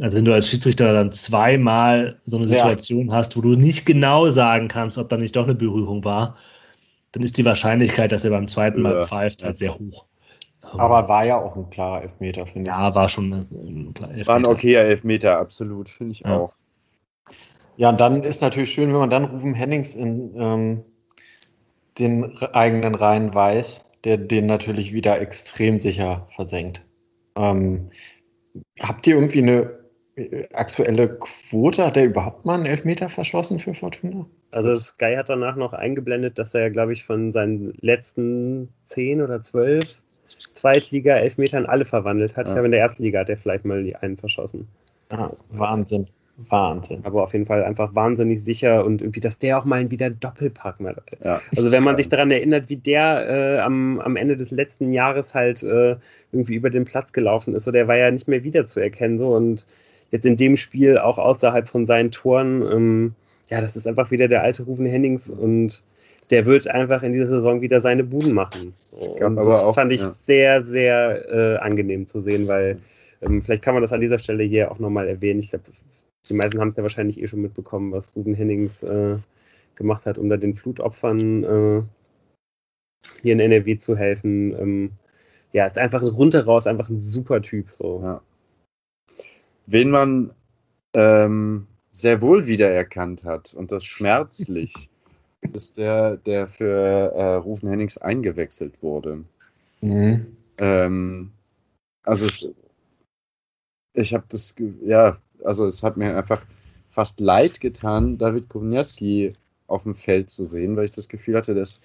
Also 0.00 0.16
wenn 0.16 0.24
du 0.24 0.32
als 0.32 0.48
Schiedsrichter 0.48 0.92
dann 0.92 1.12
zweimal 1.12 2.20
so 2.24 2.36
eine 2.36 2.46
Situation 2.46 3.08
ja. 3.08 3.14
hast, 3.14 3.36
wo 3.36 3.40
du 3.40 3.50
nicht 3.50 3.86
genau 3.86 4.28
sagen 4.28 4.68
kannst, 4.68 4.98
ob 4.98 5.08
da 5.08 5.16
nicht 5.16 5.36
doch 5.36 5.44
eine 5.44 5.54
Berührung 5.54 6.04
war, 6.04 6.36
dann 7.12 7.22
ist 7.22 7.38
die 7.38 7.44
Wahrscheinlichkeit, 7.44 8.12
dass 8.12 8.24
er 8.24 8.30
beim 8.30 8.46
zweiten 8.46 8.82
Mal 8.82 8.94
ja. 8.94 9.06
pfeift, 9.06 9.42
halt 9.42 9.56
sehr 9.56 9.76
hoch. 9.78 10.06
Aber 10.62 11.08
war 11.08 11.24
ja 11.24 11.40
auch 11.40 11.56
ein 11.56 11.70
klarer 11.70 12.02
Elfmeter, 12.02 12.46
finde 12.46 12.70
ich. 12.70 12.76
Ja, 12.76 12.94
war 12.94 13.08
schon 13.08 13.32
ein 13.32 13.94
klarer 13.94 14.12
Elfmeter. 14.12 14.28
War 14.28 14.36
ein 14.36 14.46
okayer 14.46 14.84
Elfmeter, 14.84 15.38
absolut, 15.38 15.88
finde 15.88 16.12
ich 16.12 16.20
ja. 16.20 16.36
auch. 16.36 16.54
Ja, 17.76 17.88
und 17.88 18.00
dann 18.00 18.24
ist 18.24 18.42
natürlich 18.42 18.72
schön, 18.72 18.92
wenn 18.92 18.98
man 18.98 19.10
dann 19.10 19.24
Rufen 19.24 19.54
Hennings 19.54 19.94
in 19.94 20.34
ähm, 20.36 20.84
den 21.98 22.36
eigenen 22.52 22.94
Reihen 22.94 23.34
weiß, 23.34 23.84
der 24.04 24.18
den 24.18 24.46
natürlich 24.46 24.92
wieder 24.92 25.20
extrem 25.20 25.80
sicher 25.80 26.26
versenkt. 26.34 26.84
Ähm, 27.36 27.90
habt 28.80 29.06
ihr 29.06 29.14
irgendwie 29.14 29.42
eine 29.42 29.78
äh, 30.16 30.46
aktuelle 30.52 31.16
Quote? 31.18 31.86
Hat 31.86 31.96
er 31.96 32.04
überhaupt 32.04 32.44
mal 32.44 32.54
einen 32.54 32.66
Elfmeter 32.66 33.08
verschossen 33.08 33.58
für 33.58 33.74
Fortuna? 33.74 34.26
Also 34.50 34.74
Sky 34.76 35.14
hat 35.16 35.28
danach 35.28 35.56
noch 35.56 35.72
eingeblendet, 35.72 36.38
dass 36.38 36.54
er, 36.54 36.70
glaube 36.70 36.92
ich, 36.92 37.04
von 37.04 37.32
seinen 37.32 37.72
letzten 37.80 38.68
zehn 38.84 39.22
oder 39.22 39.42
zwölf 39.42 40.02
Zweitliga-Elfmetern 40.40 41.66
alle 41.66 41.84
verwandelt 41.84 42.36
hat. 42.36 42.46
Ja. 42.46 42.50
Ich 42.50 42.54
glaube, 42.54 42.66
in 42.66 42.72
der 42.72 42.80
ersten 42.80 43.02
Liga 43.02 43.20
hat 43.20 43.28
er 43.28 43.36
vielleicht 43.36 43.64
mal 43.64 43.82
die 43.82 43.96
einen 43.96 44.16
verschossen. 44.16 44.68
Ah, 45.10 45.30
Wahnsinn. 45.50 46.06
Wahnsinn. 46.48 47.00
Aber 47.04 47.22
auf 47.22 47.32
jeden 47.32 47.46
Fall 47.46 47.62
einfach 47.62 47.94
wahnsinnig 47.94 48.42
sicher 48.42 48.84
und 48.84 49.02
irgendwie, 49.02 49.20
dass 49.20 49.38
der 49.38 49.58
auch 49.58 49.64
mal 49.64 49.90
wieder 49.90 50.08
Doppelpack 50.08 50.80
macht. 50.80 51.16
Ja. 51.22 51.40
Also 51.54 51.70
wenn 51.70 51.82
man 51.82 51.96
sich 51.96 52.08
daran 52.08 52.30
erinnert, 52.30 52.70
wie 52.70 52.76
der 52.76 53.28
äh, 53.28 53.58
am, 53.58 54.00
am 54.00 54.16
Ende 54.16 54.36
des 54.36 54.50
letzten 54.50 54.92
Jahres 54.92 55.34
halt 55.34 55.62
äh, 55.62 55.96
irgendwie 56.32 56.54
über 56.54 56.70
den 56.70 56.84
Platz 56.84 57.12
gelaufen 57.12 57.54
ist, 57.54 57.64
so 57.64 57.72
der 57.72 57.88
war 57.88 57.96
ja 57.96 58.10
nicht 58.10 58.28
mehr 58.28 58.42
wiederzuerkennen 58.42 59.18
so 59.18 59.34
und 59.34 59.66
jetzt 60.10 60.26
in 60.26 60.36
dem 60.36 60.56
Spiel 60.56 60.98
auch 60.98 61.18
außerhalb 61.18 61.68
von 61.68 61.86
seinen 61.86 62.10
Toren, 62.10 62.62
ähm, 62.62 63.14
ja, 63.48 63.60
das 63.60 63.76
ist 63.76 63.86
einfach 63.86 64.10
wieder 64.10 64.28
der 64.28 64.42
alte 64.42 64.62
Rufen 64.62 64.86
Hennings 64.86 65.28
und 65.28 65.82
der 66.30 66.46
wird 66.46 66.68
einfach 66.68 67.02
in 67.02 67.12
dieser 67.12 67.26
Saison 67.26 67.60
wieder 67.60 67.80
seine 67.80 68.04
Buden 68.04 68.32
machen. 68.32 68.74
glaub, 69.16 69.36
das 69.36 69.48
auch- 69.48 69.74
fand 69.74 69.92
ich 69.92 70.00
ja. 70.00 70.10
sehr, 70.10 70.62
sehr 70.62 71.28
äh, 71.28 71.56
angenehm 71.58 72.06
zu 72.06 72.20
sehen, 72.20 72.46
weil 72.46 72.80
ähm, 73.20 73.42
vielleicht 73.42 73.62
kann 73.62 73.74
man 73.74 73.82
das 73.82 73.92
an 73.92 74.00
dieser 74.00 74.18
Stelle 74.18 74.44
hier 74.44 74.70
auch 74.70 74.78
nochmal 74.78 75.08
erwähnen. 75.08 75.40
Ich 75.40 75.50
glaube, 75.50 75.64
die 76.28 76.34
meisten 76.34 76.60
haben 76.60 76.68
es 76.68 76.76
ja 76.76 76.82
wahrscheinlich 76.82 77.20
eh 77.20 77.26
schon 77.26 77.42
mitbekommen, 77.42 77.92
was 77.92 78.14
Ruben 78.14 78.34
Hennings 78.34 78.82
äh, 78.82 79.18
gemacht 79.74 80.06
hat, 80.06 80.18
um 80.18 80.28
da 80.28 80.36
den 80.36 80.54
Flutopfern 80.54 81.44
äh, 81.44 81.82
hier 83.22 83.32
in 83.32 83.40
NRW 83.40 83.78
zu 83.78 83.96
helfen. 83.96 84.54
Ähm, 84.58 84.90
ja, 85.52 85.66
ist 85.66 85.78
einfach 85.78 86.02
rundheraus 86.02 86.66
einfach 86.66 86.88
ein 86.88 87.00
super 87.00 87.42
Typ. 87.42 87.70
So. 87.72 88.00
Ja. 88.02 88.22
Wen 89.66 89.90
man 89.90 90.32
ähm, 90.94 91.66
sehr 91.90 92.20
wohl 92.20 92.46
wiedererkannt 92.46 93.24
hat 93.24 93.54
und 93.54 93.72
das 93.72 93.84
schmerzlich, 93.84 94.89
ist 95.52 95.76
der, 95.76 96.16
der 96.18 96.46
für 96.48 97.12
äh, 97.14 97.34
Rufen 97.34 97.68
Hennings 97.68 97.98
eingewechselt 97.98 98.82
wurde. 98.82 99.24
Mhm. 99.80 100.36
Ähm, 100.58 101.32
also 102.04 102.26
es- 102.26 102.50
ich 103.94 104.14
habe 104.14 104.24
das, 104.28 104.54
ja, 104.82 105.18
also 105.44 105.66
es 105.66 105.82
hat 105.82 105.96
mir 105.96 106.16
einfach 106.16 106.44
fast 106.90 107.20
leid 107.20 107.60
getan, 107.60 108.18
David 108.18 108.48
Kowniewski 108.48 109.34
auf 109.66 109.84
dem 109.84 109.94
Feld 109.94 110.30
zu 110.30 110.46
sehen, 110.46 110.76
weil 110.76 110.84
ich 110.84 110.90
das 110.90 111.08
Gefühl 111.08 111.36
hatte, 111.36 111.52
ist 111.52 111.82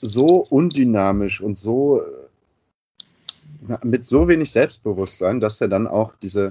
so 0.00 0.46
undynamisch 0.50 1.40
und 1.40 1.56
so 1.56 2.02
äh, 2.02 3.78
mit 3.82 4.06
so 4.06 4.28
wenig 4.28 4.50
Selbstbewusstsein, 4.50 5.40
dass 5.40 5.60
er 5.60 5.68
dann 5.68 5.86
auch 5.86 6.14
diese 6.16 6.50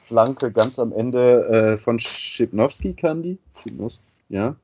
Flanke 0.00 0.52
ganz 0.52 0.78
am 0.78 0.92
Ende 0.92 1.46
äh, 1.46 1.76
von 1.76 1.98
Schipnowski 2.00 2.94
kann, 2.94 3.22
die, 3.22 3.38
Schipnowski, 3.62 4.04
ja, 4.28 4.56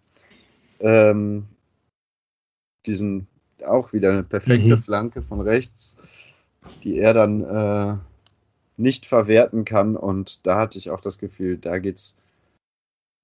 ähm, 0.80 1.46
diesen 2.86 3.26
auch 3.64 3.92
wieder 3.92 4.10
eine 4.10 4.22
perfekte 4.22 4.76
Mhm. 4.76 4.80
Flanke 4.80 5.22
von 5.22 5.40
rechts, 5.40 5.96
die 6.84 6.98
er 6.98 7.12
dann 7.12 7.40
äh, 7.40 7.96
nicht 8.76 9.06
verwerten 9.06 9.64
kann. 9.64 9.96
Und 9.96 10.46
da 10.46 10.58
hatte 10.58 10.78
ich 10.78 10.90
auch 10.90 11.00
das 11.00 11.18
Gefühl, 11.18 11.58
da 11.58 11.78
geht's 11.78 12.16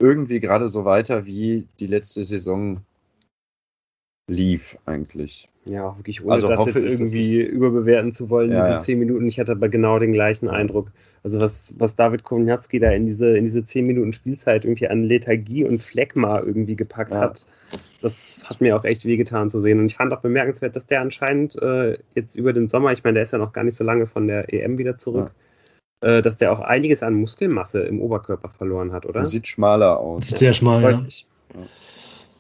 irgendwie 0.01 0.41
gerade 0.41 0.69
so 0.69 0.85
weiter, 0.85 1.25
wie 1.25 1.69
die 1.79 1.87
letzte 1.87 2.25
Saison 2.25 2.81
lief 4.29 4.77
eigentlich. 4.87 5.49
Ja, 5.67 5.87
auch 5.89 5.97
wirklich 5.97 6.23
ohne 6.23 6.33
Also 6.33 6.49
das 6.49 6.67
jetzt 6.67 6.77
ich, 6.77 6.93
irgendwie 6.93 7.41
überbewerten 7.41 8.13
zu 8.13 8.29
wollen, 8.29 8.53
Ja, 8.53 8.61
diese 8.63 8.73
ja. 8.73 8.79
zehn 8.79 8.99
Minuten. 8.99 9.27
Ich 9.27 9.41
hatte 9.41 9.53
aber 9.53 9.69
genau 9.69 9.99
den 9.99 10.13
gleichen 10.13 10.49
Eindruck. 10.49 10.91
Also 11.23 11.41
was, 11.41 11.75
was 11.79 11.97
David 11.97 12.23
Kowniatski 12.23 12.79
da 12.81 12.91
in 12.91 13.07
diese, 13.07 13.37
in 13.37 13.45
diese 13.45 13.65
zehn 13.65 13.87
Minuten 13.87 14.13
Spielzeit 14.13 14.67
irgendwie 14.67 14.89
an 14.89 15.01
Lethargie 15.01 15.65
und 15.65 15.83
Phlegma 15.83 16.41
irgendwie 16.41 16.77
gepackt 16.77 17.13
Ja. 17.13 17.21
hat, 17.21 17.47
das 18.03 18.45
hat 18.47 18.61
mir 18.61 18.77
auch 18.77 18.85
echt 18.85 19.07
wehgetan 19.07 19.49
zu 19.49 19.63
sehen. 19.63 19.81
Und 19.81 19.87
ich 19.87 19.97
fand 19.97 20.13
auch 20.13 20.21
bemerkenswert, 20.21 20.77
dass 20.77 20.87
der 20.87 21.01
anscheinend 21.01 21.57
äh, 21.63 21.97
jetzt 22.15 22.37
über 22.37 22.53
den 22.53 22.69
Sommer, 22.69 22.93
ich 22.93 23.03
meine, 23.03 23.15
der 23.15 23.23
ist 23.23 23.33
ja 23.33 23.39
noch 23.39 23.55
gar 23.55 23.65
nicht 23.65 23.77
so 23.77 23.85
lange 23.85 24.07
von 24.07 24.27
der 24.27 24.53
EM 24.53 24.77
wieder 24.77 24.99
zurück, 24.99 25.31
äh, 26.03 26.21
dass 26.21 26.37
der 26.37 26.53
auch 26.53 26.61
einiges 26.61 27.03
an 27.03 27.15
Muskelmasse 27.15 27.81
im 27.81 28.03
Oberkörper 28.03 28.51
verloren 28.51 28.93
hat, 28.93 29.07
oder? 29.07 29.21
Er 29.21 29.27
sieht 29.27 29.49
schmaler 29.49 29.99
aus. 29.99 30.29
Sehr 30.29 30.53
schmal. 30.53 30.83
Deutlich. 30.83 31.27
Ja. 31.55 31.63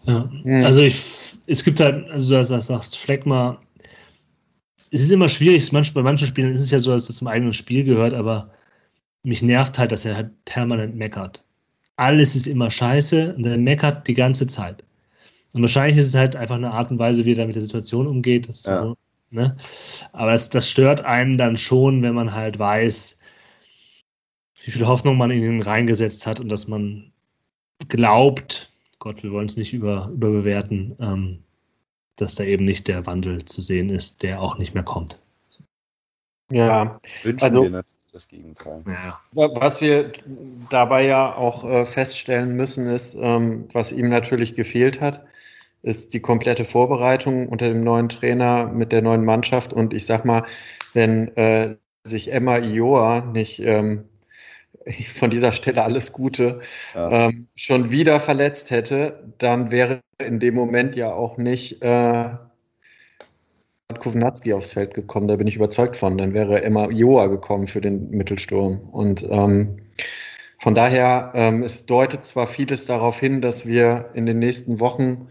Mhm. 0.06 0.64
Also 0.64 0.82
ich, 0.82 1.02
es 1.47 1.64
gibt 1.64 1.81
halt, 1.81 2.09
also 2.10 2.35
du 2.35 2.44
sagst, 2.44 2.68
sagst 2.68 2.97
Fleckma, 2.97 3.60
es 4.90 5.01
ist 5.01 5.10
immer 5.10 5.28
schwierig, 5.28 5.72
manch, 5.72 5.93
bei 5.93 6.02
manchen 6.02 6.26
Spielen 6.26 6.52
ist 6.52 6.60
es 6.60 6.70
ja 6.70 6.78
so, 6.78 6.93
dass 6.93 7.06
das 7.06 7.16
zum 7.16 7.28
eigenen 7.28 7.52
Spiel 7.52 7.85
gehört, 7.85 8.14
aber 8.14 8.51
mich 9.24 9.43
nervt 9.43 9.78
halt, 9.78 9.90
dass 9.90 10.05
er 10.05 10.14
halt 10.14 10.44
permanent 10.44 10.94
meckert. 10.94 11.43
Alles 11.97 12.36
ist 12.36 12.47
immer 12.47 12.70
scheiße 12.70 13.35
und 13.35 13.44
er 13.44 13.56
meckert 13.56 14.06
die 14.06 14.14
ganze 14.14 14.47
Zeit. 14.47 14.85
Und 15.52 15.62
wahrscheinlich 15.62 15.98
ist 15.98 16.06
es 16.06 16.14
halt 16.14 16.36
einfach 16.36 16.56
eine 16.56 16.72
Art 16.72 16.90
und 16.90 16.98
Weise, 16.98 17.24
wie 17.24 17.32
er 17.32 17.36
da 17.36 17.47
mit 17.47 17.55
der 17.55 17.62
Situation 17.62 18.06
umgeht. 18.06 18.47
Ja. 18.47 18.52
so, 18.82 18.97
ne? 19.31 19.56
Aber 20.12 20.32
das, 20.32 20.51
das 20.51 20.68
stört 20.68 21.05
einen 21.05 21.39
dann 21.39 21.56
schon, 21.56 22.02
wenn 22.02 22.14
man 22.14 22.32
halt 22.32 22.59
weiß, 22.59 23.20
wie 24.64 24.70
viel 24.70 24.86
Hoffnung 24.86 25.16
man 25.16 25.31
in 25.31 25.43
ihn 25.43 25.62
reingesetzt 25.62 26.26
hat 26.26 26.40
und 26.40 26.48
dass 26.48 26.66
man 26.66 27.12
glaubt, 27.89 28.72
Gott, 29.05 29.22
wir 29.22 29.32
wollen 29.32 29.48
es 29.48 29.59
nicht 29.59 29.74
über, 29.74 30.09
überbewerten, 30.14 30.97
ähm, 30.98 31.43
dass 32.16 32.36
da 32.36 32.44
eben 32.44 32.64
nicht 32.64 32.89
der 32.89 33.05
Wandel 33.05 33.44
zu 33.44 33.60
sehen 33.60 33.90
ist, 33.90 34.22
der 34.22 34.40
auch 34.40 34.56
nicht 34.56 34.72
mehr 34.72 34.82
kommt. 34.82 35.20
Ja, 36.51 36.98
Wünschen 37.22 37.44
Also- 37.44 37.62
wir 37.64 37.70
natürlich 37.70 38.12
das 38.12 38.28
Gegenteil. 38.28 38.82
Ja. 38.86 39.20
was 39.35 39.82
wir 39.82 40.10
dabei 40.70 41.05
ja 41.06 41.35
auch 41.35 41.64
äh, 41.64 41.85
feststellen 41.85 42.56
müssen, 42.56 42.86
ist, 42.86 43.14
ähm, 43.20 43.68
was 43.74 43.93
ihm 43.93 44.09
natürlich 44.09 44.55
gefehlt 44.55 45.02
hat, 45.02 45.26
ist 45.82 46.14
die 46.14 46.20
komplette 46.20 46.64
Vorbereitung 46.64 47.48
unter 47.51 47.68
dem 47.68 47.85
neuen 47.85 48.09
Trainer 48.09 48.68
mit 48.72 48.90
der 48.90 49.02
neuen 49.02 49.26
Mannschaft. 49.26 49.74
Und 49.74 49.93
ich 49.93 50.06
sag 50.06 50.24
mal, 50.24 50.47
wenn 50.94 51.28
äh, 51.36 51.76
sich 52.05 52.32
Emma 52.32 52.56
Ioa 52.56 53.20
nicht 53.20 53.59
ähm, 53.60 54.09
von 55.15 55.31
dieser 55.31 55.52
Stelle 55.52 55.82
alles 55.82 56.12
Gute 56.12 56.61
Ja. 56.94 57.28
ähm, 57.28 57.48
schon 57.56 57.90
wieder 57.90 58.20
verletzt 58.20 58.70
hätte, 58.70 59.24
dann 59.39 59.70
wäre 59.70 60.01
in 60.19 60.40
dem 60.40 60.55
Moment 60.55 60.97
ja 60.97 61.12
auch 61.12 61.36
nicht 61.39 61.82
äh, 61.82 62.28
Kovnatski 63.98 64.52
aufs 64.52 64.73
Feld 64.73 64.94
gekommen. 64.94 65.28
Da 65.28 65.36
bin 65.36 65.47
ich 65.47 65.56
überzeugt 65.56 65.97
von. 65.97 66.19
Dann 66.19 66.35
wäre 66.35 66.62
Emma 66.62 66.90
Joa 66.90 67.27
gekommen 67.27 67.66
für 67.66 67.81
den 67.81 68.11
Mittelsturm. 68.11 68.81
Und 68.93 69.24
ähm, 69.31 69.78
von 70.59 70.74
daher, 70.74 71.32
ähm, 71.35 71.62
es 71.62 71.86
deutet 71.86 72.24
zwar 72.24 72.47
vieles 72.47 72.86
darauf 72.86 73.20
hin, 73.20 73.40
dass 73.40 73.66
wir 73.66 74.06
in 74.15 74.27
den 74.27 74.39
nächsten 74.39 74.81
Wochen 74.81 75.28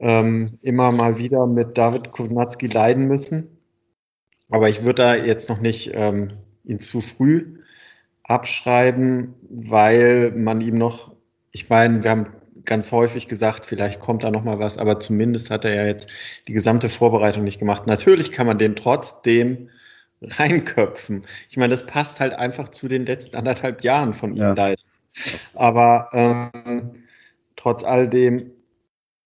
ähm, 0.00 0.58
immer 0.62 0.92
mal 0.92 1.18
wieder 1.18 1.46
mit 1.46 1.78
David 1.78 2.12
Kovnatski 2.12 2.66
leiden 2.66 3.06
müssen. 3.06 3.58
Aber 4.50 4.68
ich 4.68 4.84
würde 4.84 5.02
da 5.02 5.14
jetzt 5.14 5.48
noch 5.48 5.60
nicht 5.60 5.92
ähm, 5.94 6.28
ihn 6.64 6.80
zu 6.80 7.00
früh 7.00 7.53
abschreiben, 8.24 9.34
weil 9.50 10.32
man 10.32 10.60
ihm 10.60 10.76
noch, 10.78 11.14
ich 11.52 11.68
meine, 11.68 12.02
wir 12.02 12.10
haben 12.10 12.26
ganz 12.64 12.92
häufig 12.92 13.28
gesagt, 13.28 13.66
vielleicht 13.66 14.00
kommt 14.00 14.24
da 14.24 14.30
noch 14.30 14.44
mal 14.44 14.58
was, 14.58 14.78
aber 14.78 14.98
zumindest 15.00 15.50
hat 15.50 15.64
er 15.64 15.74
ja 15.74 15.86
jetzt 15.86 16.10
die 16.48 16.52
gesamte 16.54 16.88
Vorbereitung 16.88 17.44
nicht 17.44 17.58
gemacht. 17.58 17.86
Natürlich 17.86 18.32
kann 18.32 18.46
man 18.46 18.58
den 18.58 18.76
trotzdem 18.76 19.70
reinköpfen. 20.22 21.26
Ich 21.50 21.56
meine, 21.58 21.70
das 21.72 21.86
passt 21.86 22.20
halt 22.20 22.32
einfach 22.34 22.70
zu 22.70 22.88
den 22.88 23.06
letzten 23.06 23.36
anderthalb 23.36 23.84
Jahren 23.84 24.14
von 24.14 24.32
ihm 24.36 24.38
Ja. 24.38 24.54
leider. 24.54 24.82
Aber 25.54 26.08
ähm, 26.12 27.04
trotz 27.56 27.84
all 27.84 28.08
dem, 28.08 28.50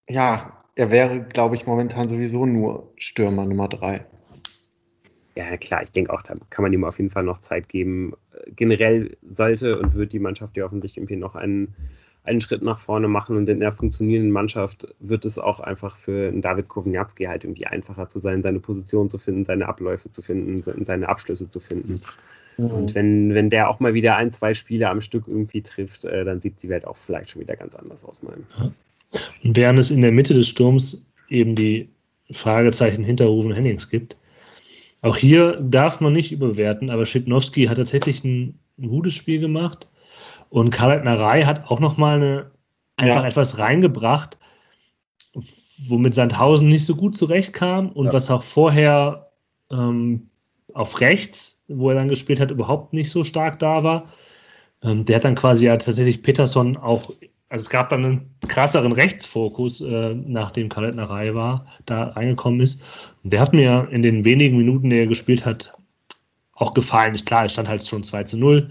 ja, 0.08 0.64
er 0.74 0.90
wäre, 0.90 1.22
glaube 1.22 1.56
ich, 1.56 1.66
momentan 1.66 2.08
sowieso 2.08 2.46
nur 2.46 2.92
Stürmer 2.96 3.44
Nummer 3.46 3.68
drei. 3.68 4.06
Ja, 5.38 5.56
klar, 5.56 5.84
ich 5.84 5.92
denke 5.92 6.12
auch, 6.12 6.22
da 6.22 6.34
kann 6.50 6.64
man 6.64 6.72
ihm 6.72 6.82
auf 6.82 6.98
jeden 6.98 7.10
Fall 7.10 7.22
noch 7.22 7.38
Zeit 7.38 7.68
geben. 7.68 8.14
Äh, 8.32 8.50
Generell 8.56 9.16
sollte 9.32 9.78
und 9.78 9.94
wird 9.94 10.12
die 10.12 10.18
Mannschaft 10.18 10.56
ja 10.56 10.64
hoffentlich 10.64 10.96
irgendwie 10.96 11.14
noch 11.14 11.36
einen, 11.36 11.74
einen 12.24 12.40
Schritt 12.40 12.60
nach 12.62 12.80
vorne 12.80 13.06
machen 13.06 13.36
und 13.36 13.48
in 13.48 13.60
der 13.60 13.70
funktionierenden 13.70 14.32
Mannschaft 14.32 14.88
wird 14.98 15.24
es 15.24 15.38
auch 15.38 15.60
einfach 15.60 15.96
für 15.96 16.26
einen 16.26 16.42
David 16.42 16.66
Kowniatski 16.66 17.24
halt 17.24 17.44
irgendwie 17.44 17.66
einfacher 17.66 18.08
zu 18.08 18.18
sein, 18.18 18.42
seine 18.42 18.58
Position 18.58 19.08
zu 19.08 19.18
finden, 19.18 19.44
seine 19.44 19.68
Abläufe 19.68 20.10
zu 20.10 20.22
finden, 20.22 20.60
se- 20.60 20.74
seine 20.84 21.08
Abschlüsse 21.08 21.48
zu 21.48 21.60
finden. 21.60 22.02
Und 22.56 22.96
wenn, 22.96 23.32
wenn 23.34 23.50
der 23.50 23.70
auch 23.70 23.78
mal 23.78 23.94
wieder 23.94 24.16
ein, 24.16 24.32
zwei 24.32 24.52
Spiele 24.54 24.90
am 24.90 25.00
Stück 25.00 25.28
irgendwie 25.28 25.62
trifft, 25.62 26.04
äh, 26.04 26.24
dann 26.24 26.40
sieht 26.40 26.60
die 26.64 26.68
Welt 26.68 26.84
auch 26.84 26.96
vielleicht 26.96 27.30
schon 27.30 27.42
wieder 27.42 27.54
ganz 27.54 27.76
anders 27.76 28.04
aus, 28.04 28.24
meinem. 28.24 28.44
Und 29.44 29.56
während 29.56 29.78
es 29.78 29.92
in 29.92 30.02
der 30.02 30.10
Mitte 30.10 30.34
des 30.34 30.48
Sturms 30.48 31.06
eben 31.28 31.54
die 31.54 31.88
Fragezeichen 32.32 33.04
hinter 33.04 33.26
Rufen 33.26 33.52
Hennings 33.52 33.88
gibt, 33.88 34.16
auch 35.02 35.16
hier 35.16 35.56
darf 35.60 36.00
man 36.00 36.12
nicht 36.12 36.32
überbewerten, 36.32 36.90
aber 36.90 37.06
Schipnowski 37.06 37.66
hat 37.66 37.76
tatsächlich 37.78 38.24
ein, 38.24 38.58
ein 38.78 38.88
gutes 38.88 39.14
Spiel 39.14 39.40
gemacht 39.40 39.86
und 40.50 40.70
Karl 40.70 41.02
Narei 41.04 41.44
hat 41.44 41.70
auch 41.70 41.80
nochmal 41.80 42.16
eine, 42.16 42.50
einfach 42.96 43.22
Ja. 43.22 43.28
etwas 43.28 43.58
reingebracht, 43.58 44.38
womit 45.86 46.14
Sandhausen 46.14 46.68
nicht 46.68 46.84
so 46.84 46.96
gut 46.96 47.16
zurechtkam 47.16 47.90
und 47.90 48.06
Ja. 48.06 48.12
was 48.12 48.30
auch 48.30 48.42
vorher 48.42 49.30
ähm, 49.70 50.28
auf 50.74 51.00
rechts, 51.00 51.62
wo 51.68 51.90
er 51.90 51.94
dann 51.94 52.08
gespielt 52.08 52.40
hat, 52.40 52.50
überhaupt 52.50 52.92
nicht 52.92 53.10
so 53.10 53.24
stark 53.24 53.58
da 53.58 53.84
war. 53.84 54.08
Ähm, 54.82 55.04
der 55.04 55.16
hat 55.16 55.24
dann 55.24 55.34
quasi 55.34 55.66
ja 55.66 55.76
tatsächlich 55.76 56.22
Peterson 56.22 56.76
auch, 56.76 57.12
also 57.48 57.62
es 57.62 57.70
gab 57.70 57.88
dann 57.88 58.04
einen 58.04 58.34
krasseren 58.46 58.92
Rechtsfokus, 58.92 59.80
äh, 59.80 60.14
nachdem 60.14 60.68
Kalettnerei 60.68 61.34
war, 61.34 61.66
da 61.86 62.08
reingekommen 62.08 62.60
ist. 62.60 62.82
Und 63.24 63.32
der 63.32 63.40
hat 63.40 63.52
mir 63.52 63.88
in 63.90 64.02
den 64.02 64.24
wenigen 64.24 64.58
Minuten, 64.58 64.90
die 64.90 64.98
er 64.98 65.06
gespielt 65.06 65.46
hat, 65.46 65.74
auch 66.52 66.74
gefallen. 66.74 67.14
Ist 67.14 67.26
klar, 67.26 67.44
es 67.44 67.52
stand 67.52 67.68
halt 67.68 67.84
schon 67.84 68.04
2 68.04 68.24
zu 68.24 68.36
0. 68.36 68.70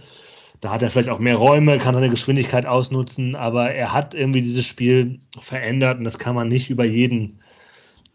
Da 0.62 0.72
hat 0.72 0.84
er 0.84 0.90
vielleicht 0.90 1.10
auch 1.10 1.20
mehr 1.20 1.36
Räume, 1.36 1.78
kann 1.78 1.94
seine 1.94 2.10
Geschwindigkeit 2.10 2.66
ausnutzen, 2.66 3.36
aber 3.36 3.72
er 3.72 3.94
hat 3.94 4.14
irgendwie 4.16 4.42
dieses 4.42 4.66
Spiel 4.66 5.20
verändert 5.40 6.00
und 6.00 6.04
das 6.04 6.18
kann 6.20 6.36
man 6.36 6.48
nicht 6.48 6.70
über 6.70 6.86
jeden 6.86 7.40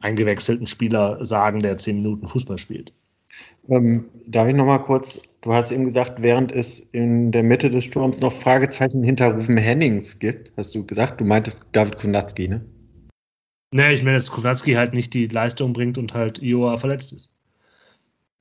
eingewechselten 0.01 0.67
Spieler 0.67 1.25
sagen, 1.25 1.63
der 1.63 1.79
10 1.79 1.97
Minuten 1.97 2.27
Fußball 2.27 2.59
spielt. 2.59 2.93
Ähm, 3.69 4.09
darf 4.27 4.49
ich 4.49 4.55
noch 4.55 4.67
mal 4.67 4.79
kurz, 4.79 5.21
du 5.41 5.53
hast 5.53 5.71
eben 5.71 5.85
gesagt, 5.85 6.23
während 6.23 6.53
es 6.53 6.81
in 6.81 7.33
der 7.33 7.43
Mitte 7.43 7.71
des 7.71 7.85
Sturms 7.85 8.21
noch 8.21 8.33
Fragezeichen 8.33 9.03
hinter 9.03 9.35
Rufen 9.35 9.57
Hennings 9.57 10.19
gibt, 10.19 10.53
hast 10.57 10.75
du 10.75 10.85
gesagt, 10.85 11.21
du 11.21 11.25
meintest 11.25 11.67
David 11.73 11.99
Kunatski, 11.99 12.49
ne? 12.49 12.65
Nee, 13.75 13.95
ich 13.95 14.03
meine, 14.03 14.19
dass 14.19 14.31
Kownatski 14.31 14.75
halt 14.75 14.93
nicht 14.93 15.15
die 15.15 15.27
Leistung 15.29 15.73
bringt 15.73 15.97
und 15.97 16.13
halt 16.13 16.43
Ioa 16.43 16.77
verletzt 16.77 17.13
ist. 17.13 17.35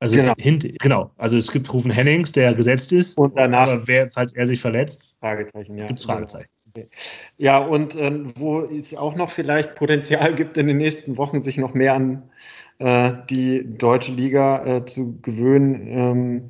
Also 0.01 0.15
genau. 0.15 0.33
Hint, 0.37 0.67
genau. 0.79 1.11
Also 1.17 1.37
es 1.37 1.51
gibt 1.51 1.71
Rufen 1.71 1.91
Hennings, 1.91 2.31
der 2.31 2.53
gesetzt 2.53 2.91
ist. 2.91 3.17
Und 3.17 3.37
danach. 3.37 3.69
Aber 3.69 3.87
wer, 3.87 4.11
falls 4.11 4.33
er 4.33 4.45
sich 4.45 4.59
verletzt, 4.59 5.15
Fragezeichen, 5.19 5.77
ja. 5.77 5.87
Gibt 5.87 5.99
es 5.99 6.05
Fragezeichen. 6.05 6.49
Okay. 6.69 6.87
Ja, 7.37 7.59
und 7.59 7.95
äh, 7.95 8.11
wo 8.35 8.61
es 8.61 8.95
auch 8.95 9.15
noch 9.15 9.29
vielleicht 9.29 9.75
Potenzial 9.75 10.33
gibt, 10.33 10.57
in 10.57 10.67
den 10.67 10.77
nächsten 10.77 11.17
Wochen 11.17 11.43
sich 11.43 11.57
noch 11.57 11.73
mehr 11.75 11.93
an 11.93 12.23
äh, 12.81 13.13
die 13.29 13.77
deutsche 13.77 14.11
Liga 14.11 14.65
äh, 14.65 14.85
zu 14.85 15.19
gewöhnen, 15.21 15.87
ähm, 15.87 16.49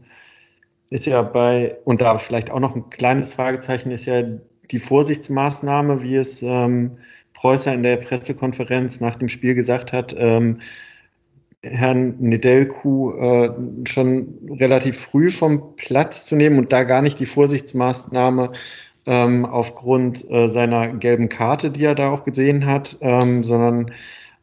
ist 0.89 1.05
ja 1.05 1.21
bei, 1.21 1.77
und 1.85 2.01
da 2.01 2.17
vielleicht 2.17 2.51
auch 2.51 2.59
noch 2.59 2.75
ein 2.75 2.89
kleines 2.89 3.33
Fragezeichen, 3.33 3.91
ist 3.91 4.05
ja 4.05 4.23
die 4.71 4.79
Vorsichtsmaßnahme, 4.79 6.03
wie 6.03 6.15
es 6.15 6.41
ähm, 6.41 6.97
Preußer 7.33 7.73
in 7.73 7.83
der 7.83 7.97
Pressekonferenz 7.97 8.99
nach 8.99 9.15
dem 9.15 9.29
Spiel 9.29 9.55
gesagt 9.55 9.93
hat, 9.93 10.15
ähm, 10.17 10.59
Herrn 11.63 12.15
Nedelku 12.19 13.11
äh, 13.13 13.51
schon 13.85 14.27
relativ 14.59 14.99
früh 14.99 15.29
vom 15.29 15.75
Platz 15.75 16.25
zu 16.25 16.35
nehmen 16.35 16.57
und 16.57 16.73
da 16.73 16.83
gar 16.83 17.01
nicht 17.01 17.19
die 17.19 17.25
Vorsichtsmaßnahme 17.25 18.51
ähm, 19.05 19.45
aufgrund 19.45 20.29
äh, 20.29 20.47
seiner 20.47 20.89
gelben 20.89 21.29
Karte, 21.29 21.71
die 21.71 21.85
er 21.85 21.95
da 21.95 22.11
auch 22.11 22.23
gesehen 22.23 22.65
hat, 22.65 22.97
ähm, 23.01 23.43
sondern 23.43 23.91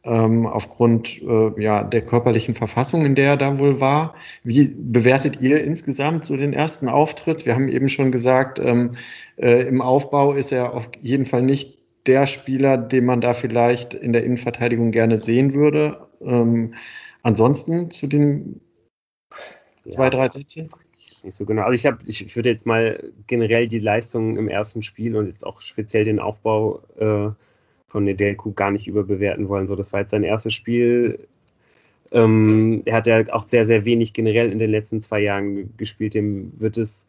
ähm, 0.03 0.45
aufgrund 0.45 1.21
äh, 1.21 1.61
ja, 1.61 1.83
der 1.83 2.01
körperlichen 2.01 2.55
Verfassung, 2.55 3.05
in 3.05 3.15
der 3.15 3.31
er 3.31 3.37
da 3.37 3.59
wohl 3.59 3.79
war. 3.81 4.15
Wie 4.43 4.73
bewertet 4.75 5.41
ihr 5.41 5.63
insgesamt 5.63 6.25
so 6.25 6.37
den 6.37 6.53
ersten 6.53 6.87
Auftritt? 6.87 7.45
Wir 7.45 7.55
haben 7.55 7.67
eben 7.67 7.89
schon 7.89 8.11
gesagt, 8.11 8.59
ähm, 8.59 8.95
äh, 9.37 9.67
im 9.67 9.81
Aufbau 9.81 10.33
ist 10.33 10.51
er 10.51 10.73
auf 10.73 10.89
jeden 11.01 11.25
Fall 11.25 11.41
nicht 11.41 11.77
der 12.05 12.25
Spieler, 12.25 12.77
den 12.77 13.05
man 13.05 13.21
da 13.21 13.33
vielleicht 13.33 13.93
in 13.93 14.13
der 14.13 14.23
Innenverteidigung 14.23 14.91
gerne 14.91 15.17
sehen 15.17 15.53
würde. 15.53 16.07
Ähm, 16.21 16.73
ansonsten 17.21 17.91
zu 17.91 18.07
den 18.07 18.61
zwei, 19.89 20.05
ja, 20.05 20.09
drei 20.09 20.29
Sätzen? 20.29 20.69
Nicht 21.23 21.35
so 21.35 21.45
genau. 21.45 21.63
Also 21.63 21.73
ich 21.73 21.81
glaube, 21.81 21.97
ich 22.05 22.35
würde 22.35 22.49
jetzt 22.49 22.65
mal 22.65 23.11
generell 23.27 23.67
die 23.67 23.79
Leistung 23.79 24.37
im 24.37 24.47
ersten 24.47 24.81
Spiel 24.81 25.17
und 25.17 25.27
jetzt 25.27 25.45
auch 25.45 25.61
speziell 25.61 26.05
den 26.05 26.19
Aufbau 26.19 26.81
äh, 26.97 27.31
von 27.89 28.03
Nedelku 28.03 28.53
gar 28.53 28.71
nicht 28.71 28.87
überbewerten 28.87 29.49
wollen. 29.49 29.67
So, 29.67 29.75
das 29.75 29.91
war 29.91 30.01
jetzt 30.01 30.11
sein 30.11 30.23
erstes 30.23 30.53
Spiel. 30.53 31.27
Ähm, 32.11 32.83
er 32.85 32.95
hat 32.95 33.07
ja 33.07 33.23
auch 33.33 33.43
sehr, 33.43 33.65
sehr 33.65 33.85
wenig 33.85 34.13
generell 34.13 34.51
in 34.51 34.59
den 34.59 34.71
letzten 34.71 35.01
zwei 35.01 35.19
Jahren 35.21 35.75
gespielt. 35.77 36.13
Dem 36.13 36.53
wird 36.59 36.77
es 36.77 37.05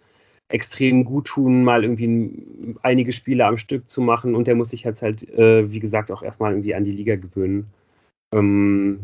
extrem 0.48 1.04
gut 1.04 1.26
tun, 1.26 1.64
mal 1.64 1.84
irgendwie 1.84 2.76
einige 2.82 3.12
Spiele 3.12 3.46
am 3.46 3.56
Stück 3.56 3.88
zu 3.88 4.00
machen 4.00 4.34
und 4.34 4.48
der 4.48 4.56
muss 4.56 4.70
sich 4.70 4.82
jetzt 4.82 5.00
halt, 5.00 5.28
äh, 5.30 5.72
wie 5.72 5.78
gesagt, 5.78 6.10
auch 6.10 6.22
erstmal 6.22 6.52
irgendwie 6.52 6.74
an 6.74 6.84
die 6.84 6.92
Liga 6.92 7.16
gewöhnen. 7.16 7.66
Ähm, 8.32 9.00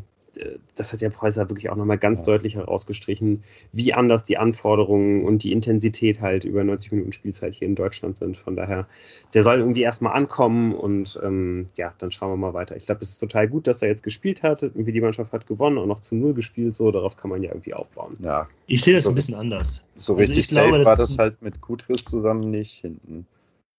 das 0.74 0.92
hat 0.92 1.00
der 1.00 1.10
Preußer 1.10 1.48
wirklich 1.48 1.70
auch 1.70 1.76
nochmal 1.76 1.98
ganz 1.98 2.20
ja. 2.20 2.26
deutlich 2.26 2.54
herausgestrichen, 2.54 3.42
wie 3.72 3.92
anders 3.94 4.24
die 4.24 4.38
Anforderungen 4.38 5.24
und 5.24 5.42
die 5.42 5.52
Intensität 5.52 6.20
halt 6.20 6.44
über 6.44 6.64
90 6.64 6.92
Minuten 6.92 7.12
Spielzeit 7.12 7.54
hier 7.54 7.68
in 7.68 7.74
Deutschland 7.74 8.16
sind. 8.16 8.36
Von 8.36 8.56
daher, 8.56 8.86
der 9.34 9.42
soll 9.42 9.58
irgendwie 9.58 9.82
erstmal 9.82 10.14
ankommen 10.14 10.74
und 10.74 11.18
ähm, 11.22 11.66
ja, 11.76 11.92
dann 11.98 12.10
schauen 12.10 12.30
wir 12.30 12.36
mal 12.36 12.54
weiter. 12.54 12.76
Ich 12.76 12.86
glaube, 12.86 13.02
es 13.02 13.10
ist 13.10 13.18
total 13.18 13.48
gut, 13.48 13.66
dass 13.66 13.82
er 13.82 13.88
jetzt 13.88 14.02
gespielt 14.02 14.42
hat. 14.42 14.62
Irgendwie 14.62 14.92
die 14.92 15.00
Mannschaft 15.00 15.32
hat 15.32 15.46
gewonnen 15.46 15.78
und 15.78 15.88
noch 15.88 16.00
zu 16.00 16.14
Null 16.14 16.34
gespielt, 16.34 16.76
so 16.76 16.90
darauf 16.90 17.16
kann 17.16 17.30
man 17.30 17.42
ja 17.42 17.50
irgendwie 17.50 17.74
aufbauen. 17.74 18.16
Ja. 18.20 18.48
Ich 18.66 18.82
sehe 18.82 18.94
das 18.94 19.04
so, 19.04 19.10
ein 19.10 19.14
bisschen 19.14 19.34
anders. 19.34 19.84
So 19.96 20.14
also 20.14 20.26
richtig 20.26 20.48
safe 20.48 20.68
glaube, 20.68 20.84
war 20.84 20.96
das 20.96 21.18
halt 21.18 21.40
mit 21.42 21.60
Gutris 21.60 22.04
zusammen 22.04 22.50
nicht 22.50 22.80
hinten. 22.80 23.26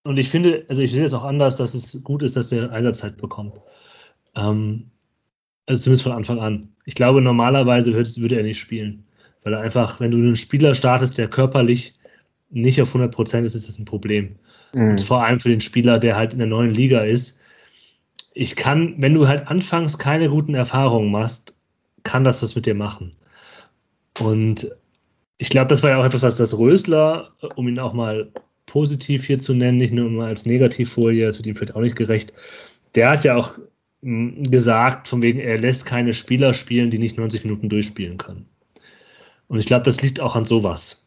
Und 0.03 0.17
ich 0.17 0.29
finde, 0.29 0.65
also 0.69 0.81
ich 0.81 0.91
sehe 0.91 1.03
das 1.03 1.13
auch 1.13 1.25
anders, 1.25 1.57
dass 1.57 1.73
es 1.73 2.01
gut 2.03 2.23
ist, 2.23 2.37
dass 2.37 2.49
der 2.49 2.71
Einsatzzeit 2.71 3.17
bekommt. 3.17 3.59
Ähm, 4.35 4.91
also 5.67 5.83
zumindest 5.83 6.03
von 6.03 6.13
Anfang 6.13 6.39
an. 6.39 6.69
Ich 6.85 6.95
glaube, 6.95 7.21
normalerweise 7.21 7.93
würde 7.93 8.37
er 8.37 8.43
nicht 8.43 8.59
spielen. 8.59 9.03
Weil 9.43 9.53
er 9.53 9.61
einfach, 9.61 9.99
wenn 9.99 10.11
du 10.11 10.17
einen 10.17 10.35
Spieler 10.35 10.73
startest, 10.73 11.17
der 11.17 11.27
körperlich 11.27 11.93
nicht 12.49 12.81
auf 12.81 12.89
100 12.89 13.13
Prozent 13.13 13.45
ist, 13.45 13.55
ist 13.55 13.67
das 13.67 13.77
ein 13.77 13.85
Problem. 13.85 14.35
Mhm. 14.73 14.91
Und 14.91 15.01
vor 15.01 15.23
allem 15.23 15.39
für 15.39 15.49
den 15.49 15.61
Spieler, 15.61 15.99
der 15.99 16.15
halt 16.15 16.33
in 16.33 16.39
der 16.39 16.47
neuen 16.47 16.73
Liga 16.73 17.01
ist. 17.01 17.39
Ich 18.33 18.55
kann, 18.55 18.95
wenn 18.97 19.13
du 19.13 19.27
halt 19.27 19.47
anfangs 19.47 19.97
keine 19.97 20.29
guten 20.29 20.55
Erfahrungen 20.55 21.11
machst, 21.11 21.55
kann 22.03 22.23
das 22.23 22.41
was 22.41 22.55
mit 22.55 22.65
dir 22.65 22.75
machen. 22.75 23.13
Und 24.19 24.69
ich 25.37 25.49
glaube, 25.49 25.67
das 25.67 25.83
war 25.83 25.91
ja 25.91 25.99
auch 25.99 26.05
etwas, 26.05 26.21
was 26.21 26.37
das 26.37 26.57
Rösler, 26.57 27.31
um 27.55 27.67
ihn 27.67 27.79
auch 27.79 27.93
mal 27.93 28.31
positiv 28.65 29.25
hier 29.25 29.39
zu 29.39 29.53
nennen, 29.53 29.77
nicht 29.77 29.93
nur 29.93 30.09
mal 30.09 30.27
als 30.27 30.45
Negativfolie, 30.45 31.33
zu 31.33 31.41
dem 31.41 31.55
vielleicht 31.55 31.75
auch 31.75 31.81
nicht 31.81 31.95
gerecht, 31.95 32.33
der 32.95 33.09
hat 33.09 33.23
ja 33.23 33.35
auch 33.35 33.51
gesagt, 34.01 35.07
von 35.07 35.21
wegen, 35.21 35.39
er 35.39 35.57
lässt 35.57 35.85
keine 35.85 36.13
Spieler 36.13 36.53
spielen, 36.53 36.91
die 36.91 36.99
nicht 36.99 37.17
90 37.17 37.43
Minuten 37.43 37.69
durchspielen 37.69 38.17
können. 38.17 38.45
Und 39.47 39.59
ich 39.59 39.65
glaube, 39.65 39.85
das 39.85 40.01
liegt 40.01 40.19
auch 40.19 40.35
an 40.35 40.45
sowas. 40.45 41.05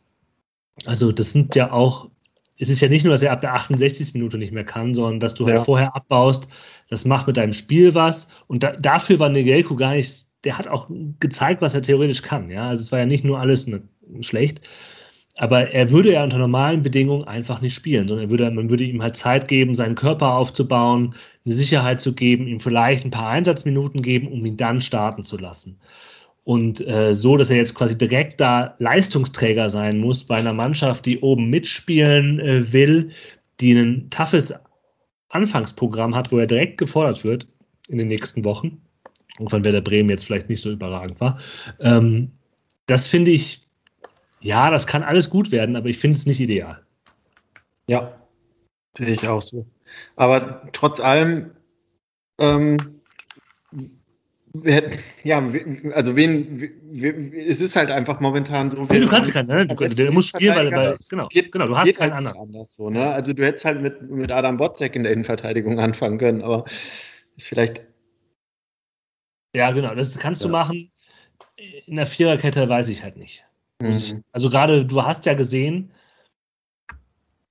Also, 0.86 1.12
das 1.12 1.32
sind 1.32 1.54
ja 1.54 1.72
auch, 1.72 2.10
es 2.58 2.70
ist 2.70 2.80
ja 2.80 2.88
nicht 2.88 3.04
nur, 3.04 3.12
dass 3.12 3.22
er 3.22 3.32
ab 3.32 3.40
der 3.40 3.54
68. 3.54 4.14
Minute 4.14 4.38
nicht 4.38 4.52
mehr 4.52 4.64
kann, 4.64 4.94
sondern 4.94 5.20
dass 5.20 5.34
du 5.34 5.44
halt 5.44 5.54
ja. 5.54 5.58
halt 5.58 5.66
vorher 5.66 5.96
abbaust, 5.96 6.48
das 6.88 7.04
macht 7.04 7.26
mit 7.26 7.36
deinem 7.36 7.52
Spiel 7.52 7.94
was. 7.94 8.28
Und 8.48 8.62
da, 8.62 8.72
dafür 8.72 9.18
war 9.18 9.28
Negelko 9.28 9.76
gar 9.76 9.94
nicht, 9.94 10.26
der 10.44 10.58
hat 10.58 10.66
auch 10.66 10.88
gezeigt, 11.20 11.62
was 11.62 11.74
er 11.74 11.82
theoretisch 11.82 12.22
kann. 12.22 12.50
Ja, 12.50 12.68
also 12.68 12.80
es 12.80 12.92
war 12.92 12.98
ja 12.98 13.06
nicht 13.06 13.24
nur 13.24 13.38
alles 13.38 13.66
ne, 13.66 13.82
schlecht, 14.20 14.68
aber 15.40 15.70
er 15.70 15.90
würde 15.90 16.12
ja 16.12 16.22
unter 16.22 16.36
normalen 16.36 16.82
Bedingungen 16.82 17.24
einfach 17.24 17.62
nicht 17.62 17.72
spielen, 17.72 18.06
sondern 18.06 18.26
er 18.26 18.30
würde, 18.30 18.50
man 18.50 18.68
würde 18.68 18.84
ihm 18.84 19.02
halt 19.02 19.16
Zeit 19.16 19.48
geben, 19.48 19.74
seinen 19.74 19.94
Körper 19.94 20.34
aufzubauen, 20.34 21.14
eine 21.46 21.54
Sicherheit 21.54 21.98
zu 21.98 22.14
geben, 22.14 22.46
ihm 22.46 22.60
vielleicht 22.60 23.06
ein 23.06 23.10
paar 23.10 23.30
Einsatzminuten 23.30 24.02
geben, 24.02 24.28
um 24.28 24.44
ihn 24.44 24.58
dann 24.58 24.82
starten 24.82 25.24
zu 25.24 25.38
lassen. 25.38 25.80
Und 26.44 26.86
äh, 26.86 27.14
so, 27.14 27.38
dass 27.38 27.48
er 27.48 27.56
jetzt 27.56 27.74
quasi 27.74 27.96
direkt 27.96 28.38
da 28.38 28.74
Leistungsträger 28.80 29.70
sein 29.70 29.98
muss 29.98 30.24
bei 30.24 30.36
einer 30.36 30.52
Mannschaft, 30.52 31.06
die 31.06 31.18
oben 31.20 31.48
mitspielen 31.48 32.38
äh, 32.38 32.70
will, 32.70 33.10
die 33.60 33.72
ein 33.72 34.10
toughes 34.10 34.52
Anfangsprogramm 35.30 36.14
hat, 36.14 36.32
wo 36.32 36.38
er 36.38 36.48
direkt 36.48 36.76
gefordert 36.76 37.24
wird 37.24 37.46
in 37.88 37.96
den 37.96 38.08
nächsten 38.08 38.44
Wochen. 38.44 38.82
Und 39.38 39.48
von 39.48 39.64
Werder 39.64 39.80
Bremen 39.80 40.10
jetzt 40.10 40.26
vielleicht 40.26 40.50
nicht 40.50 40.60
so 40.60 40.70
überragend 40.70 41.18
war. 41.18 41.38
Ähm, 41.80 42.30
das 42.84 43.06
finde 43.06 43.30
ich 43.30 43.62
ja, 44.40 44.70
das 44.70 44.86
kann 44.86 45.02
alles 45.02 45.30
gut 45.30 45.52
werden, 45.52 45.76
aber 45.76 45.88
ich 45.88 45.98
finde 45.98 46.16
es 46.16 46.26
nicht 46.26 46.40
ideal. 46.40 46.82
Ja, 47.86 48.20
sehe 48.96 49.10
ich 49.10 49.26
auch 49.28 49.42
so. 49.42 49.66
Aber 50.16 50.68
trotz 50.72 51.00
allem, 51.00 51.50
ähm, 52.38 53.00
wir, 54.52 54.90
ja, 55.22 55.38
also 55.92 56.16
wen, 56.16 56.60
es 57.36 57.60
ist 57.60 57.76
halt 57.76 57.90
einfach 57.90 58.18
momentan 58.18 58.70
so. 58.70 58.84
Nee, 58.90 58.98
du 58.98 59.08
kannst 59.08 59.32
keinen, 59.32 59.46
ne? 59.46 59.66
Du, 59.66 59.76
der 59.76 60.10
muss 60.10 60.26
spielen, 60.26 60.56
weil, 60.56 60.72
weil 60.72 60.96
genau, 61.08 61.28
geht, 61.28 61.52
genau, 61.52 61.66
du 61.66 61.76
hast 61.76 61.96
keinen 61.96 62.14
halt 62.14 62.26
anderen. 62.26 62.38
Anders 62.38 62.74
so, 62.74 62.90
ne? 62.90 63.12
Also 63.12 63.32
du 63.32 63.44
hättest 63.44 63.64
halt 63.64 63.80
mit, 63.80 64.10
mit 64.10 64.32
Adam 64.32 64.56
Botzek 64.56 64.96
in 64.96 65.04
der 65.04 65.12
Innenverteidigung 65.12 65.78
anfangen 65.78 66.18
können, 66.18 66.42
aber 66.42 66.64
ist 66.64 67.46
vielleicht. 67.46 67.82
Ja, 69.54 69.70
genau, 69.70 69.94
das 69.94 70.18
kannst 70.18 70.42
ja. 70.42 70.48
du 70.48 70.52
machen. 70.52 70.90
In 71.86 71.96
der 71.96 72.06
Viererkette 72.06 72.68
weiß 72.68 72.88
ich 72.88 73.02
halt 73.04 73.16
nicht. 73.16 73.44
Mhm. 73.80 74.24
Also 74.32 74.50
gerade, 74.50 74.84
du 74.84 75.02
hast 75.02 75.26
ja 75.26 75.34
gesehen, 75.34 75.90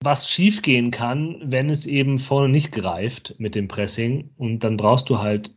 was 0.02 0.30
schiefgehen 0.30 0.92
kann, 0.92 1.42
wenn 1.44 1.70
es 1.70 1.86
eben 1.86 2.20
vorne 2.20 2.50
nicht 2.50 2.72
greift 2.72 3.36
mit 3.38 3.56
dem 3.56 3.68
Pressing. 3.68 4.30
Und 4.38 4.60
dann 4.60 4.78
brauchst 4.78 5.10
du 5.10 5.20
halt 5.20 5.52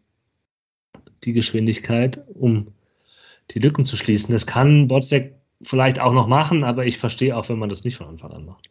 die 1.25 1.33
Geschwindigkeit, 1.33 2.25
um 2.35 2.73
die 3.51 3.61
Lücken 3.61 3.85
zu 3.85 3.97
schließen. 3.97 4.33
Das 4.33 4.47
kann 4.47 4.89
Botzek 4.89 5.35
vielleicht 5.63 6.01
auch 6.01 6.13
noch 6.13 6.27
machen, 6.27 6.65
aber 6.65 6.87
ich 6.87 6.99
verstehe 6.99 7.37
auch, 7.37 7.49
wenn 7.49 7.59
man 7.59 7.69
das 7.69 7.85
nicht 7.85 7.97
von 7.97 8.09
Anfang 8.09 8.33
an 8.33 8.47
macht. 8.47 8.69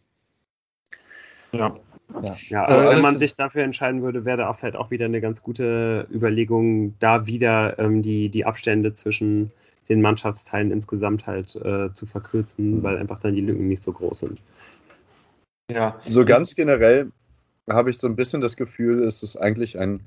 Ja. 1.54 1.76
Ja, 2.22 2.36
ja 2.50 2.64
also 2.64 2.90
wenn 2.90 3.02
man 3.02 3.20
sich 3.20 3.36
dafür 3.36 3.64
entscheiden 3.64 4.02
würde, 4.02 4.26
wäre 4.26 4.38
da 4.38 4.52
vielleicht 4.52 4.76
auch 4.76 4.92
wieder 4.92 5.06
eine 5.06 5.22
ganz 5.22 5.42
gute 5.42 6.08
Überlegung, 6.12 7.00
da 7.00 7.26
wieder 7.26 7.80
ähm, 7.80 8.02
die, 8.02 8.28
die 8.28 8.44
Abstände 8.44 8.94
zwischen 8.94 9.52
den 9.90 10.02
Mannschaftsteilen 10.02 10.72
insgesamt 10.72 11.28
halt 11.28 11.56
äh, 11.56 11.94
zu 11.94 12.06
verkürzen, 12.06 12.82
weil 12.84 12.98
einfach 12.98 13.20
dann 13.20 13.36
die 13.36 13.42
Lücken 13.42 13.68
nicht 13.68 13.84
so 13.84 13.92
groß 13.92 14.22
sind. 14.22 14.42
Ja. 15.72 16.00
So 16.04 16.26
ganz 16.26 16.56
generell 16.56 17.12
habe 17.70 17.90
ich 17.90 17.98
so 17.98 18.08
ein 18.08 18.16
bisschen 18.16 18.42
das 18.42 18.58
Gefühl, 18.58 19.04
es 19.04 19.24
ist 19.24 19.38
eigentlich 19.38 19.80
ein 19.80 20.02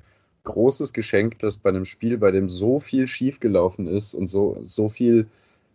großes 0.44 0.92
Geschenk, 0.92 1.38
dass 1.38 1.56
bei 1.56 1.70
einem 1.70 1.84
Spiel, 1.84 2.18
bei 2.18 2.30
dem 2.30 2.48
so 2.48 2.80
viel 2.80 3.06
schiefgelaufen 3.06 3.86
ist 3.86 4.14
und 4.14 4.26
so, 4.26 4.58
so 4.62 4.88
viel 4.88 5.26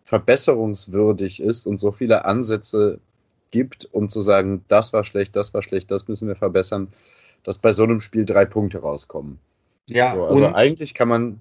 verbesserungswürdig 0.04 1.42
ist 1.42 1.66
und 1.66 1.78
so 1.78 1.92
viele 1.92 2.26
Ansätze 2.26 3.00
gibt, 3.52 3.90
um 3.92 4.10
zu 4.10 4.22
sagen, 4.22 4.64
das 4.68 4.94
war 4.94 5.04
schlecht, 5.04 5.36
das 5.36 5.54
war 5.54 5.62
schlecht, 5.62 5.90
das 5.92 6.08
müssen 6.08 6.28
wir 6.28 6.36
verbessern, 6.36 6.88
dass 7.44 7.58
bei 7.58 7.74
so 7.74 7.84
einem 7.84 8.00
Spiel 8.00 8.26
drei 8.26 8.46
Punkte 8.46 8.80
rauskommen. 8.80 9.40
Ja, 9.88 10.16
so, 10.16 10.26
also 10.26 10.46
eigentlich 10.48 10.94
kann 10.94 11.08
man 11.08 11.40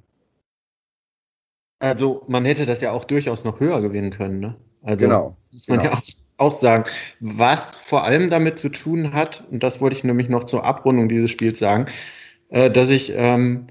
also 1.81 2.25
man 2.29 2.45
hätte 2.45 2.67
das 2.67 2.81
ja 2.81 2.93
auch 2.93 3.05
durchaus 3.05 3.45
noch 3.45 3.61
höher 3.61 3.81
gewinnen 3.81 4.11
können. 4.11 4.41
Ne? 4.41 4.57
Also 4.83 5.07
genau. 5.07 5.37
muss 5.53 5.69
man 5.69 5.79
genau. 5.79 5.91
ja 5.93 5.99
auch, 5.99 6.47
auch, 6.49 6.53
sagen. 6.53 6.85
Was 7.21 7.79
vor 7.79 8.05
allem 8.05 8.31
damit 8.31 8.59
zu 8.59 8.69
tun 8.69 9.13
hat, 9.13 9.45
und 9.51 9.63
das 9.63 9.81
wollte 9.81 9.97
ich 9.97 10.05
nämlich 10.05 10.29
noch 10.29 10.45
zur 10.45 10.65
Abrundung 10.65 11.09
dieses 11.09 11.31
Spiels 11.31 11.59
sagen, 11.59 11.87
äh, 12.51 12.71
dass 12.71 12.89
ich 12.89 13.13
ähm, 13.15 13.69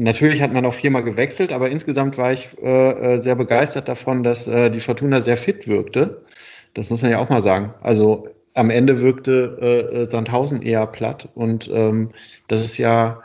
Natürlich 0.00 0.40
hat 0.40 0.52
man 0.54 0.64
auch 0.64 0.72
viermal 0.72 1.04
gewechselt, 1.04 1.52
aber 1.52 1.68
insgesamt 1.68 2.16
war 2.16 2.32
ich 2.32 2.56
äh, 2.62 3.16
äh, 3.16 3.20
sehr 3.20 3.34
begeistert 3.34 3.86
davon, 3.86 4.22
dass 4.22 4.48
äh, 4.48 4.70
die 4.70 4.80
Fortuna 4.80 5.20
sehr 5.20 5.36
fit 5.36 5.68
wirkte. 5.68 6.24
Das 6.72 6.88
muss 6.88 7.02
man 7.02 7.10
ja 7.10 7.18
auch 7.18 7.28
mal 7.28 7.42
sagen. 7.42 7.74
Also 7.82 8.26
am 8.54 8.70
Ende 8.70 9.02
wirkte 9.02 9.58
äh, 9.60 9.96
äh 9.98 10.06
Sandhausen 10.06 10.62
eher 10.62 10.86
platt 10.86 11.28
und 11.34 11.68
ähm, 11.72 12.12
das 12.48 12.64
ist 12.64 12.78
ja 12.78 13.20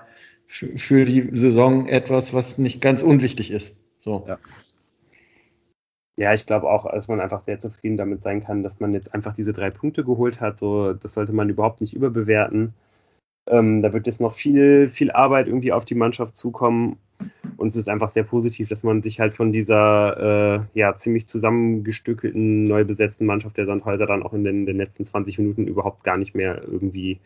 für 0.76 1.06
die 1.06 1.22
Saison 1.32 1.88
etwas, 1.88 2.34
was 2.34 2.58
nicht 2.58 2.82
ganz 2.82 3.04
unwichtig 3.04 3.52
ist. 3.52 3.78
So. 3.98 4.26
Ja. 4.28 4.38
Ja, 6.18 6.34
ich 6.34 6.46
glaube 6.46 6.70
auch, 6.70 6.90
dass 6.90 7.10
man 7.10 7.20
einfach 7.20 7.42
sehr 7.42 7.60
zufrieden 7.60 7.98
damit 7.98 8.24
sein 8.24 8.42
kann, 8.42 8.64
dass 8.64 8.80
man 8.80 8.94
jetzt 8.94 9.14
einfach 9.14 9.34
diese 9.34 9.52
drei 9.52 9.70
Punkte 9.70 10.06
geholt 10.06 10.40
hat. 10.40 10.60
So, 10.60 10.94
das 10.94 11.14
sollte 11.14 11.34
man 11.34 11.50
überhaupt 11.50 11.82
nicht 11.82 11.94
überbewerten. 11.94 12.74
Ähm, 13.48 13.82
da 13.82 13.94
wird 13.94 14.08
jetzt 14.08 14.22
noch 14.22 14.34
viel, 14.34 14.88
viel 14.88 15.12
Arbeit 15.12 15.48
irgendwie 15.48 15.74
auf 15.74 15.84
die 15.84 15.96
Mannschaft 15.96 16.38
zukommen. 16.38 16.98
Und 17.58 17.68
es 17.68 17.76
ist 17.76 17.90
einfach 17.90 18.10
sehr 18.10 18.24
positiv, 18.24 18.70
dass 18.70 18.84
man 18.84 19.04
sich 19.04 19.20
halt 19.20 19.34
von 19.34 19.52
dieser 19.52 20.56
äh, 20.56 20.80
ja, 20.80 20.96
ziemlich 20.96 21.28
zusammengestückelten, 21.28 22.64
neu 22.64 22.86
besetzten 22.86 23.26
Mannschaft 23.26 23.58
der 23.58 23.66
Sandhäuser 23.66 24.06
dann 24.06 24.24
auch 24.24 24.34
in 24.34 24.44
den, 24.44 24.66
den 24.66 24.78
letzten 24.78 25.06
20 25.06 25.38
Minuten 25.38 25.68
überhaupt 25.68 26.04
gar 26.04 26.18
nicht 26.18 26.34
mehr 26.34 26.62
irgendwie 26.66 27.20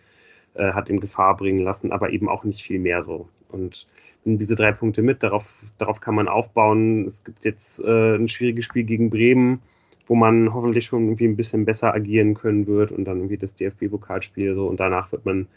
äh, 0.60 0.74
hat 0.74 0.90
in 0.90 1.00
Gefahr 1.00 1.36
bringen 1.38 1.64
lassen, 1.64 1.92
aber 1.92 2.12
eben 2.12 2.30
auch 2.30 2.44
nicht 2.44 2.62
viel 2.62 2.80
mehr 2.80 3.02
so. 3.02 3.30
Und 3.48 3.88
diese 4.26 4.56
drei 4.56 4.72
Punkte 4.72 5.02
mit, 5.02 5.24
darauf, 5.24 5.64
darauf 5.78 6.02
kann 6.02 6.16
man 6.16 6.28
aufbauen. 6.28 7.06
Es 7.08 7.24
gibt 7.24 7.46
jetzt 7.46 7.80
äh, 7.80 8.16
ein 8.16 8.28
schwieriges 8.28 8.66
Spiel 8.66 8.84
gegen 8.84 9.10
Bremen, 9.10 9.62
wo 10.06 10.16
man 10.16 10.54
hoffentlich 10.54 10.86
schon 10.86 11.06
irgendwie 11.06 11.28
ein 11.28 11.38
bisschen 11.38 11.66
besser 11.66 11.94
agieren 11.94 12.34
können 12.34 12.68
wird 12.68 12.92
und 12.92 13.06
dann 13.06 13.18
irgendwie 13.18 13.38
das 13.38 13.56
DFB-Pokalspiel 13.56 14.56
so 14.56 14.68
und 14.68 14.80
danach 14.80 15.12
wird 15.12 15.26
man, 15.26 15.48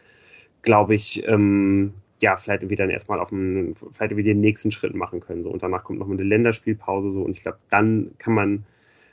glaube 0.62 0.94
ich, 0.94 1.26
ähm, 1.26 1.94
ja, 2.20 2.36
vielleicht 2.36 2.62
irgendwie 2.62 2.76
dann 2.76 2.90
erstmal 2.90 3.18
auf 3.18 3.32
einen, 3.32 3.74
vielleicht 3.74 4.12
irgendwie 4.12 4.22
den 4.22 4.40
nächsten 4.40 4.70
Schritt 4.70 4.94
machen 4.94 5.18
können. 5.20 5.42
So. 5.42 5.50
Und 5.50 5.62
danach 5.62 5.82
kommt 5.82 5.98
nochmal 5.98 6.16
eine 6.16 6.28
Länderspielpause 6.28 7.10
so 7.10 7.22
und 7.22 7.32
ich 7.32 7.42
glaube, 7.42 7.58
dann 7.70 8.12
kann 8.18 8.34
man 8.34 8.64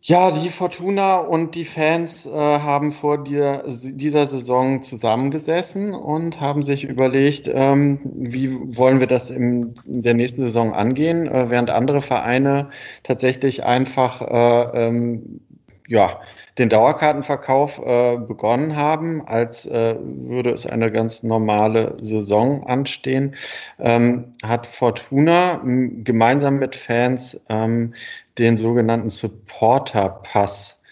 ja, 0.03 0.31
die 0.31 0.49
Fortuna 0.49 1.19
und 1.19 1.55
die 1.55 1.67
Fans 1.67 2.25
äh, 2.25 2.31
haben 2.31 2.91
vor 2.91 3.23
dir, 3.23 3.65
dieser 3.67 4.27
Saison 4.27 4.81
zusammengesessen 4.83 5.93
und 5.93 6.41
haben 6.41 6.63
sich 6.63 6.85
überlegt, 6.85 7.51
ähm, 7.53 8.01
wie 8.03 8.51
wollen 8.77 9.01
wir 9.01 9.07
das 9.07 9.31
im, 9.31 9.75
in 9.87 10.03
der 10.03 10.15
nächsten 10.15 10.41
Saison 10.41 10.73
angehen, 10.73 11.29
äh, 11.29 11.51
während 11.51 11.69
andere 11.69 12.01
Vereine 12.01 12.71
tatsächlich 13.03 13.65
einfach 13.65 14.23
äh, 14.23 14.87
ähm, 14.87 15.43
ja, 15.87 16.19
den 16.59 16.69
Dauerkartenverkauf 16.69 17.79
äh, 17.79 18.17
begonnen 18.19 18.77
haben, 18.77 19.27
als 19.27 19.67
äh, 19.67 19.97
würde 20.01 20.51
es 20.51 20.67
eine 20.67 20.91
ganz 20.91 21.23
normale 21.23 21.97
Saison 22.01 22.67
anstehen, 22.67 23.35
ähm, 23.79 24.33
hat 24.43 24.67
Fortuna 24.67 25.61
gemeinsam 25.65 26.59
mit 26.59 26.77
Fans 26.77 27.41
ähm, 27.49 27.95
den 28.39 28.57
sogenannten 28.57 29.11
Supporter-Pass 29.11 30.83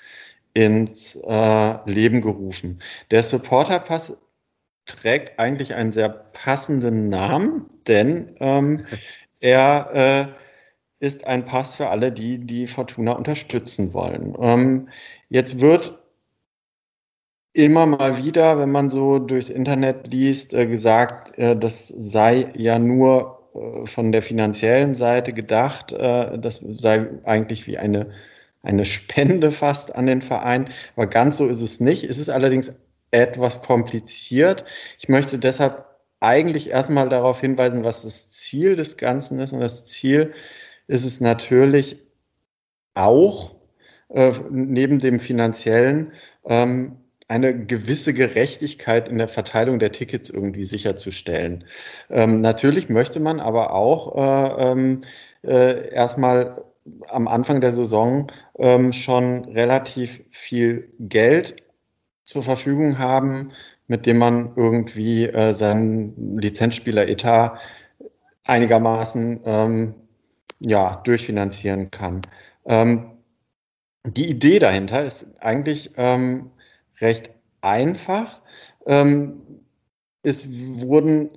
ins 0.55 1.17
äh, 1.17 1.91
Leben 1.91 2.21
gerufen. 2.21 2.81
Der 3.11 3.23
Supporter-Pass 3.23 4.21
trägt 4.87 5.39
eigentlich 5.39 5.75
einen 5.75 5.93
sehr 5.93 6.09
passenden 6.09 7.09
Namen, 7.09 7.67
denn 7.87 8.37
ähm, 8.41 8.87
er 9.41 9.91
äh, 9.95 10.48
ist 11.01 11.27
ein 11.27 11.45
Pass 11.45 11.75
für 11.75 11.89
alle, 11.89 12.13
die 12.13 12.39
die 12.39 12.67
Fortuna 12.67 13.13
unterstützen 13.13 13.95
wollen. 13.95 14.35
Ähm, 14.41 14.89
jetzt 15.29 15.61
wird 15.61 15.99
immer 17.53 17.87
mal 17.87 18.23
wieder, 18.23 18.59
wenn 18.59 18.71
man 18.71 18.91
so 18.91 19.19
durchs 19.19 19.51
Internet 19.51 20.09
liest, 20.13 20.55
äh, 20.55 20.67
gesagt, 20.67 21.37
äh, 21.39 21.57
das 21.57 21.89
sei 21.89 22.53
ja 22.55 22.79
nur 22.79 23.39
äh, 23.55 23.87
von 23.87 24.13
der 24.13 24.23
finanziellen 24.23 24.95
Seite 24.95 25.33
gedacht. 25.33 25.93
Äh, 25.93 26.39
das 26.39 26.57
sei 26.61 27.09
eigentlich 27.25 27.67
wie 27.67 27.79
eine, 27.79 28.11
eine 28.63 28.85
Spende 28.85 29.51
fast 29.51 29.95
an 29.95 30.07
den 30.07 30.23
Verein. 30.23 30.71
Aber 30.97 31.07
ganz 31.07 31.37
so 31.39 31.47
ist 31.49 31.63
es 31.63 31.81
nicht. 31.81 32.05
Es 32.05 32.19
ist 32.19 32.29
allerdings 32.29 32.79
etwas 33.11 33.63
kompliziert. 33.63 34.65
Ich 34.99 35.09
möchte 35.09 35.39
deshalb 35.39 35.85
eigentlich 36.21 36.71
erstmal 36.71 37.09
darauf 37.09 37.41
hinweisen, 37.41 37.85
was 37.85 38.03
das 38.03 38.31
Ziel 38.31 38.77
des 38.77 38.97
Ganzen 38.97 39.39
ist. 39.41 39.53
Und 39.53 39.61
das 39.61 39.87
Ziel 39.87 40.35
ist 40.89 41.05
es 41.05 41.21
natürlich 41.21 41.99
auch 42.95 43.55
äh, 44.09 44.33
neben 44.51 44.99
dem 44.99 45.21
finanziellen 45.21 46.13
ähm, 46.45 46.97
eine 47.29 47.67
gewisse 47.67 48.15
Gerechtigkeit 48.15 49.09
in 49.09 49.19
der 49.19 49.29
Verteilung 49.29 49.79
der 49.79 49.93
Tickets 49.93 50.31
irgendwie 50.31 50.65
sicherzustellen. 50.65 51.65
Ähm, 52.09 52.41
natürlich 52.41 52.89
möchte 52.89 53.21
man 53.21 53.39
aber 53.39 53.75
auch 53.75 54.17
äh, 54.17 54.71
ähm, 54.71 55.03
äh, 55.43 55.91
erstmal 55.91 56.65
am 57.09 57.29
Anfang 57.29 57.61
der 57.61 57.73
Saison 57.73 58.33
ähm, 58.59 58.93
schon 58.93 59.45
relativ 59.45 60.25
viel 60.31 60.89
Geld 61.01 61.57
zur 62.25 62.43
Verfügung 62.43 62.99
haben, 62.99 63.53
mit 63.89 64.07
dem 64.07 64.19
man 64.19 64.53
irgendwie 64.57 65.27
äh, 65.27 65.53
seinen 65.53 66.39
Lizenzspieler-Etat 66.39 67.59
einigermaßen 68.45 69.41
ähm, 69.45 69.95
ja, 70.61 71.01
durchfinanzieren 71.05 71.91
kann. 71.91 72.23
Ähm, 72.65 73.11
die 74.05 74.29
Idee 74.29 74.59
dahinter 74.59 75.05
ist 75.05 75.41
eigentlich 75.41 75.93
ähm, 75.97 76.51
recht 77.01 77.31
einfach. 77.61 78.41
Ähm, 78.87 79.43
es 80.23 80.49
wurden 80.51 81.31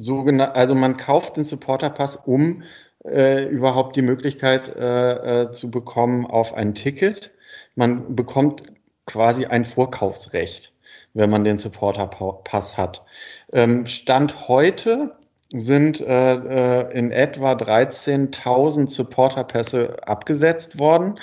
sogenannte, 0.00 0.56
also 0.56 0.74
man 0.74 0.96
kauft 0.96 1.36
den 1.36 1.44
Supporterpass, 1.44 2.16
um 2.16 2.62
äh, 3.04 3.44
überhaupt 3.46 3.96
die 3.96 4.02
Möglichkeit 4.02 4.74
äh, 4.74 5.42
äh, 5.42 5.50
zu 5.50 5.70
bekommen 5.70 6.26
auf 6.26 6.54
ein 6.54 6.74
Ticket. 6.74 7.32
Man 7.74 8.14
bekommt 8.14 8.62
quasi 9.06 9.46
ein 9.46 9.64
Vorkaufsrecht, 9.64 10.72
wenn 11.14 11.30
man 11.30 11.44
den 11.44 11.58
Supporterpass 11.58 12.76
hat. 12.76 13.04
Ähm, 13.52 13.86
Stand 13.86 14.48
heute 14.48 15.16
sind 15.54 16.00
äh, 16.00 16.34
äh 16.34 16.98
in 16.98 17.10
etwa 17.10 17.52
13.000 17.52 18.88
Supporterpässe 18.88 19.96
abgesetzt 20.06 20.78
worden. 20.78 21.18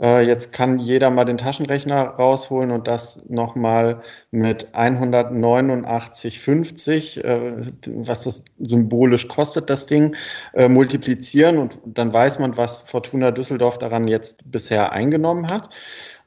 Äh, 0.00 0.26
jetzt 0.26 0.52
kann 0.52 0.78
jeder 0.80 1.10
mal 1.10 1.24
den 1.24 1.38
Taschenrechner 1.38 2.02
rausholen 2.02 2.72
und 2.72 2.88
das 2.88 3.24
nochmal 3.28 4.00
mit 4.32 4.74
189,50, 4.74 7.22
äh, 7.22 7.52
was 7.86 8.24
das 8.24 8.42
symbolisch 8.58 9.28
kostet, 9.28 9.70
das 9.70 9.86
Ding, 9.86 10.16
äh, 10.54 10.68
multiplizieren 10.68 11.58
und 11.58 11.78
dann 11.84 12.12
weiß 12.12 12.40
man, 12.40 12.56
was 12.56 12.78
Fortuna 12.78 13.30
Düsseldorf 13.30 13.78
daran 13.78 14.08
jetzt 14.08 14.50
bisher 14.50 14.90
eingenommen 14.92 15.46
hat. 15.48 15.70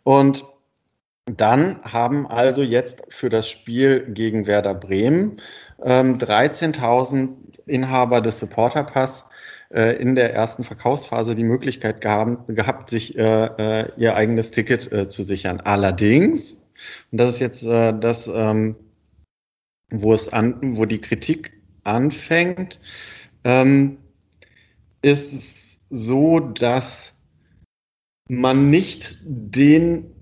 Und 0.03 0.45
dann 1.27 1.81
haben 1.83 2.25
also 2.25 2.63
jetzt 2.63 3.03
für 3.09 3.29
das 3.29 3.49
Spiel 3.49 4.05
gegen 4.13 4.47
Werder 4.47 4.73
Bremen 4.73 5.37
ähm, 5.83 6.17
13.000 6.17 7.29
Inhaber 7.65 8.21
des 8.21 8.39
Supporterpass 8.39 9.29
äh, 9.69 9.97
in 9.97 10.15
der 10.15 10.33
ersten 10.33 10.63
Verkaufsphase 10.63 11.35
die 11.35 11.43
Möglichkeit 11.43 11.99
gehabt, 11.99 12.47
gehabt 12.47 12.89
sich 12.89 13.17
äh, 13.17 13.23
äh, 13.23 13.91
ihr 13.97 14.15
eigenes 14.15 14.51
Ticket 14.51 14.89
äh, 14.91 15.09
zu 15.09 15.23
sichern. 15.23 15.59
Allerdings, 15.59 16.65
und 17.11 17.19
das 17.19 17.35
ist 17.35 17.39
jetzt 17.39 17.63
äh, 17.63 17.93
das, 17.99 18.27
ähm, 18.27 18.77
wo 19.91 20.13
es 20.13 20.31
an, 20.31 20.77
wo 20.77 20.85
die 20.85 21.01
Kritik 21.01 21.61
anfängt, 21.83 22.79
ähm, 23.43 23.97
ist 25.01 25.33
es 25.33 25.85
so, 25.89 26.39
dass 26.39 27.21
man 28.29 28.69
nicht 28.69 29.19
den 29.25 30.13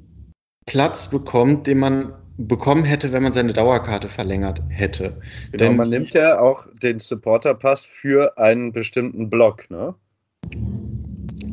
Platz 0.66 1.10
bekommt, 1.10 1.68
den 1.68 1.80
man 1.80 2.14
bekommen 2.38 2.84
hätte, 2.84 3.14
wenn 3.14 3.24
man 3.24 3.34
seine 3.34 3.54
Dauerkarte 3.54 4.10
verlängert 4.10 4.62
hätte. 4.70 5.20
Genau, 5.52 5.64
Denn 5.64 5.78
man 5.78 5.90
nimmt 5.90 6.14
ja 6.14 6.40
auch 6.40 6.68
den 6.82 7.00
Supporter-Pass 7.00 7.86
für 7.86 8.38
einen 8.38 8.74
bestimmten 8.74 9.30
Block, 9.30 9.70
ne? 9.70 9.96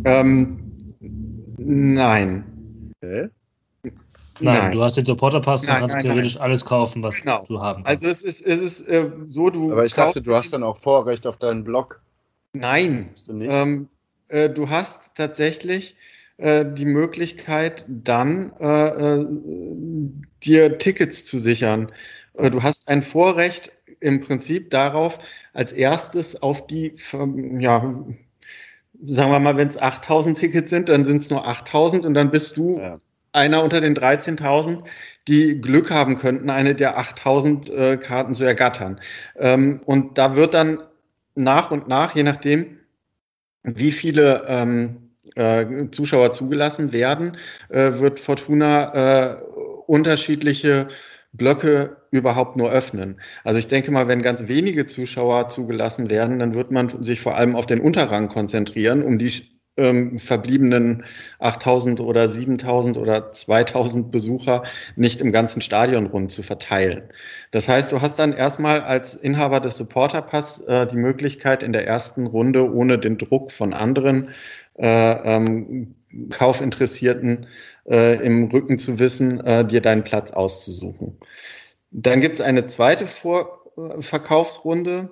ähm, 0.05 0.59
nein. 1.59 2.45
Okay. 3.03 3.29
Nein, 4.41 4.73
du 4.73 4.83
hast 4.83 4.97
den 4.97 5.05
Supporter-Pass 5.05 5.63
und 5.63 5.69
Nein, 5.69 5.81
kannst 5.81 5.95
nein, 5.95 6.05
theoretisch 6.05 6.41
alles 6.41 6.65
kaufen, 6.65 7.03
was 7.03 7.17
Genau. 7.17 7.45
du 7.47 7.61
haben 7.61 7.85
kannst. 7.85 8.05
Also 8.05 8.09
es 8.09 8.23
ist, 8.23 8.45
es 8.47 8.61
ist 8.61 8.89
äh, 8.89 9.09
so, 9.29 9.51
du. 9.51 9.71
Aber 9.71 9.85
ich 9.85 9.93
dachte, 9.93 10.23
du 10.23 10.35
hast 10.35 10.53
dann 10.53 10.65
auch 10.65 10.77
Vorrecht 10.77 11.27
auf 11.27 11.37
deinen 11.37 11.63
Block. 11.63 12.01
Nein. 12.55 13.11
Hast 13.13 13.29
du 13.29 13.35
nicht? 13.35 13.53
Ähm, 13.53 13.89
äh, 14.29 14.49
du 14.49 14.69
hast 14.69 15.11
tatsächlich 15.15 15.95
äh, 16.43 16.65
die 16.75 16.85
Möglichkeit, 16.87 17.85
dann 17.89 18.53
äh, 18.61 18.89
äh, 18.89 19.27
dir 20.45 20.79
Tickets 20.79 21.25
zu 21.27 21.39
sichern. 21.39 21.93
Äh, 22.35 22.51
du 22.51 22.63
hast 22.63 22.89
ein 22.89 23.03
Vorrecht 23.03 23.73
im 24.01 24.21
Prinzip 24.21 24.71
darauf, 24.71 25.19
als 25.53 25.73
erstes 25.73 26.43
auf 26.43 26.67
die, 26.67 26.95
ja, 27.61 28.05
sagen 29.05 29.31
wir 29.31 29.39
mal, 29.41 29.57
wenn 29.57 29.69
es 29.69 29.79
8000 29.81 30.39
Tickets 30.39 30.71
sind, 30.71 30.89
dann 30.89 31.05
sind 31.05 31.19
es 31.19 31.31
nur 31.31 31.47
8000 31.47 32.05
und 32.05 32.15
dann 32.15 32.31
bist 32.31 32.57
du 32.57 32.79
Ja. 32.79 33.01
einer 33.33 33.63
unter 33.63 33.81
den 33.81 33.95
13.000, 33.95 34.85
die 35.29 35.61
Glück 35.61 35.91
haben 35.91 36.17
könnten, 36.17 36.51
eine 36.51 36.75
der 36.75 36.99
8.000 36.99 37.71
äh, 37.73 37.97
Karten 37.99 38.35
zu 38.35 38.45
ergattern. 38.45 39.01
Ähm, 39.37 39.81
und 39.87 40.19
da 40.19 40.37
wird 40.37 40.55
dann 40.55 40.83
nach 41.35 41.71
und 41.71 41.89
nach, 41.89 42.15
je 42.17 42.23
nachdem, 42.25 42.79
wie 43.63 43.93
viele 43.93 44.45
ähm, 44.49 45.12
äh, 45.37 45.67
Zuschauer 45.91 46.33
zugelassen 46.33 46.93
werden, 46.93 47.37
äh, 47.69 47.99
wird 47.99 48.19
Fortuna 48.19 49.35
äh, 49.35 49.37
unterschiedliche 49.87 50.89
Blöcke 51.33 51.97
überhaupt 52.11 52.57
nur 52.57 52.71
öffnen. 52.71 53.21
Also 53.43 53.59
ich 53.59 53.67
denke 53.67 53.91
mal, 53.91 54.07
wenn 54.09 54.21
ganz 54.23 54.49
wenige 54.49 54.85
Zuschauer 54.87 55.49
zugelassen 55.49 56.11
werden, 56.11 56.39
dann 56.39 56.55
wird 56.55 56.71
man 56.71 57.03
sich 57.03 57.21
vor 57.21 57.37
allem 57.37 57.57
auf 57.57 57.67
den 57.67 57.81
Unterrang 57.81 58.29
konzentrieren, 58.29 59.03
um 59.03 59.19
die 59.19 59.31
ähm, 59.79 60.19
verbliebenen 60.19 61.05
8000 61.39 62.01
oder 62.01 62.29
7000 62.29 62.99
oder 62.99 63.33
2000 63.33 64.11
Besucher 64.11 64.65
nicht 64.97 65.21
im 65.21 65.33
ganzen 65.33 65.63
Stadion 65.63 66.07
rund 66.07 66.31
zu 66.31 66.43
verteilen. 66.43 67.05
Das 67.53 67.69
heißt, 67.69 67.91
du 67.91 68.03
hast 68.03 68.19
dann 68.19 68.35
erstmal 68.35 68.83
als 68.83 69.15
Inhaber 69.15 69.61
des 69.61 69.77
Supporterpass 69.77 70.61
äh, 70.67 70.87
die 70.87 70.97
Möglichkeit, 70.97 71.63
in 71.63 71.73
der 71.73 71.87
ersten 71.87 72.27
Runde 72.27 72.71
ohne 72.71 72.99
den 72.99 73.17
Druck 73.17 73.51
von 73.51 73.73
anderen 73.73 74.29
äh, 74.83 75.37
ähm, 75.37 75.95
Kaufinteressierten 76.31 77.47
äh, 77.89 78.17
im 78.25 78.51
Rücken 78.51 78.79
zu 78.79 78.99
wissen, 78.99 79.41
äh, 79.41 79.65
dir 79.65 79.81
deinen 79.81 80.03
Platz 80.03 80.33
auszusuchen. 80.33 81.17
Dann 81.91 82.21
gibt 82.21 82.35
es 82.35 82.41
eine 82.41 82.67
zweite 82.67 83.07
Vorverkaufsrunde. 83.07 85.11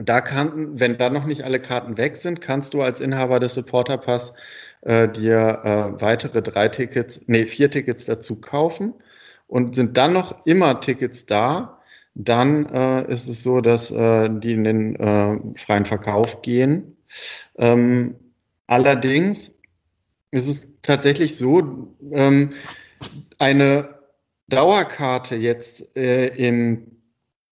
Da 0.00 0.20
kann, 0.20 0.78
wenn 0.78 0.96
da 0.96 1.10
noch 1.10 1.26
nicht 1.26 1.42
alle 1.42 1.60
Karten 1.60 1.98
weg 1.98 2.16
sind, 2.16 2.40
kannst 2.40 2.72
du 2.72 2.82
als 2.82 3.00
Inhaber 3.00 3.40
des 3.40 3.54
Supporterpass 3.54 4.34
äh, 4.82 5.08
dir 5.08 5.60
äh, 5.64 6.00
weitere 6.00 6.40
drei 6.40 6.68
Tickets, 6.68 7.24
nee, 7.26 7.46
vier 7.46 7.70
Tickets 7.70 8.04
dazu 8.04 8.40
kaufen. 8.40 8.94
Und 9.48 9.74
sind 9.74 9.96
dann 9.96 10.12
noch 10.12 10.46
immer 10.46 10.80
Tickets 10.80 11.26
da, 11.26 11.80
dann 12.14 12.66
äh, 12.66 13.10
ist 13.10 13.28
es 13.28 13.42
so, 13.42 13.60
dass 13.60 13.90
äh, 13.90 14.28
die 14.30 14.52
in 14.52 14.64
den 14.64 14.96
äh, 14.96 15.38
freien 15.54 15.86
Verkauf 15.86 16.42
gehen. 16.42 16.96
Ähm, 17.56 18.14
allerdings 18.68 19.58
ist 20.30 20.46
es 20.46 20.80
tatsächlich 20.82 21.36
so, 21.36 21.94
ähm, 22.12 22.52
eine 23.38 23.98
Dauerkarte 24.48 25.36
jetzt 25.36 25.96
äh, 25.96 26.28
im 26.28 26.86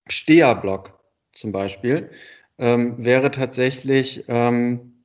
Steherblock 0.08 0.98
zum 1.32 1.52
Beispiel 1.52 2.10
ähm, 2.58 2.94
wäre 3.04 3.30
tatsächlich 3.30 4.24
ähm, 4.28 5.04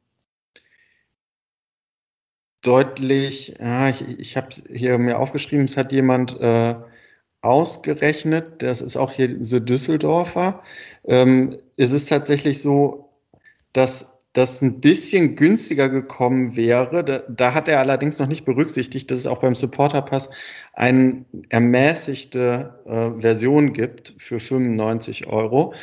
deutlich, 2.61 3.55
ja, 3.59 3.89
ich, 3.89 4.01
ich 4.19 4.38
habe 4.38 4.49
es 4.49 4.63
hier 4.71 4.97
mir 4.97 5.19
aufgeschrieben, 5.19 5.65
es 5.65 5.77
hat 5.77 5.91
jemand 5.91 6.39
äh, 6.39 6.75
ausgerechnet, 7.41 8.61
das 8.61 8.81
ist 8.81 8.97
auch 8.97 9.11
hier 9.13 9.38
The 9.43 9.63
Düsseldorfer. 9.63 10.63
Ähm, 11.05 11.57
es 11.77 11.91
ist 11.91 12.09
tatsächlich 12.09 12.61
so, 12.61 13.09
dass 13.73 14.10
das 14.34 14.62
ein 14.62 14.80
bisschen 14.80 15.36
günstiger 15.36 15.90
gekommen 15.90 16.56
wäre. 16.56 17.03
Da, 17.03 17.20
da 17.28 17.53
hat 17.53 17.68
er 17.68 17.80
allerdings 17.80 18.18
noch 18.20 18.28
nicht 18.28 18.45
berücksichtigt, 18.45 19.12
dass 19.12 19.20
es 19.20 19.28
auch 19.28 19.41
beim 19.41 19.56
Supporterpass 19.56 20.30
eine 20.74 21.26
ermäßigte 21.49 22.80
äh, 22.86 23.20
Version 23.20 23.74
gibt 23.74 24.16
für 24.18 24.40
95 24.40 25.28
Euro. 25.28 25.74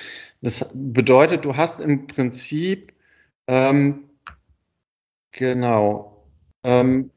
Das 0.41 0.71
bedeutet, 0.73 1.45
du 1.45 1.57
hast 1.57 1.81
im 1.81 2.07
Prinzip 2.07 2.93
ähm, 3.49 4.05
genau 5.33 6.25
ähm, 6.65 7.11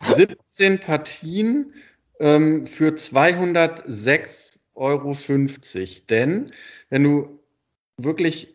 17 0.00 0.80
Partien 0.80 1.72
ähm, 2.18 2.66
für 2.66 2.90
206,50 2.90 4.60
Euro. 4.74 5.14
Denn 6.08 6.52
wenn 6.88 7.04
du 7.04 7.40
wirklich 7.98 8.51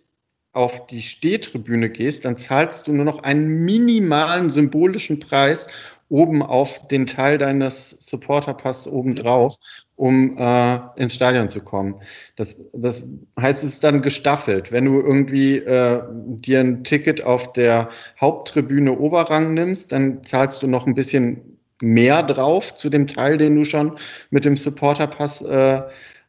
auf 0.54 0.88
die 0.88 1.02
Stehtribüne 1.02 1.90
gehst, 1.90 2.26
dann 2.26 2.38
zahlst 2.38 2.88
du 2.88 2.94
nur 2.94 3.06
noch 3.06 3.24
einen 3.24 3.64
minimalen 3.64 4.50
symbolischen 4.50 5.20
Preis 5.20 5.68
oben 6.10 6.42
auf 6.42 6.88
den 6.88 7.06
Teil 7.06 7.38
deines 7.38 7.92
Supporterpass 8.00 8.88
obendrauf, 8.88 9.56
um 9.96 10.38
äh, 10.38 10.80
ins 10.96 11.16
Stadion 11.16 11.50
zu 11.50 11.62
kommen. 11.62 11.96
Das, 12.38 12.62
das 12.74 13.08
heißt, 13.40 13.64
es 13.64 13.74
ist 13.74 13.84
dann 13.84 14.02
gestaffelt. 14.02 14.72
Wenn 14.72 14.86
du 14.86 15.02
irgendwie 15.02 15.58
äh, 15.58 16.02
dir 16.10 16.62
ein 16.62 16.84
Ticket 16.84 17.24
auf 17.24 17.52
der 17.54 17.90
Haupttribüne 18.20 18.98
Oberrang 18.98 19.54
nimmst, 19.54 19.92
dann 19.92 20.24
zahlst 20.24 20.64
du 20.64 20.68
noch 20.68 20.88
ein 20.88 20.94
bisschen 20.96 21.58
mehr 21.82 22.24
drauf 22.24 22.74
zu 22.76 22.90
dem 22.90 23.06
Teil, 23.08 23.38
den 23.38 23.56
du 23.56 23.64
schon 23.64 23.98
mit 24.30 24.46
dem 24.46 24.56
Supporterpass 24.56 25.42
äh, 25.42 25.82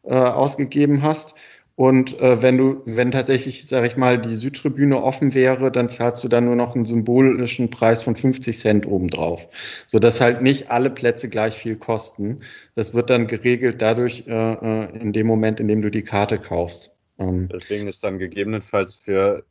äh, 0.05 0.15
ausgegeben 0.15 1.03
hast. 1.03 1.35
Und 1.79 2.19
äh, 2.19 2.43
wenn 2.43 2.59
du, 2.59 2.83
wenn 2.87 3.13
tatsächlich, 3.13 3.69
sage 3.69 3.87
ich 3.87 3.97
mal, 3.97 4.21
die 4.21 4.35
Südtribüne 4.35 5.01
offen 5.01 5.33
wäre, 5.33 5.71
dann 5.71 5.89
zahlst 5.89 6.25
du 6.25 6.29
dann 6.29 6.47
nur 6.47 6.57
noch 6.57 6.75
einen 6.75 6.87
symbolischen 6.87 7.71
Preis 7.71 8.03
von 8.03 8.17
50 8.17 8.59
Cent 8.59 8.85
obendrauf. 8.85 9.47
Sodass 9.87 10.21
halt 10.21 10.43
nicht 10.43 10.73
alle 10.73 10.91
Plätze 10.91 11.29
gleich 11.29 11.55
viel 11.55 11.77
kosten. 11.77 12.39
Das 12.75 12.95
wird 12.95 13.11
dann 13.11 13.29
geregelt 13.29 13.81
dadurch 13.81 14.25
äh, 14.27 14.33
äh, 14.33 14.99
in 14.99 15.13
dem 15.13 15.29
Moment, 15.29 15.61
in 15.61 15.69
dem 15.69 15.81
du 15.81 15.89
die 15.89 16.03
Karte 16.03 16.39
kaufst. 16.39 16.91
Ähm, 17.21 17.49
Deswegen 17.53 17.87
ist 17.87 18.03
dann 18.03 18.19
gegebenenfalls 18.19 18.97
für 18.97 19.45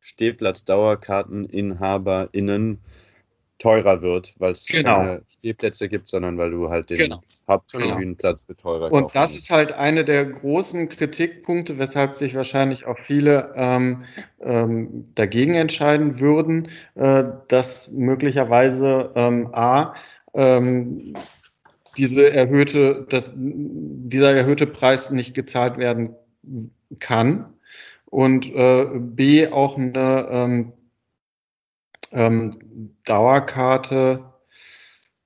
StehplatzdauerkarteninhaberInnen 0.00 2.80
teurer 3.62 4.02
wird, 4.02 4.34
weil 4.38 4.52
es 4.52 4.66
Genau. 4.66 4.96
keine 4.96 5.22
Stehplätze 5.28 5.88
gibt, 5.88 6.08
sondern 6.08 6.36
weil 6.36 6.50
du 6.50 6.68
halt 6.68 6.90
den 6.90 6.98
Genau. 6.98 7.20
Haupttribünenplatz 7.48 8.44
für 8.44 8.56
teurer 8.56 8.90
Und 8.92 9.14
das 9.14 9.32
musst. 9.32 9.44
ist 9.44 9.50
halt 9.50 9.72
eine 9.72 10.04
der 10.04 10.24
großen 10.24 10.88
Kritikpunkte, 10.88 11.78
weshalb 11.78 12.16
sich 12.16 12.34
wahrscheinlich 12.34 12.86
auch 12.86 12.98
viele 12.98 13.52
ähm, 13.56 14.04
ähm, 14.40 15.06
dagegen 15.14 15.54
entscheiden 15.54 16.18
würden, 16.18 16.68
äh, 16.96 17.24
dass 17.48 17.90
möglicherweise 17.92 19.12
ähm, 19.14 19.48
A, 19.52 19.94
ähm, 20.34 21.14
diese 21.96 22.32
erhöhte, 22.32 23.06
dass 23.10 23.32
dieser 23.36 24.34
erhöhte 24.34 24.66
Preis 24.66 25.10
nicht 25.10 25.34
gezahlt 25.34 25.76
werden 25.78 26.14
kann 27.00 27.52
und 28.06 28.46
äh, 28.54 28.86
B 28.98 29.46
auch 29.48 29.76
eine 29.78 30.66
ähm, 32.12 32.50
Dauerkarte 33.04 34.32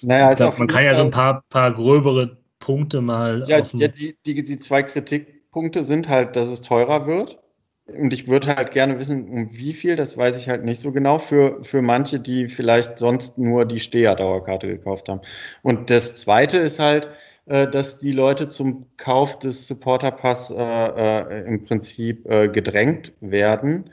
Naja, 0.00 0.30
ich 0.30 0.36
glaub, 0.36 0.58
man 0.58 0.68
kann 0.68 0.84
ja 0.84 0.94
so 0.94 1.02
ein 1.02 1.10
paar, 1.10 1.44
paar 1.50 1.72
gröbere 1.72 2.36
Punkte 2.62 3.00
mal. 3.00 3.44
Ja, 3.48 3.58
ja 3.72 3.88
die, 3.88 4.16
die, 4.24 4.42
die 4.42 4.58
zwei 4.58 4.82
Kritikpunkte 4.82 5.84
sind 5.84 6.08
halt, 6.08 6.36
dass 6.36 6.48
es 6.48 6.62
teurer 6.62 7.06
wird. 7.06 7.38
Und 7.86 8.12
ich 8.12 8.28
würde 8.28 8.54
halt 8.54 8.70
gerne 8.70 9.00
wissen, 9.00 9.28
um 9.28 9.56
wie 9.56 9.72
viel, 9.72 9.96
das 9.96 10.16
weiß 10.16 10.38
ich 10.38 10.48
halt 10.48 10.64
nicht 10.64 10.80
so 10.80 10.92
genau, 10.92 11.18
für, 11.18 11.62
für 11.64 11.82
manche, 11.82 12.20
die 12.20 12.46
vielleicht 12.48 12.98
sonst 12.98 13.38
nur 13.38 13.64
die 13.66 13.80
Steher-Dauerkarte 13.80 14.68
gekauft 14.68 15.08
haben. 15.08 15.20
Und 15.62 15.90
das 15.90 16.16
zweite 16.16 16.58
ist 16.58 16.78
halt, 16.78 17.08
äh, 17.46 17.66
dass 17.66 17.98
die 17.98 18.12
Leute 18.12 18.46
zum 18.46 18.86
Kauf 18.96 19.40
des 19.40 19.66
Supporterpass 19.66 20.50
äh, 20.50 20.54
äh, 20.56 21.44
im 21.48 21.64
Prinzip 21.64 22.24
äh, 22.30 22.48
gedrängt 22.48 23.12
werden, 23.20 23.90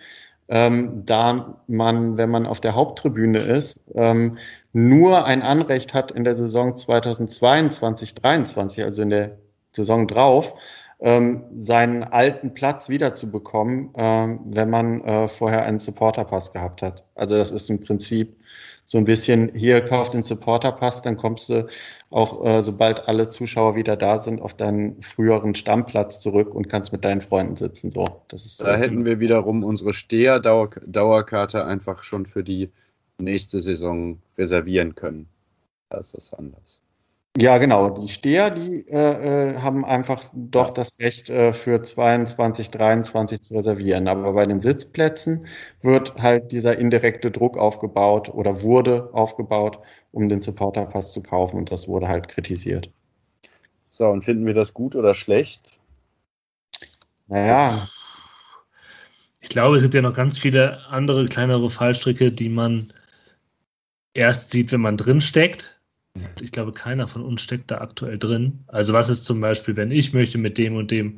ähm, 0.50 1.04
da 1.06 1.64
man, 1.68 2.18
wenn 2.18 2.30
man 2.30 2.46
auf 2.46 2.62
der 2.62 2.76
Haupttribüne 2.76 3.40
ist, 3.40 3.92
ähm, 3.96 4.38
nur 4.74 5.26
ein 5.26 5.42
Anrecht 5.42 5.94
hat 5.94 6.12
in 6.12 6.24
der 6.24 6.36
Saison 6.36 6.76
2022, 6.76 8.16
2023, 8.16 8.84
also 8.84 9.02
in 9.02 9.10
der 9.10 9.38
Saison 9.72 10.08
drauf, 10.08 10.54
ähm, 11.00 11.46
seinen 11.56 12.04
alten 12.04 12.54
Platz 12.54 12.90
wiederzubekommen, 12.90 13.92
ähm, 13.96 14.40
wenn 14.46 14.70
man 14.70 15.02
äh, 15.04 15.28
vorher 15.28 15.64
einen 15.64 15.80
Supporterpass 15.80 16.52
gehabt 16.52 16.82
hat. 16.82 17.04
Also 17.16 17.38
das 17.38 17.52
ist 17.52 17.70
im 17.70 17.82
Prinzip 17.82 18.36
so 18.86 18.98
ein 18.98 19.06
bisschen, 19.06 19.52
hier 19.54 19.82
kauft 19.82 20.14
den 20.14 20.24
Supporterpass, 20.24 21.04
dann 21.04 21.16
kommst 21.16 21.50
du 21.50 21.68
auch, 22.10 22.44
äh, 22.44 22.62
sobald 22.62 23.08
alle 23.08 23.30
Zuschauer 23.30 23.76
wieder 23.76 23.96
da 23.96 24.20
sind, 24.20 24.42
auf 24.42 24.56
deinen 24.56 25.02
früheren 25.02 25.54
Stammplatz 25.56 26.20
zurück 26.20 26.56
und 26.56 26.70
kannst 26.70 26.92
mit 26.92 27.06
deinen 27.06 27.22
Freunden 27.22 27.56
sitzen. 27.56 27.92
So, 27.92 28.06
das 28.28 28.46
ist 28.46 28.62
da 28.62 28.76
hätten 28.76 29.06
wir 29.06 29.20
wiederum 29.20 29.64
unsere 29.64 29.94
Steher-Dauerkarte 29.94 31.66
einfach 31.66 32.04
schon 32.04 32.26
für 32.26 32.44
die 32.44 32.72
nächste 33.20 33.62
Saison 33.62 34.20
reservieren 34.38 34.96
können. 34.96 35.28
Da 35.90 36.00
ist 36.00 36.14
das 36.14 36.34
anders. 36.34 36.82
Ja, 37.38 37.58
genau. 37.58 37.90
Die 37.90 38.08
Steher, 38.08 38.50
die 38.50 38.88
äh, 38.90 39.54
äh, 39.54 39.58
haben 39.60 39.86
einfach 39.86 40.24
doch 40.34 40.72
das 40.72 41.00
Recht 41.00 41.30
äh, 41.30 41.54
für 41.54 41.82
22, 41.82 42.70
23 42.72 43.42
zu 43.42 43.54
reservieren. 43.54 44.08
Aber 44.08 44.34
bei 44.34 44.46
den 44.46 44.62
Sitzplätzen 44.62 45.48
wird 45.82 46.16
halt 46.22 46.52
dieser 46.52 46.78
indirekte 46.78 47.32
Druck 47.32 47.58
aufgebaut 47.58 48.30
oder 48.30 48.62
wurde 48.62 49.10
aufgebaut, 49.14 49.80
um 50.12 50.28
den 50.28 50.42
Supporterpass 50.42 51.14
zu 51.14 51.22
kaufen. 51.22 51.58
Und 51.58 51.72
das 51.72 51.88
wurde 51.88 52.08
halt 52.08 52.28
kritisiert. 52.28 52.92
So, 53.92 54.08
und 54.08 54.24
finden 54.24 54.46
wir 54.46 54.54
das 54.54 54.74
gut 54.74 54.96
oder 54.96 55.14
schlecht? 55.14 55.80
Naja. 57.28 57.88
Ich 59.40 59.50
glaube, 59.50 59.78
es 59.78 59.82
gibt 59.82 59.94
ja 59.94 60.02
noch 60.02 60.16
ganz 60.16 60.38
viele 60.38 60.80
andere 60.90 61.26
kleinere 61.28 61.70
Fallstricke, 61.70 62.32
die 62.32 62.50
man 62.50 62.92
erst 64.14 64.50
sieht, 64.52 64.72
wenn 64.72 64.82
man 64.82 64.98
drin 64.98 65.22
steckt 65.22 65.80
ich 66.42 66.52
glaube, 66.52 66.72
keiner 66.72 67.08
von 67.08 67.24
uns 67.24 67.42
steckt 67.42 67.72
da 67.72 67.80
aktuell 67.80 68.18
drin. 68.18 68.60
Also 68.68 68.94
was 68.94 69.10
ist 69.10 69.26
zum 69.26 69.42
Beispiel, 69.42 69.76
wenn 69.76 69.92
ich 69.92 70.14
möchte 70.14 70.38
mit 70.38 70.58
dem 70.58 70.76
und 70.76 70.92
dem, 70.92 71.18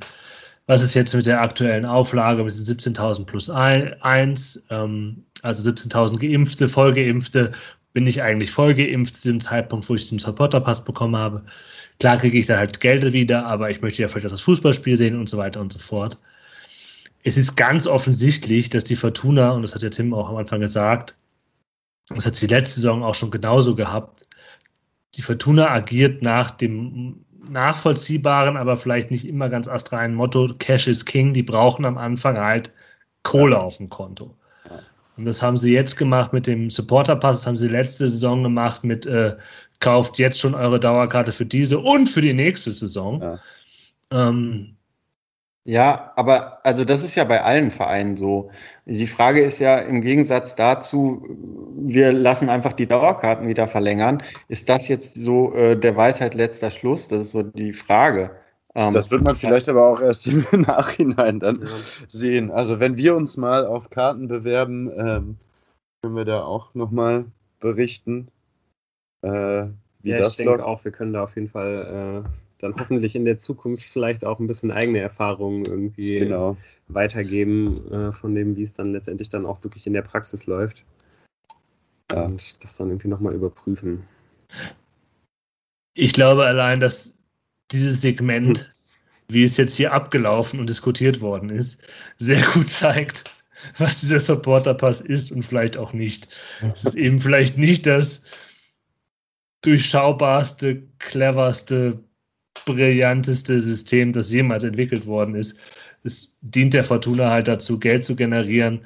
was 0.68 0.84
ist 0.84 0.94
jetzt 0.94 1.14
mit 1.14 1.26
der 1.26 1.42
aktuellen 1.42 1.86
Auflage 1.86 2.44
mit 2.44 2.54
den 2.54 2.64
17.000 2.64 3.26
plus 3.26 3.50
1, 3.50 4.66
ähm, 4.70 5.24
also 5.42 5.70
17.000 5.70 6.20
Geimpfte, 6.20 6.70
Vollgeimpfte, 6.70 7.52
bin 7.94 8.08
ich 8.08 8.22
eigentlich 8.22 8.52
vollgeimpft 8.52 9.18
zu 9.18 9.30
dem 9.30 9.42
Zeitpunkt, 9.42 9.90
wo 9.90 9.96
ich 9.96 10.08
den 10.08 10.20
Supporterpass 10.20 10.86
bekommen 10.86 11.18
habe. 11.18 11.44
Klar 12.00 12.18
kriege 12.18 12.40
ich 12.40 12.46
da 12.46 12.58
halt 12.58 12.80
Geld 12.80 13.12
wieder, 13.12 13.46
aber 13.46 13.70
ich 13.70 13.82
möchte 13.82 14.02
ja 14.02 14.08
vielleicht 14.08 14.28
auch 14.28 14.32
das 14.32 14.42
Fußballspiel 14.42 14.96
sehen 14.96 15.20
und 15.20 15.28
so 15.28 15.38
weiter 15.38 15.60
und 15.60 15.74
so 15.74 15.80
fort. 15.80 16.18
Es 17.24 17.38
ist 17.38 17.56
ganz 17.56 17.86
offensichtlich, 17.86 18.70
dass 18.70 18.84
die 18.86 18.96
Fortuna, 18.96 19.52
und 19.52 19.62
das 19.62 19.76
hat 19.76 19.84
ja 19.84 19.90
Tim 19.90 20.14
auch 20.14 20.30
am 20.30 20.38
Anfang 20.38 20.62
gesagt, 20.62 21.16
das 22.16 22.26
hat 22.26 22.36
sie 22.36 22.48
letzte 22.48 22.76
Saison 22.76 23.04
auch 23.04 23.16
schon 23.16 23.32
genauso 23.32 23.76
gehabt, 23.76 24.26
die 25.16 25.22
Fortuna 25.22 25.70
agiert 25.70 26.22
nach 26.22 26.52
dem 26.52 27.26
nachvollziehbaren, 27.50 28.56
aber 28.56 28.78
vielleicht 28.78 29.12
nicht 29.12 29.28
immer 29.28 29.50
ganz 29.50 29.68
astreinen 29.68 30.16
Motto, 30.16 30.54
Cash 30.60 30.88
is 30.88 31.06
King, 31.06 31.34
die 31.34 31.44
brauchen 31.44 31.86
am 31.86 31.98
Anfang 31.98 32.38
halt 32.38 32.72
Kohle 33.24 33.60
auf 33.60 33.78
dem 33.78 33.90
Konto. 33.90 34.36
Und 35.18 35.26
das 35.26 35.42
haben 35.42 35.58
sie 35.58 35.74
jetzt 35.74 35.98
gemacht 35.98 36.34
mit 36.34 36.48
dem 36.48 36.70
Supporter-Pass, 36.70 37.40
das 37.40 37.48
haben 37.48 37.58
sie 37.58 37.68
letzte 37.68 38.08
Saison 38.08 38.44
gemacht 38.44 38.84
mit 38.84 39.06
äh, 39.06 39.36
kauft 39.82 40.20
jetzt 40.20 40.40
schon 40.40 40.56
eure 40.56 40.80
Dauerkarte 40.80 41.32
für 41.32 41.46
diese 41.46 41.80
und 41.80 42.08
für 42.08 42.22
die 42.22 42.34
nächste 42.34 42.72
Saison. 42.72 43.20
Ja. 43.22 43.40
Ähm, 44.12 44.78
ja, 45.64 46.12
aber 46.16 46.66
also 46.66 46.84
das 46.86 47.04
ist 47.04 47.16
ja 47.16 47.24
bei 47.24 47.44
allen 47.44 47.70
Vereinen 47.70 48.18
so. 48.18 48.50
Die 48.86 49.06
Frage 49.06 49.44
ist 49.44 49.60
ja 49.60 49.78
im 49.78 50.02
Gegensatz 50.02 50.56
dazu, 50.56 51.24
wir 51.76 52.12
lassen 52.12 52.50
einfach 52.50 52.74
die 52.74 52.88
Dauerkarten 52.88 53.48
wieder 53.48 53.68
verlängern. 53.68 54.24
Ist 54.48 54.70
das 54.70 54.88
jetzt 54.88 55.16
so 55.16 55.54
äh, 55.54 55.78
der 55.78 55.96
Weisheit 55.96 56.34
letzter 56.34 56.72
Schluss? 56.72 57.08
Das 57.08 57.22
ist 57.22 57.32
so 57.32 57.44
die 57.44 57.74
Frage. 57.74 58.32
Ähm, 58.74 58.94
das 58.94 59.12
wird 59.12 59.24
man 59.24 59.36
vielleicht 59.36 59.70
aber 59.70 59.86
auch 59.86 60.02
erst 60.02 60.26
im 60.28 60.46
Nachhinein 60.52 61.40
dann 61.40 61.62
ja. 61.62 61.68
sehen. 62.08 62.50
Also 62.52 62.80
wenn 62.80 62.98
wir 62.98 63.16
uns 63.16 63.38
mal 63.38 63.66
auf 63.66 63.90
Karten 63.90 64.28
bewerben, 64.28 64.90
ähm, 64.98 65.38
können 66.02 66.16
wir 66.16 66.26
da 66.26 66.44
auch 66.44 66.74
nochmal 66.74 67.26
berichten, 67.60 68.30
äh, 69.22 69.66
wie 70.02 70.10
ja, 70.10 70.18
das 70.18 70.40
Ich 70.40 70.46
denke 70.46 70.66
auch, 70.66 70.84
wir 70.84 70.92
können 70.92 71.14
da 71.14 71.24
auf 71.24 71.36
jeden 71.36 71.50
Fall 71.50 72.24
äh, 72.26 72.30
dann 72.64 72.76
hoffentlich 72.76 73.16
in 73.16 73.26
der 73.26 73.38
Zukunft 73.38 73.84
vielleicht 73.84 74.26
auch 74.26 74.40
ein 74.40 74.48
bisschen 74.48 74.72
eigene 74.72 75.00
Erfahrungen 75.00 75.66
irgendwie 75.66 76.20
genau. 76.20 76.58
weitergeben 76.88 77.92
äh, 77.92 78.12
von 78.12 78.36
dem, 78.36 78.56
wie 78.56 78.64
es 78.64 78.74
dann 78.74 78.94
letztendlich 78.94 79.30
dann 79.30 79.46
auch 79.46 79.64
wirklich 79.64 79.88
in 79.88 79.94
der 79.94 80.02
Praxis 80.02 80.46
läuft. 80.46 80.86
Ja. 82.12 82.24
Und 82.26 82.64
das 82.64 82.78
dann 82.78 82.90
irgendwie 82.90 83.08
nochmal 83.08 83.34
überprüfen. 83.34 84.04
Ich 85.94 86.14
glaube 86.14 86.46
allein, 86.46 86.80
dass 86.80 87.18
dieses 87.72 88.02
Segment, 88.02 88.60
hm. 88.60 88.66
wie 89.30 89.44
es 89.44 89.58
jetzt 89.58 89.76
hier 89.76 89.94
abgelaufen 89.94 90.60
und 90.60 90.68
diskutiert 90.68 91.22
worden 91.22 91.50
ist, 91.50 91.82
sehr 92.18 92.46
gut 92.54 92.70
zeigt, 92.70 93.24
was 93.78 94.02
dieser 94.02 94.20
Supporter-Pass 94.20 95.02
ist 95.02 95.32
und 95.32 95.44
vielleicht 95.44 95.78
auch 95.78 95.94
nicht. 95.94 96.28
Es 96.62 96.84
ist 96.84 96.96
eben 96.96 97.20
vielleicht 97.20 97.58
nicht 97.58 97.86
das 97.86 98.24
durchschaubarste, 99.62 100.84
cleverste 100.98 102.04
brillanteste 102.66 103.60
System, 103.60 104.14
das 104.14 104.32
jemals 104.32 104.64
entwickelt 104.64 105.06
worden 105.06 105.36
ist. 105.36 105.60
Es 106.04 106.38
dient 106.42 106.74
der 106.74 106.84
Fortuna 106.84 107.30
halt 107.30 107.48
dazu, 107.48 107.80
Geld 107.80 108.04
zu 108.04 108.16
generieren. 108.16 108.82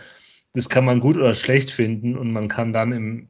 Das 0.54 0.70
kann 0.70 0.86
man 0.86 1.00
gut 1.00 1.18
oder 1.18 1.34
schlecht 1.34 1.72
finden 1.72 2.18
und 2.18 2.32
man 2.32 2.48
kann 2.48 2.74
dann 2.74 2.92
im 2.92 3.30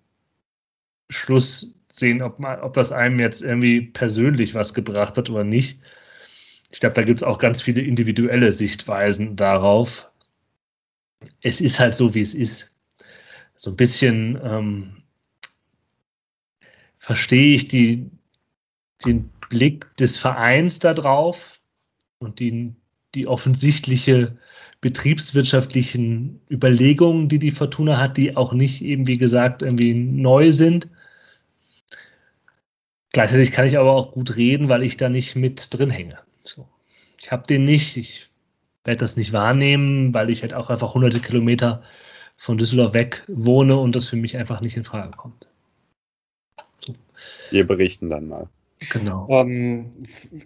Schluss 1.09 1.75
sehen, 1.91 2.21
ob, 2.21 2.39
man, 2.39 2.59
ob 2.59 2.73
das 2.73 2.91
einem 2.91 3.19
jetzt 3.19 3.41
irgendwie 3.41 3.81
persönlich 3.81 4.53
was 4.53 4.73
gebracht 4.73 5.17
hat 5.17 5.29
oder 5.29 5.43
nicht. 5.43 5.79
Ich 6.71 6.79
glaube, 6.79 6.95
da 6.95 7.03
gibt 7.03 7.21
es 7.21 7.23
auch 7.23 7.39
ganz 7.39 7.61
viele 7.61 7.81
individuelle 7.81 8.51
Sichtweisen 8.51 9.35
darauf. 9.35 10.09
Es 11.41 11.61
ist 11.61 11.79
halt 11.79 11.95
so, 11.95 12.13
wie 12.13 12.21
es 12.21 12.33
ist. 12.33 12.79
So 13.55 13.71
ein 13.71 13.77
bisschen 13.77 14.39
ähm, 14.43 15.03
verstehe 16.99 17.55
ich 17.55 17.67
die, 17.67 18.09
den 19.05 19.29
Blick 19.55 19.95
des 19.95 20.17
Vereins 20.17 20.79
darauf 20.79 21.61
und 22.19 22.39
die, 22.39 22.73
die 23.13 23.25
offensichtliche 23.25 24.37
betriebswirtschaftlichen 24.81 26.41
Überlegungen, 26.51 27.29
die 27.29 27.39
die 27.39 27.51
Fortuna 27.51 27.97
hat, 27.97 28.17
die 28.17 28.35
auch 28.35 28.51
nicht 28.51 28.81
eben, 28.81 29.07
wie 29.07 29.17
gesagt, 29.17 29.61
irgendwie 29.61 29.93
neu 29.93 30.51
sind. 30.51 30.89
Gleichzeitig 33.13 33.53
kann 33.53 33.65
ich 33.65 33.77
aber 33.77 33.93
auch 33.93 34.11
gut 34.11 34.35
reden, 34.35 34.67
weil 34.67 34.83
ich 34.83 34.97
da 34.97 35.07
nicht 35.07 35.37
mit 35.37 35.73
drin 35.73 35.89
hänge. 35.89 36.19
So. 36.43 36.67
Ich 37.21 37.31
habe 37.31 37.47
den 37.47 37.63
nicht, 37.63 37.95
ich 37.95 38.29
werde 38.83 38.99
das 38.99 39.15
nicht 39.15 39.31
wahrnehmen, 39.31 40.13
weil 40.13 40.29
ich 40.29 40.41
halt 40.41 40.53
auch 40.53 40.69
einfach 40.69 40.93
hunderte 40.93 41.21
Kilometer 41.21 41.81
von 42.35 42.57
Düsseldorf 42.57 42.93
weg 42.93 43.23
wohne 43.27 43.77
und 43.77 43.95
das 43.95 44.09
für 44.09 44.17
mich 44.17 44.35
einfach 44.35 44.59
nicht 44.59 44.75
in 44.75 44.83
Frage 44.83 45.15
kommt. 45.15 45.47
So. 46.85 46.93
Wir 47.51 47.65
berichten 47.65 48.09
dann 48.09 48.27
mal. 48.27 48.49
Genau. 48.91 49.27
Ähm, 49.29 49.91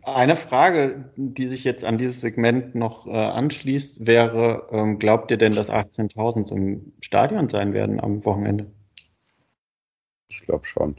eine 0.04 0.36
Frage, 0.36 1.12
die 1.16 1.48
sich 1.48 1.64
jetzt 1.64 1.84
an 1.84 1.98
dieses 1.98 2.22
Segment 2.22 2.76
noch 2.76 3.08
äh, 3.08 3.12
anschließt, 3.12 4.06
wäre, 4.06 4.68
ähm, 4.72 5.00
glaubt 5.00 5.32
ihr 5.32 5.38
denn, 5.38 5.56
dass 5.56 5.72
18.000 5.72 6.52
im 6.52 6.94
Stadion 7.02 7.50
sein 7.50 7.74
werden 7.74 8.00
am 8.00 8.24
Wochenende? 8.26 8.68
Ich 10.30 10.42
glaube 10.42 10.66
schon. 10.66 10.96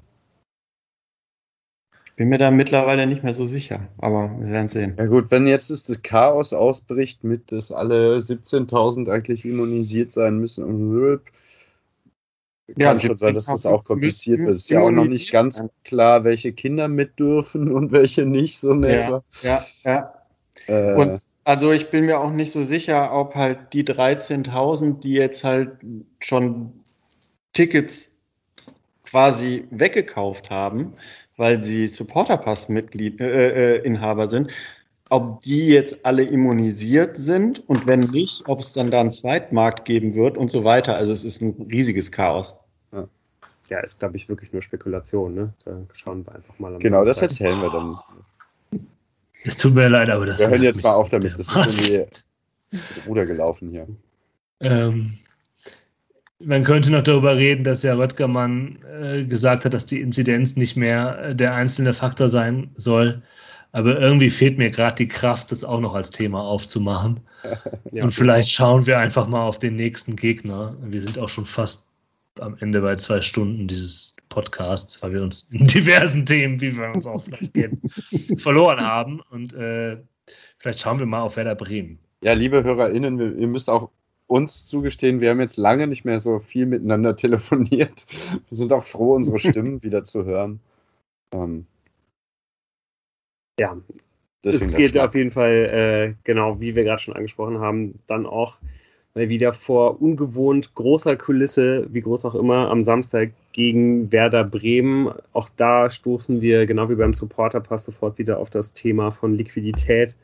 Ich 2.04 2.16
bin 2.16 2.28
mir 2.28 2.38
da 2.38 2.50
mittlerweile 2.50 3.06
nicht 3.06 3.22
mehr 3.22 3.32
so 3.32 3.46
sicher, 3.46 3.88
aber 3.98 4.36
wir 4.40 4.50
werden 4.50 4.68
sehen. 4.68 4.96
Ja 4.98 5.06
gut, 5.06 5.30
wenn 5.30 5.46
jetzt 5.46 5.70
das 5.70 6.02
Chaos 6.02 6.52
ausbricht, 6.52 7.24
mit 7.24 7.52
dass 7.52 7.70
alle 7.70 8.18
17.000 8.18 9.08
eigentlich 9.10 9.46
immunisiert 9.46 10.12
sein 10.12 10.38
müssen 10.38 10.64
und 10.64 10.92
ja, 12.76 12.88
kann 12.92 13.00
schon 13.00 13.16
sein, 13.16 13.34
dass 13.34 13.46
das 13.46 13.66
auch 13.66 13.84
kompliziert 13.84 14.40
wird. 14.40 14.50
Es 14.50 14.62
ist 14.62 14.70
ja 14.70 14.80
auch 14.80 14.90
noch 14.90 15.04
nicht 15.04 15.30
ganz 15.30 15.62
klar, 15.84 16.24
welche 16.24 16.52
Kinder 16.52 16.88
mit 16.88 17.18
dürfen 17.18 17.70
und 17.72 17.92
welche 17.92 18.24
nicht, 18.24 18.58
so 18.58 18.72
in 18.72 18.82
ja, 18.82 19.22
Ja, 19.42 19.64
ja. 19.84 20.14
Äh, 20.66 20.94
und 20.94 21.20
also 21.44 21.72
ich 21.72 21.90
bin 21.90 22.06
mir 22.06 22.20
auch 22.20 22.30
nicht 22.30 22.52
so 22.52 22.62
sicher, 22.62 23.12
ob 23.12 23.34
halt 23.34 23.72
die 23.72 23.84
13.000, 23.84 25.00
die 25.00 25.14
jetzt 25.14 25.42
halt 25.42 25.78
schon 26.20 26.72
Tickets 27.52 28.22
quasi 29.04 29.66
weggekauft 29.70 30.50
haben, 30.50 30.94
weil 31.36 31.62
sie 31.62 31.86
Supporterpass-Mitglied 31.86 33.20
äh, 33.20 33.78
äh, 33.78 34.28
sind, 34.28 34.52
ob 35.10 35.42
die 35.42 35.66
jetzt 35.66 36.06
alle 36.06 36.22
immunisiert 36.22 37.16
sind 37.16 37.68
und 37.68 37.86
wenn 37.86 38.00
nicht, 38.00 38.48
ob 38.48 38.60
es 38.60 38.72
dann 38.72 38.90
da 38.90 39.00
einen 39.00 39.10
Zweitmarkt 39.10 39.84
geben 39.84 40.14
wird 40.14 40.38
und 40.38 40.50
so 40.50 40.64
weiter. 40.64 40.96
Also 40.96 41.12
es 41.12 41.24
ist 41.24 41.42
ein 41.42 41.66
riesiges 41.70 42.12
Chaos. 42.12 42.58
Ja, 42.92 43.08
ja 43.68 43.80
ist, 43.80 43.98
glaube 43.98 44.16
ich, 44.16 44.28
wirklich 44.28 44.52
nur 44.52 44.62
Spekulation. 44.62 45.34
Ne? 45.34 45.52
Da 45.64 45.78
schauen 45.94 46.24
wir 46.24 46.34
einfach 46.36 46.58
mal. 46.60 46.78
Genau, 46.78 47.04
das 47.04 47.20
erzählen 47.20 47.60
wir 47.60 47.70
dann. 47.70 47.98
Es 49.42 49.56
tut 49.56 49.74
mir 49.74 49.88
leid, 49.88 50.08
aber 50.10 50.26
das 50.26 50.38
Wir 50.38 50.48
hören 50.48 50.62
jetzt 50.62 50.84
mal 50.84 50.94
auf 50.94 51.08
damit. 51.08 51.36
Das 51.36 51.48
ist 51.48 51.56
irgendwie 51.56 52.06
Ruder 53.06 53.26
gelaufen 53.26 53.70
hier. 53.70 53.88
Ähm, 54.60 55.14
man 56.38 56.62
könnte 56.62 56.92
noch 56.92 57.02
darüber 57.02 57.36
reden, 57.36 57.64
dass 57.64 57.82
ja 57.82 57.94
Röttgermann 57.94 58.78
äh, 59.02 59.24
gesagt 59.24 59.64
hat, 59.64 59.74
dass 59.74 59.86
die 59.86 60.00
Inzidenz 60.00 60.54
nicht 60.56 60.76
mehr 60.76 61.18
äh, 61.20 61.34
der 61.34 61.54
einzelne 61.54 61.94
Faktor 61.94 62.28
sein 62.28 62.70
soll. 62.76 63.22
Aber 63.72 64.00
irgendwie 64.00 64.30
fehlt 64.30 64.58
mir 64.58 64.70
gerade 64.70 64.96
die 64.96 65.08
Kraft, 65.08 65.52
das 65.52 65.64
auch 65.64 65.80
noch 65.80 65.94
als 65.94 66.10
Thema 66.10 66.42
aufzumachen. 66.42 67.20
ja, 67.92 68.04
Und 68.04 68.12
vielleicht 68.12 68.50
schauen 68.50 68.86
wir 68.86 68.98
einfach 68.98 69.28
mal 69.28 69.42
auf 69.42 69.58
den 69.58 69.76
nächsten 69.76 70.16
Gegner. 70.16 70.76
Wir 70.82 71.00
sind 71.00 71.18
auch 71.18 71.28
schon 71.28 71.46
fast 71.46 71.88
am 72.38 72.56
Ende 72.60 72.80
bei 72.80 72.96
zwei 72.96 73.20
Stunden 73.20 73.68
dieses 73.68 74.16
Podcasts, 74.28 75.02
weil 75.02 75.12
wir 75.12 75.22
uns 75.22 75.48
in 75.52 75.66
diversen 75.66 76.26
Themen, 76.26 76.60
wie 76.60 76.76
wir 76.76 76.88
uns 76.88 77.06
auch 77.06 77.22
vielleicht 77.22 77.54
kennen, 77.54 77.80
verloren 78.38 78.80
haben. 78.80 79.20
Und 79.30 79.52
äh, 79.54 79.98
vielleicht 80.58 80.80
schauen 80.80 80.98
wir 80.98 81.06
mal 81.06 81.22
auf 81.22 81.36
Werder 81.36 81.54
Bremen. 81.54 81.98
Ja, 82.22 82.32
liebe 82.32 82.62
HörerInnen, 82.62 83.38
ihr 83.38 83.46
müsst 83.46 83.70
auch 83.70 83.90
uns 84.26 84.68
zugestehen, 84.68 85.20
wir 85.20 85.30
haben 85.30 85.40
jetzt 85.40 85.56
lange 85.56 85.86
nicht 85.88 86.04
mehr 86.04 86.20
so 86.20 86.38
viel 86.38 86.66
miteinander 86.66 87.16
telefoniert. 87.16 88.06
Wir 88.48 88.56
sind 88.56 88.72
auch 88.72 88.84
froh, 88.84 89.14
unsere 89.14 89.38
Stimmen 89.38 89.82
wieder 89.82 90.04
zu 90.04 90.24
hören. 90.24 90.60
Ähm, 91.32 91.66
ja, 93.60 93.76
es 94.42 94.72
geht 94.72 94.98
auf 94.98 95.14
jeden 95.14 95.30
Fall, 95.30 95.52
äh, 95.52 96.14
genau 96.24 96.60
wie 96.60 96.74
wir 96.74 96.82
gerade 96.82 97.02
schon 97.02 97.14
angesprochen 97.14 97.58
haben, 97.58 98.00
dann 98.06 98.24
auch 98.24 98.56
mal 99.14 99.28
wieder 99.28 99.52
vor 99.52 100.00
ungewohnt 100.00 100.74
großer 100.74 101.16
Kulisse, 101.16 101.86
wie 101.92 102.00
groß 102.00 102.24
auch 102.24 102.34
immer, 102.34 102.70
am 102.70 102.82
Samstag 102.82 103.32
gegen 103.52 104.10
Werder 104.10 104.44
Bremen. 104.44 105.12
Auch 105.34 105.50
da 105.56 105.90
stoßen 105.90 106.40
wir, 106.40 106.64
genau 106.64 106.88
wie 106.88 106.94
beim 106.94 107.12
Supporterpass, 107.12 107.84
sofort 107.84 108.18
wieder 108.18 108.38
auf 108.38 108.48
das 108.48 108.72
Thema 108.72 109.10
von 109.10 109.34
Liquidität. 109.34 110.16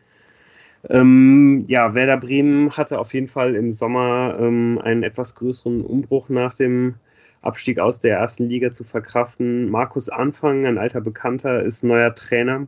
Ähm, 0.89 1.65
ja, 1.69 1.95
Werder 1.95 2.17
Bremen 2.17 2.71
hatte 2.71 2.99
auf 2.99 3.13
jeden 3.13 3.29
Fall 3.29 3.55
im 3.55 3.71
Sommer 3.71 4.39
ähm, 4.41 4.81
einen 4.83 5.03
etwas 5.03 5.35
größeren 5.35 5.83
Umbruch 5.83 6.31
nach 6.31 6.55
dem 6.55 6.95
Abstieg 7.43 7.81
aus 7.81 8.01
der 8.01 8.17
ersten 8.17 8.49
Liga 8.49 8.73
zu 8.73 8.83
verkraften. 8.83 9.69
Markus 9.69 10.09
Anfang, 10.09 10.65
ein 10.65 10.79
alter 10.79 11.03
Bekannter, 11.03 11.63
ist 11.63 11.85
neuer 11.85 12.15
Trainer. 12.15 12.67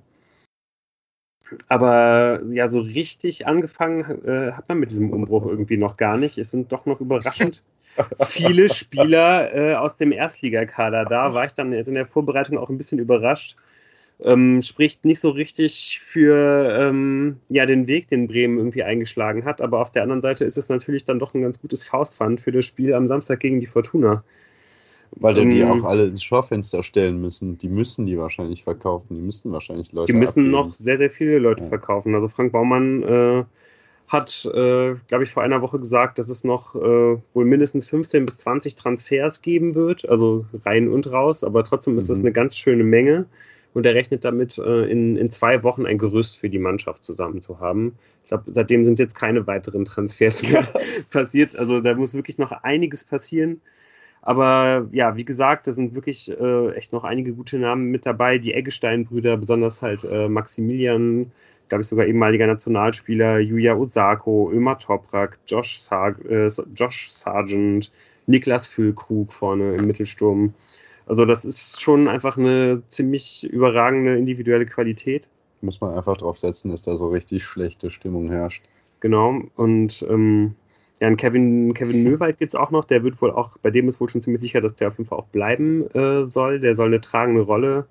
Aber 1.68 2.42
ja, 2.50 2.68
so 2.68 2.80
richtig 2.80 3.46
angefangen 3.46 4.00
äh, 4.24 4.52
hat 4.52 4.68
man 4.68 4.78
mit 4.78 4.90
diesem 4.90 5.10
Umbruch 5.10 5.46
irgendwie 5.46 5.76
noch 5.76 5.96
gar 5.96 6.16
nicht. 6.16 6.38
Es 6.38 6.50
sind 6.50 6.72
doch 6.72 6.86
noch 6.86 7.00
überraschend 7.00 7.62
viele 8.26 8.68
Spieler 8.68 9.54
äh, 9.54 9.74
aus 9.74 9.96
dem 9.96 10.12
Erstligakader 10.12 11.04
da. 11.04 11.34
War 11.34 11.44
ich 11.44 11.52
dann 11.52 11.72
jetzt 11.72 11.88
in 11.88 11.94
der 11.94 12.06
Vorbereitung 12.06 12.58
auch 12.58 12.68
ein 12.68 12.78
bisschen 12.78 12.98
überrascht. 12.98 13.56
Ähm, 14.20 14.62
spricht 14.62 15.04
nicht 15.04 15.20
so 15.20 15.30
richtig 15.30 16.00
für 16.00 16.76
ähm, 16.76 17.36
ja, 17.48 17.66
den 17.66 17.86
Weg, 17.86 18.08
den 18.08 18.26
Bremen 18.26 18.58
irgendwie 18.58 18.82
eingeschlagen 18.82 19.44
hat. 19.44 19.60
Aber 19.60 19.80
auf 19.80 19.92
der 19.92 20.02
anderen 20.02 20.22
Seite 20.22 20.44
ist 20.44 20.58
es 20.58 20.68
natürlich 20.68 21.04
dann 21.04 21.18
doch 21.18 21.34
ein 21.34 21.42
ganz 21.42 21.60
gutes 21.60 21.84
Faustpfand 21.84 22.40
für 22.40 22.52
das 22.52 22.66
Spiel 22.66 22.94
am 22.94 23.06
Samstag 23.06 23.40
gegen 23.40 23.60
die 23.60 23.66
Fortuna. 23.66 24.24
Weil 25.12 25.34
dann 25.34 25.50
die 25.50 25.64
auch 25.64 25.84
alle 25.84 26.06
ins 26.06 26.22
Schaufenster 26.22 26.82
stellen 26.82 27.20
müssen. 27.20 27.58
Die 27.58 27.68
müssen 27.68 28.06
die 28.06 28.18
wahrscheinlich 28.18 28.62
verkaufen. 28.62 29.14
Die 29.16 29.20
müssen 29.20 29.52
wahrscheinlich 29.52 29.92
Leute. 29.92 30.12
Die 30.12 30.18
müssen 30.18 30.46
abgeben. 30.46 30.50
noch 30.50 30.72
sehr, 30.72 30.98
sehr 30.98 31.10
viele 31.10 31.38
Leute 31.38 31.62
ja. 31.62 31.68
verkaufen. 31.68 32.14
Also 32.14 32.28
Frank 32.28 32.52
Baumann 32.52 33.02
äh, 33.02 33.44
hat, 34.08 34.44
äh, 34.46 34.94
glaube 35.08 35.24
ich, 35.24 35.30
vor 35.30 35.42
einer 35.42 35.62
Woche 35.62 35.78
gesagt, 35.78 36.18
dass 36.18 36.28
es 36.28 36.44
noch 36.44 36.74
äh, 36.74 36.78
wohl 37.34 37.44
mindestens 37.44 37.86
15 37.86 38.24
bis 38.26 38.38
20 38.38 38.76
Transfers 38.76 39.42
geben 39.42 39.74
wird. 39.74 40.08
Also 40.08 40.44
rein 40.64 40.88
und 40.88 41.10
raus. 41.10 41.42
Aber 41.44 41.64
trotzdem 41.64 41.98
ist 41.98 42.06
mhm. 42.06 42.08
das 42.08 42.18
eine 42.20 42.32
ganz 42.32 42.56
schöne 42.56 42.84
Menge. 42.84 43.26
Und 43.74 43.86
er 43.86 43.94
rechnet 43.94 44.24
damit, 44.24 44.58
äh, 44.58 44.90
in, 44.90 45.16
in 45.16 45.30
zwei 45.30 45.62
Wochen 45.62 45.86
ein 45.86 45.98
Gerüst 45.98 46.38
für 46.38 46.48
die 46.48 46.58
Mannschaft 46.58 47.04
zusammen 47.04 47.42
zu 47.42 47.60
haben. 47.60 47.96
Ich 48.22 48.28
glaube, 48.28 48.44
seitdem 48.48 48.84
sind 48.84 48.98
jetzt 48.98 49.14
keine 49.14 49.46
weiteren 49.46 49.84
Transfers 49.84 50.42
mehr 50.50 50.66
passiert. 51.10 51.56
Also 51.56 51.80
da 51.80 51.94
muss 51.94 52.14
wirklich 52.14 52.38
noch 52.38 52.52
einiges 52.52 53.04
passieren. 53.04 53.60
Aber 54.28 54.86
ja, 54.92 55.16
wie 55.16 55.24
gesagt, 55.24 55.66
da 55.66 55.72
sind 55.72 55.94
wirklich 55.94 56.30
äh, 56.30 56.72
echt 56.74 56.92
noch 56.92 57.02
einige 57.02 57.32
gute 57.32 57.58
Namen 57.58 57.90
mit 57.90 58.04
dabei. 58.04 58.36
Die 58.36 58.52
Eggestein-Brüder, 58.52 59.38
besonders 59.38 59.80
halt 59.80 60.04
äh, 60.04 60.28
Maximilian, 60.28 61.32
glaube 61.70 61.80
ich 61.80 61.88
sogar 61.88 62.04
ehemaliger 62.04 62.46
Nationalspieler, 62.46 63.38
Yuya 63.38 63.74
Osako, 63.74 64.50
Ömer 64.52 64.78
Toprak, 64.78 65.38
Josh, 65.46 65.78
Sar 65.78 66.14
äh, 66.28 66.50
Josh 66.74 67.08
Sargent, 67.08 67.90
Niklas 68.26 68.66
Füllkrug 68.66 69.32
vorne 69.32 69.76
im 69.76 69.86
Mittelsturm. 69.86 70.52
Also 71.06 71.24
das 71.24 71.46
ist 71.46 71.80
schon 71.80 72.06
einfach 72.06 72.36
eine 72.36 72.82
ziemlich 72.88 73.48
überragende 73.50 74.18
individuelle 74.18 74.66
Qualität. 74.66 75.26
Muss 75.62 75.80
man 75.80 75.94
einfach 75.94 76.18
drauf 76.18 76.38
setzen, 76.38 76.70
dass 76.70 76.82
da 76.82 76.96
so 76.96 77.08
richtig 77.08 77.44
schlechte 77.44 77.88
Stimmung 77.88 78.28
herrscht. 78.28 78.62
Genau, 79.00 79.40
und 79.56 80.06
ähm, 80.10 80.54
ja, 81.00 81.06
einen 81.06 81.16
Kevin, 81.16 81.74
Kevin 81.74 82.02
Möwald 82.02 82.38
gibt 82.38 82.54
es 82.54 82.58
auch 82.58 82.70
noch, 82.70 82.84
der 82.84 83.04
wird 83.04 83.20
wohl 83.22 83.30
auch, 83.30 83.56
bei 83.58 83.70
dem 83.70 83.88
ist 83.88 84.00
wohl 84.00 84.08
schon 84.08 84.22
ziemlich 84.22 84.42
sicher, 84.42 84.60
dass 84.60 84.74
der 84.74 84.88
auf 84.88 84.98
jeden 84.98 85.08
Fall 85.08 85.18
auch 85.18 85.28
bleiben 85.28 85.88
äh, 85.94 86.24
soll. 86.24 86.58
Der 86.60 86.74
soll 86.74 86.88
eine 86.88 87.00
tragende 87.00 87.42
Rolle 87.42 87.86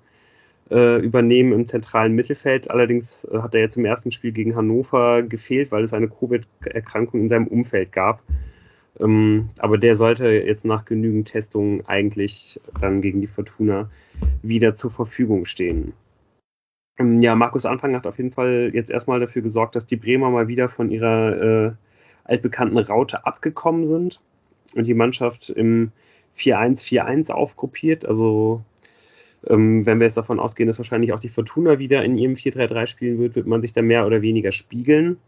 äh, 0.70 0.98
übernehmen 1.00 1.52
im 1.52 1.66
zentralen 1.66 2.14
Mittelfeld. 2.14 2.70
Allerdings 2.70 3.24
äh, 3.24 3.38
hat 3.38 3.54
er 3.54 3.62
jetzt 3.62 3.76
im 3.76 3.86
ersten 3.86 4.10
Spiel 4.10 4.32
gegen 4.32 4.54
Hannover 4.54 5.22
gefehlt, 5.22 5.72
weil 5.72 5.84
es 5.84 5.94
eine 5.94 6.08
Covid-Erkrankung 6.08 7.22
in 7.22 7.28
seinem 7.30 7.46
Umfeld 7.46 7.92
gab. 7.92 8.22
Ähm, 9.00 9.48
aber 9.58 9.78
der 9.78 9.96
sollte 9.96 10.28
jetzt 10.28 10.64
nach 10.66 10.84
genügend 10.84 11.28
Testungen 11.28 11.86
eigentlich 11.86 12.60
dann 12.80 13.00
gegen 13.00 13.20
die 13.20 13.26
Fortuna 13.26 13.90
wieder 14.42 14.74
zur 14.74 14.90
Verfügung 14.90 15.46
stehen. 15.46 15.94
Ähm, 16.98 17.18
ja, 17.20 17.34
Markus 17.34 17.64
Anfang 17.64 17.94
hat 17.94 18.06
auf 18.06 18.18
jeden 18.18 18.32
Fall 18.32 18.70
jetzt 18.74 18.90
erstmal 18.90 19.20
dafür 19.20 19.40
gesorgt, 19.40 19.76
dass 19.76 19.86
die 19.86 19.96
Bremer 19.96 20.30
mal 20.30 20.48
wieder 20.48 20.68
von 20.68 20.90
ihrer 20.90 21.68
äh, 21.68 21.72
altbekannten 22.28 22.78
Raute 22.78 23.26
abgekommen 23.26 23.86
sind 23.86 24.20
und 24.74 24.86
die 24.86 24.94
Mannschaft 24.94 25.50
im 25.50 25.92
4-1-4-1 26.36 27.30
aufgruppiert. 27.30 28.06
Also 28.06 28.62
ähm, 29.46 29.86
wenn 29.86 29.98
wir 29.98 30.06
jetzt 30.06 30.16
davon 30.16 30.40
ausgehen, 30.40 30.66
dass 30.66 30.78
wahrscheinlich 30.78 31.12
auch 31.12 31.20
die 31.20 31.28
Fortuna 31.28 31.78
wieder 31.78 32.04
in 32.04 32.16
ihrem 32.18 32.34
4-3-3 32.34 32.86
spielen 32.86 33.18
wird, 33.18 33.34
wird 33.36 33.46
man 33.46 33.62
sich 33.62 33.72
da 33.72 33.82
mehr 33.82 34.06
oder 34.06 34.22
weniger 34.22 34.52
spiegeln. 34.52 35.18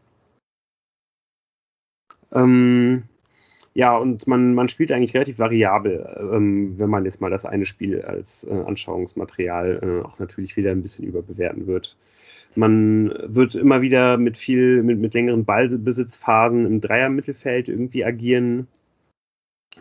Ähm, 2.32 3.04
ja, 3.74 3.96
und 3.96 4.26
man, 4.26 4.54
man 4.54 4.68
spielt 4.68 4.92
eigentlich 4.92 5.14
relativ 5.14 5.38
variabel, 5.38 6.28
ähm, 6.32 6.78
wenn 6.78 6.90
man 6.90 7.04
jetzt 7.04 7.20
mal 7.20 7.30
das 7.30 7.44
eine 7.44 7.66
Spiel 7.66 8.02
als 8.02 8.44
äh, 8.44 8.52
Anschauungsmaterial 8.52 10.02
äh, 10.02 10.06
auch 10.06 10.18
natürlich 10.18 10.56
wieder 10.56 10.72
ein 10.72 10.82
bisschen 10.82 11.06
überbewerten 11.06 11.66
wird. 11.66 11.96
Man 12.56 13.12
wird 13.22 13.54
immer 13.54 13.80
wieder 13.80 14.16
mit 14.16 14.36
viel, 14.36 14.82
mit, 14.82 14.98
mit 14.98 15.14
längeren 15.14 15.44
Ballbesitzphasen 15.44 16.66
im 16.66 16.80
Dreiermittelfeld 16.80 17.68
irgendwie 17.68 18.04
agieren, 18.04 18.66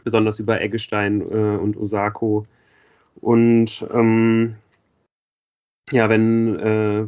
besonders 0.04 0.40
über 0.40 0.62
Eggestein 0.62 1.22
äh, 1.22 1.58
und 1.58 1.78
Osako. 1.78 2.46
Und 3.22 3.88
ähm, 3.92 4.56
ja, 5.92 6.10
wenn, 6.10 6.60
äh, 6.60 7.08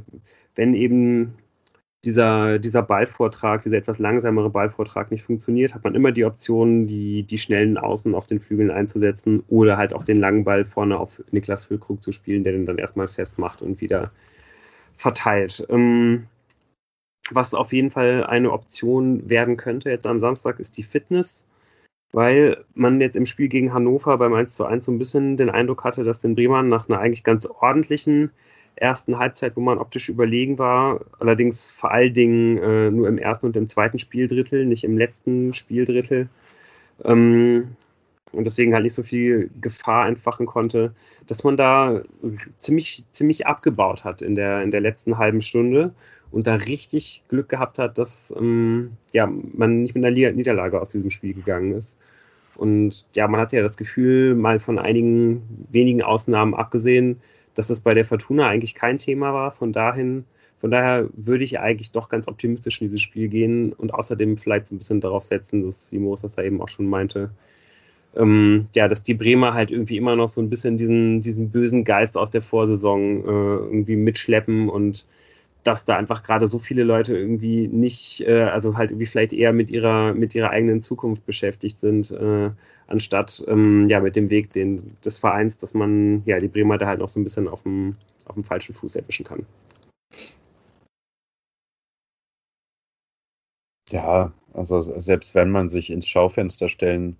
wenn 0.56 0.74
eben 0.74 1.36
dieser, 2.04 2.58
dieser 2.58 2.82
Ballvortrag, 2.82 3.62
dieser 3.62 3.78
etwas 3.78 4.00
langsamere 4.00 4.50
Ballvortrag 4.50 5.12
nicht 5.12 5.24
funktioniert, 5.24 5.76
hat 5.76 5.84
man 5.84 5.94
immer 5.94 6.12
die 6.12 6.26
Option, 6.26 6.88
die, 6.88 7.24
die 7.24 7.38
schnellen 7.38 7.78
Außen 7.78 8.16
auf 8.16 8.26
den 8.26 8.40
Flügeln 8.40 8.72
einzusetzen 8.72 9.44
oder 9.50 9.78
halt 9.78 9.94
auch 9.94 10.04
den 10.04 10.20
langen 10.20 10.44
Ball 10.44 10.66
vorne 10.66 10.98
auf 10.98 11.22
Niklas 11.32 11.66
Füllkrug 11.66 12.04
zu 12.04 12.12
spielen, 12.12 12.44
der 12.44 12.54
den 12.54 12.66
dann 12.66 12.80
erstmal 12.80 13.08
festmacht 13.08 13.62
und 13.62 13.82
wieder 13.82 14.12
verteilt. 15.02 15.66
Ähm, 15.70 16.28
was 17.32 17.54
auf 17.54 17.74
jeden 17.74 17.90
Fall 17.90 18.26
eine 18.26 18.52
Option 18.52 19.30
werden 19.30 19.58
könnte 19.58 19.90
jetzt 19.90 20.08
am 20.08 20.20
Samstag 20.20 20.60
ist 20.60 20.78
die 20.78 20.84
Fitness. 20.84 21.46
weil 22.14 22.66
man 22.76 23.02
jetzt 23.02 23.16
im 23.16 23.26
Spiel 23.26 23.50
gegen 23.50 23.74
Hannover 23.74 24.18
beim 24.18 24.34
1 24.34 24.56
zu 24.56 24.66
1 24.66 24.86
so 24.86 24.92
ein 24.92 25.00
bisschen 25.00 25.38
den 25.38 25.50
Eindruck 25.50 25.84
hatte, 25.86 26.04
dass 26.04 26.20
den 26.20 26.36
Bremer 26.36 26.64
nach 26.64 26.90
einer 26.90 27.00
eigentlich 27.00 27.24
ganz 27.24 27.46
ordentlichen 27.48 28.32
ersten 28.76 29.18
Halbzeit, 29.20 29.56
wo 29.56 29.62
man 29.62 29.80
optisch 29.80 30.10
überlegen 30.10 30.60
war, 30.60 31.02
allerdings 31.20 31.72
vor 31.72 31.92
allen 31.92 32.14
Dingen 32.14 32.58
äh, 32.58 32.92
nur 32.92 33.08
im 33.08 33.18
ersten 33.18 33.48
und 33.48 33.58
im 33.58 33.68
zweiten 33.68 34.00
Spieldrittel, 34.00 34.66
nicht 34.66 34.84
im 34.84 34.98
letzten 34.98 35.54
Spieldrittel, 35.54 36.30
ähm, 37.06 37.76
und 38.32 38.46
deswegen 38.46 38.74
halt 38.74 38.84
nicht 38.84 38.94
so 38.94 39.04
viel 39.04 39.50
Gefahr 39.60 40.08
entfachen 40.08 40.46
konnte, 40.46 40.94
dass 41.28 41.44
man 41.44 41.58
da 41.58 42.02
ziemlich, 42.58 43.06
ziemlich 43.12 43.46
abgebaut 43.48 44.04
hat 44.04 44.22
in 44.22 44.36
der, 44.36 44.62
in 44.64 44.72
der 44.72 44.82
letzten 44.82 45.18
halben 45.18 45.42
Stunde 45.42 45.94
und 46.32 46.48
da 46.48 46.56
richtig 46.56 47.24
Glück 47.28 47.50
gehabt 47.50 47.78
hat, 47.78 47.98
dass 47.98 48.34
ähm, 48.38 48.92
ja, 49.12 49.28
man 49.28 49.84
nicht 49.84 49.96
mit 49.96 50.06
einer 50.06 50.32
Niederlage 50.32 50.80
aus 50.80 50.90
diesem 50.90 51.10
Spiel 51.10 51.34
gegangen 51.34 51.74
ist. 51.74 51.98
Und 52.56 53.08
ja, 53.16 53.28
man 53.28 53.42
hatte 53.42 53.58
ja 53.58 53.64
das 53.64 53.78
Gefühl, 53.78 54.36
mal 54.36 54.60
von 54.60 54.80
einigen 54.80 55.42
wenigen 55.72 56.02
Ausnahmen 56.02 56.54
abgesehen, 56.54 57.20
dass 57.56 57.68
das 57.68 57.82
bei 57.82 57.94
der 57.94 58.06
Fortuna 58.06 58.48
eigentlich 58.48 58.76
kein 58.76 58.98
Thema 58.98 59.34
war. 59.34 59.52
Von 59.52 59.74
dahin, 59.74 60.26
von 60.60 60.72
daher 60.72 61.10
würde 61.14 61.44
ich 61.44 61.60
eigentlich 61.60 61.92
doch 61.92 62.08
ganz 62.08 62.28
optimistisch 62.28 62.82
in 62.82 62.88
dieses 62.88 63.02
Spiel 63.02 63.28
gehen 63.28 63.74
und 63.74 63.94
außerdem 63.94 64.38
vielleicht 64.38 64.68
so 64.68 64.76
ein 64.76 64.78
bisschen 64.78 65.02
darauf 65.02 65.24
setzen, 65.24 65.64
dass 65.64 65.90
Simos 65.90 66.22
das 66.22 66.36
da 66.36 66.44
eben 66.44 66.62
auch 66.62 66.70
schon 66.70 66.88
meinte, 66.88 67.32
ähm, 68.16 68.68
ja, 68.76 68.88
dass 68.88 69.04
die 69.04 69.14
Bremer 69.14 69.54
halt 69.54 69.72
irgendwie 69.72 69.98
immer 69.98 70.16
noch 70.16 70.30
so 70.30 70.42
ein 70.42 70.50
bisschen 70.50 70.78
diesen, 70.78 71.22
diesen 71.22 71.50
bösen 71.50 71.84
Geist 71.84 72.18
aus 72.18 72.32
der 72.32 72.42
Vorsaison 72.42 73.24
äh, 73.24 73.28
irgendwie 73.28 73.96
mitschleppen 73.96 74.70
und 74.70 75.06
dass 75.64 75.86
da 75.86 75.96
einfach 75.96 76.24
gerade 76.24 76.48
so 76.48 76.60
viele 76.60 76.84
Leute 76.84 77.16
irgendwie 77.16 77.68
nicht, 77.68 78.22
äh, 78.22 78.44
also 78.44 78.78
halt 78.78 78.92
irgendwie 78.92 79.06
vielleicht 79.06 79.34
eher 79.34 79.54
mit 79.54 79.70
ihrer, 79.70 80.14
mit 80.14 80.34
ihrer 80.34 80.50
eigenen 80.50 80.82
Zukunft 80.82 81.26
beschäftigt 81.26 81.78
sind, 81.78 82.12
äh, 82.12 82.50
anstatt 82.88 83.44
ähm, 83.48 83.86
ja 83.86 84.00
mit 84.00 84.16
dem 84.16 84.30
Weg 84.30 84.52
den, 84.54 84.98
des 85.06 85.20
Vereins, 85.20 85.58
dass 85.58 85.74
man 85.74 86.24
ja 86.26 86.40
die 86.40 86.48
Bremer 86.48 86.78
da 86.78 86.88
halt 86.88 87.00
noch 87.00 87.10
so 87.10 87.20
ein 87.20 87.24
bisschen 87.24 87.48
auf 87.48 87.64
dem, 87.64 87.96
auf 88.26 88.36
dem 88.36 88.44
falschen 88.44 88.74
Fuß 88.74 88.96
erwischen 88.96 89.26
kann. 89.26 89.46
Ja, 93.92 94.34
also 94.54 94.82
selbst 94.82 95.36
wenn 95.36 95.52
man 95.52 95.70
sich 95.70 95.92
ins 95.92 96.08
Schaufenster 96.08 96.70
stellen 96.70 97.18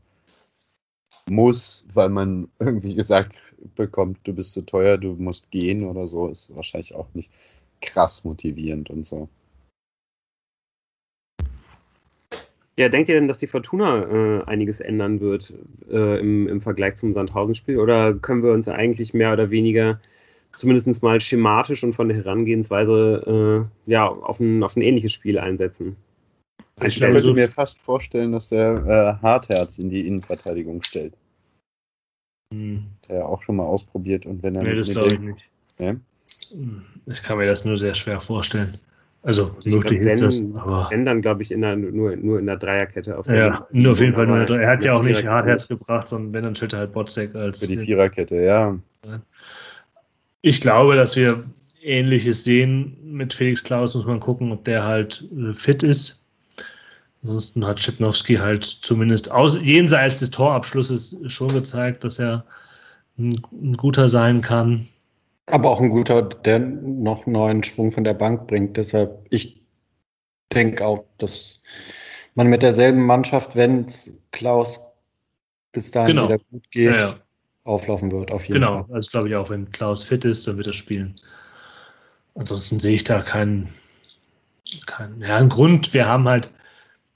muss, 1.30 1.86
weil 1.94 2.10
man 2.10 2.48
irgendwie 2.60 2.96
gesagt 2.96 3.36
bekommt, 3.76 4.20
du 4.24 4.34
bist 4.34 4.54
zu 4.54 4.66
teuer, 4.66 4.98
du 4.98 5.14
musst 5.14 5.52
gehen 5.52 5.84
oder 5.84 6.08
so, 6.08 6.28
ist 6.28 6.56
wahrscheinlich 6.56 6.96
auch 6.96 7.08
nicht 7.14 7.30
krass 7.82 8.24
motivierend 8.24 8.90
und 8.90 9.06
so. 9.06 9.30
Ja, 12.78 12.90
denkt 12.90 13.10
ihr 13.10 13.16
denn, 13.16 13.28
dass 13.28 13.40
die 13.40 13.48
Fortuna 13.48 14.40
äh, 14.40 14.44
einiges 14.46 14.80
ändern 14.80 15.20
wird 15.20 15.54
äh, 15.92 16.20
im, 16.20 16.48
im 16.48 16.62
Vergleich 16.62 16.96
zum 16.96 17.14
Sandhausen-Spiel? 17.14 17.78
Oder 17.78 18.14
können 18.14 18.44
wir 18.44 18.54
uns 18.54 18.68
eigentlich 18.68 19.14
mehr 19.14 19.34
oder 19.34 19.52
weniger 19.52 20.00
zumindest 20.54 21.04
mal 21.04 21.22
schematisch 21.22 21.84
und 21.84 21.94
von 21.94 22.08
der 22.08 22.18
Herangehensweise 22.18 23.68
äh, 23.88 23.92
ja, 23.92 24.08
auf, 24.08 24.40
ein, 24.40 24.64
auf 24.64 24.76
ein 24.76 24.82
ähnliches 24.82 25.14
Spiel 25.14 25.38
einsetzen? 25.38 25.98
Ich 26.84 27.00
könnte 27.00 27.34
mir 27.34 27.50
fast 27.50 27.82
vorstellen, 27.82 28.32
dass 28.32 28.50
der 28.50 29.18
äh, 29.20 29.24
Hartherz 29.24 29.78
in 29.78 29.90
die 29.90 30.08
Innenverteidigung 30.08 30.84
stellt. 30.84 31.14
Hm. 32.54 32.86
Der 33.08 33.20
ja 33.20 33.26
auch 33.26 33.42
schon 33.42 33.56
mal 33.56 33.66
ausprobiert 33.66 34.26
und 34.26 34.44
wenn 34.44 34.56
er. 34.56 34.64
Nee, 34.64 34.76
das 34.76 34.90
glaube 34.90 35.14
ich 35.14 35.20
nicht. 35.20 35.50
Nee? 35.80 35.96
Ich 37.06 37.24
kann 37.24 37.38
mir 37.38 37.48
das 37.48 37.66
nur 37.66 37.78
sehr 37.78 37.94
schwer 37.94 38.20
vorstellen. 38.20 38.78
Also 39.24 39.56
ich 39.64 39.74
möglich 39.74 40.00
glaub, 40.00 40.14
ist 40.14 40.22
das, 40.22 40.56
aber. 40.56 40.88
Wenn 40.90 41.06
dann, 41.06 41.22
glaube 41.22 41.44
ich, 41.44 41.52
in 41.52 41.62
der, 41.62 41.76
nur, 41.76 42.16
nur 42.16 42.40
in 42.40 42.48
der 42.48 42.58
Dreierkette. 42.58 43.18
Auf 43.18 43.28
ja, 43.28 43.68
nur 43.72 43.94
auf 43.94 44.00
jeden 44.00 44.14
Fall 44.14 44.26
nur 44.26 44.38
in 44.38 44.46
der 44.46 44.48
Dreierkette. 44.48 44.68
Er 44.68 44.72
hat 44.72 44.84
ja 44.84 44.94
auch 44.94 45.04
nicht 45.04 45.26
Hartherz 45.26 45.68
gebracht, 45.68 46.08
sondern 46.08 46.34
wenn, 46.34 46.44
dann 46.44 46.56
schüttet 46.56 46.80
halt 46.80 46.92
Botzek 46.92 47.36
als. 47.36 47.60
Für 47.60 47.68
die 47.68 47.78
Viererkette, 47.78 48.42
ja. 48.42 48.78
Ich 50.42 50.60
glaube, 50.60 50.96
dass 50.96 51.16
wir 51.16 51.44
Ähnliches 51.84 52.44
sehen. 52.44 52.98
Mit 53.04 53.34
Felix 53.34 53.64
Klaus 53.64 53.94
muss 53.94 54.06
man 54.06 54.20
gucken, 54.20 54.52
ob 54.52 54.66
der 54.66 54.84
halt 54.84 55.28
äh, 55.38 55.54
fit 55.54 55.84
ist. 55.84 56.21
Ansonsten 57.24 57.66
hat 57.66 57.80
Schipnowski 57.80 58.36
halt 58.36 58.66
zumindest 58.66 59.32
aus, 59.32 59.58
jenseits 59.62 60.20
des 60.20 60.32
Torabschlusses 60.32 61.22
schon 61.28 61.54
gezeigt, 61.54 62.04
dass 62.04 62.18
er 62.18 62.44
ein, 63.18 63.42
ein, 63.52 63.78
guter 63.78 64.10
sein 64.10 64.42
kann. 64.42 64.88
Aber 65.46 65.70
auch 65.70 65.82
ein 65.82 65.90
guter, 65.90 66.24
der 66.24 66.60
noch 66.60 67.28
neuen 67.28 67.64
Schwung 67.64 67.92
von 67.92 68.04
der 68.04 68.16
Bank 68.16 68.48
bringt. 68.48 68.78
Deshalb, 68.78 69.28
ich 69.30 69.62
denke 70.52 70.86
auch, 70.86 71.04
dass 71.20 71.62
man 72.34 72.48
mit 72.48 72.64
derselben 72.64 73.06
Mannschaft, 73.06 73.56
wenn 73.56 73.86
es 73.86 74.20
Klaus 74.32 74.80
bis 75.74 75.92
dahin 75.92 76.16
genau. 76.16 76.28
wieder 76.28 76.40
gut 76.52 76.72
geht, 76.72 76.92
ja, 76.92 77.10
ja. 77.10 77.16
auflaufen 77.66 78.12
wird. 78.12 78.32
Auf 78.32 78.46
jeden 78.46 78.62
genau, 78.62 78.84
Fall. 78.84 78.96
also 78.96 79.10
glaube 79.12 79.30
ich 79.30 79.36
auch, 79.36 79.50
wenn 79.50 79.72
Klaus 79.72 80.04
fit 80.04 80.26
ist, 80.26 80.48
dann 80.48 80.58
wird 80.58 80.68
er 80.68 80.74
spielen. 80.74 81.16
Ansonsten 82.34 82.80
sehe 82.80 82.96
ich 82.96 83.04
da 83.04 83.22
keinen, 83.22 83.70
keinen 84.88 85.22
ja, 85.22 85.38
einen 85.38 85.50
Grund. 85.50 85.94
Wir 85.94 86.08
haben 86.08 86.28
halt 86.28 86.50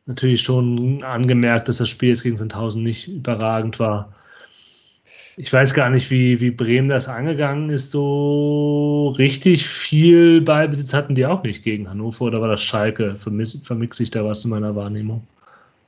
natürlich 0.05 0.41
schon 0.41 1.03
angemerkt, 1.03 1.67
dass 1.67 1.77
das 1.77 1.89
Spiel 1.89 2.09
jetzt 2.09 2.23
gegen 2.23 2.37
Sandhausen 2.37 2.83
nicht 2.83 3.07
überragend 3.07 3.79
war. 3.79 4.13
Ich 5.37 5.51
weiß 5.51 5.73
gar 5.73 5.89
nicht, 5.89 6.09
wie, 6.09 6.39
wie 6.39 6.51
Bremen 6.51 6.89
das 6.89 7.07
angegangen 7.07 7.69
ist. 7.69 7.91
So 7.91 9.13
richtig 9.17 9.67
viel 9.67 10.41
Ballbesitz 10.41 10.93
hatten 10.93 11.15
die 11.15 11.25
auch 11.25 11.43
nicht 11.43 11.63
gegen 11.63 11.89
Hannover 11.89 12.25
oder 12.25 12.41
war 12.41 12.47
das 12.47 12.63
Schalke? 12.63 13.15
Vermixe 13.15 14.03
ich 14.03 14.11
da 14.11 14.25
was 14.25 14.43
in 14.45 14.51
meiner 14.51 14.75
Wahrnehmung? 14.75 15.25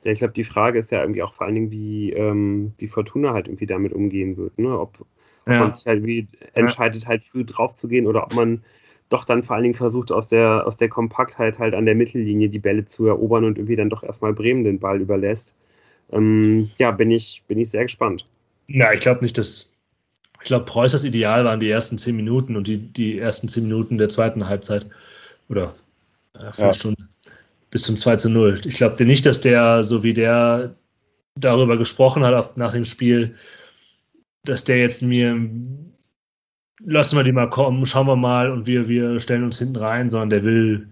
Ja, 0.04 0.12
ich 0.12 0.20
glaube, 0.20 0.34
die 0.34 0.44
Frage 0.44 0.78
ist 0.78 0.92
ja 0.92 1.00
irgendwie 1.00 1.22
auch 1.22 1.32
vor 1.32 1.46
allen 1.46 1.56
Dingen, 1.56 1.70
wie, 1.72 2.12
ähm, 2.12 2.72
wie 2.78 2.86
Fortuna 2.86 3.32
halt 3.32 3.48
irgendwie 3.48 3.66
damit 3.66 3.92
umgehen 3.92 4.36
wird. 4.36 4.56
Ne? 4.58 4.78
Ob, 4.78 5.00
ob 5.00 5.52
ja. 5.52 5.60
man 5.60 5.72
sich 5.72 5.86
halt 5.86 6.04
wie 6.04 6.28
entscheidet, 6.54 7.06
halt 7.06 7.24
früh 7.24 7.44
drauf 7.44 7.74
zu 7.74 7.88
gehen 7.88 8.06
oder 8.06 8.22
ob 8.22 8.34
man 8.34 8.62
doch 9.08 9.24
dann 9.24 9.42
vor 9.42 9.56
allen 9.56 9.62
Dingen 9.62 9.74
versucht, 9.74 10.12
aus 10.12 10.28
der, 10.28 10.66
aus 10.66 10.76
der 10.76 10.88
Kompaktheit 10.88 11.58
halt 11.58 11.74
an 11.74 11.86
der 11.86 11.94
Mittellinie 11.94 12.48
die 12.48 12.58
Bälle 12.58 12.84
zu 12.84 13.06
erobern 13.06 13.44
und 13.44 13.58
irgendwie 13.58 13.76
dann 13.76 13.90
doch 13.90 14.02
erstmal 14.02 14.34
Bremen 14.34 14.64
den 14.64 14.78
Ball 14.78 15.00
überlässt. 15.00 15.54
Ähm, 16.12 16.70
ja, 16.78 16.90
bin 16.90 17.10
ich, 17.10 17.42
bin 17.48 17.58
ich 17.58 17.70
sehr 17.70 17.84
gespannt. 17.84 18.24
Ja, 18.66 18.92
ich 18.92 19.00
glaube 19.00 19.22
nicht, 19.22 19.38
dass. 19.38 19.74
Ich 20.40 20.46
glaube, 20.46 20.66
Preußers 20.66 21.02
Ideal 21.02 21.44
waren 21.44 21.58
die 21.58 21.68
ersten 21.68 21.98
zehn 21.98 22.14
Minuten 22.14 22.56
und 22.56 22.68
die, 22.68 22.78
die 22.78 23.18
ersten 23.18 23.48
zehn 23.48 23.64
Minuten 23.64 23.98
der 23.98 24.08
zweiten 24.08 24.48
Halbzeit. 24.48 24.86
Oder 25.48 25.74
äh, 26.34 26.52
fünf 26.52 26.58
ja. 26.58 26.74
Stunden. 26.74 27.08
Bis 27.70 27.82
zum 27.82 27.96
2 27.96 28.16
zu 28.16 28.30
0. 28.30 28.62
Ich 28.64 28.76
glaube 28.76 29.04
nicht, 29.04 29.26
dass 29.26 29.40
der, 29.40 29.82
so 29.82 30.02
wie 30.02 30.14
der 30.14 30.74
darüber 31.34 31.76
gesprochen 31.76 32.24
hat 32.24 32.56
nach 32.56 32.72
dem 32.72 32.84
Spiel, 32.84 33.34
dass 34.44 34.64
der 34.64 34.78
jetzt 34.78 35.02
mir 35.02 35.36
lassen 36.80 37.16
wir 37.16 37.24
die 37.24 37.32
mal 37.32 37.50
kommen, 37.50 37.86
schauen 37.86 38.06
wir 38.06 38.16
mal 38.16 38.50
und 38.50 38.66
wir, 38.66 38.88
wir 38.88 39.20
stellen 39.20 39.44
uns 39.44 39.58
hinten 39.58 39.76
rein, 39.76 40.10
sondern 40.10 40.30
der 40.30 40.44
will, 40.44 40.88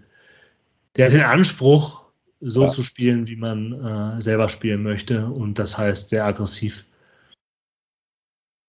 der 0.95 1.07
hat 1.07 1.13
den 1.13 1.21
Anspruch, 1.21 2.05
so 2.39 2.63
ja. 2.63 2.69
zu 2.69 2.83
spielen, 2.83 3.27
wie 3.27 3.35
man 3.35 4.17
äh, 4.17 4.21
selber 4.21 4.49
spielen 4.49 4.83
möchte 4.83 5.25
und 5.25 5.57
das 5.57 5.77
heißt 5.77 6.09
sehr 6.09 6.25
aggressiv. 6.25 6.85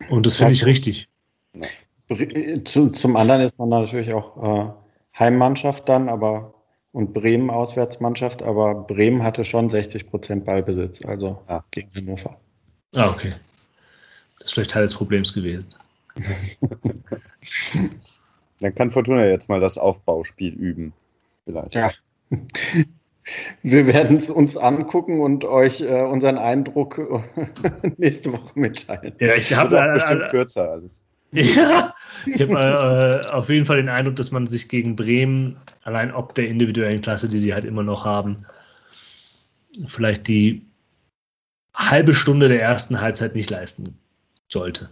Und 0.08 0.24
das 0.24 0.36
finde 0.36 0.54
ich 0.54 0.64
richtig. 0.64 1.08
Zu, 2.64 2.88
zum 2.90 3.16
anderen 3.16 3.42
ist 3.42 3.58
man 3.58 3.68
natürlich 3.68 4.14
auch 4.14 4.42
äh, 4.42 4.72
Heimmannschaft 5.18 5.88
dann, 5.88 6.08
aber 6.08 6.54
und 6.92 7.12
Bremen 7.12 7.50
Auswärtsmannschaft, 7.50 8.42
aber 8.42 8.74
Bremen 8.74 9.22
hatte 9.22 9.44
schon 9.44 9.68
60 9.68 10.08
Prozent 10.08 10.44
Ballbesitz, 10.46 11.04
also 11.04 11.42
ja. 11.48 11.62
gegen 11.70 11.90
Hannover. 11.94 12.36
Ah, 12.96 13.10
okay. 13.10 13.34
Das 14.38 14.46
ist 14.46 14.54
vielleicht 14.54 14.70
Teil 14.70 14.82
des 14.82 14.94
Problems 14.94 15.32
gewesen. 15.34 15.74
Dann 18.60 18.74
kann 18.74 18.90
Fortuna 18.90 19.26
jetzt 19.26 19.48
mal 19.48 19.60
das 19.60 19.78
Aufbauspiel 19.78 20.52
üben. 20.52 20.92
Vielleicht. 21.44 21.74
Ja. 21.74 21.90
Wir 23.62 23.86
werden 23.86 24.16
es 24.16 24.30
uns 24.30 24.56
angucken 24.56 25.20
und 25.20 25.44
euch 25.44 25.80
äh, 25.80 26.02
unseren 26.02 26.38
Eindruck 26.38 26.98
nächste 27.98 28.32
Woche 28.32 28.58
mitteilen. 28.58 29.14
Ja, 29.18 29.34
ich 29.34 29.54
habe 29.56 29.78
äh, 29.78 29.92
bestimmt 29.92 30.22
äh, 30.22 30.28
kürzer 30.28 30.70
alles. 30.70 31.00
Ja, 31.30 31.94
ich 32.24 32.40
habe 32.40 33.22
äh, 33.22 33.28
auf 33.28 33.50
jeden 33.50 33.66
Fall 33.66 33.76
den 33.76 33.90
Eindruck, 33.90 34.16
dass 34.16 34.30
man 34.30 34.46
sich 34.46 34.66
gegen 34.70 34.96
Bremen 34.96 35.58
allein 35.82 36.10
ob 36.10 36.34
der 36.34 36.48
individuellen 36.48 37.02
Klasse, 37.02 37.28
die 37.28 37.38
sie 37.38 37.52
halt 37.52 37.66
immer 37.66 37.82
noch 37.82 38.06
haben, 38.06 38.46
vielleicht 39.86 40.26
die 40.26 40.62
halbe 41.74 42.14
Stunde 42.14 42.48
der 42.48 42.62
ersten 42.62 43.02
Halbzeit 43.02 43.34
nicht 43.34 43.50
leisten 43.50 43.98
sollte. 44.48 44.88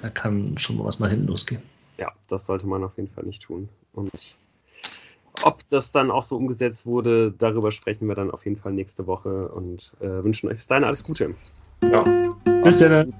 Da 0.00 0.10
kann 0.10 0.56
schon 0.58 0.76
mal 0.76 0.84
was 0.84 1.00
nach 1.00 1.08
hinten 1.08 1.26
losgehen. 1.26 1.62
Ja, 1.98 2.12
das 2.28 2.46
sollte 2.46 2.66
man 2.66 2.84
auf 2.84 2.96
jeden 2.96 3.08
Fall 3.08 3.24
nicht 3.24 3.42
tun. 3.42 3.68
Und 3.92 4.36
ob 5.42 5.68
das 5.70 5.92
dann 5.92 6.10
auch 6.10 6.24
so 6.24 6.36
umgesetzt 6.36 6.86
wurde, 6.86 7.32
darüber 7.32 7.72
sprechen 7.72 8.08
wir 8.08 8.14
dann 8.14 8.30
auf 8.30 8.44
jeden 8.44 8.56
Fall 8.56 8.72
nächste 8.72 9.06
Woche 9.06 9.48
und 9.48 9.92
äh, 10.00 10.22
wünschen 10.22 10.48
euch 10.48 10.56
bis 10.56 10.66
dahin 10.66 10.84
alles 10.84 11.04
Gute. 11.04 11.34
Ja. 11.82 12.00
Bis 12.62 12.76
dann. 12.76 13.12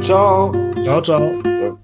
Ciao. 0.00 0.52
Ciao, 0.84 1.02
ciao. 1.02 1.78